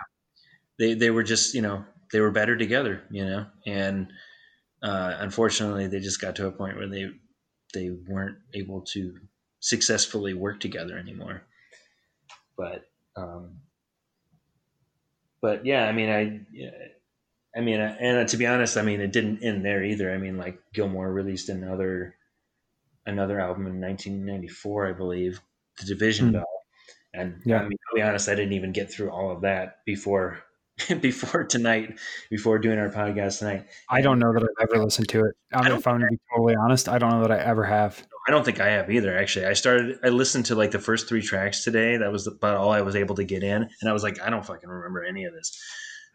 they 0.78 0.94
they 0.94 1.10
were 1.10 1.24
just 1.24 1.56
you 1.56 1.62
know 1.62 1.84
they 2.12 2.20
were 2.20 2.32
better 2.32 2.56
together, 2.56 3.04
you 3.10 3.26
know, 3.26 3.48
and 3.66 4.12
uh, 4.84 5.16
unfortunately 5.20 5.88
they 5.88 6.00
just 6.00 6.22
got 6.22 6.36
to 6.36 6.48
a 6.48 6.52
point 6.52 6.78
where 6.78 6.88
they 6.88 7.10
they 7.74 7.90
weren't 7.90 8.38
able 8.54 8.82
to 8.82 9.18
successfully 9.60 10.34
work 10.34 10.60
together 10.60 10.98
anymore. 10.98 11.42
But 12.56 12.84
um, 13.16 13.62
but 15.42 15.66
yeah, 15.66 15.88
I 15.88 15.92
mean, 15.92 16.10
I. 16.10 16.42
Yeah, 16.52 16.70
I 17.56 17.60
mean, 17.60 17.80
and 17.80 18.28
to 18.30 18.38
be 18.38 18.48
honest, 18.48 18.78
I 18.78 18.82
mean, 18.82 19.02
it 19.02 19.12
didn't 19.12 19.44
end 19.44 19.66
there 19.66 19.84
either. 19.84 20.14
I 20.14 20.18
mean, 20.18 20.38
like 20.38 20.60
Gilmour 20.74 21.12
released 21.12 21.50
another 21.50 22.16
another 23.06 23.40
album 23.40 23.68
in 23.68 23.82
1994, 23.82 24.88
I 24.88 24.94
believe, 24.94 25.42
The 25.80 25.86
Division 25.86 26.30
mm. 26.30 26.34
Bell. 26.34 26.46
And 27.14 27.42
yeah. 27.46 27.60
I 27.60 27.64
mean, 27.64 27.72
to 27.72 27.96
be 27.96 28.02
honest, 28.02 28.30
I 28.30 28.36
didn't 28.36 28.54
even 28.54 28.72
get 28.72 28.92
through 28.92 29.10
all 29.10 29.32
of 29.32 29.42
that 29.42 29.84
before 29.86 30.44
before 31.02 31.44
tonight, 31.44 32.00
before 32.30 32.58
doing 32.60 32.80
our 32.80 32.90
podcast 32.90 33.40
tonight. 33.40 33.66
I 33.90 34.02
don't 34.02 34.20
know 34.20 34.32
that 34.34 34.44
I've 34.44 34.70
ever 34.72 34.84
listened 34.84 35.10
to 35.10 35.26
it. 35.26 35.36
I 35.54 35.64
mean, 35.64 35.78
if 35.78 35.86
I'm 35.86 36.00
to 36.00 36.08
be 36.08 36.18
totally 36.34 36.56
honest, 36.56 36.88
I 36.88 36.98
don't 36.98 37.12
know 37.12 37.22
that 37.22 37.32
I 37.32 37.44
ever 37.44 37.66
have. 37.66 38.06
I 38.28 38.32
don't 38.32 38.46
think 38.46 38.60
I 38.60 38.70
have 38.70 38.90
either. 38.90 39.18
Actually, 39.18 39.48
I 39.48 39.54
started. 39.54 40.00
I 40.04 40.10
listened 40.10 40.46
to 40.46 40.56
like 40.56 40.72
the 40.72 40.80
first 40.80 41.10
three 41.10 41.22
tracks 41.22 41.64
today. 41.64 41.98
That 41.98 42.12
was 42.12 42.28
about 42.28 42.58
all 42.58 42.72
I 42.72 42.82
was 42.82 42.96
able 42.96 43.16
to 43.16 43.24
get 43.24 43.44
in, 43.44 43.70
and 43.82 43.90
I 43.90 43.94
was 43.94 44.04
like, 44.04 44.22
I 44.22 44.30
don't 44.30 44.46
fucking 44.46 44.70
remember 44.70 45.04
any 45.04 45.26
of 45.26 45.34
this. 45.34 45.60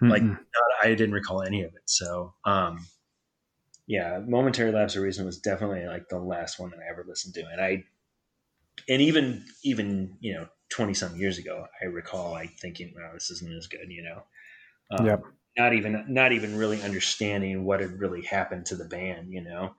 Mm-hmm. 0.02 0.10
Like 0.10 0.22
not, 0.22 0.38
I 0.82 0.88
didn't 0.88 1.12
recall 1.12 1.42
any 1.42 1.62
of 1.62 1.74
it. 1.74 1.82
So 1.86 2.34
um, 2.44 2.86
yeah, 3.86 4.20
momentary 4.26 4.72
lapse 4.72 4.96
of 4.96 5.02
reason 5.02 5.24
was 5.24 5.38
definitely 5.38 5.86
like 5.86 6.08
the 6.08 6.18
last 6.18 6.58
one 6.58 6.70
that 6.70 6.80
I 6.80 6.90
ever 6.90 7.04
listened 7.06 7.34
to, 7.34 7.46
and 7.46 7.60
I 7.60 7.84
and 8.88 9.00
even 9.00 9.44
even 9.62 10.16
you 10.20 10.34
know 10.34 10.48
twenty 10.68 10.94
some 10.94 11.16
years 11.16 11.38
ago, 11.38 11.66
I 11.80 11.86
recall 11.86 12.32
like 12.32 12.58
thinking, 12.58 12.92
"Wow, 12.96 13.10
this 13.14 13.30
isn't 13.30 13.52
as 13.52 13.68
good," 13.68 13.90
you 13.90 14.02
know. 14.02 14.22
Um, 14.90 15.06
yep. 15.06 15.22
Not 15.56 15.72
even 15.72 16.04
not 16.08 16.32
even 16.32 16.58
really 16.58 16.82
understanding 16.82 17.64
what 17.64 17.80
had 17.80 17.98
really 17.98 18.22
happened 18.22 18.66
to 18.66 18.76
the 18.76 18.84
band, 18.84 19.32
you 19.32 19.42
know, 19.42 19.74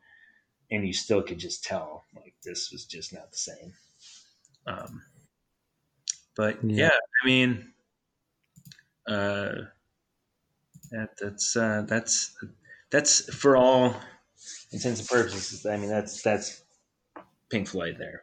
and 0.72 0.86
you 0.86 0.94
still 0.94 1.22
could 1.22 1.38
just 1.38 1.64
tell 1.64 2.06
like 2.16 2.34
this 2.44 2.72
was 2.72 2.86
just 2.86 3.14
not 3.14 3.32
the 3.32 3.38
same. 3.38 3.74
Um, 4.66 5.04
but 6.36 6.64
yeah, 6.64 6.86
yeah 6.86 6.98
I 7.24 7.26
mean, 7.26 7.74
uh, 9.08 9.52
that, 10.92 11.18
that's 11.20 11.56
uh, 11.56 11.84
that's 11.88 12.36
that's 12.92 13.34
for 13.34 13.56
all 13.56 13.96
intents 14.72 15.00
and 15.00 15.10
purposes. 15.10 15.66
I 15.66 15.78
mean, 15.78 15.90
that's 15.90 16.22
that's 16.22 16.62
Pink 17.50 17.68
Floyd 17.68 17.96
there. 17.98 18.22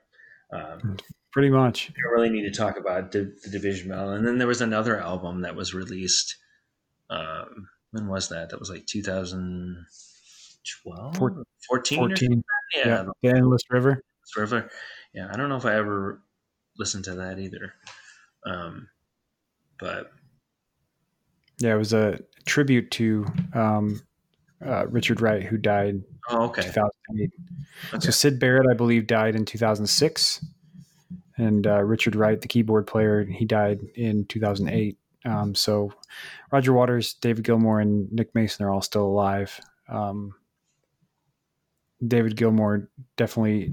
Um, 0.53 0.99
Pretty 1.33 1.51
much. 1.51 1.89
You 1.89 1.95
don't 2.05 2.13
really 2.13 2.31
need 2.31 2.45
to 2.45 2.53
talk 2.57 2.79
about 2.79 3.11
the, 3.11 3.35
the 3.43 3.51
Division 3.51 3.89
Bell. 3.89 4.11
And 4.11 4.25
then 4.25 4.39
there 4.39 4.47
was 4.47 4.61
another 4.61 5.01
album 5.01 5.41
that 5.43 5.57
was 5.57 5.75
released. 5.75 6.37
Um, 7.11 7.69
when 7.91 8.07
was 8.07 8.29
that? 8.29 8.51
That 8.51 8.61
was 8.61 8.71
like 8.71 8.87
2012? 8.87 11.17
14? 11.17 11.45
14. 11.69 12.45
Yeah. 12.77 12.87
yeah. 12.87 13.05
The 13.23 13.31
Endless 13.31 13.63
River. 13.69 14.01
River. 14.37 14.71
Yeah. 15.13 15.29
I 15.33 15.37
don't 15.37 15.49
know 15.49 15.57
if 15.57 15.67
I 15.67 15.75
ever 15.75 16.23
listened 16.79 17.07
to 17.07 17.17
that 17.17 17.41
either. 17.41 17.75
Um, 18.47 18.87
but 19.81 20.13
Yeah, 21.59 21.75
it 21.75 21.79
was 21.79 21.93
a 21.93 22.19
tribute 22.47 22.91
to 22.93 23.27
um, 23.55 24.03
uh, 24.65 24.87
Richard 24.89 25.21
Wright, 25.21 25.43
who 25.43 25.57
died 25.57 26.03
Oh, 26.31 26.45
okay. 26.45 26.63
2008. 26.63 27.31
Okay. 27.93 28.05
So 28.05 28.11
Syd 28.11 28.39
Barrett, 28.39 28.67
I 28.71 28.75
believe, 28.75 29.07
died 29.07 29.35
in 29.35 29.45
2006, 29.45 30.45
and 31.37 31.67
uh, 31.67 31.83
Richard 31.83 32.17
Wright, 32.17 32.41
the 32.41 32.49
keyboard 32.49 32.87
player, 32.87 33.25
he 33.25 33.45
died 33.45 33.81
in 33.95 34.25
2008. 34.27 34.97
Um, 35.27 35.55
so 35.55 35.93
Roger 36.51 36.73
Waters, 36.73 37.15
David 37.15 37.45
Gilmour, 37.45 37.81
and 37.81 38.11
Nick 38.13 38.35
Mason 38.35 38.65
are 38.65 38.71
all 38.71 38.83
still 38.83 39.07
alive. 39.07 39.61
Um, 39.89 40.35
David 42.07 42.37
Gilmour 42.37 42.89
definitely 43.17 43.73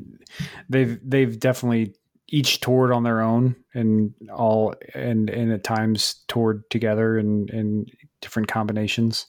they've 0.69 0.97
they've 1.03 1.37
definitely 1.37 1.95
each 2.31 2.61
toured 2.61 2.91
on 2.91 3.03
their 3.03 3.21
own 3.21 3.55
and 3.73 4.13
all 4.33 4.73
and 4.95 5.29
and 5.29 5.51
at 5.51 5.63
times 5.63 6.23
toured 6.27 6.67
together 6.69 7.17
in 7.17 7.49
in 7.49 7.85
different 8.21 8.47
combinations. 8.47 9.27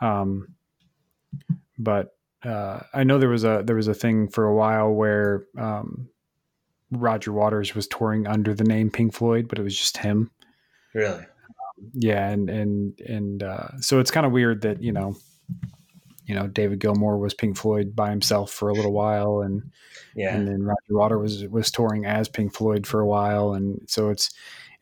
Um, 0.00 0.48
but 1.78 2.16
uh, 2.44 2.80
I 2.92 3.04
know 3.04 3.18
there 3.18 3.28
was 3.28 3.44
a 3.44 3.62
there 3.64 3.76
was 3.76 3.88
a 3.88 3.94
thing 3.94 4.28
for 4.28 4.44
a 4.44 4.54
while 4.54 4.90
where 4.90 5.44
um, 5.56 6.08
Roger 6.90 7.32
Waters 7.32 7.74
was 7.74 7.86
touring 7.86 8.26
under 8.26 8.54
the 8.54 8.64
name 8.64 8.90
Pink 8.90 9.14
Floyd, 9.14 9.46
but 9.48 9.58
it 9.58 9.62
was 9.62 9.78
just 9.78 9.98
him. 9.98 10.30
Really? 10.94 11.24
Yeah, 11.94 12.28
and 12.28 12.50
and 12.50 13.00
and 13.00 13.42
uh, 13.42 13.80
so 13.80 14.00
it's 14.00 14.10
kind 14.10 14.26
of 14.26 14.32
weird 14.32 14.62
that 14.62 14.82
you 14.82 14.92
know, 14.92 15.14
you 16.26 16.34
know, 16.34 16.46
David 16.46 16.78
Gilmour 16.80 17.18
was 17.18 17.34
Pink 17.34 17.56
Floyd 17.56 17.94
by 17.96 18.10
himself 18.10 18.50
for 18.52 18.68
a 18.68 18.74
little 18.74 18.92
while, 18.92 19.40
and 19.42 19.70
Yeah. 20.14 20.34
and 20.36 20.46
then 20.46 20.62
Roger 20.62 20.78
Water 20.90 21.18
was 21.18 21.46
was 21.48 21.70
touring 21.70 22.06
as 22.06 22.28
Pink 22.28 22.54
Floyd 22.54 22.86
for 22.86 23.00
a 23.00 23.06
while, 23.06 23.54
and 23.54 23.80
so 23.88 24.10
it's 24.10 24.30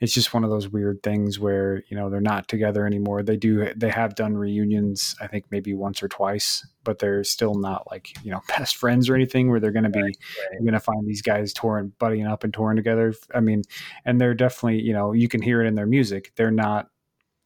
it's 0.00 0.14
just 0.14 0.32
one 0.32 0.44
of 0.44 0.50
those 0.50 0.66
weird 0.66 1.02
things 1.02 1.38
where 1.38 1.82
you 1.90 1.96
know 1.96 2.08
they're 2.08 2.20
not 2.22 2.48
together 2.48 2.86
anymore. 2.86 3.22
They 3.22 3.36
do 3.36 3.72
they 3.76 3.90
have 3.90 4.14
done 4.14 4.34
reunions, 4.36 5.14
I 5.20 5.26
think 5.26 5.44
maybe 5.50 5.74
once 5.74 6.02
or 6.02 6.08
twice, 6.08 6.66
but 6.84 6.98
they're 7.00 7.22
still 7.24 7.54
not 7.54 7.86
like 7.90 8.08
you 8.24 8.30
know 8.30 8.40
best 8.58 8.76
friends 8.76 9.08
or 9.10 9.14
anything 9.14 9.50
where 9.50 9.60
they're 9.60 9.72
going 9.72 9.84
to 9.84 9.90
be 9.90 10.00
Right. 10.02 10.16
you're 10.52 10.60
going 10.62 10.72
to 10.72 10.80
find 10.80 11.06
these 11.06 11.20
guys 11.22 11.52
touring, 11.52 11.92
buddying 12.00 12.30
up 12.30 12.44
and 12.44 12.52
touring 12.54 12.76
together. 12.76 13.12
I 13.34 13.40
mean, 13.40 13.62
and 14.06 14.18
they're 14.20 14.34
definitely, 14.34 14.80
you 14.82 14.92
know, 14.94 15.12
you 15.12 15.28
can 15.28 15.42
hear 15.42 15.62
it 15.62 15.66
in 15.66 15.74
their 15.74 15.86
music. 15.86 16.32
They're 16.36 16.50
not, 16.50 16.88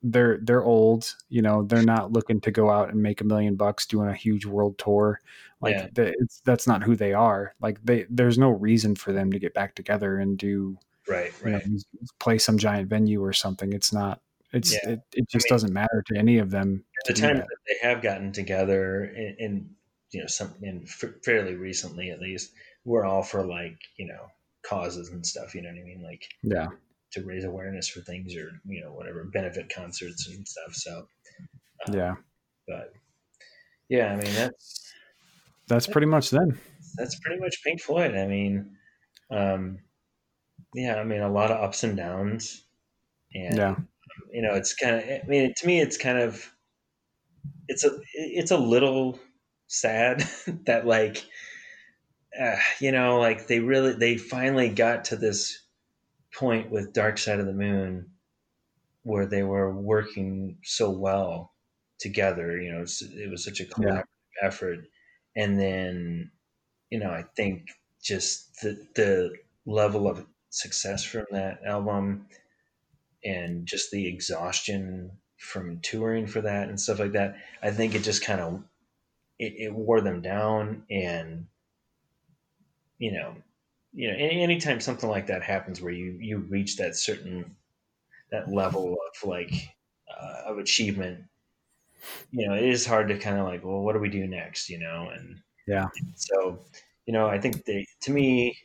they're, 0.05 0.39
they're 0.43 0.63
old, 0.63 1.15
you 1.29 1.43
know, 1.43 1.63
they're 1.65 1.83
not 1.83 2.13
looking 2.13 2.41
to 2.43 2.51
go 2.51 2.71
out 2.71 2.91
and 2.91 3.03
make 3.03 3.21
a 3.21 3.25
million 3.25 3.57
bucks 3.57 3.87
doing 3.87 4.09
a 4.09 4.15
huge 4.15 4.45
world 4.47 4.79
tour. 4.79 5.21
Like 5.61 5.75
Yeah. 5.75 5.87
the, 5.93 6.15
it's, 6.21 6.41
that's 6.45 6.67
not 6.67 6.83
who 6.83 6.95
they 6.95 7.13
are. 7.15 7.55
Like 7.61 7.79
they, 7.83 8.07
there's 8.11 8.39
no 8.39 8.51
reason 8.51 8.95
for 8.95 9.13
them 9.13 9.33
to 9.33 9.39
get 9.39 9.55
back 9.55 9.75
together 9.75 10.19
and 10.19 10.37
do, 10.39 10.79
Right. 11.09 11.33
you 11.45 11.51
know, 11.51 11.57
Right. 11.59 11.69
play 12.21 12.39
some 12.39 12.59
giant 12.59 12.89
venue 12.89 13.23
or 13.25 13.33
something. 13.33 13.73
It's 13.73 13.93
not, 13.93 14.21
it's, 14.53 14.73
Yeah. 14.73 14.91
it, 14.91 15.01
it 15.15 15.29
just 15.29 15.47
mean- 15.47 15.55
doesn't 15.55 15.73
matter 15.73 16.05
to 16.09 16.17
any 16.19 16.39
of 16.39 16.51
them. 16.51 16.85
the 17.07 17.15
time 17.15 17.37
that. 17.39 17.47
that 17.49 17.57
they 17.83 17.89
have 17.89 18.03
gotten 18.03 18.31
together 18.33 19.07
in, 19.07 19.37
in 19.39 19.71
you 20.13 20.21
know 20.21 20.27
some 20.29 20.55
in 20.63 20.83
f- 20.85 21.11
fairly 21.25 21.57
recently 21.57 22.11
at 22.11 22.21
least 22.21 22.53
we're 22.85 23.05
all 23.05 23.23
for 23.23 23.43
like 23.45 23.77
you 23.97 24.07
know 24.07 24.27
causes 24.65 25.09
and 25.11 25.27
stuff 25.27 25.57
you 25.57 25.61
know 25.61 25.69
what 25.71 25.79
i 25.81 25.83
mean 25.83 26.01
like 26.03 26.29
Yeah. 26.45 26.69
To 27.15 27.25
raise 27.25 27.45
awareness 27.45 27.89
for 27.89 28.01
things 28.01 28.37
or 28.37 28.51
you 28.67 28.83
know 28.83 28.93
whatever 28.93 29.25
benefit 29.25 29.73
concerts 29.75 30.29
and 30.29 30.47
stuff 30.47 30.75
so 30.75 31.07
um, 31.89 31.95
Yeah. 31.95 32.15
but 32.69 32.93
yeah 33.89 34.13
i 34.13 34.17
mean 34.17 34.33
that's 34.35 34.93
That's 35.69 35.87
pretty 35.87 36.07
much 36.07 36.31
them. 36.31 36.59
that's 36.97 37.19
pretty 37.21 37.41
much 37.41 37.63
pink 37.65 37.81
floyd 37.81 38.15
i 38.17 38.27
mean 38.27 38.77
um 39.31 39.79
yeah 40.75 40.97
i 40.97 41.05
mean 41.05 41.21
a 41.23 41.31
lot 41.33 41.51
of 41.51 41.63
ups 41.63 41.85
and 41.85 41.97
downs 41.97 42.65
and 43.35 43.57
Yeah. 43.57 43.77
you 44.33 44.43
know 44.43 44.55
it's 44.55 44.75
kind 44.75 44.97
of 44.97 45.03
i 45.05 45.23
mean 45.27 45.53
to 45.57 45.67
me 45.67 45.81
it's 45.81 45.97
kind 45.97 46.19
of 46.19 46.53
it's 47.69 47.85
a 47.85 47.99
it's 48.15 48.51
a 48.51 48.59
little 48.59 49.19
sad 49.67 50.21
that 50.67 50.87
like 50.87 51.25
uh, 52.41 52.57
you 52.81 52.93
know 52.93 53.19
like 53.19 53.47
they 53.47 53.61
really 53.61 53.93
they 53.95 54.17
finally 54.17 54.69
got 54.69 55.07
to 55.07 55.17
this 55.17 55.64
point 56.37 56.71
with 56.71 56.93
dark 56.93 57.19
side 57.19 57.41
of 57.41 57.47
the 57.47 57.53
moon 57.53 58.11
where 59.03 59.27
they 59.27 59.43
were 59.43 59.73
working 59.73 60.59
so 60.63 60.91
well 60.91 61.53
together 61.99 62.61
you 62.61 62.73
know 62.73 62.81
it 62.83 63.31
was 63.31 63.45
such 63.45 63.61
a 63.61 63.65
collaborative 63.65 64.05
effort. 64.43 64.81
And 65.37 65.59
then 65.59 66.31
you 66.91 67.01
know 67.01 67.11
i 67.11 67.25
think 67.37 67.69
just 68.01 68.61
the 68.61 68.87
the 68.95 69.33
level 69.67 70.09
of 70.09 70.25
success 70.51 71.03
from 71.03 71.27
that 71.33 71.59
album 71.67 72.27
and 73.25 73.67
just 73.67 73.91
the 73.91 74.07
exhaustion 74.07 75.11
from 75.39 75.81
touring 75.81 76.27
for 76.27 76.41
that 76.41 76.69
and 76.69 76.81
stuff 76.81 77.01
like 77.01 77.13
that 77.13 77.35
i 77.63 77.71
think 77.71 77.95
it 77.95 78.05
just 78.05 78.25
kind 78.25 78.41
of 78.41 78.63
it, 79.41 79.55
it 79.59 79.75
wore 79.75 80.01
them 80.01 80.21
down 80.21 80.85
and 80.89 81.47
you 82.99 83.11
know 83.11 83.35
you 83.95 84.09
know 84.09 84.15
any, 84.17 84.43
anytime 84.43 84.81
something 84.81 85.09
like 85.09 85.27
that 85.29 85.43
happens 85.43 85.81
where 85.81 85.93
you 85.93 86.17
you 86.21 86.39
reach 86.39 86.77
that 86.79 86.97
certain 86.97 87.57
that 88.31 88.51
level 88.51 88.93
of 88.95 89.29
like 89.29 89.53
uh, 90.11 90.43
of 90.47 90.59
achievement 90.59 91.25
you 92.31 92.47
know 92.47 92.55
it 92.55 92.65
is 92.65 92.87
hard 92.87 93.09
to 93.09 93.19
kind 93.19 93.39
of 93.39 93.47
like 93.47 93.65
well 93.65 93.83
what 93.83 93.93
do 93.93 93.99
we 93.99 94.09
do 94.09 94.27
next 94.27 94.69
you 94.69 94.79
know 94.79 95.09
and 95.15 95.41
Yeah. 95.67 95.89
so 96.17 96.65
you 97.07 97.13
know 97.13 97.29
i 97.29 97.39
think 97.41 97.65
they 97.65 97.87
to 98.03 98.13
me 98.13 98.57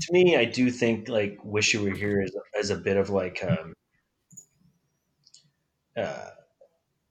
to 0.00 0.12
me 0.12 0.36
i 0.36 0.44
do 0.44 0.70
think 0.70 1.08
like 1.08 1.38
wish 1.44 1.74
you 1.74 1.82
were 1.82 1.90
here 1.94 2.22
as, 2.22 2.32
as 2.58 2.70
a 2.70 2.76
bit 2.76 2.96
of 2.96 3.10
like 3.10 3.42
um 3.44 3.74
uh, 5.96 6.30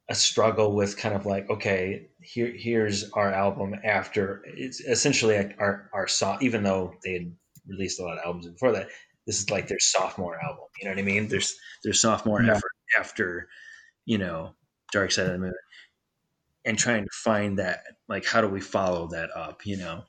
a 0.09 0.15
struggle 0.15 0.73
with 0.73 0.97
kind 0.97 1.15
of 1.15 1.25
like 1.25 1.49
okay 1.49 2.07
here 2.21 2.51
here's 2.55 3.09
our 3.11 3.31
album 3.31 3.75
after 3.83 4.41
it's 4.45 4.79
essentially 4.81 5.37
our 5.59 5.89
our 5.93 6.07
soft 6.07 6.41
even 6.43 6.63
though 6.63 6.93
they 7.03 7.13
had 7.13 7.35
released 7.67 7.99
a 7.99 8.03
lot 8.03 8.17
of 8.17 8.25
albums 8.25 8.47
before 8.47 8.71
that 8.71 8.87
this 9.27 9.39
is 9.39 9.49
like 9.51 9.67
their 9.67 9.79
sophomore 9.79 10.37
album 10.43 10.65
you 10.79 10.85
know 10.85 10.91
what 10.91 10.99
i 10.99 11.03
mean? 11.03 11.27
There's 11.27 11.55
their 11.83 11.93
sophomore 11.93 12.41
Yeah. 12.41 12.53
effort 12.53 12.71
after 12.99 13.47
you 14.05 14.17
know 14.17 14.55
dark 14.91 15.11
side 15.11 15.27
of 15.27 15.33
the 15.33 15.37
moon 15.39 15.53
and 16.65 16.77
trying 16.77 17.03
to 17.03 17.09
find 17.13 17.59
that 17.59 17.83
like 18.07 18.25
how 18.25 18.41
do 18.41 18.47
we 18.47 18.61
follow 18.61 19.07
that 19.09 19.29
up 19.35 19.65
you 19.65 19.77
know? 19.77 20.03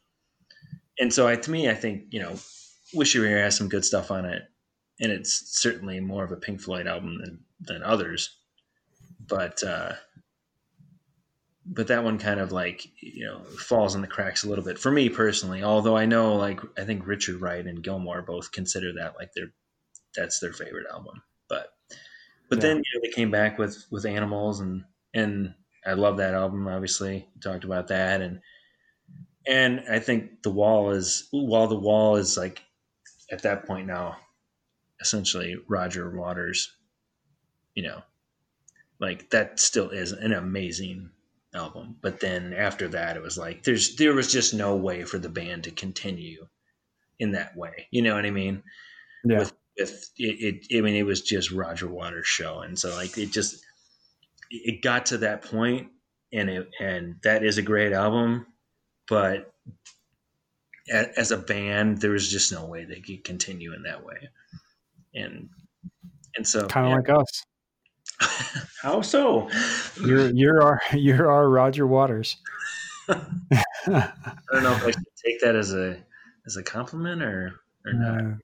And 0.99 1.13
so 1.13 1.29
I, 1.29 1.37
to 1.37 1.51
me 1.51 1.69
i 1.69 1.75
think 1.75 2.05
you 2.11 2.21
know 2.21 2.37
wish 2.95 3.15
you 3.15 3.21
were 3.21 3.27
here 3.29 3.43
has 3.43 3.57
some 3.57 3.69
good 3.69 3.85
stuff 3.85 4.11
on 4.11 4.25
it 4.25 4.43
and 5.01 5.13
it's 5.13 5.61
certainly 5.61 6.01
more 6.01 6.25
of 6.25 6.33
a 6.33 6.37
pink 6.37 6.61
floyd 6.63 6.87
album 6.87 7.19
than 7.21 7.41
than 7.61 7.83
others 7.83 8.39
but 9.31 9.63
uh 9.65 9.95
but 11.67 11.89
that 11.89 12.05
one 12.05 12.19
kind 12.19 12.41
of 12.41 12.53
like 12.53 12.87
you 13.03 13.25
know 13.25 13.41
falls 13.45 13.95
in 13.95 14.01
the 14.01 14.07
cracks 14.07 14.45
a 14.45 14.49
little 14.49 14.65
bit 14.65 14.79
for 14.79 14.91
me 14.91 15.09
personally 15.09 15.63
although 15.63 15.97
i 15.97 16.07
know 16.07 16.35
like 16.37 16.61
i 16.79 16.85
think 16.85 17.07
richard 17.07 17.41
wright 17.41 17.67
and 17.67 17.83
gilmour 17.83 18.23
both 18.23 18.53
consider 18.53 18.93
that 18.93 19.15
like 19.17 19.33
their 19.35 19.49
that's 20.17 20.41
their 20.41 20.53
favorite 20.53 20.87
album 20.91 21.23
but 21.49 21.75
but 22.49 22.61
Yeah. 22.61 22.63
then 22.63 22.77
you 22.79 22.83
know, 22.95 23.01
they 23.03 23.13
came 23.13 23.31
back 23.31 23.59
with 23.59 23.87
with 23.91 24.07
animals 24.07 24.61
and 24.61 24.85
and 25.15 25.55
i 25.87 25.93
love 25.93 26.17
that 26.19 26.35
album 26.35 26.67
obviously 26.69 27.29
talked 27.43 27.65
about 27.65 27.89
that 27.89 28.21
and 28.23 28.41
and 29.47 29.81
i 29.89 29.99
think 29.99 30.43
the 30.43 30.51
wall 30.51 30.91
is 30.91 31.29
while 31.33 31.67
the 31.67 31.79
wall 31.79 32.17
is 32.17 32.37
like 32.37 32.63
at 33.31 33.43
that 33.43 33.67
point 33.67 33.87
now 33.87 34.19
essentially 35.01 35.57
roger 35.69 36.11
waters 36.11 36.77
you 37.75 37.83
know 37.83 38.03
like 39.01 39.31
that 39.31 39.59
still 39.59 39.91
is 39.91 40.13
an 40.13 40.33
amazing 40.33 41.11
album 41.55 41.97
but 42.01 42.21
then 42.21 42.53
after 42.53 42.87
that 42.89 43.17
it 43.17 43.23
was 43.23 43.37
like 43.37 43.65
there's 43.65 43.97
there 43.97 44.15
was 44.15 44.31
just 44.33 44.55
no 44.55 44.77
way 44.77 45.03
for 45.05 45.19
the 45.19 45.29
band 45.29 45.65
to 45.65 45.71
continue 45.73 46.47
in 47.19 47.33
that 47.33 47.57
way 47.57 47.89
you 47.91 48.03
know 48.03 48.15
what 48.15 48.25
i 48.27 48.31
mean 48.31 48.63
Yeah. 49.25 49.41
with 49.41 49.53
with 49.79 50.11
it, 50.17 50.65
it 50.69 50.79
i 50.79 50.81
mean 50.81 50.95
it 50.95 51.05
was 51.07 51.23
just 51.23 51.51
roger 51.51 51.89
waters 51.89 52.27
show 52.27 52.61
and 52.61 52.79
so 52.79 52.95
like 52.95 53.17
it 53.19 53.33
just 53.33 53.65
it 54.51 54.83
got 54.83 55.07
to 55.07 55.19
that 55.19 55.43
point 55.43 55.89
and 56.33 56.49
it 56.51 56.69
and 56.79 57.17
that 57.25 57.45
is 57.45 57.59
a 57.59 57.63
great 57.63 57.93
album 57.93 58.47
but 59.09 59.53
as 61.17 61.31
a 61.31 61.37
band 61.37 62.01
there 62.01 62.11
was 62.13 62.29
just 62.31 62.53
no 62.53 62.67
way 62.67 62.85
they 62.85 63.01
could 63.01 63.25
continue 63.25 63.73
in 63.75 63.83
that 63.85 64.05
way 64.05 64.29
and 65.15 65.49
and 66.37 66.47
so 66.47 66.67
Kind 66.67 66.87
of 66.87 66.91
yeah. 66.91 66.97
like 66.97 67.23
us. 67.23 67.43
How 68.83 69.01
so 69.03 69.49
You're, 70.05 70.31
you're 70.31 70.63
our, 70.63 70.81
you're 70.93 71.31
our 71.31 71.49
Roger 71.49 71.87
Waters. 71.87 72.37
I 73.09 73.15
don't 73.87 74.63
know 74.63 74.73
if 74.73 74.85
I 74.85 74.91
should 74.91 75.05
take 75.25 75.41
that 75.41 75.57
as 75.57 75.75
a 75.75 75.99
as 76.47 76.57
a 76.57 76.63
compliment 76.63 77.23
or 77.23 77.61
or 77.85 77.93
not. 77.93 78.21
Uh, 78.21 78.35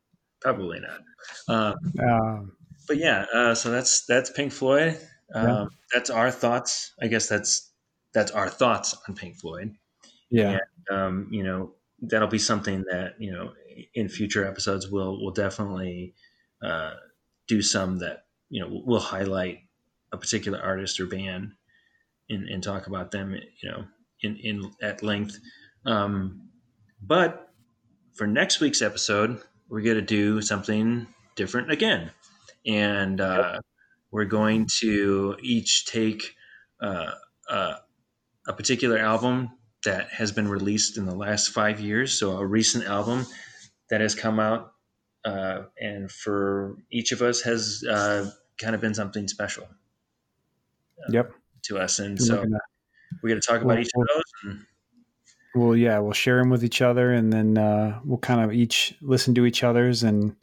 Probably 0.41 0.81
not. 0.81 1.01
Uh, 1.49 1.75
um, 2.03 2.53
but 2.89 2.97
yeah, 2.99 3.27
uh, 3.33 3.55
so 3.55 3.71
that's 3.71 4.07
that's 4.07 4.31
Pink 4.31 4.53
Floyd. 4.53 4.99
Um, 5.35 5.47
Yeah. 5.47 5.65
That's 5.95 6.11
our 6.11 6.31
thoughts. 6.31 6.93
I 7.01 7.07
guess 7.07 7.29
that's 7.29 7.71
that's 8.13 8.33
our 8.33 8.49
thoughts 8.49 8.97
on 9.09 9.15
Pink 9.15 9.37
Floyd. 9.37 9.75
yeah. 10.31 10.59
Um, 10.91 11.29
you 11.31 11.43
know, 11.43 11.73
that'll 12.01 12.29
be 12.29 12.39
something 12.39 12.85
that 12.91 13.15
you 13.19 13.33
know 13.33 13.53
in 13.95 14.09
future 14.09 14.47
episodes 14.47 14.89
we'll 14.89 15.21
we'll 15.21 15.33
definitely 15.33 16.15
uh, 16.63 16.93
do 17.47 17.63
some 17.63 17.99
that 17.99 18.25
you 18.49 18.61
know 18.61 18.83
we'll 18.85 19.01
highlight 19.01 19.61
a 20.13 20.17
particular 20.17 20.61
artist 20.61 21.01
or 21.01 21.07
band 21.07 21.53
and, 22.29 22.49
and 22.49 22.63
talk 22.63 22.87
about 22.87 23.11
them, 23.11 23.35
you 23.63 23.71
know, 23.71 23.85
in, 24.23 24.37
in 24.37 24.71
at 24.83 25.03
length. 25.03 25.39
Um, 25.85 26.49
but 27.03 27.49
for 28.15 28.27
next 28.27 28.61
week's 28.61 28.83
episode, 28.83 29.41
we're 29.69 29.83
going 29.83 29.97
to 29.97 30.03
do 30.03 30.41
something 30.41 31.07
different 31.35 31.71
again. 31.71 32.11
And 32.67 33.21
uh, 33.21 33.61
we're 34.11 34.25
going 34.25 34.69
to 34.81 35.37
each 35.43 35.87
take 35.87 36.35
uh, 36.81 37.13
uh, 37.49 37.75
a 38.47 38.53
particular 38.53 38.99
album 38.99 39.51
that 39.85 40.09
has 40.11 40.33
been 40.33 40.49
released 40.49 40.99
in 40.99 41.07
the 41.07 41.15
last 41.15 41.51
five 41.51 41.81
years. 41.81 42.19
So 42.19 42.39
a 42.39 42.47
recent 42.47 42.87
album 42.87 43.27
that 43.91 44.01
has 44.01 44.15
come 44.15 44.41
out, 44.41 44.73
uh, 45.25 45.63
and 45.81 46.11
for 46.11 46.77
each 46.91 47.13
of 47.13 47.23
us 47.23 47.43
has 47.43 47.85
uh, 47.89 48.31
kind 48.59 48.75
of 48.75 48.81
been 48.81 48.95
something 48.95 49.29
special. 49.29 49.69
Uh, 51.01 51.13
yep. 51.13 51.33
To 51.65 51.79
us, 51.79 51.99
and 51.99 52.21
so 52.21 52.45
we're 53.23 53.29
going 53.29 53.41
to 53.41 53.47
talk 53.47 53.63
about 53.63 53.81
each 53.81 53.91
of 53.97 54.07
those. 54.07 54.23
And, 54.45 54.67
well, 55.55 55.75
yeah, 55.75 55.99
we'll 55.99 56.13
share 56.13 56.39
them 56.39 56.51
with 56.51 56.63
each 56.63 56.81
other, 56.81 57.13
and 57.13 57.33
then 57.33 57.59
uh, 57.59 57.99
we'll 58.05 58.19
kind 58.19 58.41
of 58.41 58.53
each 58.53 58.95
listen 59.01 59.35
to 59.35 59.47
each 59.47 59.65
other's 59.65 60.03
and 60.03 60.37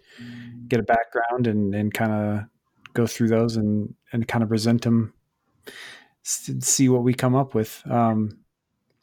get 0.68 0.80
a 0.80 0.84
background 0.84 1.48
and, 1.48 1.74
and 1.76 1.94
kind 1.94 2.12
of 2.12 2.46
go 2.94 3.08
through 3.08 3.30
those 3.30 3.56
and 3.56 3.94
and 4.12 4.28
kind 4.28 4.44
of 4.44 4.50
present 4.50 4.82
them, 4.82 5.14
see 6.24 6.90
what 6.90 7.04
we 7.04 7.14
come 7.14 7.36
up 7.36 7.54
with. 7.56 7.82
Um, 7.90 8.40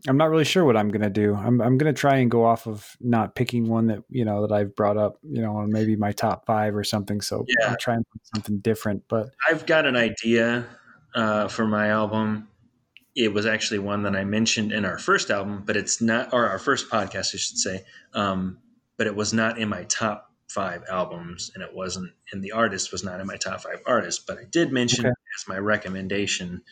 I'm 0.09 0.17
not 0.17 0.31
really 0.31 0.45
sure 0.45 0.65
what 0.65 0.77
I'm 0.77 0.89
going 0.89 1.03
to 1.03 1.11
do. 1.11 1.35
I'm 1.35 1.61
I'm 1.61 1.77
going 1.77 1.95
to 1.95 1.99
try 1.99 2.17
and 2.17 2.31
go 2.31 2.45
off 2.45 2.67
of 2.67 2.97
not 3.01 3.35
picking 3.35 3.69
one 3.69 3.87
that 3.89 4.03
you 4.09 4.25
know 4.25 4.47
that 4.47 4.55
I've 4.55 4.75
brought 4.75 4.97
up, 4.97 5.19
you 5.23 5.43
know, 5.43 5.57
on 5.57 5.71
maybe 5.71 5.95
my 5.95 6.13
top 6.13 6.47
five 6.47 6.75
or 6.75 6.85
something. 6.85 7.21
So 7.21 7.45
yeah. 7.47 7.71
I'll 7.71 7.77
try 7.77 7.95
and 7.95 8.05
something 8.35 8.59
different. 8.61 9.05
But 9.09 9.31
I've 9.49 9.67
got 9.67 9.87
an 9.87 9.97
idea 9.97 10.67
uh, 11.15 11.49
for 11.49 11.67
my 11.67 11.89
album 11.89 12.49
it 13.17 13.33
was 13.33 13.47
actually 13.47 13.81
one 13.81 14.05
that 14.05 14.15
I 14.15 14.25
mentioned 14.25 14.73
in 14.73 14.85
our 14.85 14.99
first 14.99 15.31
album, 15.31 15.65
but 15.67 15.77
it's 15.77 16.01
not, 16.01 16.33
or 16.33 16.47
our 16.47 16.59
first 16.59 16.91
podcast, 16.91 17.35
I 17.35 17.39
should 17.39 17.59
say. 17.59 17.85
Um, 18.15 18.59
but 18.97 19.07
it 19.07 19.17
was 19.17 19.33
not 19.33 19.59
in 19.59 19.69
my 19.69 19.85
top 19.85 20.33
five 20.49 20.85
albums, 20.89 21.51
and 21.55 21.63
it 21.63 21.75
wasn't, 21.75 22.13
and 22.33 22.43
the 22.43 22.53
artist 22.53 22.93
was 22.93 23.03
not 23.03 23.21
in 23.21 23.27
my 23.27 23.37
top 23.37 23.63
five 23.63 23.81
artists. 23.87 24.23
But 24.25 24.39
I 24.39 24.45
did 24.51 24.73
mention 24.73 25.07
okay. 25.07 25.15
as 25.39 25.49
my 25.49 25.59
recommendation. 25.59 26.63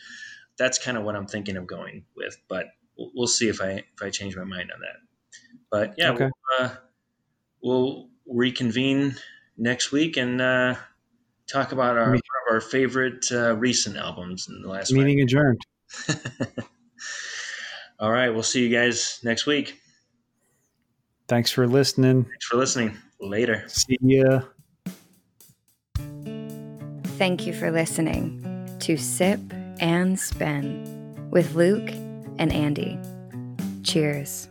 That's 0.57 0.77
kind 0.77 0.97
of 0.97 1.03
what 1.03 1.15
I'm 1.15 1.27
thinking 1.27 1.57
of 1.57 1.67
going 1.67 2.05
with, 2.15 2.37
but 2.47 2.67
we'll, 2.97 3.11
we'll, 3.13 3.27
see 3.27 3.47
if 3.47 3.61
I 3.61 3.83
if 3.93 4.01
I 4.01 4.09
change 4.09 4.35
my 4.35 4.43
mind 4.43 4.71
on 4.73 4.81
that. 4.81 4.97
But 5.69 5.95
yeah, 5.97 6.11
okay. 6.11 6.29
we'll, 6.59 6.65
uh, 6.65 6.69
we'll 7.61 8.09
reconvene 8.27 9.15
next 9.57 9.91
week 9.91 10.17
and 10.17 10.41
uh, 10.41 10.75
talk 11.51 11.71
about 11.71 11.97
our 11.97 12.17
our 12.49 12.61
favorite 12.61 13.25
uh, 13.31 13.55
recent 13.57 13.97
albums 13.97 14.47
in 14.49 14.61
the 14.61 14.67
last 14.67 14.91
meeting 14.91 15.21
adjourned. 15.21 15.61
All 17.99 18.11
right. 18.11 18.29
We'll 18.29 18.43
see 18.43 18.65
you 18.65 18.75
guys 18.75 19.19
next 19.23 19.45
week. 19.45 19.79
Thanks 21.27 21.51
for 21.51 21.67
listening. 21.67 22.23
Thanks 22.23 22.45
for 22.45 22.57
listening. 22.57 22.97
Later. 23.19 23.65
See 23.67 23.97
ya. 24.01 24.41
Thank 27.17 27.45
you 27.45 27.53
for 27.53 27.69
listening 27.69 28.45
to 28.79 28.95
Sip 28.95 29.41
and 29.79 30.17
Spin 30.17 31.29
with 31.31 31.53
Luke 31.55 31.89
and 32.37 32.51
Andy. 32.53 32.97
Cheers. 33.83 34.47